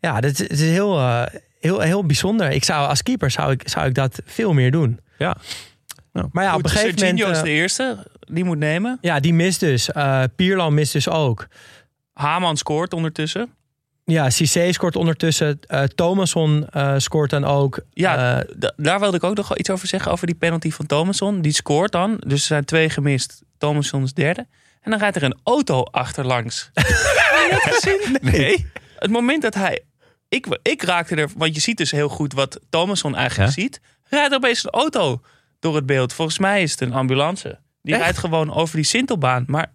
ja 0.00 0.20
dat 0.20 0.40
is, 0.40 0.40
is 0.40 0.60
heel, 0.60 0.98
eh, 0.98 1.22
heel, 1.60 1.80
heel 1.80 2.06
bijzonder. 2.06 2.50
Ik 2.50 2.64
zou 2.64 2.88
als 2.88 3.02
keeper 3.02 3.30
zou 3.30 3.52
ik, 3.52 3.68
zou 3.68 3.86
ik 3.86 3.94
dat 3.94 4.20
veel 4.24 4.52
meer 4.52 4.70
doen. 4.70 5.00
Ja. 5.18 5.36
Maar 6.32 6.44
ja, 6.44 6.54
op 6.54 6.64
een 6.64 6.70
gegeven 6.70 7.16
moment. 7.16 7.30
is 7.30 7.36
eh, 7.36 7.42
de 7.42 7.50
eerste. 7.50 8.06
Die 8.20 8.44
moet 8.44 8.58
nemen. 8.58 8.98
ja, 9.00 9.20
die 9.20 9.34
mist 9.34 9.60
dus. 9.60 9.92
Eh 9.92 10.22
Pierlo 10.36 10.70
mist 10.70 10.92
dus 10.92 11.08
ook. 11.08 11.46
Haman 12.12 12.56
scoort 12.56 12.92
ondertussen. 12.92 13.52
Ja, 14.10 14.30
Cissé 14.30 14.72
scoort 14.72 14.96
ondertussen. 14.96 15.60
eh 15.66 15.82
Thomasson 15.82 16.66
eh, 16.70 16.94
scoort 16.96 17.30
dan 17.30 17.44
ook. 17.44 17.80
Ja, 17.92 18.38
Eh, 18.42 18.68
daar 18.76 19.00
wilde 19.00 19.16
ik 19.16 19.24
ook 19.24 19.36
nog 19.36 19.56
iets 19.56 19.70
over 19.70 19.88
zeggen. 19.88 20.12
Over 20.12 20.26
die 20.26 20.36
penalty 20.36 20.70
van 20.70 20.86
Thomasson. 20.86 21.40
Die 21.40 21.52
scoort 21.52 21.92
dan. 21.92 22.16
Dus 22.26 22.40
er 22.40 22.46
zijn 22.46 22.64
twee 22.64 22.90
gemist. 22.90 23.42
Thomasson 23.58 24.02
is 24.02 24.12
derde. 24.12 24.46
En 24.80 24.90
dan 24.90 25.00
rijdt 25.00 25.16
er 25.16 25.22
een 25.22 25.38
auto 25.44 25.82
achterlangs. 25.82 26.70
Heb 26.74 26.86
je 26.86 27.48
dat 27.64 27.74
gezien? 27.74 28.16
Nee. 28.20 28.66
Het 28.98 29.10
moment 29.10 29.42
dat 29.42 29.54
hij... 29.54 29.80
Ik, 30.28 30.58
ik 30.62 30.82
raakte 30.82 31.14
er... 31.14 31.28
Want 31.36 31.54
je 31.54 31.60
ziet 31.60 31.76
dus 31.76 31.90
heel 31.90 32.08
goed 32.08 32.32
wat 32.32 32.60
Thomasson 32.70 33.16
eigenlijk 33.16 33.48
Ja. 33.56 33.62
ziet. 33.62 33.80
Rijdt 34.04 34.30
er 34.30 34.36
opeens 34.36 34.64
een 34.64 34.70
auto 34.70 35.20
door 35.60 35.74
het 35.76 35.86
beeld. 35.86 36.12
Volgens 36.12 36.38
mij 36.38 36.62
is 36.62 36.70
het 36.70 36.80
een 36.80 36.92
ambulance. 36.92 37.58
Die 37.82 37.94
Echt? 37.94 38.02
rijdt 38.02 38.18
gewoon 38.18 38.54
over 38.54 38.76
die 38.76 38.84
Sintelbaan. 38.84 39.44
Maar 39.46 39.72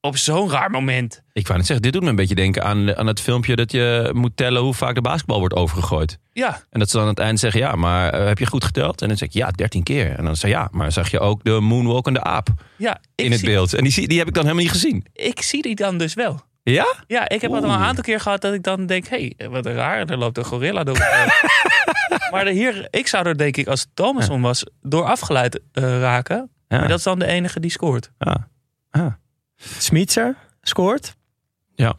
op 0.00 0.16
zo'n 0.16 0.50
raar 0.50 0.70
moment. 0.70 1.22
Ik 1.32 1.46
wou 1.46 1.58
net 1.58 1.66
zeggen, 1.66 1.84
dit 1.84 1.92
doet 1.92 2.02
me 2.02 2.08
een 2.08 2.16
beetje 2.16 2.34
denken 2.34 2.64
aan, 2.64 2.96
aan 2.96 3.06
het 3.06 3.20
filmpje 3.20 3.56
dat 3.56 3.72
je 3.72 4.10
moet 4.14 4.36
tellen 4.36 4.62
hoe 4.62 4.74
vaak 4.74 4.94
de 4.94 5.00
basketbal 5.00 5.38
wordt 5.38 5.54
overgegooid. 5.54 6.18
Ja, 6.32 6.62
En 6.70 6.78
dat 6.78 6.88
ze 6.90 6.94
dan 6.96 7.02
aan 7.04 7.10
het 7.10 7.18
eind 7.18 7.40
zeggen, 7.40 7.60
ja, 7.60 7.74
maar 7.74 8.12
eh, 8.12 8.26
heb 8.26 8.38
je 8.38 8.46
goed 8.46 8.64
geteld? 8.64 9.02
En 9.02 9.08
dan 9.08 9.16
zeg 9.16 9.28
ik, 9.28 9.34
ja, 9.34 9.50
13 9.50 9.82
keer. 9.82 10.16
En 10.16 10.24
dan 10.24 10.36
zeg 10.36 10.50
je, 10.50 10.56
ja, 10.56 10.68
maar 10.72 10.92
zag 10.92 11.10
je 11.10 11.20
ook 11.20 11.44
de 11.44 11.60
moonwalk 11.60 12.06
en 12.06 12.12
de 12.14 12.22
aap 12.22 12.48
ja 12.76 13.00
in 13.14 13.30
het 13.30 13.40
zie, 13.40 13.48
beeld? 13.48 13.74
En 13.74 13.82
die, 13.82 13.92
zie- 13.92 14.08
die 14.08 14.18
heb 14.18 14.28
ik 14.28 14.34
dan 14.34 14.42
helemaal 14.42 14.64
niet 14.64 14.72
gezien. 14.72 15.04
ik 15.12 15.42
zie 15.42 15.62
die 15.62 15.74
dan 15.74 15.98
dus 15.98 16.14
wel. 16.14 16.40
Ja? 16.62 16.94
Ja, 17.06 17.28
ik 17.28 17.40
heb 17.40 17.50
al 17.50 17.64
een 17.64 17.70
aantal 17.70 18.04
keer 18.04 18.20
gehad 18.20 18.40
dat 18.40 18.54
ik 18.54 18.62
dan 18.62 18.86
denk... 18.86 19.06
hé, 19.06 19.32
hey, 19.36 19.48
wat 19.48 19.66
raar, 19.66 20.06
er 20.06 20.16
loopt 20.18 20.38
een 20.38 20.44
gorilla 20.44 20.84
door. 20.84 20.98
maar 22.32 22.44
de 22.44 22.50
hier, 22.52 22.86
ik 22.90 23.06
zou 23.06 23.26
er 23.26 23.38
denk 23.38 23.56
ik, 23.56 23.66
als 23.66 23.80
het 23.80 23.88
Thomason 23.94 24.40
was... 24.40 24.64
door 24.80 25.04
afgeleid 25.04 25.60
eh, 25.72 26.00
raken. 26.00 26.50
Ja. 26.68 26.78
Maar 26.78 26.88
dat 26.88 26.98
is 26.98 27.04
dan 27.04 27.18
de 27.18 27.26
enige 27.26 27.60
die 27.60 27.70
scoort. 27.70 28.10
ja. 28.18 28.48
Ah. 28.90 29.06
Smitser 29.78 30.36
scoort. 30.62 31.16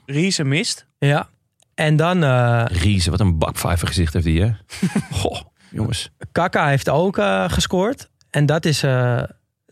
Riese 0.06 0.44
mist. 0.44 0.86
Ja. 1.00 1.30
En 1.74 1.96
dan 1.96 2.24
eh 2.24 2.66
Riese, 2.68 3.10
wat 3.10 3.20
een 3.20 3.38
bakvijver 3.38 3.88
gezicht 3.88 4.14
heeft 4.14 4.26
die, 4.26 4.42
hè? 4.42 4.52
Goh, 5.12 5.42
jongens. 5.72 6.10
Kaka 6.32 6.68
heeft 6.68 6.90
ook 6.90 7.18
eh, 7.18 7.50
gescoord. 7.50 8.10
En 8.30 8.46
dat 8.46 8.66
is. 8.66 8.84
eh, 8.84 9.24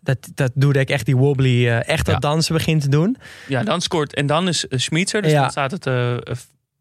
dat, 0.01 0.29
dat 0.33 0.51
doe 0.55 0.73
ik 0.73 0.89
echt 0.89 1.05
die 1.05 1.15
wobbly. 1.17 1.67
eh, 1.67 1.87
echt 1.87 2.05
dat 2.05 2.13
Ja. 2.13 2.19
dansen 2.19 2.53
begint 2.53 2.81
te 2.81 2.89
doen. 2.89 3.17
Ja, 3.47 3.63
dan 3.63 3.81
scoort... 3.81 4.13
En 4.13 4.25
dan 4.25 4.47
is 4.47 4.65
uh, 4.69 4.79
Schmitzer. 4.79 5.21
Dus 5.21 5.31
Ja. 5.31 5.41
dan 5.41 5.49
staat 5.51 5.71
het... 5.71 5.85
eh, 5.85 6.13
eh, 6.13 6.21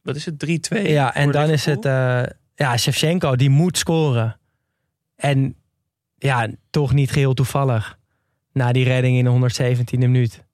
wat 0.03 0.17
is 0.17 0.25
het? 0.27 0.39
3-2. 0.47 0.83
Ja, 0.83 1.15
en 1.15 1.23
voor 1.23 1.33
dan 1.33 1.51
is 1.51 1.65
Liverpool. 1.65 1.93
het. 1.93 2.27
eh, 2.29 2.37
ja, 2.55 2.77
Shevchenko, 2.77 3.37
die 3.37 3.51
moet 3.51 3.79
scoren. 3.79 4.39
En 5.17 5.57
ja, 6.19 6.49
toch 6.71 6.93
niet 6.93 7.11
geheel 7.11 7.35
toevallig. 7.35 7.99
Na 8.53 8.73
die 8.73 8.85
redding 8.85 9.17
in 9.19 9.25
de 9.25 9.51
117e 9.53 9.99
minuut. 9.99 10.45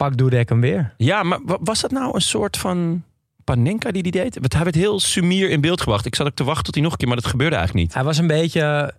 Pak 0.00 0.16
Dudek 0.16 0.48
hem 0.48 0.60
weer. 0.60 0.94
Ja, 0.96 1.22
maar 1.22 1.38
wa- 1.44 1.58
was 1.60 1.80
dat 1.80 1.90
nou 1.90 2.14
een 2.14 2.20
soort 2.20 2.56
van 2.56 3.02
Panenka 3.44 3.90
die 3.90 4.02
die 4.02 4.12
deed? 4.12 4.34
Want 4.40 4.52
hij 4.54 4.62
werd 4.64 4.74
heel 4.76 5.00
sumier 5.00 5.50
in 5.50 5.60
beeld 5.60 5.80
gebracht. 5.80 6.06
Ik 6.06 6.14
zat 6.14 6.26
ook 6.26 6.34
te 6.34 6.44
wachten 6.44 6.64
tot 6.64 6.74
hij 6.74 6.82
nog 6.82 6.92
een 6.92 6.98
keer, 6.98 7.08
maar 7.08 7.16
dat 7.16 7.26
gebeurde 7.26 7.56
eigenlijk 7.56 7.86
niet. 7.86 7.94
Hij 7.94 8.04
was 8.04 8.18
een 8.18 8.26
beetje. 8.26 8.94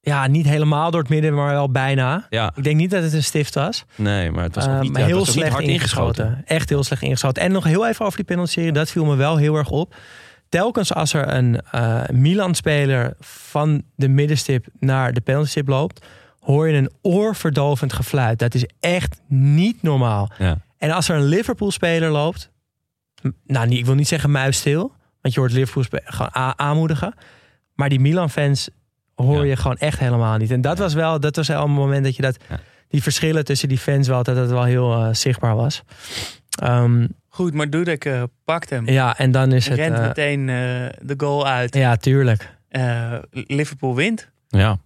Ja, 0.00 0.26
niet 0.26 0.46
helemaal 0.46 0.90
door 0.90 1.00
het 1.00 1.10
midden, 1.10 1.34
maar 1.34 1.52
wel 1.52 1.70
bijna. 1.70 2.26
Ja, 2.30 2.52
Ik 2.56 2.64
denk 2.64 2.76
niet 2.76 2.90
dat 2.90 3.02
het 3.02 3.12
een 3.12 3.22
stift 3.22 3.54
was. 3.54 3.84
nee, 3.94 4.30
maar 4.30 4.42
het 4.44 4.54
was 4.54 4.64
ook 4.66 4.70
Uh, 4.72 4.80
niet, 4.80 4.96
ja, 4.96 5.04
heel 5.04 5.18
was 5.18 5.28
ook 5.28 5.34
slecht 5.34 5.52
hard 5.52 5.64
ingeschoten. 5.64 6.24
ingeschoten. 6.24 6.56
Echt 6.56 6.68
heel 6.68 6.82
slecht 6.84 7.02
ingeschoten. 7.02 7.42
En 7.42 7.52
nog 7.52 7.64
heel 7.64 7.86
even 7.86 8.04
over 8.04 8.16
die 8.16 8.26
penalty 8.26 8.70
Dat 8.70 8.90
viel 8.90 9.04
me 9.04 9.14
wel 9.16 9.36
heel 9.36 9.54
erg 9.56 9.70
op. 9.70 9.94
Telkens 10.48 10.94
als 10.94 11.12
er 11.12 11.34
een 11.34 11.60
eh, 11.70 12.02
Milan-speler 12.12 13.14
van 13.20 13.82
de 13.94 14.08
middenstip 14.08 14.66
naar 14.80 15.12
de 15.12 15.20
penaltystip 15.20 15.68
loopt... 15.68 16.06
hoor 16.46 16.68
je 16.68 16.76
een 16.76 16.90
oorverdovend 17.02 17.92
gefluit. 17.92 18.38
Dat 18.38 18.54
is 18.54 18.66
echt 18.80 19.20
niet 19.28 19.82
normaal. 19.82 20.30
Ja. 20.38 20.58
En 20.78 20.90
als 20.90 21.08
er 21.08 21.16
een 21.16 21.24
Liverpool-speler 21.24 22.10
loopt... 22.10 22.50
Nou, 23.46 23.66
niet, 23.68 23.78
ik 23.78 23.84
wil 23.86 23.94
niet 23.94 24.08
zeggen 24.08 24.30
muisstil. 24.30 24.92
Want 25.20 25.34
je 25.34 25.40
hoort 25.40 25.52
Liverpool 25.52 26.00
gewoon 26.04 26.58
aanmoedigen. 26.58 27.14
Maar 27.74 27.88
die 27.88 28.00
Milan-fans 28.00 28.68
hoor 29.14 29.36
Ja. 29.44 29.50
je 29.50 29.56
gewoon 29.56 29.76
echt 29.76 29.98
helemaal 29.98 30.36
niet. 30.36 30.50
En 30.50 30.60
dat 30.60 30.78
was 30.78 30.94
wel, 30.94 31.20
dat 31.20 31.36
was 31.36 31.48
wel 31.48 31.64
een 31.64 31.70
moment 31.70 32.04
dat 32.04 32.16
je 32.16 32.22
dat... 32.22 32.36
Ja. 32.48 32.60
Die 32.88 33.02
verschillen 33.02 33.44
tussen 33.44 33.68
die 33.68 33.78
fans 33.78 34.08
wel, 34.08 34.22
dat 34.22 34.36
het 34.36 34.50
wel 34.50 34.64
heel 34.64 34.92
eh, 34.94 35.08
zichtbaar 35.14 35.56
was. 35.56 35.82
Ehm, 36.62 37.06
Goed, 37.28 37.54
maar 37.54 37.70
Dudek 37.70 38.04
eh, 38.04 38.22
pakt 38.44 38.70
hem. 38.70 38.88
ja, 38.88 39.18
en 39.18 39.30
dan 39.30 39.52
is 39.52 39.66
het... 39.68 39.78
rent 39.78 39.96
eh, 39.98 40.06
meteen 40.06 40.40
eh, 40.40 40.54
de 41.02 41.14
goal 41.16 41.46
uit. 41.46 41.74
ja, 41.74 41.96
tuurlijk. 41.96 42.56
Eh, 42.68 43.12
Liverpool 43.30 43.94
wint. 43.94 44.30
Ja. 44.48 44.78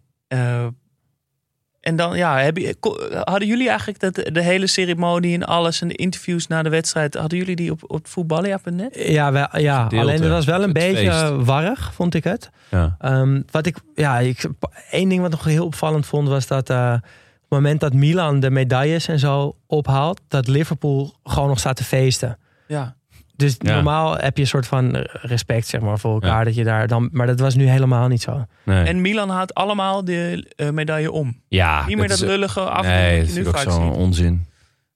En 1.91 1.97
dan, 1.97 2.17
ja, 2.17 2.39
heb 2.39 2.57
je, 2.57 2.75
ko- 2.81 2.99
hadden 3.25 3.49
jullie 3.49 3.69
eigenlijk 3.69 4.01
dat, 4.01 4.15
de 4.15 4.43
hele 4.43 4.67
ceremonie 4.67 5.35
en 5.35 5.45
alles 5.45 5.81
en 5.81 5.89
de 5.89 5.95
interviews 5.95 6.47
na 6.47 6.63
de 6.63 6.69
wedstrijd, 6.69 7.15
hadden 7.15 7.39
jullie 7.39 7.57
die 7.57 7.71
op, 7.71 7.81
op 7.87 8.07
voetballia.net? 8.07 8.95
Ja, 9.09 9.33
wel, 9.33 9.47
ja 9.59 9.87
alleen 9.91 10.21
het 10.23 10.31
was 10.31 10.45
wel 10.45 10.63
een 10.63 10.73
beetje 10.73 11.13
feest. 11.13 11.45
warrig, 11.45 11.95
vond 11.95 12.15
ik 12.15 12.25
het. 12.25 12.51
Ja. 12.71 12.97
Ehm, 12.99 13.43
wat 13.51 13.67
ik, 13.67 13.77
ja, 13.95 14.19
ik, 14.19 14.49
één 14.91 15.09
ding 15.09 15.21
wat 15.21 15.31
nog 15.31 15.45
heel 15.45 15.65
opvallend 15.65 16.07
vond 16.07 16.29
was 16.29 16.47
dat 16.47 16.71
eh, 16.71 16.93
op 16.97 17.03
het 17.41 17.49
moment 17.49 17.81
dat 17.81 17.93
Milan 17.93 18.41
de 18.41 18.51
medailles 18.51 19.09
en 19.09 19.19
zo 19.19 19.57
ophaalt, 19.67 20.21
dat 20.29 20.47
Liverpool 20.49 21.15
gewoon 21.25 21.49
nog 21.49 21.59
staat 21.59 21.77
te 21.77 21.85
feesten. 21.85 22.39
Ja. 22.67 22.95
Dus 23.41 23.55
Ja. 23.59 23.75
normaal 23.75 24.17
heb 24.17 24.37
je 24.37 24.43
een 24.43 24.49
soort 24.49 24.67
van 24.67 24.95
respect 25.11 25.67
zeg 25.67 25.81
maar, 25.81 25.99
voor 25.99 26.13
elkaar. 26.13 26.39
Ja. 26.39 26.45
Dat 26.45 26.55
je 26.55 26.65
daar 26.65 26.87
dan, 26.87 27.09
maar 27.13 27.27
dat 27.27 27.41
was 27.41 27.55
nu 27.55 27.69
helemaal 27.69 28.09
niet 28.09 28.23
zo. 28.23 28.45
Nee. 28.65 28.85
En 28.85 29.01
Milan 29.01 29.29
haalt 29.31 29.55
allemaal 29.55 30.05
de 30.05 30.53
eh, 30.57 30.71
medaille 30.71 31.11
om. 31.13 31.41
ja, 31.49 31.87
Niet 31.87 31.97
meer 31.97 32.09
dat 32.09 32.17
is- 32.17 32.25
lullige 32.25 32.61
af 32.61 32.83
Nee, 32.87 33.19
dat 33.19 33.27
dat 33.29 33.37
is 33.37 33.43
je 33.43 33.49
ook 33.49 33.73
zo'n 33.73 33.93
onzin. 33.93 34.47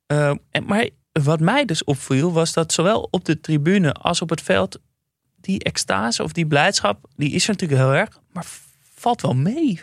Eh, 0.07 0.29
en, 0.51 0.65
maar 0.67 0.89
wat 1.13 1.41
mij 1.41 1.65
dus 1.65 1.85
opviel, 1.85 2.33
was 2.33 2.53
dat 2.53 2.73
zowel 2.73 3.09
op 3.11 3.25
de 3.25 3.41
tribune 3.41 3.93
als 3.93 4.23
op 4.23 4.31
het 4.31 4.43
veld, 4.43 4.79
die 5.41 5.63
extase 5.65 6.23
of 6.23 6.33
die 6.33 6.47
blijdschap, 6.47 7.05
die 7.17 7.31
is 7.33 7.45
er 7.45 7.51
natuurlijk 7.53 7.81
heel 7.81 7.95
erg, 7.95 8.09
maar 8.33 8.45
valt 8.95 9.21
wel 9.23 9.35
mee. 9.35 9.81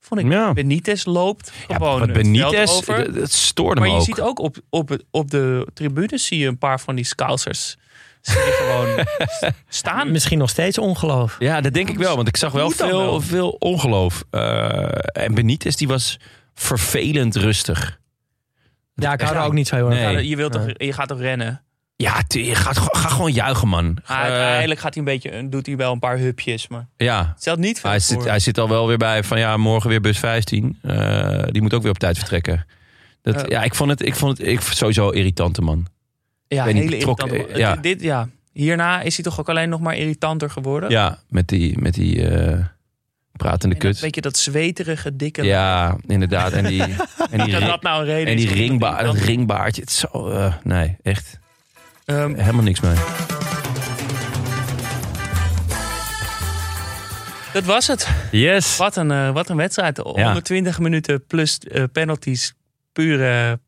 Vond 0.00 0.20
ik. 0.20 0.30
Ja. 0.30 0.52
Benitez 0.52 1.04
loopt 1.04 1.52
Ja, 1.68 1.74
gewoon 1.76 1.98
wat 1.98 2.08
het 2.08 2.16
veld 2.16 2.32
Benitez, 2.32 2.70
over. 2.70 3.04
dat- 3.04 3.14
dat 3.14 3.30
stoorde 3.30 3.80
Maar 3.80 3.88
me 3.88 3.94
je 3.94 4.00
ook. 4.00 4.06
ziet 4.06 4.20
ook 4.20 4.38
op, 4.38 4.56
op, 4.70 4.88
het- 4.88 5.04
op 5.10 5.30
de 5.30 5.66
tribunes 5.74 6.26
zie 6.26 6.38
je 6.38 6.46
een 6.46 6.58
paar 6.58 6.80
van 6.80 6.94
die 6.94 7.04
scousers 7.04 7.70
je 7.70 7.83
gewoon 8.30 9.06
staan. 9.68 10.10
Misschien 10.10 10.38
nog 10.38 10.50
steeds 10.50 10.78
ongeloof. 10.78 11.36
Ja, 11.38 11.60
dat 11.60 11.72
denk 11.74 11.88
ik 11.88 11.98
wel. 11.98 12.16
Want 12.16 12.28
ik 12.28 12.36
zag 12.36 12.52
wel 12.52 12.64
Moet 12.64 12.74
veel, 12.74 12.88
wel. 12.98 13.20
veel 13.20 13.50
ongeloof. 13.50 14.24
Eh, 14.30 14.88
en 15.24 15.34
Benitez 15.34 15.74
die 15.74 15.88
was 15.88 16.18
vervelend 16.54 17.36
rustig. 17.36 17.98
Ja, 18.94 19.12
ik 19.12 19.20
hou 19.20 19.36
er 19.36 19.42
ook 19.42 19.52
niet 19.52 19.68
zo 19.68 19.76
heel 19.76 19.90
erg 19.90 20.12
Nee. 20.12 20.28
je, 20.28 20.36
wilt 20.36 20.52
toch, 20.52 20.66
je 20.76 20.92
gaat 20.92 21.08
toch 21.08 21.20
rennen? 21.20 21.62
Ja, 21.96 22.22
je 22.28 22.54
gaat, 22.54 22.78
ga 22.78 23.08
gewoon 23.08 23.32
juichen, 23.32 23.68
man. 23.68 23.98
Maar 24.08 24.24
Eh, 24.26 24.32
uiteindelijk 24.32 24.80
gaat 24.80 24.94
hij 24.94 25.02
een 25.04 25.08
beetje, 25.12 25.48
doet 25.48 25.66
hij 25.66 25.76
wel 25.76 25.92
een 25.92 25.98
paar 25.98 26.18
hupjes, 26.18 26.68
maar 26.68 26.86
ja, 26.96 27.34
stelt 27.38 27.58
niet 27.58 27.80
veel 27.80 27.90
hij 27.90 28.00
voor. 28.00 28.16
zit, 28.16 28.24
hij 28.30 28.38
zit 28.38 28.58
al 28.58 28.68
wel 28.68 28.86
weer 28.86 28.96
bij 28.96 29.22
van 29.24 29.38
ja, 29.38 29.56
morgen 29.56 29.90
weer 29.90 30.00
bus 30.00 30.18
15. 30.18 30.78
Eh, 30.82 31.42
die 31.50 31.62
moet 31.62 31.74
ook 31.74 31.82
weer 31.82 31.90
op 31.90 31.98
tijd 31.98 32.18
vertrekken. 32.18 32.66
Dat, 33.22 33.34
Ja. 33.40 33.44
ja, 33.48 33.62
ik 33.62 33.74
vond 33.74 33.90
het, 33.90 34.02
ik 34.06 34.14
vond 34.14 34.38
het 34.38 34.46
ik, 34.46 34.60
sowieso 34.60 35.08
irritante 35.10 35.60
man. 35.62 35.86
Ja, 36.54 36.64
weet 36.64 36.74
niet, 36.74 36.82
hele 36.82 36.96
trok- 36.98 37.20
irritant. 37.22 37.50
eh, 37.50 37.56
ja. 37.58 37.76
Dit, 37.76 38.00
ja. 38.02 38.28
Hierna 38.52 39.00
is 39.00 39.14
hij 39.14 39.24
toch 39.24 39.40
ook 39.40 39.48
alleen 39.48 39.68
nog 39.68 39.80
maar 39.80 39.96
irritanter 39.96 40.50
geworden. 40.50 40.90
Ja, 40.90 41.18
met 41.28 41.48
die, 41.48 41.78
met 41.78 41.94
die 41.94 42.28
eh, 42.28 42.58
pratende 43.32 43.74
kut. 43.76 44.00
beetje 44.00 44.20
dat 44.20 44.36
zweterige, 44.36 45.16
dikke... 45.16 45.42
Ja, 45.44 45.96
inderdaad. 46.06 46.52
En 46.52 46.64
die, 46.64 46.82
en 47.30 47.44
die, 47.44 47.58
Dat 47.60 47.82
nou 47.82 48.00
een 48.00 48.06
reden 48.06 48.26
en 48.30 48.36
die 48.36 48.46
dat 48.46 48.56
ringba 48.56 48.90
dat 48.90 49.00
irritant- 49.00 49.24
ringbaardje. 49.28 49.80
Het 49.80 49.90
zo, 49.92 50.28
eh, 50.30 50.54
nee, 50.62 50.96
echt 51.02 51.38
Ehm, 52.04 52.34
helemaal 52.34 52.62
niks 52.62 52.80
mee. 52.80 52.94
dat 57.52 57.64
was 57.64 57.86
het. 57.86 58.08
Yes. 58.30 58.76
Wat 58.76 58.96
een, 58.96 59.10
eh, 59.10 59.30
wat 59.30 59.48
een 59.48 59.56
wedstrijd. 59.56 59.96
120 59.98 60.78
minuten 60.78 61.26
plus 61.26 61.58
eh, 61.58 61.82
penalties. 61.92 62.54
Pure, 62.92 63.60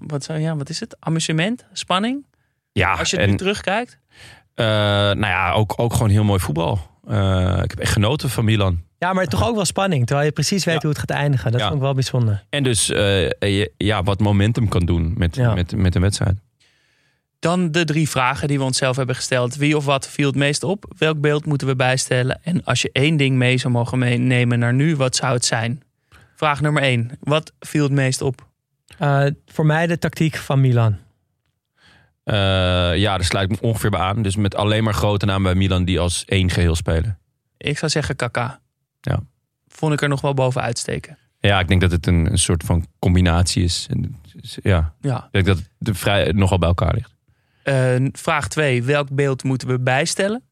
wat, 0.00 0.24
zou, 0.24 0.38
ja, 0.38 0.56
wat 0.56 0.68
is 0.68 0.80
het? 0.80 0.96
Amusement? 1.00 1.64
Spanning? 1.72 2.26
Ja, 2.72 2.92
Als 2.92 3.10
je 3.10 3.16
het 3.16 3.24
en 3.24 3.30
nu 3.30 3.36
terugkijkt. 3.36 3.98
eh, 4.54 4.66
nou 4.66 5.26
ja, 5.26 5.52
ook, 5.52 5.74
ook 5.76 5.92
gewoon 5.92 6.08
heel 6.10 6.24
mooi 6.24 6.40
voetbal. 6.40 6.80
Eh, 7.08 7.60
ik 7.62 7.70
heb 7.70 7.78
echt 7.78 7.92
genoten 7.92 8.30
van 8.30 8.44
Milan. 8.44 8.84
Ja, 8.98 9.12
maar 9.12 9.26
toch 9.26 9.46
ook 9.48 9.54
wel 9.54 9.64
spanning. 9.64 10.06
Terwijl 10.06 10.26
je 10.26 10.32
precies 10.32 10.64
weet 10.64 10.74
Ja. 10.74 10.80
hoe 10.80 10.90
het 10.90 10.98
gaat 10.98 11.10
eindigen. 11.10 11.50
Dat 11.50 11.60
Ja. 11.60 11.66
vond 11.66 11.78
ik 11.78 11.84
wel 11.84 11.94
bijzonder. 11.94 12.44
En 12.50 12.62
dus 12.62 12.90
eh, 12.90 13.28
je- 13.28 13.72
ja, 13.76 14.02
wat 14.02 14.20
momentum 14.20 14.68
kan 14.68 14.84
doen 14.86 15.14
met, 15.16 15.36
Ja. 15.36 15.54
met, 15.54 15.76
met 15.76 15.94
een 15.94 16.00
wedstrijd. 16.00 16.38
Dan 17.38 17.70
de 17.72 17.84
drie 17.84 18.08
vragen 18.08 18.48
die 18.48 18.58
we 18.58 18.64
onszelf 18.64 18.96
hebben 18.96 19.14
gesteld. 19.14 19.56
Wie 19.56 19.76
of 19.76 19.84
wat 19.84 20.08
viel 20.08 20.26
het 20.26 20.36
meest 20.36 20.62
op? 20.62 20.92
Welk 20.98 21.20
beeld 21.20 21.46
moeten 21.46 21.66
we 21.66 21.76
bijstellen? 21.76 22.40
En 22.42 22.64
als 22.64 22.82
je 22.82 22.90
één 22.92 23.16
ding 23.16 23.36
mee 23.36 23.58
zou 23.58 23.72
mogen 23.72 23.98
meenemen 23.98 24.58
naar 24.58 24.74
nu, 24.74 24.96
wat 24.96 25.16
zou 25.16 25.32
het 25.34 25.44
zijn? 25.44 25.82
Vraag 26.34 26.60
nummer 26.60 26.82
één. 26.82 27.10
Wat 27.20 27.52
viel 27.60 27.82
het 27.82 27.92
meest 27.92 28.20
op? 28.22 28.45
Eh, 28.98 29.26
voor 29.46 29.66
mij 29.66 29.86
de 29.86 29.98
tactiek 29.98 30.36
van 30.36 30.60
Milan. 30.60 30.96
Eh, 32.24 32.34
ja, 32.96 33.16
daar 33.16 33.24
sluit 33.24 33.50
ik 33.50 33.60
me 33.60 33.68
ongeveer 33.68 33.90
bij 33.90 34.00
aan. 34.00 34.22
Dus 34.22 34.36
met 34.36 34.54
alleen 34.54 34.84
maar 34.84 34.94
grote 34.94 35.26
namen 35.26 35.42
bij 35.42 35.54
Milan 35.54 35.84
die 35.84 36.00
als 36.00 36.24
één 36.24 36.50
geheel 36.50 36.74
spelen. 36.74 37.18
Ik 37.56 37.78
zou 37.78 37.90
zeggen 37.90 38.16
Kaka. 38.16 38.60
Ja. 39.00 39.20
Vond 39.68 39.92
ik 39.92 40.02
er 40.02 40.08
nog 40.08 40.20
wel 40.20 40.34
bovenuit 40.34 40.78
steken. 40.78 41.18
Ja, 41.38 41.60
ik 41.60 41.68
denk 41.68 41.80
dat 41.80 41.90
het 41.90 42.06
een, 42.06 42.30
een 42.30 42.38
soort 42.38 42.62
van 42.64 42.86
combinatie 42.98 43.64
is. 43.64 43.86
En, 43.90 44.16
ja, 44.62 44.94
Ja. 45.00 45.24
ik 45.24 45.32
denk 45.32 45.46
dat 45.46 45.56
het 45.56 45.68
de 45.78 45.94
vrij, 45.94 46.32
nogal 46.32 46.58
bij 46.58 46.68
elkaar 46.68 46.94
ligt. 46.94 47.14
Eh, 47.62 48.06
vraag 48.12 48.48
twee. 48.48 48.82
Welk 48.82 49.10
beeld 49.10 49.42
moeten 49.44 49.68
we 49.68 49.78
bijstellen? 49.80 50.42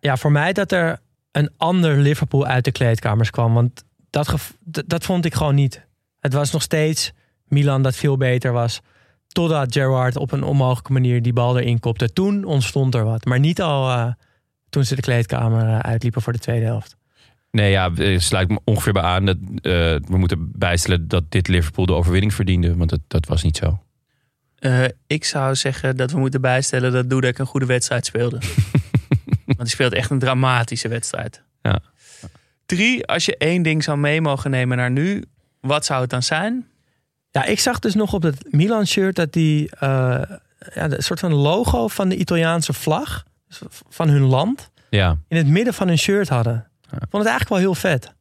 Ja, 0.00 0.16
voor 0.16 0.32
mij 0.32 0.52
dat 0.52 0.72
er 0.72 1.00
een 1.32 1.50
ander 1.56 1.96
Liverpool 1.96 2.46
uit 2.46 2.64
de 2.64 2.72
kleedkamers 2.72 3.30
kwam. 3.30 3.54
Want 3.54 3.84
dat, 4.10 4.54
dat 4.86 5.04
vond 5.04 5.24
ik 5.24 5.34
gewoon 5.34 5.54
niet. 5.54 5.86
Het 6.24 6.32
was 6.32 6.50
nog 6.50 6.62
steeds 6.62 7.12
Milan 7.48 7.82
dat 7.82 7.96
veel 7.96 8.16
beter 8.16 8.52
was. 8.52 8.80
Totdat 9.28 9.72
Gerrard 9.72 10.16
op 10.16 10.32
een 10.32 10.42
onmogelijke 10.42 10.92
manier 10.92 11.22
die 11.22 11.32
bal 11.32 11.58
erin 11.58 11.80
kopte. 11.80 12.12
Toen 12.12 12.44
ontstond 12.44 12.94
er 12.94 13.04
wat. 13.04 13.24
Maar 13.24 13.38
niet 13.38 13.62
al 13.62 13.90
eh, 13.90 14.12
toen 14.68 14.84
ze 14.84 14.94
de 14.94 15.02
kleedkamer 15.02 15.68
eh, 15.68 15.78
uitliepen 15.78 16.22
voor 16.22 16.32
de 16.32 16.38
tweede 16.38 16.64
helft. 16.64 16.96
Nee, 17.50 17.70
ja, 17.70 17.90
eh, 17.96 18.18
sluit 18.18 18.48
me 18.48 18.60
ongeveer 18.64 18.92
bij 18.92 19.02
aan. 19.02 19.24
Dat, 19.24 19.36
eh, 19.36 19.72
we 20.06 20.16
moeten 20.16 20.50
bijstellen 20.58 21.08
dat 21.08 21.24
dit 21.28 21.48
Liverpool 21.48 21.86
de 21.86 21.92
overwinning 21.92 22.34
verdiende. 22.34 22.76
Want 22.76 22.90
dat, 22.90 23.00
dat 23.08 23.26
was 23.26 23.42
niet 23.42 23.56
zo. 23.56 23.82
Eh, 24.58 24.84
ik 25.06 25.24
zou 25.24 25.54
zeggen 25.54 25.96
dat 25.96 26.10
we 26.10 26.18
moeten 26.18 26.40
bijstellen 26.40 26.92
dat 26.92 27.10
Dudek 27.10 27.38
een 27.38 27.46
goede 27.46 27.66
wedstrijd 27.66 28.06
speelde. 28.06 28.38
Want 29.46 29.58
hij 29.58 29.66
speelt 29.66 29.92
echt 29.92 30.10
een 30.10 30.18
dramatische 30.18 30.88
wedstrijd. 30.88 31.42
Ja. 31.62 31.80
Drie, 32.66 33.06
als 33.06 33.24
je 33.24 33.36
één 33.36 33.62
ding 33.62 33.82
zou 33.82 33.98
mee 33.98 34.20
mogen 34.20 34.50
nemen 34.50 34.76
naar 34.76 34.90
nu, 34.90 35.24
wat 35.66 35.84
zou 35.84 36.00
het 36.00 36.10
dan 36.10 36.22
zijn? 36.22 36.66
Ja, 37.30 37.44
ik 37.44 37.60
zag 37.60 37.78
dus 37.78 37.94
nog 37.94 38.12
op 38.12 38.22
het 38.22 38.52
Milan-shirt 38.52 39.16
dat 39.16 39.32
die 39.32 39.70
eh, 39.70 40.22
ja, 40.74 40.88
de 40.88 41.02
soort 41.02 41.20
van 41.20 41.32
logo 41.34 41.88
van 41.88 42.08
de 42.08 42.16
Italiaanse 42.16 42.72
vlag, 42.72 43.24
dus 43.48 43.60
van 43.88 44.08
hun 44.08 44.22
land, 44.22 44.70
Ja, 44.90 45.16
in 45.28 45.36
het 45.36 45.46
midden 45.46 45.74
van 45.74 45.88
hun 45.88 45.98
shirt 45.98 46.28
hadden. 46.28 46.68
Ik 46.82 46.90
vond 47.10 47.24
het 47.24 47.32
eigenlijk 47.32 47.48
wel 47.48 47.58
heel 47.58 47.74
vet. 47.74 48.12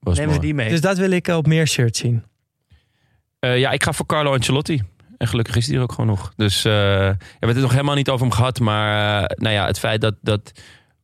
was 0.00 0.16
Nemen 0.16 0.34
we 0.34 0.38
mooi. 0.38 0.40
die 0.40 0.54
mee? 0.54 0.68
Dus 0.68 0.80
dat 0.80 0.98
wil 0.98 1.10
ik 1.10 1.28
eh, 1.28 1.36
op 1.36 1.46
meer 1.46 1.66
shirts 1.66 1.98
zien. 1.98 2.24
Eh, 3.38 3.58
ja, 3.58 3.70
ik 3.70 3.82
ga 3.82 3.92
voor 3.92 4.06
Carlo 4.06 4.32
Ancelotti. 4.32 4.82
En 5.18 5.28
gelukkig 5.28 5.56
is 5.56 5.66
hij 5.66 5.76
er 5.76 5.82
ook 5.82 5.90
gewoon 5.92 6.06
nog. 6.06 6.32
Dus 6.36 6.64
eh, 6.64 6.72
ja, 6.72 7.16
we 7.16 7.16
hebben 7.30 7.48
het 7.48 7.58
nog 7.58 7.70
helemaal 7.70 7.94
niet 7.94 8.08
over 8.08 8.26
hem 8.26 8.34
gehad. 8.34 8.60
Maar 8.60 9.22
eh, 9.22 9.36
nou 9.36 9.54
ja, 9.54 9.66
het 9.66 9.78
feit 9.78 10.00
dat, 10.00 10.14
dat 10.20 10.52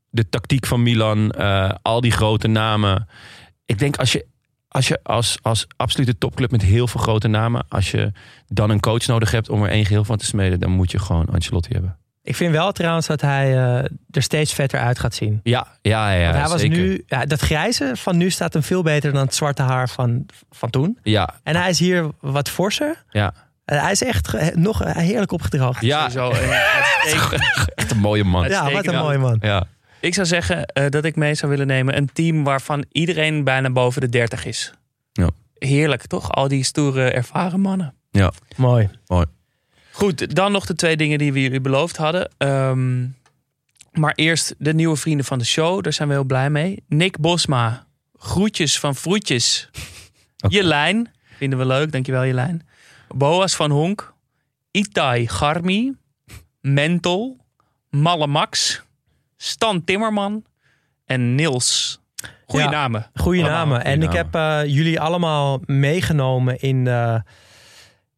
de 0.08 0.28
tactiek 0.28 0.66
van 0.66 0.82
Milan, 0.82 1.30
eh, 1.30 1.70
al 1.82 2.00
die 2.00 2.10
grote 2.10 2.48
namen. 2.48 3.08
Ik 3.66 3.78
denk 3.78 3.96
als 3.96 4.12
je 4.12 4.26
als, 4.72 4.88
je 4.88 5.00
als, 5.02 5.38
als 5.42 5.66
absolute 5.76 6.18
topclub 6.18 6.50
met 6.50 6.62
heel 6.62 6.86
veel 6.86 7.00
grote 7.00 7.28
namen, 7.28 7.64
als 7.68 7.90
je 7.90 8.12
dan 8.48 8.70
een 8.70 8.80
coach 8.80 9.06
nodig 9.06 9.30
hebt 9.30 9.48
om 9.48 9.62
er 9.62 9.70
één 9.70 9.84
geheel 9.86 10.04
van 10.04 10.16
te 10.16 10.24
smeden, 10.24 10.60
dan 10.60 10.70
moet 10.70 10.90
je 10.90 10.98
gewoon 10.98 11.26
Ancelotti 11.32 11.72
hebben. 11.72 11.96
Ik 12.22 12.36
vind 12.36 12.52
wel 12.52 12.72
trouwens 12.72 13.06
dat 13.06 13.20
hij 13.20 13.50
eh, 13.52 13.84
er 14.10 14.22
steeds 14.22 14.52
vetter 14.52 14.80
uit 14.80 14.98
gaat 14.98 15.14
zien. 15.14 15.40
Ja, 15.42 15.66
ja, 15.82 16.10
ja. 16.12 16.24
Want 16.24 16.36
hij 16.36 16.48
was 16.48 16.60
zeker. 16.60 16.78
nu, 16.78 17.02
ja, 17.06 17.24
dat 17.24 17.40
grijze 17.40 17.92
van 17.94 18.16
nu 18.16 18.30
staat 18.30 18.52
hem 18.52 18.62
veel 18.62 18.82
beter 18.82 19.12
dan 19.12 19.22
het 19.24 19.34
zwarte 19.34 19.62
haar 19.62 19.88
van, 19.88 20.26
van 20.50 20.70
toen. 20.70 20.98
Ja, 21.02 21.34
En 21.42 21.56
hij 21.56 21.70
is 21.70 21.78
hier 21.78 22.10
wat 22.20 22.48
forser. 22.48 23.04
ja. 23.10 23.32
En 23.64 23.78
hij 23.80 23.90
is 23.90 24.02
echt 24.02 24.54
nog 24.54 24.78
heerlijk 24.84 25.32
opgedroogd. 25.32 25.80
Ja, 25.80 26.10
eh, 26.10 26.28
uitstekend. 27.04 27.74
echt 27.74 27.90
een 27.90 27.98
mooie 27.98 28.24
man. 28.24 28.48
Ja, 28.48 28.70
wat 28.70 28.86
een 28.86 28.94
mooie 28.94 29.18
man. 29.18 29.38
Ja. 29.40 29.64
Ik 30.02 30.14
zou 30.14 30.26
zeggen 30.26 30.66
eh, 30.66 30.88
dat 30.88 31.04
ik 31.04 31.16
mee 31.16 31.34
zou 31.34 31.50
willen 31.50 31.66
nemen 31.66 31.96
een 31.96 32.12
team 32.12 32.44
waarvan 32.44 32.84
iedereen 32.92 33.44
bijna 33.44 33.70
boven 33.70 34.00
de 34.00 34.08
30 34.08 34.44
is. 34.44 34.72
Ja. 35.12 35.30
Heerlijk, 35.58 36.06
toch? 36.06 36.30
Al 36.30 36.48
die 36.48 36.64
stoere, 36.64 37.10
ervaren 37.10 37.60
mannen. 37.60 37.94
Mooi. 38.56 38.88
Goed, 39.92 40.34
dan 40.34 40.52
nog 40.52 40.66
de 40.66 40.74
twee 40.74 40.96
dingen 40.96 41.18
die 41.18 41.32
we 41.32 41.42
jullie 41.42 41.60
beloofd 41.60 41.96
hadden. 41.96 42.30
Ehm, 42.38 43.06
maar 43.92 44.12
eerst 44.14 44.54
de 44.58 44.74
nieuwe 44.74 44.96
vrienden 44.96 45.26
van 45.26 45.38
de 45.38 45.44
show. 45.44 45.82
Daar 45.82 45.92
zijn 45.92 46.08
we 46.08 46.14
heel 46.14 46.24
blij 46.24 46.50
mee. 46.50 46.82
Nick 46.88 47.18
Bosma. 47.18 47.86
Groetjes 48.18 48.78
van 48.78 48.94
Vroetjes. 48.94 49.70
Jelijn. 50.48 51.10
Vinden 51.36 51.58
we 51.58 51.66
leuk, 51.66 51.92
dankjewel 51.92 52.26
Jelijn. 52.26 52.66
Boas 53.08 53.54
van 53.54 53.70
Honk. 53.70 54.14
Itai 54.70 55.28
Garmi. 55.28 55.94
Mental. 56.60 57.36
Malle 57.90 58.26
Max. 58.26 58.82
Stan 59.42 59.84
Timmerman. 59.84 60.44
En 61.06 61.34
Niels. 61.34 62.00
Goeie 62.46 62.64
Ja. 62.64 62.70
namen. 62.70 63.10
Goeie 63.14 63.40
Allemaal 63.42 63.58
namen. 63.58 63.80
goeie 63.80 63.92
En 63.94 64.02
ik 64.02 64.12
namen. 64.12 64.16
heb 64.16 64.34
eh, 64.66 64.74
jullie 64.74 65.00
allemaal 65.00 65.60
meegenomen 65.66 66.60
in 66.60 66.84
de, 66.84 67.22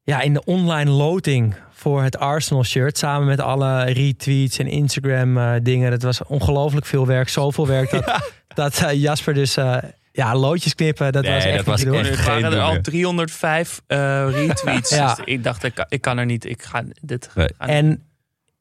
ja, 0.02 0.20
in 0.20 0.32
de 0.32 0.44
online 0.44 0.90
loting 0.90 1.54
voor 1.72 2.02
het 2.02 2.18
Arsenal 2.18 2.64
shirt. 2.64 2.98
Samen 2.98 3.26
met 3.26 3.40
alle 3.40 3.84
retweets 3.84 4.58
en 4.58 4.66
Instagram 4.66 5.38
eh, 5.38 5.52
dingen. 5.62 5.90
Dat 5.90 6.02
was 6.02 6.24
ongelooflijk 6.24 6.86
veel 6.86 7.06
werk. 7.06 7.28
Zoveel 7.28 7.66
werk 7.66 7.90
dat, 7.90 8.20
dat 8.54 8.82
eh, 8.82 8.92
Jasper 8.92 9.34
dus... 9.34 9.56
eh, 9.56 9.76
ja, 10.12 10.36
loodjes 10.36 10.74
knippen, 10.74 11.12
dat 11.12 11.22
Nee, 11.22 11.34
was 11.34 11.44
echt 11.44 11.56
dat 11.56 11.64
was 11.66 11.76
niet 11.84 11.92
te 11.92 11.92
doen. 11.92 12.04
echt 12.10 12.18
Er 12.18 12.24
waren 12.24 12.52
er 12.52 12.60
al 12.60 12.72
doen, 12.72 12.82
305 12.82 13.80
eh, 13.86 14.26
retweets. 14.30 14.90
Ja. 14.96 15.14
Dus 15.14 15.24
ik 15.24 15.44
dacht, 15.44 15.62
ik 15.64 15.74
kan, 15.74 15.84
ik 15.88 16.00
kan 16.00 16.18
er 16.18 16.24
niet. 16.26 16.44
Ik 16.44 16.62
ga 16.62 16.82
dit. 17.00 17.30
En 17.58 18.02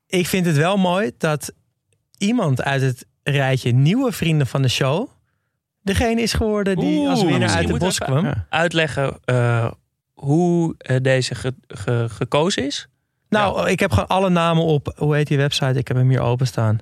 ik 0.08 0.28
vind 0.28 0.46
het 0.46 0.56
wel 0.58 0.78
mooi 0.78 1.12
dat 1.18 1.54
iemand 2.24 2.64
uit 2.64 2.82
het 2.82 3.06
rijtje 3.24 3.72
nieuwe 3.72 4.12
vrienden 4.12 4.48
van 4.48 4.62
de 4.62 4.68
show... 4.68 5.08
degene 5.82 6.22
is 6.22 6.34
geworden 6.34 6.76
die 6.76 6.98
Oeh, 7.00 7.10
als 7.10 7.24
winnaar 7.24 7.50
uit 7.50 7.64
de 7.64 7.70
moeten 7.70 7.88
bos 7.88 7.98
kwam. 8.00 8.26
Ja. 8.26 8.46
uitleggen 8.50 9.18
eh, 9.26 9.72
hoe 10.14 10.76
eh, 10.78 10.98
deze 11.02 11.36
ge- 11.36 11.56
ge- 11.68 12.06
gekozen 12.10 12.66
is? 12.66 12.88
Nou, 13.30 13.70
ik 13.70 13.80
heb 13.80 13.92
gewoon 13.92 14.08
alle 14.08 14.30
namen 14.30 14.64
op. 14.64 14.94
Hoe 14.98 15.16
heet 15.16 15.28
die 15.28 15.38
website? 15.38 15.80
Ik 15.80 15.88
heb 15.88 15.98
hem 15.98 16.10
hier 16.10 16.20
openstaan. 16.20 16.78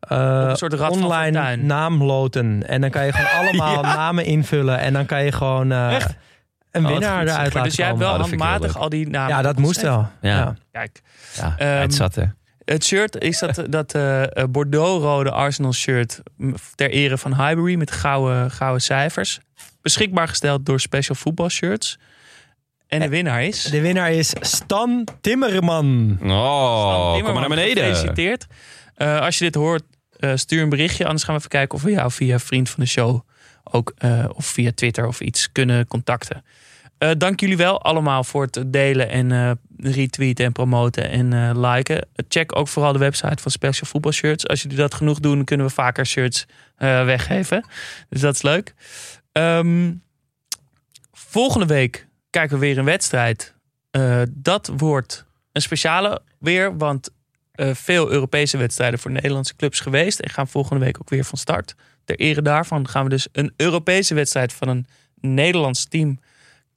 Eh, 0.00 0.18
Op 0.42 0.48
een 0.50 0.56
soort 0.56 0.72
Rad 0.72 0.94
van 0.96 1.04
online 1.04 1.36
Fortuin. 1.38 1.66
naamloten. 1.66 2.68
En 2.68 2.80
dan 2.80 2.90
kan 2.90 3.04
je 3.06 3.12
gewoon 3.12 3.30
allemaal 3.48 3.82
namen 3.82 4.24
invullen. 4.24 4.78
En 4.78 4.92
dan 4.92 5.06
kan 5.06 5.24
je 5.24 5.32
gewoon 5.32 5.72
eh, 5.72 5.94
Echt? 5.94 6.14
een 6.70 6.84
Oh, 6.86 6.90
winnaar 6.90 7.22
eruit 7.22 7.46
laten 7.46 7.62
dus 7.62 7.76
jij 7.76 7.86
hebt 7.86 7.98
wel 7.98 8.12
Oh, 8.14 8.20
handmatig 8.20 8.76
al 8.76 8.88
die 8.88 9.08
namen. 9.08 9.36
Ja, 9.36 9.42
dat 9.42 9.58
moest 9.58 9.80
wel. 9.80 10.06
Ja. 10.20 10.36
Ja. 10.38 10.54
Kijk, 10.72 11.00
Ja, 11.36 11.54
Ehm, 11.58 11.80
het 11.80 11.94
zat 11.94 12.14
hè. 12.14 12.24
Het 12.70 12.84
shirt 12.84 13.18
is 13.18 13.38
dat, 13.38 13.64
dat 13.68 13.94
eh, 13.94 14.22
eh, 14.22 14.48
Bordeaux-rode 14.50 15.30
Arsenal 15.30 15.72
shirt 15.72 16.20
ter 16.74 16.90
ere 16.90 17.18
van 17.18 17.34
Highbury 17.34 17.74
met 17.74 17.90
gouden, 17.90 18.50
gouden 18.50 18.82
cijfers. 18.82 19.40
Beschikbaar 19.82 20.28
gesteld 20.28 20.66
door 20.66 20.80
Special 20.80 21.16
Football 21.16 21.48
Shirts. 21.48 21.98
En 22.86 23.00
de 23.00 23.08
winnaar 23.08 23.44
is... 23.44 23.62
De 23.62 23.80
winnaar 23.80 24.12
is 24.12 24.32
Stan 24.40 25.08
Timmerman. 25.20 26.18
Oh, 26.22 26.26
kom 26.26 26.28
maar 26.28 27.14
Timmerman, 27.14 27.40
naar 27.40 27.48
beneden. 27.48 27.84
Gefeliciteerd. 27.84 28.46
Eh, 28.94 29.20
als 29.20 29.38
je 29.38 29.44
dit 29.44 29.54
hoort, 29.54 29.82
eh, 30.16 30.32
stuur 30.34 30.62
een 30.62 30.68
berichtje. 30.68 31.04
Anders 31.04 31.24
gaan 31.24 31.34
we 31.34 31.38
even 31.38 31.52
kijken 31.52 31.78
of 31.78 31.82
we 31.84 31.90
jou 31.90 32.10
via 32.10 32.38
vriend 32.38 32.70
van 32.70 32.82
de 32.82 32.88
show 32.88 33.26
ook 33.70 33.92
eh, 33.98 34.24
of 34.34 34.46
via 34.46 34.72
Twitter 34.74 35.06
of 35.06 35.20
iets 35.20 35.52
kunnen 35.52 35.86
contacten. 35.86 36.44
Eh, 36.98 37.10
dank 37.18 37.40
jullie 37.40 37.56
wel 37.56 37.82
allemaal 37.82 38.24
voor 38.24 38.42
het 38.42 38.64
delen 38.66 39.08
en 39.08 39.32
eh, 39.32 39.50
retweeten 39.80 40.44
en 40.44 40.52
promoten 40.52 41.10
en 41.10 41.32
eh, 41.32 41.50
liken. 41.72 42.08
Check 42.28 42.56
ook 42.56 42.68
vooral 42.68 42.92
de 42.92 42.98
website 42.98 43.42
van 43.42 43.50
Special 43.50 43.88
Football 43.88 44.12
Shirts. 44.12 44.46
Als 44.46 44.62
jullie 44.62 44.76
dat 44.76 44.94
genoeg 44.94 45.20
doen, 45.20 45.44
kunnen 45.44 45.66
we 45.66 45.72
vaker 45.72 46.06
shirts 46.06 46.46
eh, 46.76 47.04
weggeven. 47.04 47.66
Dus 48.08 48.20
dat 48.20 48.34
is 48.34 48.42
leuk. 48.42 48.74
Ehm, 49.32 49.92
volgende 51.12 51.66
week 51.66 52.06
kijken 52.30 52.58
we 52.58 52.66
weer 52.66 52.78
een 52.78 52.84
wedstrijd. 52.84 53.54
Eh, 53.90 54.22
dat 54.30 54.70
wordt 54.76 55.26
een 55.52 55.62
speciale 55.62 56.22
weer, 56.38 56.76
want 56.76 57.10
veel 57.72 58.10
Europese 58.10 58.56
wedstrijden 58.56 58.98
voor 58.98 59.10
Nederlandse 59.10 59.56
clubs 59.56 59.80
geweest. 59.80 60.18
En 60.18 60.30
gaan 60.30 60.48
volgende 60.48 60.84
week 60.84 60.96
ook 61.00 61.10
weer 61.10 61.24
van 61.24 61.38
start. 61.38 61.74
Ter 62.04 62.18
ere 62.18 62.42
daarvan 62.42 62.88
gaan 62.88 63.04
we 63.04 63.10
dus 63.10 63.28
een 63.32 63.52
Europese 63.56 64.14
wedstrijd 64.14 64.52
van 64.52 64.68
een 64.68 64.86
Nederlands 65.20 65.84
team 65.84 66.20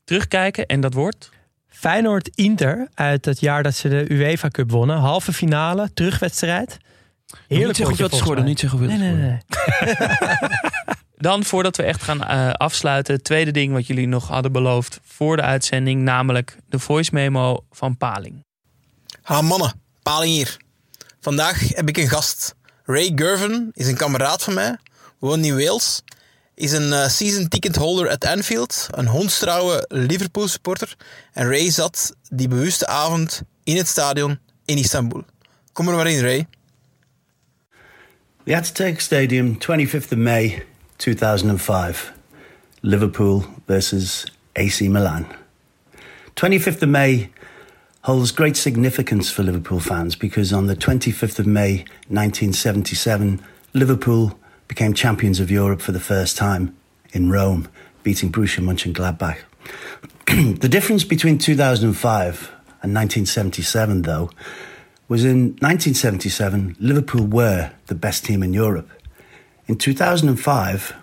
terugkijken. 0.03 0.65
En 0.65 0.81
dat 0.81 0.93
wordt. 0.93 1.29
Feyenoord 1.81 2.29
Inter 2.35 2.87
uit 2.93 3.25
het 3.25 3.39
jaar 3.39 3.63
dat 3.63 3.75
ze 3.75 3.89
de 3.89 4.05
UEFA 4.09 4.47
Cup 4.47 4.71
wonnen. 4.71 4.97
Halve 4.97 5.33
finale, 5.33 5.93
terugwedstrijd. 5.93 6.69
Niet 6.69 7.39
Heerlijk 7.47 7.77
zeggen 7.77 8.09
hoeveel. 8.09 8.43
Niet 8.43 8.59
zeggen 8.59 8.79
hoeveel 8.79 8.97
Nee, 8.97 9.13
nee, 9.13 9.21
nee. 9.21 9.95
Dan, 11.27 11.43
voordat 11.43 11.77
we 11.77 11.83
echt 11.83 12.03
gaan 12.03 12.23
eh, 12.23 12.51
afsluiten, 12.51 13.13
het 13.13 13.23
tweede 13.23 13.51
ding 13.51 13.73
wat 13.73 13.87
jullie 13.87 14.07
nog 14.07 14.27
hadden 14.27 14.51
beloofd 14.51 14.99
voor 15.03 15.35
de 15.35 15.41
uitzending, 15.41 16.01
namelijk 16.01 16.57
de 16.69 16.79
voice 16.79 17.09
memo 17.13 17.65
van 17.71 17.97
Paling. 17.97 18.45
Ha 19.21 19.41
mannen, 19.41 19.73
Paling 20.03 20.33
hier. 20.33 20.57
Vandaag 21.19 21.67
heb 21.69 21.89
ik 21.89 21.97
een 21.97 22.09
gast. 22.09 22.55
Ray 22.83 23.11
Gervin 23.15 23.69
is 23.73 23.87
een 23.87 23.97
kameraad 23.97 24.43
van 24.43 24.53
mij, 24.53 24.77
woont 25.19 25.45
in 25.45 25.55
Wales, 25.55 26.03
is 26.61 26.71
een 26.71 26.93
eh, 26.93 27.07
season 27.07 27.47
ticket 27.47 27.75
holder 27.75 28.09
at 28.09 28.25
Anfield, 28.25 28.87
een 28.91 29.07
hondstrouwe 29.07 29.85
Liverpool 29.87 30.47
supporter. 30.47 30.95
En 31.33 31.47
Ray 31.47 31.69
zat 31.69 32.15
die 32.29 32.47
bewuste 32.47 32.87
avond 32.87 33.41
in 33.63 33.77
het 33.77 33.87
stadion 33.87 34.39
in 34.65 34.77
Istanbul. 34.77 35.23
Kom 35.73 35.87
er 35.87 35.95
maar 35.95 36.09
in, 36.09 36.21
Ray. 36.21 36.47
The 38.43 38.55
Atatürk 38.55 38.99
Stadium, 38.99 39.57
25th 39.57 40.11
of 40.11 40.15
May 40.15 40.63
2005. 40.95 42.13
Liverpool 42.79 43.45
versus 43.65 44.23
AC 44.53 44.79
Milan. 44.79 45.25
25th 46.33 46.81
of 46.81 46.87
May 46.87 47.29
holds 47.99 48.31
great 48.31 48.57
significance 48.57 49.33
for 49.33 49.43
Liverpool 49.43 49.79
fans 49.79 50.17
because 50.17 50.55
on 50.55 50.67
the 50.67 50.75
25th 50.75 51.39
of 51.39 51.45
May 51.45 51.85
1977, 52.07 53.39
Liverpool 53.71 54.39
became 54.71 54.93
champions 54.93 55.41
of 55.41 55.51
Europe 55.51 55.81
for 55.81 55.91
the 55.91 55.99
first 55.99 56.37
time 56.37 56.73
in 57.11 57.29
Rome, 57.29 57.67
beating 58.03 58.31
Borussia 58.31 58.63
Mönchengladbach. 58.63 59.39
the 60.61 60.69
difference 60.69 61.03
between 61.03 61.37
2005 61.37 62.37
and 62.81 62.95
1977, 62.95 64.03
though, 64.03 64.29
was 65.09 65.25
in 65.25 65.57
1977, 65.59 66.77
Liverpool 66.79 67.25
were 67.25 67.73
the 67.87 67.95
best 67.95 68.23
team 68.23 68.41
in 68.41 68.53
Europe. 68.53 68.89
In 69.67 69.77
2005, 69.77 70.95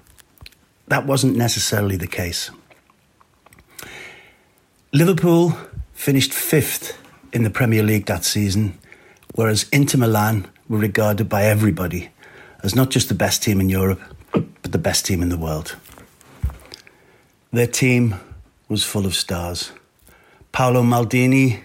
that 0.87 1.05
wasn't 1.05 1.37
necessarily 1.37 1.99
the 1.99 2.07
case. 2.07 2.51
Liverpool 4.95 5.59
finished 5.93 6.33
fifth 6.33 6.99
in 7.35 7.43
the 7.43 7.51
Premier 7.51 7.83
League 7.83 8.07
that 8.07 8.25
season, 8.25 8.79
whereas 9.35 9.69
Inter 9.73 9.99
Milan 9.99 10.49
were 10.71 10.79
regarded 10.79 11.29
by 11.29 11.45
everybody 11.45 12.09
as 12.63 12.75
not 12.75 12.91
just 12.91 13.09
the 13.09 13.15
best 13.15 13.43
team 13.43 13.61
in 13.61 13.69
Europe, 13.69 14.01
but 14.33 14.73
the 14.73 14.79
best 14.79 15.07
team 15.07 15.23
in 15.23 15.29
the 15.29 15.39
world. 15.39 15.77
Their 17.53 17.67
team 17.67 18.17
was 18.69 18.85
full 18.85 19.07
of 19.07 19.15
stars. 19.15 19.73
Paolo 20.53 20.83
Maldini, 20.83 21.61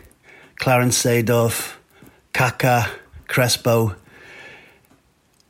Clarence 0.60 1.04
Seedorf, 1.04 1.74
Kaká, 2.34 2.90
Crespo, 3.28 3.96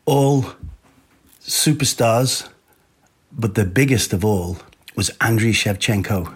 all 0.05 0.45
superstars, 1.41 2.49
but 3.31 3.55
the 3.55 3.65
biggest 3.65 4.13
of 4.13 4.23
all 4.23 4.57
was 4.95 5.09
Andriy 5.21 5.51
Shevchenko, 5.51 6.33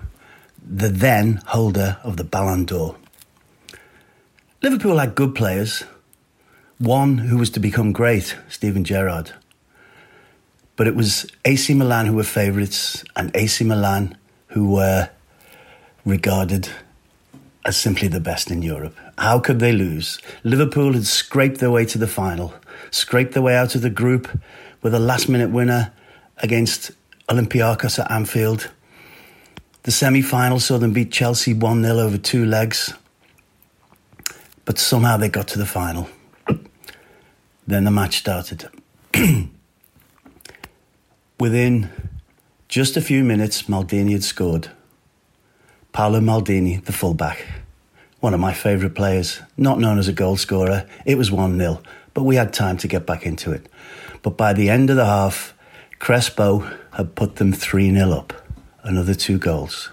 the 0.66 0.90
then 0.90 1.42
holder 1.48 1.98
of 2.04 2.18
the 2.18 2.24
Ballon 2.24 2.66
d'Or. 2.66 2.96
Liverpool 4.62 4.98
had 4.98 5.16
good 5.16 5.36
players, 5.36 5.84
one 6.80 7.18
who 7.18 7.38
was 7.38 7.50
to 7.52 7.60
become 7.60 7.92
great, 7.92 8.38
Steven 8.50 8.84
Gerrard. 8.84 9.32
But 10.76 10.88
it 10.88 10.96
was 10.96 11.26
AC 11.44 11.74
Milan 11.74 12.06
who 12.06 12.14
were 12.14 12.24
favourites 12.24 13.04
and 13.16 13.36
AC 13.36 13.64
Milan 13.64 14.16
who 14.48 14.72
were 14.72 15.10
regarded 16.06 16.70
as 17.66 17.76
simply 17.76 18.08
the 18.08 18.20
best 18.20 18.52
in 18.52 18.62
Europe. 18.62 18.96
How 19.18 19.40
could 19.40 19.60
they 19.60 19.72
lose? 19.72 20.20
Liverpool 20.44 20.94
had 20.94 21.06
scraped 21.06 21.60
their 21.60 21.72
way 21.72 21.86
to 21.86 21.98
the 21.98 22.08
final, 22.08 22.54
scraped 22.92 23.34
their 23.34 23.42
way 23.42 23.56
out 23.56 23.76
of 23.76 23.82
the 23.82 23.90
group 23.90 24.40
with 24.82 24.94
a 24.94 25.00
last 25.00 25.28
minute 25.28 25.50
winner 25.50 25.92
against 26.38 26.92
Olympiacos 27.28 28.00
at 28.00 28.10
Anfield. 28.12 28.70
The 29.84 29.92
semi 29.92 30.22
final 30.22 30.60
saw 30.60 30.78
them 30.78 30.94
beat 30.94 31.12
Chelsea 31.12 31.54
1 31.54 31.84
0 31.84 31.98
over 31.98 32.18
two 32.18 32.46
legs, 32.46 32.94
but 34.64 34.78
somehow 34.78 35.18
they 35.18 35.30
got 35.30 35.48
to 35.50 35.58
the 35.58 35.66
final. 35.66 36.08
Then 37.68 37.84
the 37.84 37.92
match 37.92 38.20
started. 38.20 38.70
Within 41.40 41.90
just 42.70 42.96
a 42.96 43.02
few 43.02 43.26
minutes, 43.26 43.64
Maldini 43.64 44.14
had 44.14 44.24
scored. 44.24 44.72
Paolo 45.92 46.22
Maldini, 46.22 46.84
the 46.84 46.94
fullback, 46.94 47.46
one 48.22 48.34
of 48.34 48.40
my 48.40 48.54
favourite 48.54 48.96
players, 48.96 49.42
not 49.58 49.80
known 49.80 50.00
as 50.00 50.08
a 50.08 50.14
goal 50.14 50.38
scorer. 50.38 50.88
It 51.06 51.18
was 51.18 51.30
1 51.30 51.58
0, 51.58 51.82
but 52.14 52.24
we 52.24 52.38
had 52.38 52.54
time 52.54 52.78
to 52.78 52.88
get 52.88 53.06
back 53.06 53.26
into 53.26 53.52
it. 53.52 53.68
But 54.22 54.38
by 54.38 54.54
the 54.54 54.70
end 54.70 54.90
of 54.90 54.96
the 54.96 55.06
half, 55.06 55.54
Crespo 56.00 56.60
had 56.94 57.16
put 57.16 57.36
them 57.36 57.52
3 57.52 57.94
0 57.94 58.12
up, 58.12 58.34
another 58.84 59.14
two 59.14 59.38
goals. 59.38 59.90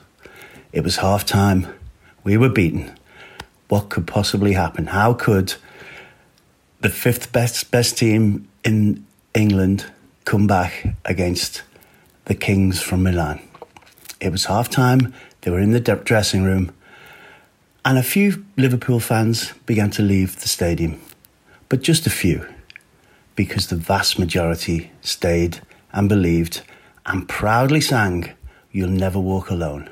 It 0.72 0.84
was 0.84 0.96
half 0.96 1.26
time. 1.26 1.66
We 2.22 2.36
were 2.36 2.48
beaten. 2.48 2.96
What 3.68 3.88
could 3.88 4.06
possibly 4.06 4.52
happen? 4.52 4.86
How 4.86 5.12
could 5.14 5.54
the 6.84 6.90
fifth 6.90 7.32
best 7.32 7.70
best 7.70 7.96
team 7.96 8.46
in 8.62 9.06
England 9.32 9.86
come 10.26 10.46
back 10.46 10.94
against 11.06 11.62
the 12.26 12.34
Kings 12.34 12.82
from 12.82 13.02
Milan? 13.02 13.40
It 14.20 14.30
was 14.30 14.44
half 14.44 14.68
time. 14.68 15.14
They 15.40 15.50
were 15.50 15.60
in 15.60 15.72
the 15.72 15.80
dressing 15.80 16.44
room, 16.44 16.72
and 17.86 17.96
a 17.96 18.02
few 18.02 18.44
Liverpool 18.58 19.00
fans 19.00 19.54
began 19.64 19.90
to 19.92 20.02
leave 20.02 20.42
the 20.42 20.48
stadium, 20.48 21.00
but 21.70 21.80
just 21.80 22.06
a 22.06 22.10
few, 22.10 22.46
because 23.34 23.68
the 23.68 23.76
vast 23.76 24.18
majority 24.18 24.90
stayed 25.00 25.62
and 25.94 26.06
believed 26.06 26.60
and 27.06 27.26
proudly 27.26 27.80
sang, 27.80 28.30
You'll 28.72 28.90
Never 28.90 29.18
Walk 29.18 29.48
Alone. 29.48 29.88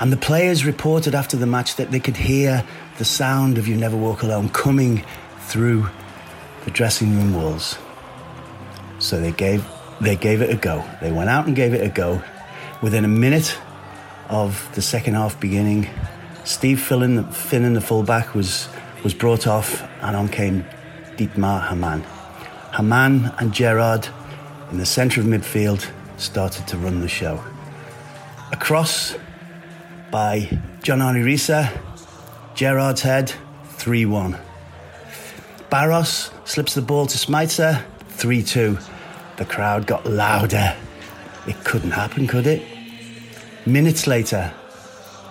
And 0.00 0.12
the 0.12 0.16
players 0.16 0.64
reported 0.64 1.14
after 1.14 1.36
the 1.36 1.46
match 1.46 1.76
that 1.76 1.92
they 1.92 2.00
could 2.00 2.16
hear 2.16 2.64
the 2.98 3.04
sound 3.04 3.58
of 3.58 3.68
You 3.68 3.76
Never 3.76 3.96
Walk 3.96 4.24
Alone 4.24 4.48
coming 4.48 5.04
through 5.50 5.88
the 6.64 6.70
dressing 6.70 7.16
room 7.16 7.34
walls. 7.34 7.76
So 9.00 9.20
they 9.20 9.32
gave, 9.32 9.66
they 10.00 10.16
gave 10.16 10.42
it 10.42 10.50
a 10.50 10.56
go. 10.56 10.84
They 11.00 11.10
went 11.10 11.28
out 11.28 11.46
and 11.46 11.56
gave 11.56 11.74
it 11.74 11.82
a 11.82 11.88
go. 11.88 12.22
Within 12.80 13.04
a 13.04 13.08
minute 13.08 13.58
of 14.28 14.68
the 14.74 14.82
second 14.82 15.14
half 15.14 15.40
beginning, 15.40 15.88
Steve 16.44 16.78
Finnan, 16.78 17.24
Finnan 17.32 17.74
the 17.74 17.80
fullback, 17.80 18.34
was, 18.34 18.68
was 19.02 19.12
brought 19.12 19.46
off, 19.46 19.82
and 20.02 20.16
on 20.16 20.28
came 20.28 20.64
Dietmar 21.16 21.68
Hamann. 21.68 22.04
Hamann 22.72 23.34
and 23.38 23.52
Gerard 23.52 24.08
in 24.70 24.78
the 24.78 24.86
centre 24.86 25.20
of 25.20 25.26
midfield 25.26 25.90
started 26.16 26.66
to 26.68 26.78
run 26.78 27.00
the 27.00 27.08
show. 27.08 27.42
Across 28.52 29.16
by 30.10 30.60
John 30.82 31.02
Arne 31.02 31.24
Risa, 31.24 31.76
Gerard's 32.54 33.02
head, 33.02 33.32
3 33.78 34.06
1. 34.06 34.36
Barros 35.70 36.32
slips 36.44 36.74
the 36.74 36.82
ball 36.82 37.06
to 37.06 37.16
Smeitzer, 37.16 37.84
3 38.08 38.42
2. 38.42 38.76
The 39.36 39.44
crowd 39.44 39.86
got 39.86 40.04
louder. 40.04 40.76
It 41.46 41.62
couldn't 41.62 41.92
happen, 41.92 42.26
could 42.26 42.48
it? 42.48 42.62
Minutes 43.66 44.08
later, 44.08 44.52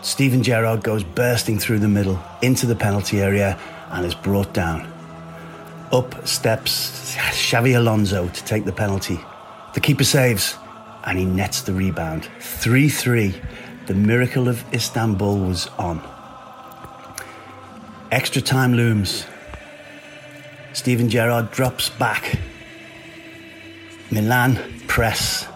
Stephen 0.02 0.42
Gerrard 0.42 0.82
goes 0.82 1.04
bursting 1.04 1.60
through 1.60 1.80
the 1.80 1.90
middle 1.90 2.24
into 2.42 2.66
the 2.66 2.76
penalty 2.76 3.20
area 3.20 3.60
and 3.92 4.06
is 4.06 4.16
brought 4.16 4.54
down. 4.54 4.90
Up 5.92 6.26
steps 6.26 7.16
Xavi 7.16 7.76
Alonso 7.76 8.30
to 8.30 8.46
take 8.46 8.64
the 8.64 8.72
penalty. 8.72 9.20
The 9.74 9.82
keeper 9.82 10.06
saves 10.06 10.56
and 11.04 11.18
he 11.18 11.26
nets 11.26 11.64
the 11.64 11.74
rebound. 11.74 12.30
3 12.40 12.88
3. 12.88 13.36
The 13.88 13.94
miracle 13.94 14.48
of 14.48 14.64
Istanbul 14.74 15.38
was 15.40 15.68
on. 15.78 16.02
Extra 18.10 18.42
time 18.42 18.74
looms. 18.74 19.26
Stephen 20.74 21.10
Gerrard 21.10 21.52
drops 21.52 21.90
back. 21.90 22.38
Milan 24.12 24.60
press, 24.88 25.48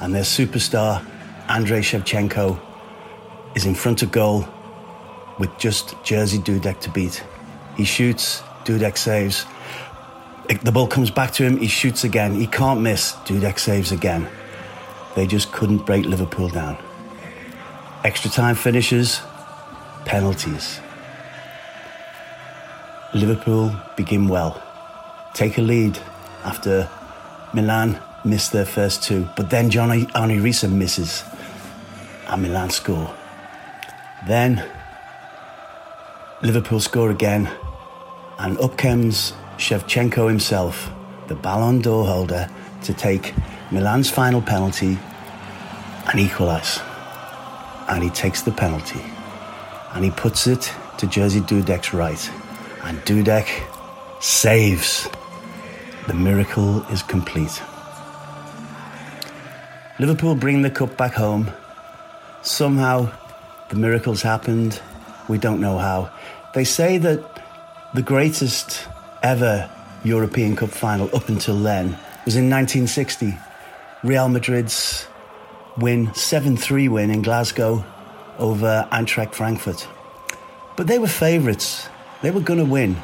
and 0.00 0.14
their 0.14 0.22
superstar, 0.22 1.04
Andrei 1.48 1.80
Shevchenko, 1.80 2.60
is 3.54 3.66
in 3.66 3.74
front 3.74 4.02
of 4.02 4.10
goal 4.12 4.46
with 5.38 5.56
just 5.58 5.94
Jersey 6.04 6.38
Dudek 6.38 6.80
to 6.80 6.90
beat. 6.90 7.24
He 7.76 7.84
shoots, 7.84 8.42
Dudek 8.64 8.96
saves. 8.96 9.46
The 10.62 10.72
ball 10.72 10.86
comes 10.86 11.10
back 11.10 11.32
to 11.34 11.44
him, 11.44 11.58
he 11.58 11.68
shoots 11.68 12.04
again. 12.04 12.34
He 12.34 12.46
can't 12.46 12.80
miss, 12.80 13.12
Dudek 13.24 13.58
saves 13.58 13.92
again. 13.92 14.28
They 15.14 15.26
just 15.26 15.52
couldn't 15.52 15.86
break 15.86 16.04
Liverpool 16.04 16.48
down. 16.48 16.78
Extra 18.04 18.30
time 18.30 18.54
finishes, 18.54 19.20
penalties. 20.04 20.80
Liverpool 23.14 23.74
begin 23.96 24.28
well, 24.28 24.62
take 25.32 25.56
a 25.56 25.62
lead 25.62 25.98
after 26.44 26.88
Milan 27.54 27.98
missed 28.24 28.52
their 28.52 28.66
first 28.66 29.02
two, 29.02 29.26
but 29.34 29.48
then 29.48 29.70
Johnny 29.70 30.04
Arnie 30.14 30.40
Risa 30.40 30.70
misses 30.70 31.24
and 32.26 32.42
Milan 32.42 32.68
score. 32.68 33.14
Then 34.26 34.62
Liverpool 36.42 36.80
score 36.80 37.10
again, 37.10 37.48
and 38.38 38.58
up 38.58 38.76
comes 38.76 39.32
Shevchenko 39.56 40.28
himself, 40.28 40.90
the 41.28 41.34
Ballon 41.34 41.80
d'Or 41.80 42.06
holder, 42.06 42.50
to 42.82 42.92
take 42.92 43.34
Milan's 43.70 44.10
final 44.10 44.42
penalty 44.42 44.98
and 46.10 46.20
equalise. 46.20 46.80
And 47.88 48.04
he 48.04 48.10
takes 48.10 48.42
the 48.42 48.52
penalty 48.52 49.00
and 49.94 50.04
he 50.04 50.10
puts 50.10 50.46
it 50.46 50.72
to 50.98 51.06
Jersey 51.06 51.40
Dudek's 51.40 51.94
right. 51.94 52.30
And 52.88 52.98
Dudek 53.04 53.46
saves. 54.18 55.10
The 56.06 56.14
miracle 56.14 56.80
is 56.86 57.02
complete. 57.02 57.60
Liverpool 59.98 60.34
bring 60.34 60.62
the 60.62 60.70
cup 60.70 60.96
back 60.96 61.12
home. 61.12 61.50
Somehow 62.40 63.12
the 63.68 63.76
miracles 63.76 64.22
happened. 64.22 64.80
We 65.28 65.36
don't 65.36 65.60
know 65.60 65.76
how. 65.76 66.10
They 66.54 66.64
say 66.64 66.96
that 66.96 67.20
the 67.92 68.00
greatest 68.00 68.88
ever 69.22 69.68
European 70.02 70.56
Cup 70.56 70.70
final 70.70 71.14
up 71.14 71.28
until 71.28 71.58
then 71.58 71.88
was 72.24 72.36
in 72.36 72.48
1960. 72.48 73.36
Real 74.02 74.30
Madrid's 74.30 75.06
win, 75.76 76.14
7 76.14 76.56
3 76.56 76.88
win 76.88 77.10
in 77.10 77.20
Glasgow 77.20 77.84
over 78.38 78.88
Eintracht 78.90 79.34
Frankfurt. 79.34 79.86
But 80.74 80.86
they 80.86 80.98
were 80.98 81.06
favourites. 81.06 81.86
They 82.22 82.30
were 82.30 82.40
going 82.40 82.58
to 82.58 82.64
win. 82.64 82.96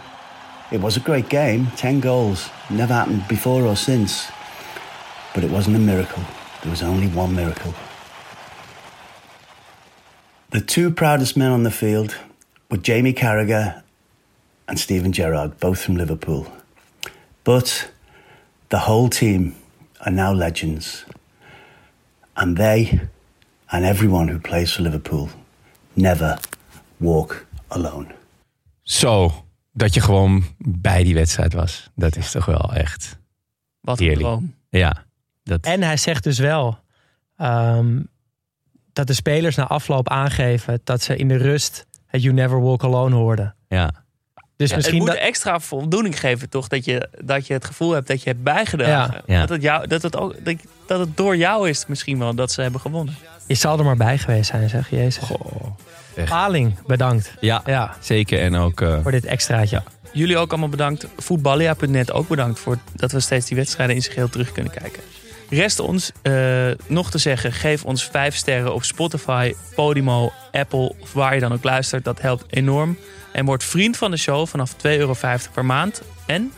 It 0.73 0.81
was 0.81 0.97
a 0.97 1.01
great 1.01 1.29
game, 1.29 1.69
10 1.77 2.01
goals. 2.01 2.51
Never 2.69 2.95
happened 2.95 3.29
before 3.29 3.65
or 3.65 3.77
since. 3.77 4.29
But 5.35 5.45
it 5.45 5.51
wasn't 5.51 5.77
a 5.77 5.81
miracle. 5.81 6.23
There 6.63 6.71
was 6.71 6.83
only 6.83 7.07
one 7.07 7.35
miracle. 7.37 7.75
The 10.51 10.61
two 10.61 10.91
proudest 10.91 11.37
men 11.37 11.53
on 11.53 11.63
the 11.63 11.71
field 11.71 12.17
were 12.71 12.77
Jamie 12.77 13.13
Carragher 13.13 13.83
and 14.67 14.79
Steven 14.79 15.13
Gerrard, 15.13 15.61
both 15.61 15.81
from 15.81 15.97
Liverpool. 15.97 16.51
But 17.45 17.91
the 18.71 18.79
whole 18.81 19.09
team 19.09 19.55
are 20.05 20.13
now 20.13 20.33
legends. 20.33 21.05
And 22.37 22.57
they 22.57 23.01
and 23.71 23.85
everyone 23.85 24.29
who 24.29 24.39
plays 24.39 24.73
for 24.73 24.83
Liverpool 24.83 25.31
never 25.97 26.39
walk 27.01 27.47
alone. 27.71 28.15
Zo, 28.85 29.45
dat 29.73 29.95
je 29.95 30.01
gewoon 30.01 30.45
bij 30.59 31.03
die 31.05 31.15
wedstrijd 31.15 31.53
was. 31.53 31.91
Dat 31.95 32.17
is 32.17 32.31
toch 32.31 32.45
wel 32.45 32.73
echt 32.75 33.19
Wat 33.81 33.99
een 34.01 34.05
heerlijk. 34.07 34.27
droom. 34.27 34.55
Ja, 34.69 35.05
dat, 35.43 35.61
En 35.65 35.83
hij 35.83 35.97
zegt 35.97 36.25
dus 36.25 36.39
wel 36.39 36.79
ehm, 37.37 38.01
dat 38.93 39.07
de 39.07 39.13
spelers 39.15 39.57
na 39.57 39.67
afloop 39.67 40.09
aangeven 40.09 40.81
dat 40.85 41.03
ze 41.03 41.17
in 41.17 41.29
de 41.29 41.37
rust 41.37 41.87
het 42.07 42.23
You 42.23 42.35
Never 42.35 42.61
Walk 42.63 42.85
Alone 42.85 43.15
hoorden. 43.15 43.55
ja. 43.69 44.03
Dus 44.57 44.69
Het 44.69 44.79
misschien 44.79 44.99
moet 44.99 45.07
dat, 45.09 45.17
extra 45.17 45.61
voldoening 45.61 46.21
geven, 46.21 46.49
toch? 46.49 46.69
Dat 46.69 46.85
je, 46.85 47.09
dat 47.25 47.47
je 47.47 47.53
het 47.53 47.65
gevoel 47.65 47.91
hebt 47.93 48.07
dat 48.09 48.23
je 48.23 48.29
hebt 48.31 48.43
bijgedragen. 48.43 49.23
Ja. 49.27 49.35
Ja. 49.35 49.41
Dat, 49.41 49.49
het 49.49 49.63
jou, 49.63 49.87
dat, 49.87 50.03
het 50.03 50.17
ook, 50.17 50.45
dat, 50.45 50.57
dat 50.87 50.99
het 51.01 51.17
door 51.17 51.37
jou 51.37 51.69
is 51.69 51.87
misschien 51.87 52.19
wel 52.19 52.35
dat 52.35 52.53
ze 52.53 52.61
hebben 52.63 52.81
gewonnen. 52.81 53.15
je 53.47 53.55
zal 53.55 53.79
er 53.79 53.85
maar 53.85 53.97
bij 53.97 54.19
geweest 54.19 54.51
zijn, 54.51 54.69
zeg 54.69 54.91
Jezus. 54.91 55.31
Echt. 56.17 56.29
Paling, 56.29 56.75
bedankt 56.87 57.33
Ja, 57.41 57.63
Ja. 57.67 57.97
zeker. 58.01 58.41
En 58.41 58.57
ook 58.57 58.81
eh, 58.81 58.99
voor 59.03 59.11
dit 59.11 59.25
extraatje. 59.25 59.83
Jullie 60.13 60.37
ook 60.39 60.51
allemaal 60.51 60.69
bedankt. 60.69 61.07
Voetballia.net 61.17 62.13
ook 62.13 62.29
bedankt 62.29 62.59
voor 62.59 62.79
dat 62.93 63.13
we 63.13 63.21
steeds 63.21 63.47
die 63.47 63.57
wedstrijden 63.57 63.97
in 63.97 64.03
zijn 64.03 64.15
geheel 64.15 64.29
terug 64.29 64.53
kunnen 64.53 64.73
kijken. 64.73 65.03
Rest 65.51 65.79
ons 65.79 66.11
eh, 66.23 66.35
nog 66.87 67.11
te 67.11 67.19
zeggen, 67.19 67.53
geef 67.53 67.85
ons 67.85 68.05
5 68.05 68.35
sterren 68.37 68.75
op 68.75 68.85
Spotify, 68.85 69.55
Podimo, 69.75 70.33
Apple 70.53 70.93
of 71.01 71.13
waar 71.13 71.35
je 71.35 71.41
dan 71.41 71.53
ook 71.53 71.65
luistert. 71.65 72.05
Dat 72.05 72.21
helpt 72.21 72.45
enorm. 72.51 72.99
En 73.33 73.45
word 73.45 73.65
vriend 73.65 73.97
van 73.97 74.11
de 74.11 74.17
show 74.17 74.47
vanaf 74.47 74.73
2,50 74.73 74.79
euro 74.83 75.15
per 75.55 75.65
maand. 75.65 76.03
En 76.27 76.53